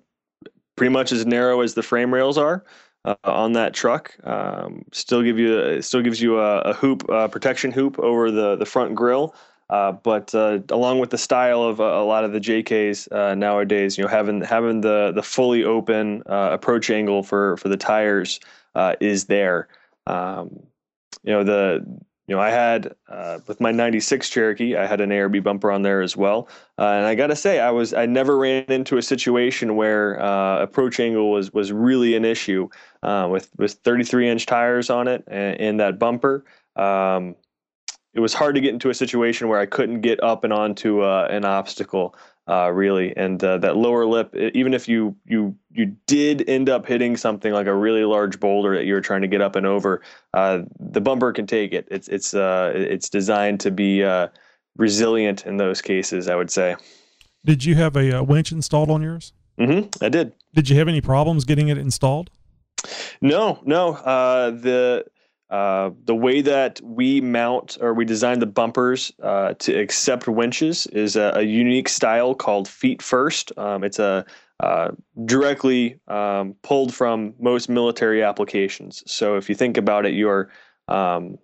pretty 0.76 0.92
much 0.92 1.14
as 1.14 1.26
narrow 1.26 1.62
as 1.62 1.76
the 1.76 1.84
frame 1.84 2.14
rails 2.14 2.38
are 2.38 2.66
uh, 3.06 3.16
on 3.24 3.54
that 3.54 3.74
truck. 3.74 4.14
Um, 4.26 4.84
still 4.92 5.24
give 5.24 5.40
you 5.40 5.82
still 5.82 6.02
gives 6.02 6.22
you 6.22 6.40
a, 6.40 6.60
a 6.60 6.74
hoop 6.74 7.08
protection 7.08 7.72
hoop 7.72 7.98
over 8.00 8.32
the 8.32 8.58
the 8.58 8.66
front 8.66 8.96
grill. 8.96 9.34
Uh, 9.74 9.92
but 9.92 10.36
uh, 10.36 10.60
along 10.70 11.00
with 11.00 11.10
the 11.10 11.18
style 11.18 11.64
of 11.64 11.82
uh, 11.82 11.84
a 11.84 12.06
lot 12.06 12.24
of 12.24 12.32
the 12.32 12.40
JKs 12.40 13.12
uh, 13.12 13.34
nowadays, 13.34 13.98
you 13.98 14.04
know, 14.04 14.08
having 14.08 14.40
having 14.42 14.82
the 14.82 15.12
the 15.16 15.24
fully 15.24 15.64
open 15.64 16.22
approach 16.28 16.92
angle 16.92 17.24
for 17.24 17.58
for 17.58 17.70
the 17.70 17.78
tires 17.78 18.40
is 19.02 19.26
there. 19.26 19.68
Um, 20.06 20.60
you 21.24 21.34
know 21.34 21.44
the 21.44 21.84
you 22.28 22.36
know 22.36 22.40
I 22.40 22.52
had 22.52 22.94
with 23.48 23.60
my 23.60 23.72
'96 23.72 24.30
Cherokee, 24.30 24.76
I 24.76 24.86
had 24.86 25.02
an 25.02 25.10
ARB 25.10 25.42
bumper 25.42 25.72
on 25.72 25.82
there 25.82 26.04
as 26.04 26.16
well, 26.16 26.50
and 26.78 27.08
I 27.08 27.16
got 27.16 27.28
to 27.28 27.36
say 27.36 27.60
I 27.60 27.72
was 27.72 27.96
I 27.96 28.06
never 28.06 28.38
ran 28.38 28.66
into 28.66 28.98
a 28.98 29.02
situation 29.02 29.76
where 29.76 30.14
approach 30.62 31.00
angle 31.00 31.32
was 31.32 31.52
was 31.52 31.72
really 31.72 32.16
an 32.16 32.26
issue 32.26 32.70
with 33.02 33.50
with 33.58 33.74
33 33.84 34.30
inch 34.30 34.46
tires 34.46 34.92
on 34.92 35.08
it 35.08 35.24
and, 35.26 35.60
and 35.60 35.80
that 35.80 35.98
bumper. 35.98 36.46
Um, 36.76 37.36
it 38.14 38.20
was 38.20 38.34
hard 38.34 38.56
to 38.56 38.62
get 38.62 38.74
into 38.74 38.90
a 38.90 38.94
situation 38.94 39.48
where 39.48 39.60
I 39.60 39.66
couldn't 39.66 40.02
get 40.02 40.22
up 40.24 40.44
and 40.44 40.54
onto 40.54 41.02
uh, 41.02 41.28
an 41.30 41.46
obstacle. 41.46 42.16
Uh, 42.46 42.70
really, 42.74 43.16
and 43.16 43.42
uh, 43.42 43.58
that 43.58 43.78
lower 43.78 44.06
lip, 44.06 44.36
even 44.36 44.74
if 44.74 44.86
you 44.86 45.16
you 45.26 45.56
you 45.72 45.96
did 46.08 46.44
end 46.50 46.68
up 46.68 46.86
hitting 46.86 47.16
something 47.16 47.54
like 47.54 47.68
a 47.68 47.74
really 47.74 48.04
large 48.04 48.38
boulder 48.38 48.76
that 48.76 48.84
you 48.84 48.94
were 48.94 49.00
trying 49.00 49.22
to 49.22 49.30
get 49.30 49.40
up 49.40 49.56
and 49.56 49.66
over, 49.66 50.02
uh, 50.34 50.60
the 50.78 51.00
bumper 51.00 51.32
can 51.32 51.48
take 51.48 51.72
it. 51.72 51.88
It's 51.90 52.10
it's 52.10 52.34
uh, 52.34 52.74
it's 52.76 53.08
designed 53.08 53.62
to 53.62 53.72
be 53.72 54.04
uh, 54.04 54.28
resilient 54.76 55.46
in 55.46 55.56
those 55.56 55.82
cases. 55.82 56.28
I 56.28 56.36
would 56.36 56.52
say. 56.52 56.76
Did 57.46 57.64
you 57.64 57.76
have 57.76 57.96
a, 57.96 58.22
winch 58.22 58.52
installed 58.52 58.90
on 58.90 59.02
yours? 59.02 59.32
Mm-hmm. 59.58 60.04
I 60.04 60.10
did. 60.10 60.34
Did 60.54 60.70
you 60.70 60.78
have 60.78 60.90
any 60.90 61.00
problems 61.00 61.46
getting 61.46 61.70
it 61.70 61.78
installed? 61.78 62.30
No, 63.22 63.62
no. 63.64 63.94
the 63.94 65.06
uh, 65.54 65.92
the 66.06 66.16
way 66.16 66.42
that 66.42 66.82
we 66.84 67.22
mount 67.22 67.78
or 67.80 67.94
we 67.94 68.04
design 68.06 68.40
the 68.40 68.46
bumpers 68.48 69.12
uh, 69.22 69.54
to 69.60 69.80
accept 69.80 70.28
winches 70.28 70.88
is 70.88 71.16
a, 71.16 71.32
a, 71.36 71.44
unique 71.44 71.88
style 71.88 72.34
called 72.34 72.68
feet 72.68 73.04
first. 73.04 73.56
Um, 73.56 73.84
it's 73.84 74.00
a 74.00 74.26
uh, 74.62 74.90
directly 75.26 76.00
um, 76.08 76.56
pulled 76.64 76.92
from 76.92 77.36
most 77.40 77.70
military 77.70 78.24
applications. 78.24 79.04
So 79.06 79.36
if 79.36 79.48
you 79.48 79.54
think 79.54 79.78
about 79.78 80.08
it, 80.08 80.16
your 80.16 80.50
um, 80.88 81.38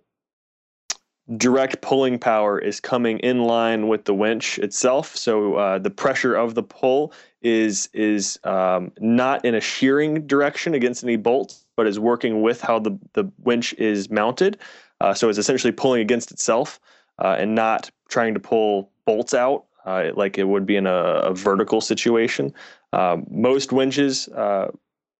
direct 1.36 1.80
pulling 1.80 2.18
power 2.18 2.58
is 2.58 2.80
coming 2.80 3.20
in 3.20 3.44
line 3.44 3.86
with 3.86 4.06
the 4.06 4.14
winch 4.14 4.58
itself. 4.58 5.14
So 5.14 5.54
uh, 5.54 5.78
the 5.78 5.90
pressure 5.90 6.34
of 6.34 6.56
the 6.56 6.64
pull 6.64 7.12
is 7.42 7.88
is 7.92 8.38
um, 8.44 8.92
not 9.00 9.44
in 9.44 9.54
a 9.54 9.60
shearing 9.60 10.26
direction 10.26 10.74
against 10.74 11.02
any 11.04 11.16
bolts 11.16 11.66
but 11.80 11.86
is 11.86 11.98
working 11.98 12.42
with 12.42 12.60
how 12.60 12.78
the, 12.78 12.98
the 13.14 13.24
winch 13.38 13.72
is 13.78 14.10
mounted. 14.10 14.58
Uh, 15.00 15.14
so 15.14 15.30
it's 15.30 15.38
essentially 15.38 15.72
pulling 15.72 16.02
against 16.02 16.30
itself 16.30 16.78
uh, 17.18 17.36
and 17.38 17.54
not 17.54 17.90
trying 18.10 18.34
to 18.34 18.40
pull 18.40 18.90
bolts 19.06 19.32
out 19.32 19.64
uh, 19.86 20.10
like 20.14 20.36
it 20.36 20.44
would 20.44 20.66
be 20.66 20.76
in 20.76 20.86
a, 20.86 20.92
a 20.92 21.34
vertical 21.34 21.80
situation. 21.80 22.52
Um, 22.92 23.26
most 23.30 23.72
winches, 23.72 24.28
uh, 24.28 24.70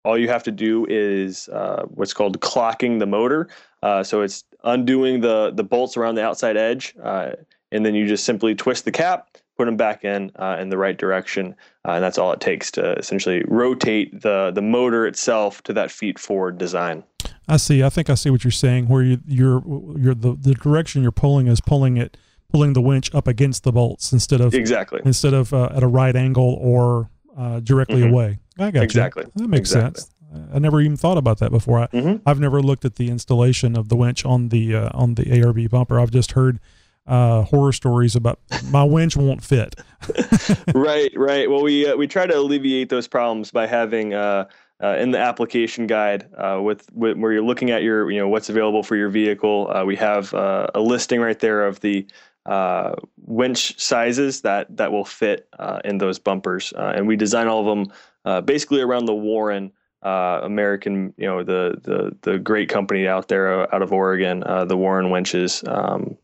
all 0.05 0.19
you 0.19 0.29
have 0.29 0.43
to 0.43 0.51
do 0.51 0.85
is 0.91 1.49
uh, 1.49 1.85
what's 1.89 2.13
called 2.13 2.39
clocking 2.41 2.99
the 2.99 3.07
motor. 3.07 3.49
Uh, 3.83 4.03
so 4.03 4.21
it's 4.21 4.45
undoing 4.63 5.23
the, 5.23 5.53
the 5.53 5.65
bolts 5.65 5.97
around 5.97 6.17
the 6.17 6.23
outside 6.23 6.59
edge, 6.59 6.95
and 7.73 7.87
then 7.87 7.95
you 7.95 8.07
just 8.07 8.27
simply 8.27 8.55
twist 8.55 8.85
the 8.85 8.93
cap, 8.93 9.39
put 9.61 9.67
them 9.67 9.77
back 9.77 10.05
in 10.07 10.33
uh, 10.37 10.57
in 10.59 10.71
the 10.71 10.79
right 10.79 10.97
direction, 10.97 11.55
uh, 11.87 11.93
and 11.93 12.03
that's 12.03 12.17
all 12.17 12.33
it 12.33 12.41
takes 12.41 12.71
to 12.71 12.95
essentially 12.95 13.45
rotate 13.47 14.23
the 14.23 14.51
the 14.55 14.63
motor 14.63 15.07
itself 15.07 15.63
to 15.65 15.75
that 15.75 15.91
feet 15.91 16.19
forward 16.19 16.57
design. 16.57 17.05
I 17.47 17.59
see. 17.59 17.83
I 17.83 17.91
think 17.91 18.09
I 18.09 18.15
see 18.15 18.31
what 18.31 18.43
you're 18.43 18.51
saying. 18.51 18.89
Where 18.89 19.03
you, 19.03 19.19
you're 19.27 19.63
you're 19.99 20.15
the 20.15 20.35
the 20.41 20.55
direction 20.55 21.03
you're 21.03 21.13
pulling 21.13 21.47
is 21.47 21.61
pulling 21.61 21.99
it 21.99 22.17
pulling 22.51 22.73
the 22.73 22.81
winch 22.81 23.15
up 23.15 23.29
against 23.29 23.65
the 23.65 23.71
bolts 23.71 24.15
instead 24.15 24.41
of 24.41 24.55
exactly 24.55 25.03
instead 25.05 25.35
of 25.35 25.53
uh, 25.53 25.69
at 25.75 25.83
a 25.83 25.87
right 25.87 26.17
angle 26.17 26.57
or 26.59 27.11
uh, 27.37 27.61
directly 27.61 28.01
mm-hmm. 28.01 28.15
away. 28.15 28.39
I 28.59 28.71
got 28.71 28.83
exactly. 28.83 29.25
you. 29.25 29.33
That 29.43 29.49
makes 29.49 29.73
exactly. 29.73 30.01
sense. 30.01 30.15
I 30.55 30.59
never 30.59 30.81
even 30.81 30.97
thought 30.97 31.19
about 31.19 31.39
that 31.41 31.51
before. 31.51 31.81
I, 31.81 31.87
mm-hmm. 31.89 32.23
I've 32.25 32.41
never 32.41 32.63
looked 32.63 32.87
at 32.87 32.95
the 32.97 33.11
installation 33.11 33.77
of 33.77 33.91
the 33.91 33.97
winch 33.97 34.25
on 34.25 34.49
the 34.49 34.75
uh, 34.75 34.91
on 34.95 35.17
the 35.17 35.25
ARB 35.25 35.69
bumper. 35.69 36.01
I've 36.01 36.13
just 36.13 36.33
heard 36.33 36.61
uh, 37.07 37.43
horror 37.43 37.73
stories 37.73 38.15
about 38.15 38.39
my 38.71 38.85
winch 38.85 39.17
won't 39.17 39.43
fit. 39.43 39.75
right, 40.75 41.13
right. 41.17 41.51
Well, 41.51 41.63
we 41.63 41.89
uh, 41.89 41.97
we 41.97 42.07
try 42.07 42.27
to 42.27 42.37
alleviate 42.37 42.89
those 42.89 43.09
problems 43.09 43.51
by 43.51 43.67
having 43.67 44.15
uh, 44.15 44.47
uh 44.83 44.97
in 44.99 45.11
the 45.11 45.19
application 45.19 45.87
guide 45.87 46.29
uh, 46.37 46.61
with, 46.63 46.91
with, 46.93 47.19
where 47.19 47.33
you're 47.33 47.43
looking 47.43 47.71
at 47.71 47.83
your 47.83 48.11
you 48.11 48.19
know 48.19 48.29
what's 48.29 48.49
available 48.49 48.83
for 48.83 48.97
your 48.97 49.09
vehicle. 49.09 49.71
Uh, 49.75 49.85
we 49.85 49.97
have 49.97 50.33
a 50.33 50.81
listing 50.81 51.21
right 51.21 51.41
there 51.41 51.67
of 51.67 51.81
the 51.81 52.07
winch 53.27 53.79
sizes 53.81 54.43
that 54.43 54.77
that 54.77 54.93
will 54.93 55.05
fit 55.05 55.49
in 55.85 55.99
those 55.99 56.19
bumpers, 56.19 56.73
and 56.77 57.07
we 57.07 57.17
design 57.17 57.49
all 57.49 57.61
of 57.61 57.67
them 58.25 58.45
basically 58.45 58.81
around 58.81 59.07
the 59.07 59.15
Warn. 59.15 59.73
Uh, 60.03 60.41
American, 60.45 61.13
you 61.19 61.27
know, 61.27 61.43
the 61.43 61.79
the 61.83 62.17
the 62.23 62.39
great 62.39 62.71
company 62.71 63.07
out 63.07 63.29
there 63.29 63.73
out 63.75 63.83
of 63.83 63.93
Oregon, 63.93 64.43
uh, 64.45 64.65
the 64.65 64.75
Warn 64.75 65.11
winches. 65.11 65.63
Um, 65.67 66.17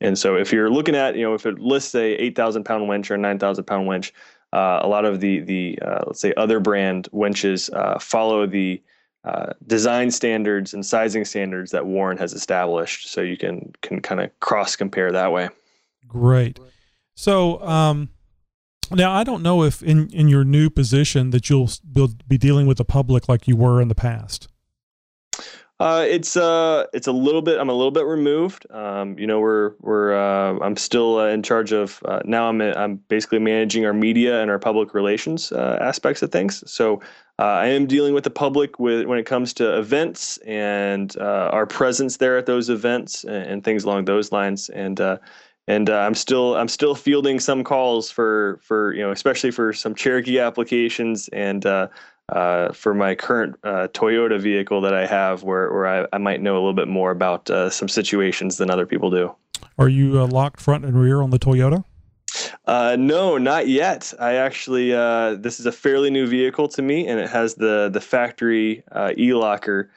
and 0.00 0.18
so 0.18 0.36
if 0.36 0.52
you're 0.52 0.70
looking 0.70 0.94
at, 0.94 1.16
you 1.16 1.22
know, 1.22 1.34
if 1.34 1.46
it 1.46 1.58
lists 1.58 1.94
a 1.94 2.14
8,000 2.22 2.64
pound 2.64 2.88
winch 2.88 3.10
or 3.10 3.14
a 3.14 3.18
9,000 3.18 3.64
pound 3.64 3.86
winch, 3.86 4.12
uh, 4.52 4.80
a 4.82 4.88
lot 4.88 5.04
of 5.04 5.20
the 5.20 5.40
the 5.40 5.78
uh, 5.82 6.04
let's 6.06 6.20
say 6.20 6.32
other 6.36 6.60
brand 6.60 7.08
winches 7.12 7.68
uh, 7.70 7.98
follow 7.98 8.46
the 8.46 8.80
uh, 9.24 9.52
design 9.66 10.10
standards 10.10 10.72
and 10.72 10.86
sizing 10.86 11.24
standards 11.24 11.72
that 11.72 11.84
Warn 11.84 12.16
has 12.16 12.32
established, 12.32 13.10
so 13.10 13.20
you 13.20 13.36
can 13.36 13.72
can 13.82 14.00
kind 14.00 14.20
of 14.20 14.30
cross 14.40 14.76
compare 14.76 15.10
that 15.12 15.32
way. 15.32 15.48
Great. 16.06 16.60
So 17.16 17.60
um, 17.62 18.08
now 18.90 19.12
I 19.12 19.24
don't 19.24 19.42
know 19.42 19.64
if 19.64 19.82
in 19.82 20.08
in 20.10 20.28
your 20.28 20.44
new 20.44 20.70
position 20.70 21.30
that 21.30 21.50
you'll 21.50 21.70
be 22.26 22.38
dealing 22.38 22.66
with 22.66 22.78
the 22.78 22.84
public 22.84 23.28
like 23.28 23.48
you 23.48 23.56
were 23.56 23.82
in 23.82 23.88
the 23.88 23.94
past. 23.94 24.48
Uh, 25.78 26.06
it's 26.08 26.38
uh, 26.38 26.86
it's 26.94 27.06
a 27.06 27.12
little 27.12 27.42
bit. 27.42 27.60
I'm 27.60 27.68
a 27.68 27.74
little 27.74 27.90
bit 27.90 28.06
removed. 28.06 28.66
Um, 28.70 29.18
you 29.18 29.26
know, 29.26 29.40
we're 29.40 29.74
we're. 29.80 30.16
Uh, 30.16 30.58
I'm 30.60 30.76
still 30.76 31.18
uh, 31.18 31.28
in 31.28 31.42
charge 31.42 31.72
of. 31.72 32.00
Uh, 32.06 32.20
now 32.24 32.48
I'm 32.48 32.62
I'm 32.62 32.96
basically 33.08 33.40
managing 33.40 33.84
our 33.84 33.92
media 33.92 34.40
and 34.40 34.50
our 34.50 34.58
public 34.58 34.94
relations 34.94 35.52
uh, 35.52 35.78
aspects 35.80 36.22
of 36.22 36.32
things. 36.32 36.64
So 36.70 37.02
uh, 37.38 37.42
I 37.42 37.66
am 37.66 37.86
dealing 37.86 38.14
with 38.14 38.24
the 38.24 38.30
public 38.30 38.78
with 38.78 39.04
when 39.04 39.18
it 39.18 39.26
comes 39.26 39.52
to 39.54 39.78
events 39.78 40.38
and 40.38 41.14
uh, 41.18 41.50
our 41.52 41.66
presence 41.66 42.16
there 42.16 42.38
at 42.38 42.46
those 42.46 42.70
events 42.70 43.24
and, 43.24 43.44
and 43.44 43.64
things 43.64 43.84
along 43.84 44.06
those 44.06 44.32
lines. 44.32 44.70
And 44.70 44.98
uh, 44.98 45.18
and 45.68 45.90
uh, 45.90 45.98
I'm 45.98 46.14
still 46.14 46.56
I'm 46.56 46.68
still 46.68 46.94
fielding 46.94 47.38
some 47.38 47.62
calls 47.62 48.10
for 48.10 48.60
for 48.62 48.94
you 48.94 49.02
know 49.02 49.10
especially 49.10 49.50
for 49.50 49.74
some 49.74 49.94
Cherokee 49.94 50.38
applications 50.38 51.28
and 51.34 51.66
uh, 52.28 52.72
for 52.72 52.92
my 52.92 53.14
current 53.14 53.56
uh, 53.62 53.88
Toyota 53.92 54.40
vehicle 54.40 54.80
that 54.80 54.94
I 54.94 55.06
have, 55.06 55.42
where 55.42 55.72
where 55.72 55.86
I, 55.86 56.06
I 56.12 56.18
might 56.18 56.40
know 56.40 56.54
a 56.54 56.58
little 56.58 56.74
bit 56.74 56.88
more 56.88 57.10
about 57.10 57.48
uh, 57.50 57.70
some 57.70 57.88
situations 57.88 58.56
than 58.56 58.70
other 58.70 58.86
people 58.86 59.10
do. 59.10 59.34
Are 59.78 59.88
you 59.88 60.20
uh, 60.20 60.26
locked 60.26 60.60
front 60.60 60.84
and 60.84 61.00
rear 61.00 61.22
on 61.22 61.30
the 61.30 61.38
Toyota? 61.38 61.84
Uh, 62.66 62.96
no, 62.98 63.38
not 63.38 63.68
yet. 63.68 64.12
I 64.18 64.34
actually 64.34 64.92
uh, 64.92 65.36
this 65.36 65.60
is 65.60 65.66
a 65.66 65.72
fairly 65.72 66.10
new 66.10 66.26
vehicle 66.26 66.68
to 66.68 66.82
me, 66.82 67.06
and 67.06 67.20
it 67.20 67.28
has 67.28 67.54
the 67.54 67.90
the 67.92 68.00
factory 68.00 68.82
e 69.16 69.32
locker. 69.32 69.90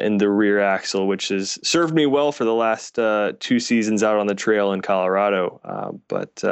in 0.00 0.18
the 0.18 0.28
rear 0.28 0.58
axle, 0.58 1.06
which 1.06 1.28
has 1.28 1.60
served 1.62 1.94
me 1.94 2.04
well 2.04 2.32
for 2.32 2.44
the 2.44 2.54
last 2.54 2.98
two 3.38 3.60
seasons 3.60 4.02
out 4.02 4.18
on 4.18 4.26
the 4.26 4.34
trail 4.34 4.72
in 4.72 4.80
Colorado. 4.80 5.60
but 6.08 6.42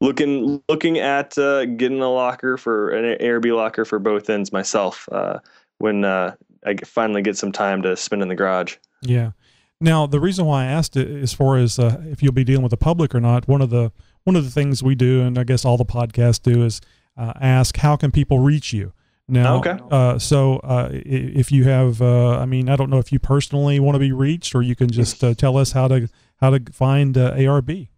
looking 0.00 0.62
looking 0.68 0.98
at 0.98 1.36
uh, 1.38 1.64
getting 1.64 2.00
a 2.00 2.10
locker 2.10 2.56
for 2.56 2.90
an 2.90 3.18
ARB 3.18 3.54
locker 3.54 3.84
for 3.84 3.98
both 3.98 4.30
ends 4.30 4.52
myself 4.52 5.08
uh, 5.12 5.38
when 5.78 6.04
uh, 6.04 6.34
I 6.64 6.76
finally 6.84 7.22
get 7.22 7.36
some 7.36 7.52
time 7.52 7.82
to 7.82 7.96
spend 7.96 8.22
in 8.22 8.28
the 8.28 8.34
garage. 8.34 8.76
Yeah. 9.02 9.32
Now 9.80 10.06
the 10.06 10.20
reason 10.20 10.46
why 10.46 10.64
I 10.64 10.66
asked 10.66 10.96
it, 10.96 11.08
as 11.08 11.32
far 11.32 11.56
as 11.56 11.78
uh, 11.78 12.00
if 12.06 12.22
you'll 12.22 12.32
be 12.32 12.44
dealing 12.44 12.62
with 12.62 12.70
the 12.70 12.76
public 12.76 13.14
or 13.14 13.20
not, 13.20 13.48
one 13.48 13.62
of 13.62 13.70
the 13.70 13.92
one 14.24 14.36
of 14.36 14.44
the 14.44 14.50
things 14.50 14.82
we 14.82 14.94
do, 14.94 15.22
and 15.22 15.38
I 15.38 15.44
guess 15.44 15.64
all 15.64 15.76
the 15.76 15.84
podcasts 15.84 16.42
do, 16.42 16.64
is 16.64 16.80
uh, 17.16 17.32
ask 17.40 17.76
how 17.78 17.96
can 17.96 18.10
people 18.10 18.40
reach 18.40 18.72
you. 18.72 18.92
Now, 19.30 19.56
okay. 19.58 19.76
Uh, 19.90 20.18
so 20.18 20.60
if 21.04 21.52
you 21.52 21.64
have, 21.64 22.00
I 22.00 22.46
mean, 22.46 22.70
I 22.70 22.76
don't 22.76 22.88
know 22.88 22.98
if 22.98 23.12
you 23.12 23.18
personally 23.18 23.78
want 23.78 23.94
to 23.94 23.98
be 23.98 24.10
reached, 24.10 24.54
or 24.54 24.62
you 24.62 24.74
can 24.74 24.90
just 24.90 25.20
tell 25.38 25.58
us 25.58 25.72
how 25.72 25.86
to 25.88 26.08
how 26.40 26.50
to 26.50 26.72
find 26.72 27.14
ARB. 27.14 27.88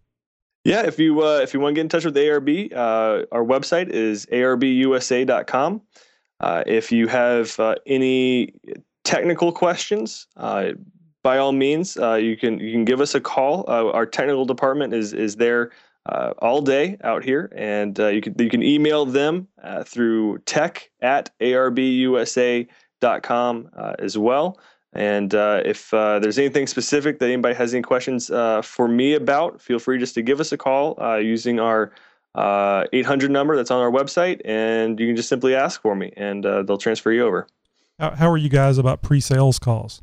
Yeah, 0.63 0.85
if 0.85 0.99
you 0.99 1.21
uh, 1.21 1.39
if 1.41 1.53
you 1.53 1.59
want 1.59 1.73
to 1.73 1.79
get 1.79 1.81
in 1.81 1.89
touch 1.89 2.05
with 2.05 2.15
ARB, 2.15 2.71
uh, 2.73 3.25
our 3.31 3.43
website 3.43 3.89
is 3.89 4.27
arbusa.com. 4.27 5.81
Uh, 6.39 6.63
if 6.67 6.91
you 6.91 7.07
have 7.07 7.59
uh, 7.59 7.75
any 7.87 8.53
technical 9.03 9.51
questions, 9.51 10.27
uh, 10.37 10.69
by 11.23 11.37
all 11.39 11.51
means, 11.51 11.97
uh, 11.97 12.13
you 12.13 12.37
can 12.37 12.59
you 12.59 12.71
can 12.71 12.85
give 12.85 13.01
us 13.01 13.15
a 13.15 13.21
call. 13.21 13.65
Uh, 13.67 13.91
our 13.91 14.05
technical 14.05 14.45
department 14.45 14.93
is 14.93 15.13
is 15.13 15.35
there 15.35 15.71
uh, 16.07 16.33
all 16.39 16.61
day 16.61 16.97
out 17.03 17.23
here, 17.23 17.51
and 17.55 17.97
you 17.97 18.21
can 18.21 18.35
you 18.37 18.49
can 18.49 18.61
email 18.61 19.03
them 19.05 19.47
through 19.85 20.37
tech 20.39 20.91
at 21.01 21.31
arbusa.com 21.39 22.67
as 23.99 24.17
well. 24.17 24.59
And 24.93 25.33
uh, 25.33 25.61
if 25.63 25.93
uh, 25.93 26.19
there's 26.19 26.37
anything 26.37 26.67
specific 26.67 27.19
that 27.19 27.25
anybody 27.25 27.55
has 27.55 27.73
any 27.73 27.81
questions 27.81 28.29
uh, 28.29 28.61
for 28.61 28.87
me 28.87 29.13
about, 29.13 29.61
feel 29.61 29.79
free 29.79 29.97
just 29.97 30.13
to 30.15 30.21
give 30.21 30.39
us 30.39 30.51
a 30.51 30.57
call 30.57 30.97
using 31.19 31.59
our 31.59 31.91
800 32.35 33.31
number 33.31 33.55
that's 33.55 33.71
on 33.71 33.79
our 33.81 33.91
website, 33.91 34.41
and 34.43 34.99
you 34.99 35.07
can 35.07 35.15
just 35.15 35.29
simply 35.29 35.55
ask 35.55 35.81
for 35.81 35.95
me, 35.95 36.11
and 36.17 36.43
they'll 36.43 36.77
transfer 36.77 37.11
you 37.11 37.25
over. 37.25 37.47
How, 37.99 38.15
how 38.15 38.29
are 38.31 38.37
you 38.37 38.49
guys 38.49 38.77
about 38.77 39.01
pre-sales 39.01 39.59
calls? 39.59 40.01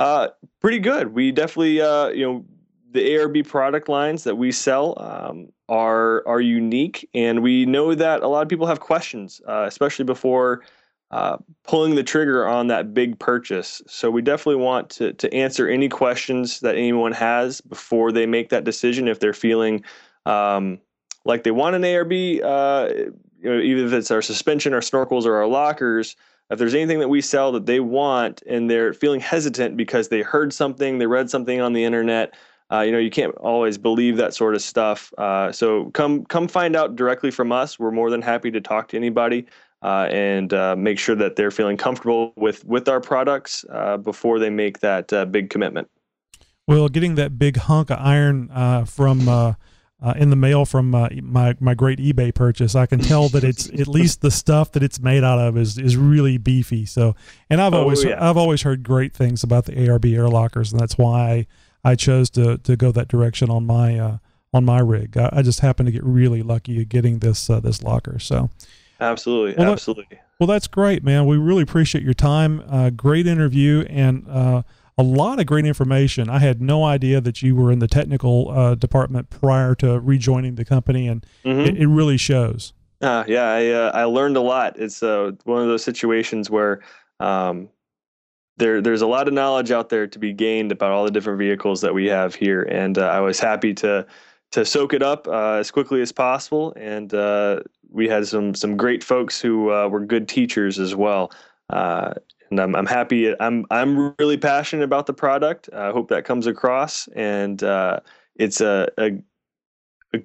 Uh, 0.00 0.28
pretty 0.60 0.78
good. 0.78 1.12
We 1.12 1.30
definitely, 1.30 1.82
uh, 1.82 2.08
you 2.08 2.24
know, 2.24 2.44
the 2.92 3.00
ARB 3.00 3.46
product 3.46 3.86
lines 3.86 4.24
that 4.24 4.36
we 4.36 4.50
sell 4.50 4.94
um, 4.96 5.52
are 5.68 6.26
are 6.26 6.40
unique, 6.40 7.06
and 7.12 7.42
we 7.42 7.66
know 7.66 7.94
that 7.94 8.22
a 8.22 8.28
lot 8.28 8.40
of 8.40 8.48
people 8.48 8.66
have 8.66 8.80
questions, 8.80 9.42
uh, 9.46 9.64
especially 9.68 10.06
before 10.06 10.62
uh, 11.10 11.36
pulling 11.64 11.94
the 11.94 12.02
trigger 12.02 12.46
on 12.46 12.68
that 12.68 12.94
big 12.94 13.18
purchase. 13.18 13.82
So 13.86 14.10
we 14.10 14.22
definitely 14.22 14.62
want 14.62 14.90
to 14.90 15.12
to 15.14 15.32
answer 15.34 15.68
any 15.68 15.88
questions 15.88 16.60
that 16.60 16.76
anyone 16.76 17.12
has 17.12 17.60
before 17.60 18.12
they 18.12 18.26
make 18.26 18.50
that 18.50 18.64
decision. 18.64 19.08
If 19.08 19.20
they're 19.20 19.32
feeling 19.32 19.84
um, 20.26 20.78
like 21.24 21.42
they 21.42 21.50
want 21.50 21.76
an 21.76 21.82
ARB, 21.82 22.42
uh, 22.42 22.94
you 23.40 23.50
know, 23.50 23.60
even 23.60 23.86
if 23.86 23.92
it's 23.92 24.10
our 24.10 24.22
suspension, 24.22 24.74
our 24.74 24.80
snorkels, 24.80 25.26
or 25.26 25.36
our 25.36 25.46
lockers 25.46 26.16
if 26.50 26.58
there's 26.58 26.74
anything 26.74 26.98
that 26.98 27.08
we 27.08 27.20
sell 27.20 27.52
that 27.52 27.66
they 27.66 27.80
want 27.80 28.42
and 28.46 28.68
they're 28.68 28.92
feeling 28.92 29.20
hesitant 29.20 29.76
because 29.76 30.08
they 30.08 30.20
heard 30.20 30.52
something, 30.52 30.98
they 30.98 31.06
read 31.06 31.30
something 31.30 31.60
on 31.60 31.72
the 31.72 31.84
internet, 31.84 32.34
uh, 32.72 32.80
you 32.80 32.92
know, 32.92 32.98
you 32.98 33.10
can't 33.10 33.34
always 33.36 33.78
believe 33.78 34.16
that 34.16 34.34
sort 34.34 34.54
of 34.54 34.62
stuff. 34.62 35.12
Uh, 35.16 35.50
so 35.50 35.90
come 35.90 36.24
come 36.26 36.48
find 36.48 36.76
out 36.76 36.96
directly 36.96 37.30
from 37.30 37.52
us. 37.52 37.78
We're 37.78 37.90
more 37.90 38.10
than 38.10 38.22
happy 38.22 38.50
to 38.50 38.60
talk 38.60 38.88
to 38.88 38.96
anybody 38.96 39.46
uh, 39.82 40.08
and 40.10 40.52
uh, 40.52 40.76
make 40.76 40.98
sure 40.98 41.14
that 41.14 41.36
they're 41.36 41.50
feeling 41.50 41.76
comfortable 41.76 42.32
with 42.36 42.64
with 42.64 42.88
our 42.88 43.00
products 43.00 43.64
uh, 43.70 43.96
before 43.96 44.38
they 44.38 44.50
make 44.50 44.80
that 44.80 45.12
uh, 45.12 45.24
big 45.24 45.50
commitment. 45.50 45.88
Well, 46.66 46.88
getting 46.88 47.16
that 47.16 47.38
big 47.38 47.56
hunk 47.56 47.90
of 47.90 47.98
iron 47.98 48.48
from 48.86 49.54
uh, 50.02 50.14
in 50.16 50.30
the 50.30 50.36
mail 50.36 50.64
from 50.64 50.94
uh, 50.94 51.08
my 51.22 51.54
my 51.60 51.74
great 51.74 51.98
eBay 51.98 52.34
purchase. 52.34 52.74
I 52.74 52.86
can 52.86 53.00
tell 53.00 53.28
that 53.30 53.44
it's 53.44 53.68
at 53.68 53.88
least 53.88 54.22
the 54.22 54.30
stuff 54.30 54.72
that 54.72 54.82
it's 54.82 54.98
made 54.98 55.24
out 55.24 55.38
of 55.38 55.56
is 55.56 55.78
is 55.78 55.96
really 55.96 56.38
beefy. 56.38 56.86
So, 56.86 57.14
and 57.50 57.60
I've 57.60 57.74
oh, 57.74 57.80
always 57.80 58.04
yeah. 58.04 58.16
I've 58.18 58.36
always 58.36 58.62
heard 58.62 58.82
great 58.82 59.12
things 59.12 59.42
about 59.42 59.66
the 59.66 59.72
ARB 59.72 60.14
air 60.14 60.28
lockers, 60.28 60.72
and 60.72 60.80
that's 60.80 60.96
why 60.96 61.46
I 61.84 61.96
chose 61.96 62.30
to 62.30 62.58
to 62.58 62.76
go 62.76 62.92
that 62.92 63.08
direction 63.08 63.50
on 63.50 63.66
my 63.66 63.98
uh, 63.98 64.18
on 64.54 64.64
my 64.64 64.80
rig. 64.80 65.16
I, 65.18 65.28
I, 65.32 65.42
just 65.42 65.60
happened 65.60 65.86
to 65.86 65.92
get 65.92 66.02
really 66.02 66.42
lucky 66.42 66.84
getting 66.84 67.18
this 67.18 67.50
uh, 67.50 67.60
this 67.60 67.82
locker. 67.82 68.18
So, 68.18 68.48
absolutely, 69.00 69.54
well, 69.56 69.72
absolutely. 69.72 70.06
That, 70.10 70.24
well, 70.38 70.46
that's 70.46 70.66
great, 70.66 71.04
man. 71.04 71.26
We 71.26 71.36
really 71.36 71.62
appreciate 71.62 72.04
your 72.04 72.14
time. 72.14 72.62
Uh, 72.68 72.90
great 72.90 73.26
interview, 73.26 73.84
and 73.88 74.26
uh, 74.28 74.62
a 74.96 75.02
lot 75.02 75.40
of 75.40 75.46
great 75.46 75.64
information. 75.64 76.28
I 76.28 76.38
had 76.38 76.60
no 76.60 76.84
idea 76.84 77.20
that 77.20 77.42
you 77.42 77.56
were 77.56 77.72
in 77.72 77.78
the 77.78 77.88
technical 77.88 78.50
uh, 78.50 78.74
department 78.74 79.30
prior 79.30 79.74
to 79.76 79.98
rejoining 79.98 80.56
the 80.56 80.64
company, 80.64 81.08
and 81.08 81.24
mm-hmm. 81.44 81.60
it, 81.60 81.76
it, 81.78 81.86
really 81.86 82.16
shows. 82.16 82.74
Uh, 83.00 83.24
yeah, 83.26 83.50
I, 83.50 83.68
uh, 83.68 83.90
I 83.94 84.04
learned 84.04 84.36
a 84.36 84.42
lot. 84.42 84.78
It's 84.78 85.02
uh, 85.02 85.32
one 85.44 85.62
of 85.62 85.68
those 85.68 85.82
situations 85.82 86.50
where 86.50 86.80
um, 87.18 87.70
there 88.58 88.82
there's 88.82 89.00
a 89.00 89.06
lot 89.06 89.26
of 89.26 89.32
knowledge 89.32 89.70
out 89.70 89.88
there 89.88 90.06
to 90.06 90.18
be 90.18 90.32
gained 90.32 90.70
about 90.70 90.90
all 90.90 91.04
the 91.04 91.10
different 91.10 91.38
vehicles 91.38 91.80
that 91.80 91.94
we 91.94 92.06
have 92.06 92.34
here, 92.34 92.62
and 92.62 92.98
uh, 92.98 93.06
I 93.06 93.20
was 93.20 93.40
happy 93.40 93.72
to 93.74 94.06
to 94.52 94.64
soak 94.64 94.92
it 94.92 95.02
up 95.02 95.26
uh, 95.28 95.54
as 95.54 95.70
quickly 95.70 96.02
as 96.02 96.12
possible. 96.12 96.74
And 96.76 97.14
we 97.90 98.08
had 98.08 98.26
some 98.26 98.54
some 98.54 98.76
great 98.76 99.02
folks 99.04 99.40
who 99.40 99.64
were 99.64 100.04
good 100.04 100.28
teachers 100.28 100.78
as 100.78 100.94
well 100.94 101.30
and 102.50 102.60
I'm, 102.60 102.74
I'm 102.74 102.86
happy. 102.86 103.34
I'm 103.40 103.64
I'm 103.70 104.14
really 104.18 104.36
passionate 104.36 104.82
about 104.82 105.06
the 105.06 105.14
product. 105.14 105.70
I 105.72 105.90
hope 105.90 106.08
that 106.08 106.24
comes 106.24 106.46
across, 106.46 107.08
and 107.14 107.62
uh, 107.62 108.00
it's 108.36 108.60
a, 108.60 108.88
a, 108.98 109.12
a, 110.14 110.18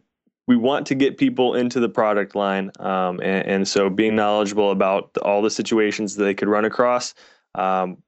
we 0.48 0.58
want 0.58 0.88
to 0.88 0.96
get 0.96 1.18
people 1.18 1.56
into 1.56 1.80
the 1.80 1.90
product 1.90 2.36
line, 2.36 2.72
um, 2.80 3.20
and, 3.22 3.48
and, 3.48 3.68
so 3.68 3.90
being 3.90 4.16
knowledgeable 4.16 4.72
about 4.72 5.16
all 5.20 5.42
the 5.42 5.52
situations 5.52 6.16
that 6.16 6.24
they 6.24 6.34
could 6.34 6.48
run 6.48 6.66
across 6.66 7.14
um, 7.54 8.02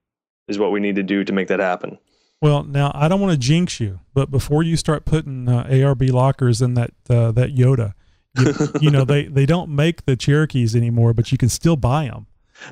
is 0.47 0.57
what 0.57 0.71
we 0.71 0.79
need 0.79 0.95
to 0.95 1.03
do 1.03 1.23
to 1.23 1.33
make 1.33 1.47
that 1.47 1.59
happen. 1.59 1.97
Well, 2.41 2.63
now 2.63 2.91
I 2.93 3.07
don't 3.07 3.21
want 3.21 3.33
to 3.33 3.37
jinx 3.37 3.79
you, 3.79 3.99
but 4.13 4.31
before 4.31 4.63
you 4.63 4.77
start 4.77 5.05
putting 5.05 5.47
uh, 5.47 5.65
ARB 5.65 6.11
lockers 6.11 6.61
in 6.61 6.73
that 6.73 6.91
uh, 7.09 7.31
that 7.33 7.55
Yota, 7.55 7.93
you, 8.37 8.53
you 8.81 8.91
know 8.91 9.05
they 9.05 9.25
they 9.25 9.45
don't 9.45 9.69
make 9.69 10.05
the 10.05 10.15
Cherokees 10.15 10.75
anymore, 10.75 11.13
but 11.13 11.31
you 11.31 11.37
can 11.37 11.49
still 11.49 11.75
buy 11.75 12.05
them. 12.05 12.27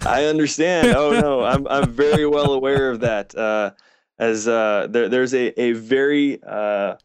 I 0.06 0.26
understand. 0.26 0.96
Oh 0.96 1.12
no, 1.12 1.44
I'm 1.44 1.68
I'm 1.68 1.92
very 1.92 2.26
well 2.26 2.54
aware 2.54 2.90
of 2.90 3.00
that. 3.02 3.36
Uh, 3.36 3.72
as 4.18 4.48
uh, 4.48 4.88
there 4.90 5.10
there's 5.10 5.34
a 5.34 5.60
a 5.60 5.74
very 5.74 6.42
uh, 6.44 6.96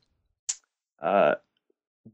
uh, 1.00 1.34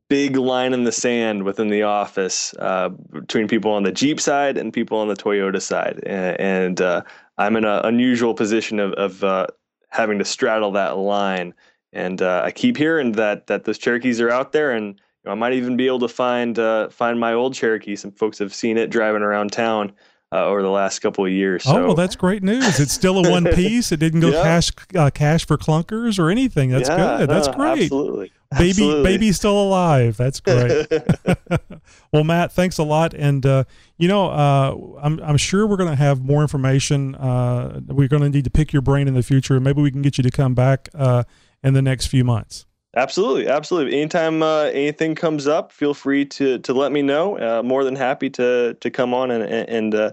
big 0.08 0.36
line 0.36 0.72
in 0.72 0.84
the 0.84 0.92
sand 0.92 1.44
within 1.44 1.68
the 1.68 1.82
office 1.82 2.54
uh, 2.58 2.88
between 2.88 3.48
people 3.48 3.72
on 3.72 3.82
the 3.82 3.92
Jeep 3.92 4.20
side 4.20 4.56
and 4.56 4.72
people 4.72 4.98
on 4.98 5.08
the 5.08 5.16
Toyota 5.16 5.60
side, 5.60 6.00
and, 6.06 6.40
and 6.40 6.80
uh, 6.80 7.02
I'm 7.38 7.56
in 7.56 7.64
an 7.64 7.84
unusual 7.84 8.34
position 8.34 8.80
of 8.80 8.92
of 8.94 9.50
having 9.90 10.18
to 10.18 10.24
straddle 10.24 10.72
that 10.72 10.96
line. 10.96 11.54
And 11.92 12.20
I 12.20 12.50
keep 12.50 12.76
hearing 12.76 13.12
that 13.12 13.46
that 13.46 13.64
those 13.64 13.78
Cherokees 13.78 14.20
are 14.20 14.30
out 14.30 14.52
there, 14.52 14.72
and 14.72 15.00
know, 15.26 15.32
I 15.32 15.34
might 15.34 15.52
even 15.52 15.76
be 15.76 15.86
able 15.86 16.00
to 16.00 16.08
find 16.08 16.58
uh, 16.58 16.88
find 16.88 17.18
my 17.18 17.32
old 17.32 17.54
Cherokee. 17.54 17.96
Some 17.96 18.12
folks 18.12 18.38
have 18.38 18.54
seen 18.54 18.76
it 18.76 18.90
driving 18.90 19.22
around 19.22 19.52
town 19.52 19.92
uh, 20.32 20.44
over 20.44 20.62
the 20.62 20.70
last 20.70 20.98
couple 21.00 21.24
of 21.24 21.30
years. 21.30 21.62
Oh, 21.66 21.72
so. 21.72 21.78
Oh, 21.78 21.86
well, 21.86 21.94
that's 21.94 22.16
great 22.16 22.42
news. 22.42 22.80
It's 22.80 22.92
still 22.92 23.24
a 23.24 23.30
one 23.30 23.44
piece. 23.54 23.92
It 23.92 23.98
didn't 23.98 24.20
go 24.20 24.30
yeah. 24.30 24.42
cash 24.42 24.70
uh, 24.94 25.10
cash 25.10 25.46
for 25.46 25.56
clunkers 25.56 26.18
or 26.18 26.30
anything. 26.30 26.70
That's 26.70 26.88
yeah, 26.88 27.18
good. 27.18 27.30
That's 27.30 27.48
great. 27.48 27.82
Absolutely. 27.84 28.32
Baby, 28.52 28.70
absolutely. 28.70 29.02
baby's 29.02 29.36
still 29.36 29.60
alive. 29.60 30.16
That's 30.16 30.40
great. 30.40 30.86
well, 32.12 32.22
Matt, 32.22 32.52
thanks 32.52 32.78
a 32.78 32.84
lot. 32.84 33.12
And 33.14 33.44
uh, 33.44 33.64
you 33.98 34.08
know, 34.08 34.30
uh, 34.30 34.98
I'm 35.00 35.20
I'm 35.20 35.36
sure 35.36 35.66
we're 35.66 35.76
going 35.76 35.90
to 35.90 35.96
have 35.96 36.22
more 36.22 36.42
information. 36.42 37.14
Uh, 37.16 37.80
we're 37.86 38.08
going 38.08 38.22
to 38.22 38.30
need 38.30 38.44
to 38.44 38.50
pick 38.50 38.72
your 38.72 38.82
brain 38.82 39.08
in 39.08 39.14
the 39.14 39.22
future. 39.22 39.58
Maybe 39.58 39.82
we 39.82 39.90
can 39.90 40.02
get 40.02 40.16
you 40.18 40.22
to 40.22 40.30
come 40.30 40.54
back 40.54 40.88
uh, 40.94 41.24
in 41.62 41.74
the 41.74 41.82
next 41.82 42.06
few 42.06 42.24
months. 42.24 42.65
Absolutely, 42.96 43.46
absolutely. 43.46 44.00
Anytime 44.00 44.42
uh, 44.42 44.64
anything 44.64 45.14
comes 45.14 45.46
up, 45.46 45.70
feel 45.70 45.92
free 45.92 46.24
to 46.24 46.58
to 46.60 46.72
let 46.72 46.92
me 46.92 47.02
know. 47.02 47.38
Uh, 47.38 47.62
more 47.62 47.84
than 47.84 47.94
happy 47.94 48.30
to 48.30 48.74
to 48.80 48.90
come 48.90 49.12
on 49.12 49.30
and 49.30 49.42
and 49.42 49.94
uh, 49.94 50.12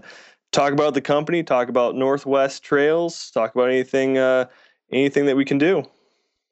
talk 0.52 0.74
about 0.74 0.92
the 0.92 1.00
company, 1.00 1.42
talk 1.42 1.70
about 1.70 1.96
Northwest 1.96 2.62
Trails, 2.62 3.30
talk 3.30 3.54
about 3.54 3.70
anything 3.70 4.18
uh, 4.18 4.44
anything 4.92 5.24
that 5.24 5.36
we 5.36 5.46
can 5.46 5.56
do. 5.56 5.82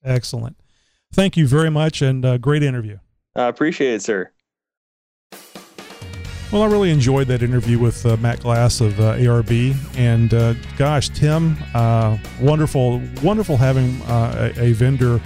Excellent. 0.05 0.57
Thank 1.13 1.37
you 1.37 1.47
very 1.47 1.71
much, 1.71 2.01
and 2.01 2.25
uh, 2.25 2.39
great 2.39 2.63
interview. 2.63 2.99
I 3.37 3.49
appreciate 3.49 3.95
it, 3.97 4.03
sir. 4.03 4.31
Well, 6.51 6.63
I 6.63 6.67
really 6.67 6.91
enjoyed 6.91 7.29
that 7.29 7.43
interview 7.43 7.79
with 7.79 8.05
uh, 8.07 8.17
Matt 8.19 8.41
Glass 8.41 8.81
of 8.81 8.95
ARB, 8.95 9.75
and 9.99 10.31
gosh, 10.79 11.11
Tim, 11.11 11.59
wonderful, 12.41 13.03
wonderful 13.23 13.59
having 13.59 14.01
a, 14.03 14.53
a 14.57 14.73
vendor 14.73 15.21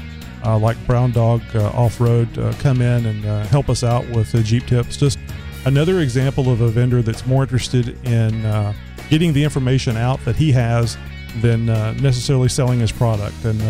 uh, 0.46 0.56
like 0.58 0.76
Brown 0.86 1.10
Dog 1.10 1.42
uh, 1.54 1.68
Off 1.70 2.00
Road 2.00 2.38
uh, 2.38 2.52
come 2.60 2.80
in 2.80 3.06
and 3.06 3.26
uh, 3.26 3.44
help 3.46 3.68
us 3.68 3.82
out 3.82 4.08
with 4.10 4.30
the 4.32 4.42
Jeep 4.42 4.66
tips. 4.66 4.96
Just 4.96 5.18
another 5.64 6.00
example 6.00 6.50
of 6.50 6.60
a 6.60 6.68
vendor 6.68 7.02
that's 7.02 7.26
more 7.26 7.42
interested 7.42 7.88
in 8.06 8.46
uh, 8.46 8.72
getting 9.10 9.32
the 9.32 9.42
information 9.42 9.96
out 9.96 10.24
that 10.24 10.36
he 10.36 10.52
has 10.52 10.96
than 11.40 11.68
uh, 11.68 11.92
necessarily 11.94 12.48
selling 12.48 12.78
his 12.78 12.92
product. 12.92 13.44
And 13.44 13.60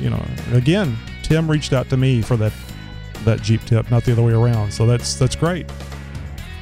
you 0.00 0.10
know, 0.10 0.24
again, 0.52 0.96
Tim 1.22 1.50
reached 1.50 1.72
out 1.72 1.88
to 1.90 1.96
me 1.96 2.22
for 2.22 2.36
that 2.38 2.52
that 3.24 3.40
Jeep 3.42 3.62
tip, 3.64 3.88
not 3.90 4.04
the 4.04 4.12
other 4.12 4.22
way 4.22 4.32
around. 4.32 4.72
So 4.72 4.86
that's 4.86 5.14
that's 5.14 5.36
great. 5.36 5.70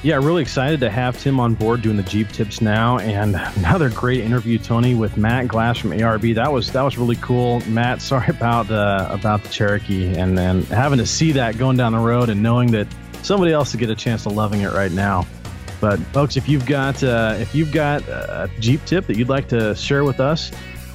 Yeah, 0.02 0.16
really 0.16 0.40
excited 0.40 0.80
to 0.80 0.88
have 0.88 1.20
Tim 1.20 1.38
on 1.38 1.52
board 1.52 1.82
doing 1.82 1.98
the 1.98 2.02
Jeep 2.02 2.28
tips 2.28 2.62
now, 2.62 2.96
and 3.00 3.36
another 3.56 3.90
great 3.90 4.20
interview, 4.20 4.56
Tony, 4.56 4.94
with 4.94 5.18
Matt 5.18 5.46
Glass 5.46 5.76
from 5.76 5.90
ARB. 5.90 6.36
That 6.36 6.50
was 6.50 6.72
that 6.72 6.80
was 6.80 6.96
really 6.96 7.16
cool. 7.16 7.60
Matt, 7.68 8.00
sorry 8.02 8.28
about 8.28 8.70
uh, 8.70 9.08
about 9.10 9.42
the 9.42 9.50
Cherokee, 9.50 10.16
and 10.16 10.38
then 10.38 10.62
having 10.62 10.96
to 10.98 11.06
see 11.06 11.32
that 11.32 11.58
going 11.58 11.76
down 11.76 11.92
the 11.92 11.98
road, 11.98 12.30
and 12.30 12.42
knowing 12.42 12.70
that 12.70 12.86
somebody 13.22 13.52
else 13.52 13.74
will 13.74 13.80
get 13.80 13.90
a 13.90 13.94
chance 13.94 14.24
of 14.24 14.32
loving 14.32 14.62
it 14.62 14.72
right 14.72 14.92
now. 14.92 15.26
But 15.82 15.98
folks, 16.14 16.38
if 16.38 16.48
you've 16.48 16.64
got 16.64 17.04
uh, 17.04 17.36
if 17.38 17.54
you've 17.54 17.72
got 17.72 18.00
a 18.08 18.50
Jeep 18.58 18.82
tip 18.86 19.06
that 19.06 19.18
you'd 19.18 19.28
like 19.28 19.48
to 19.48 19.74
share 19.74 20.04
with 20.04 20.18
us, 20.18 20.50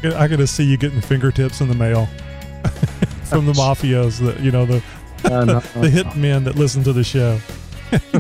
I 0.04 0.28
got 0.28 0.38
to 0.38 0.48
see 0.48 0.64
you 0.64 0.78
getting 0.78 1.02
fingertips 1.02 1.62
in 1.62 1.68
the 1.68 1.76
mail 1.76 2.06
from 3.26 3.46
the 3.46 3.54
mafios 3.54 4.20
that 4.26 4.40
you 4.40 4.52
know 4.52 4.66
the 4.66 4.84
Uh, 5.24 5.46
no, 5.46 5.60
the 5.80 5.88
hit 5.88 6.16
men 6.16 6.44
that 6.46 6.56
listen 6.56 6.84
to 6.84 6.92
the 6.92 7.04
show. 7.04 7.40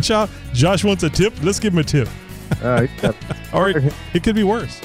Josh, 0.01 0.83
wants 0.83 1.01
a 1.01 1.09
tip. 1.09 1.33
Let's 1.41 1.59
give 1.59 1.73
him 1.73 1.79
a 1.79 1.83
tip. 1.83 2.07
Uh, 2.61 2.85
yeah. 3.01 3.11
Or 3.51 3.69
it, 3.69 3.91
it 4.13 4.23
could 4.23 4.35
be 4.35 4.43
worse. 4.43 4.79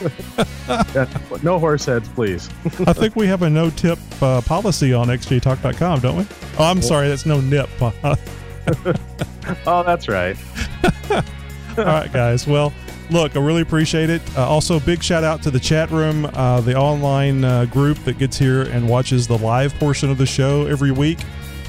Yeah, 0.94 1.06
no 1.42 1.58
horse 1.58 1.84
heads, 1.84 2.08
please. 2.08 2.48
I 2.86 2.92
think 2.92 3.16
we 3.16 3.26
have 3.26 3.42
a 3.42 3.50
no 3.50 3.68
tip 3.70 3.98
uh, 4.20 4.40
policy 4.42 4.92
on 4.94 5.08
xjtalk.com, 5.08 6.00
don't 6.00 6.16
we? 6.16 6.26
Oh, 6.58 6.64
I'm 6.64 6.80
sorry, 6.80 7.08
that's 7.08 7.26
no 7.26 7.40
nip. 7.40 7.68
Oh, 9.66 9.82
that's 9.82 10.06
right. 10.08 10.36
All 11.10 11.84
right, 11.84 12.12
guys. 12.12 12.46
Well, 12.46 12.72
look, 13.10 13.36
I 13.36 13.40
really 13.40 13.62
appreciate 13.62 14.08
it. 14.08 14.22
Uh, 14.36 14.48
also, 14.48 14.78
big 14.78 15.02
shout 15.02 15.24
out 15.24 15.42
to 15.42 15.50
the 15.50 15.58
chat 15.58 15.90
room, 15.90 16.26
uh, 16.32 16.60
the 16.60 16.76
online 16.76 17.42
uh, 17.42 17.64
group 17.64 17.98
that 18.04 18.18
gets 18.18 18.38
here 18.38 18.62
and 18.62 18.88
watches 18.88 19.26
the 19.26 19.36
live 19.38 19.74
portion 19.74 20.10
of 20.10 20.18
the 20.18 20.26
show 20.26 20.66
every 20.66 20.92
week. 20.92 21.18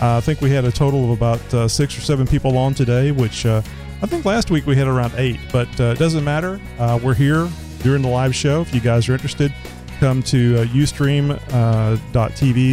Uh, 0.01 0.17
I 0.17 0.21
think 0.21 0.41
we 0.41 0.51
had 0.51 0.65
a 0.65 0.71
total 0.71 1.05
of 1.05 1.09
about 1.11 1.53
uh, 1.53 1.67
six 1.67 1.97
or 1.97 2.01
seven 2.01 2.27
people 2.27 2.57
on 2.57 2.73
today, 2.73 3.11
which 3.11 3.45
uh, 3.45 3.61
I 4.01 4.05
think 4.05 4.25
last 4.25 4.51
week 4.51 4.67
we 4.67 4.75
had 4.75 4.87
around 4.87 5.13
eight, 5.15 5.39
but 5.51 5.67
uh, 5.79 5.85
it 5.85 5.97
doesn't 5.99 6.23
matter. 6.23 6.59
Uh, 6.77 6.99
we're 7.01 7.13
here 7.13 7.47
during 7.83 8.01
the 8.01 8.07
live 8.07 8.33
show. 8.33 8.61
If 8.61 8.73
you 8.73 8.81
guys 8.81 9.07
are 9.09 9.13
interested, 9.13 9.53
come 9.99 10.23
to 10.23 10.61
uh, 10.61 10.65
ustream.tv 10.65 11.59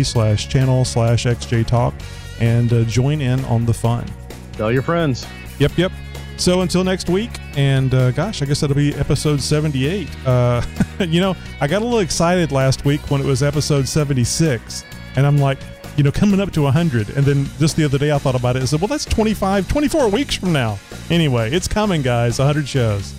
slash 0.06 0.48
channel 0.48 0.84
slash 0.84 1.26
xjtalk 1.26 1.92
and 2.40 2.72
uh, 2.72 2.84
join 2.84 3.20
in 3.20 3.44
on 3.44 3.66
the 3.66 3.74
fun. 3.74 4.06
Tell 4.52 4.72
your 4.72 4.82
friends. 4.82 5.26
Yep, 5.58 5.76
yep. 5.76 5.92
So 6.36 6.62
until 6.62 6.84
next 6.84 7.10
week, 7.10 7.30
and 7.54 7.92
uh, 7.92 8.12
gosh, 8.12 8.40
I 8.40 8.46
guess 8.46 8.60
that'll 8.60 8.74
be 8.74 8.94
episode 8.94 9.42
78. 9.42 10.08
Uh, 10.26 10.62
you 11.00 11.20
know, 11.20 11.36
I 11.60 11.66
got 11.66 11.82
a 11.82 11.84
little 11.84 11.98
excited 11.98 12.50
last 12.50 12.86
week 12.86 13.02
when 13.10 13.20
it 13.20 13.26
was 13.26 13.42
episode 13.42 13.86
76, 13.86 14.84
and 15.16 15.26
I'm 15.26 15.36
like, 15.36 15.58
you 15.96 16.04
know, 16.04 16.10
coming 16.10 16.40
up 16.40 16.50
to 16.52 16.62
100. 16.62 17.10
And 17.10 17.26
then 17.26 17.44
just 17.58 17.76
the 17.76 17.84
other 17.84 17.98
day 17.98 18.10
I 18.10 18.16
thought 18.16 18.34
about 18.34 18.56
it 18.56 18.60
and 18.60 18.68
said, 18.68 18.80
well, 18.80 18.88
that's 18.88 19.04
25, 19.04 19.68
24 19.68 20.08
weeks 20.08 20.34
from 20.34 20.52
now. 20.52 20.78
Anyway, 21.10 21.50
it's 21.52 21.68
coming, 21.68 22.00
guys, 22.00 22.38
100 22.38 22.66
shows. 22.66 23.12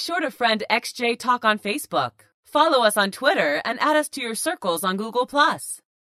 Sure 0.00 0.20
to 0.20 0.30
friend 0.30 0.64
XJ 0.70 1.18
Talk 1.18 1.44
on 1.44 1.58
Facebook. 1.58 2.12
Follow 2.44 2.84
us 2.84 2.96
on 2.96 3.10
Twitter 3.10 3.62
and 3.64 3.78
add 3.80 3.96
us 3.96 4.08
to 4.10 4.20
your 4.20 4.34
circles 4.34 4.82
on 4.82 4.96
Google+. 4.96 5.28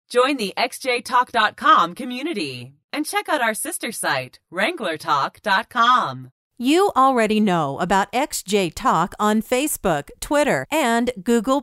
Join 0.08 0.36
the 0.36 0.54
xjtalk.com 0.56 1.94
community 1.94 2.72
and 2.92 3.04
check 3.04 3.28
out 3.28 3.42
our 3.42 3.54
sister 3.54 3.92
site, 3.92 4.38
wranglertalk.com. 4.52 6.30
You 6.58 6.92
already 6.96 7.40
know 7.40 7.78
about 7.78 8.12
XJ 8.12 8.72
Talk 8.74 9.14
on 9.18 9.42
Facebook, 9.42 10.10
Twitter, 10.20 10.66
and 10.70 11.10
Google+. 11.22 11.62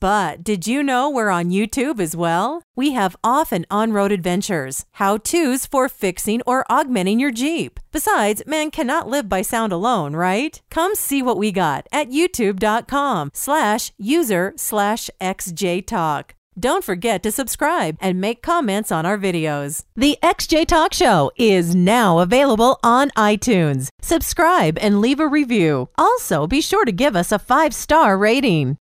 But 0.00 0.42
did 0.42 0.66
you 0.66 0.82
know 0.82 1.10
we're 1.10 1.28
on 1.28 1.50
YouTube 1.50 2.00
as 2.00 2.16
well? 2.16 2.62
We 2.74 2.92
have 2.92 3.16
off 3.22 3.52
and 3.52 3.66
on-road 3.70 4.12
adventures, 4.12 4.86
how-tos 4.92 5.66
for 5.66 5.90
fixing 5.90 6.40
or 6.46 6.64
augmenting 6.70 7.20
your 7.20 7.30
Jeep. 7.30 7.78
Besides, 7.92 8.42
man 8.46 8.70
cannot 8.70 9.08
live 9.08 9.28
by 9.28 9.42
sound 9.42 9.72
alone, 9.72 10.16
right? 10.16 10.60
Come 10.70 10.94
see 10.94 11.22
what 11.22 11.36
we 11.36 11.52
got 11.52 11.86
at 11.92 12.10
youtube.com 12.10 13.30
slash 13.34 13.92
user 13.98 14.54
slash 14.56 15.10
xjtalk. 15.20 16.30
Don't 16.58 16.84
forget 16.84 17.22
to 17.22 17.32
subscribe 17.32 17.96
and 18.00 18.20
make 18.20 18.42
comments 18.42 18.90
on 18.90 19.06
our 19.06 19.16
videos. 19.16 19.84
The 19.96 20.18
XJ 20.22 20.66
Talk 20.66 20.92
Show 20.92 21.30
is 21.36 21.74
now 21.74 22.18
available 22.18 22.78
on 22.82 23.10
iTunes. 23.10 23.88
Subscribe 24.02 24.76
and 24.78 25.00
leave 25.00 25.20
a 25.20 25.28
review. 25.28 25.88
Also, 25.96 26.46
be 26.46 26.60
sure 26.60 26.84
to 26.84 26.92
give 26.92 27.14
us 27.14 27.32
a 27.32 27.38
five 27.38 27.72
star 27.72 28.18
rating. 28.18 28.76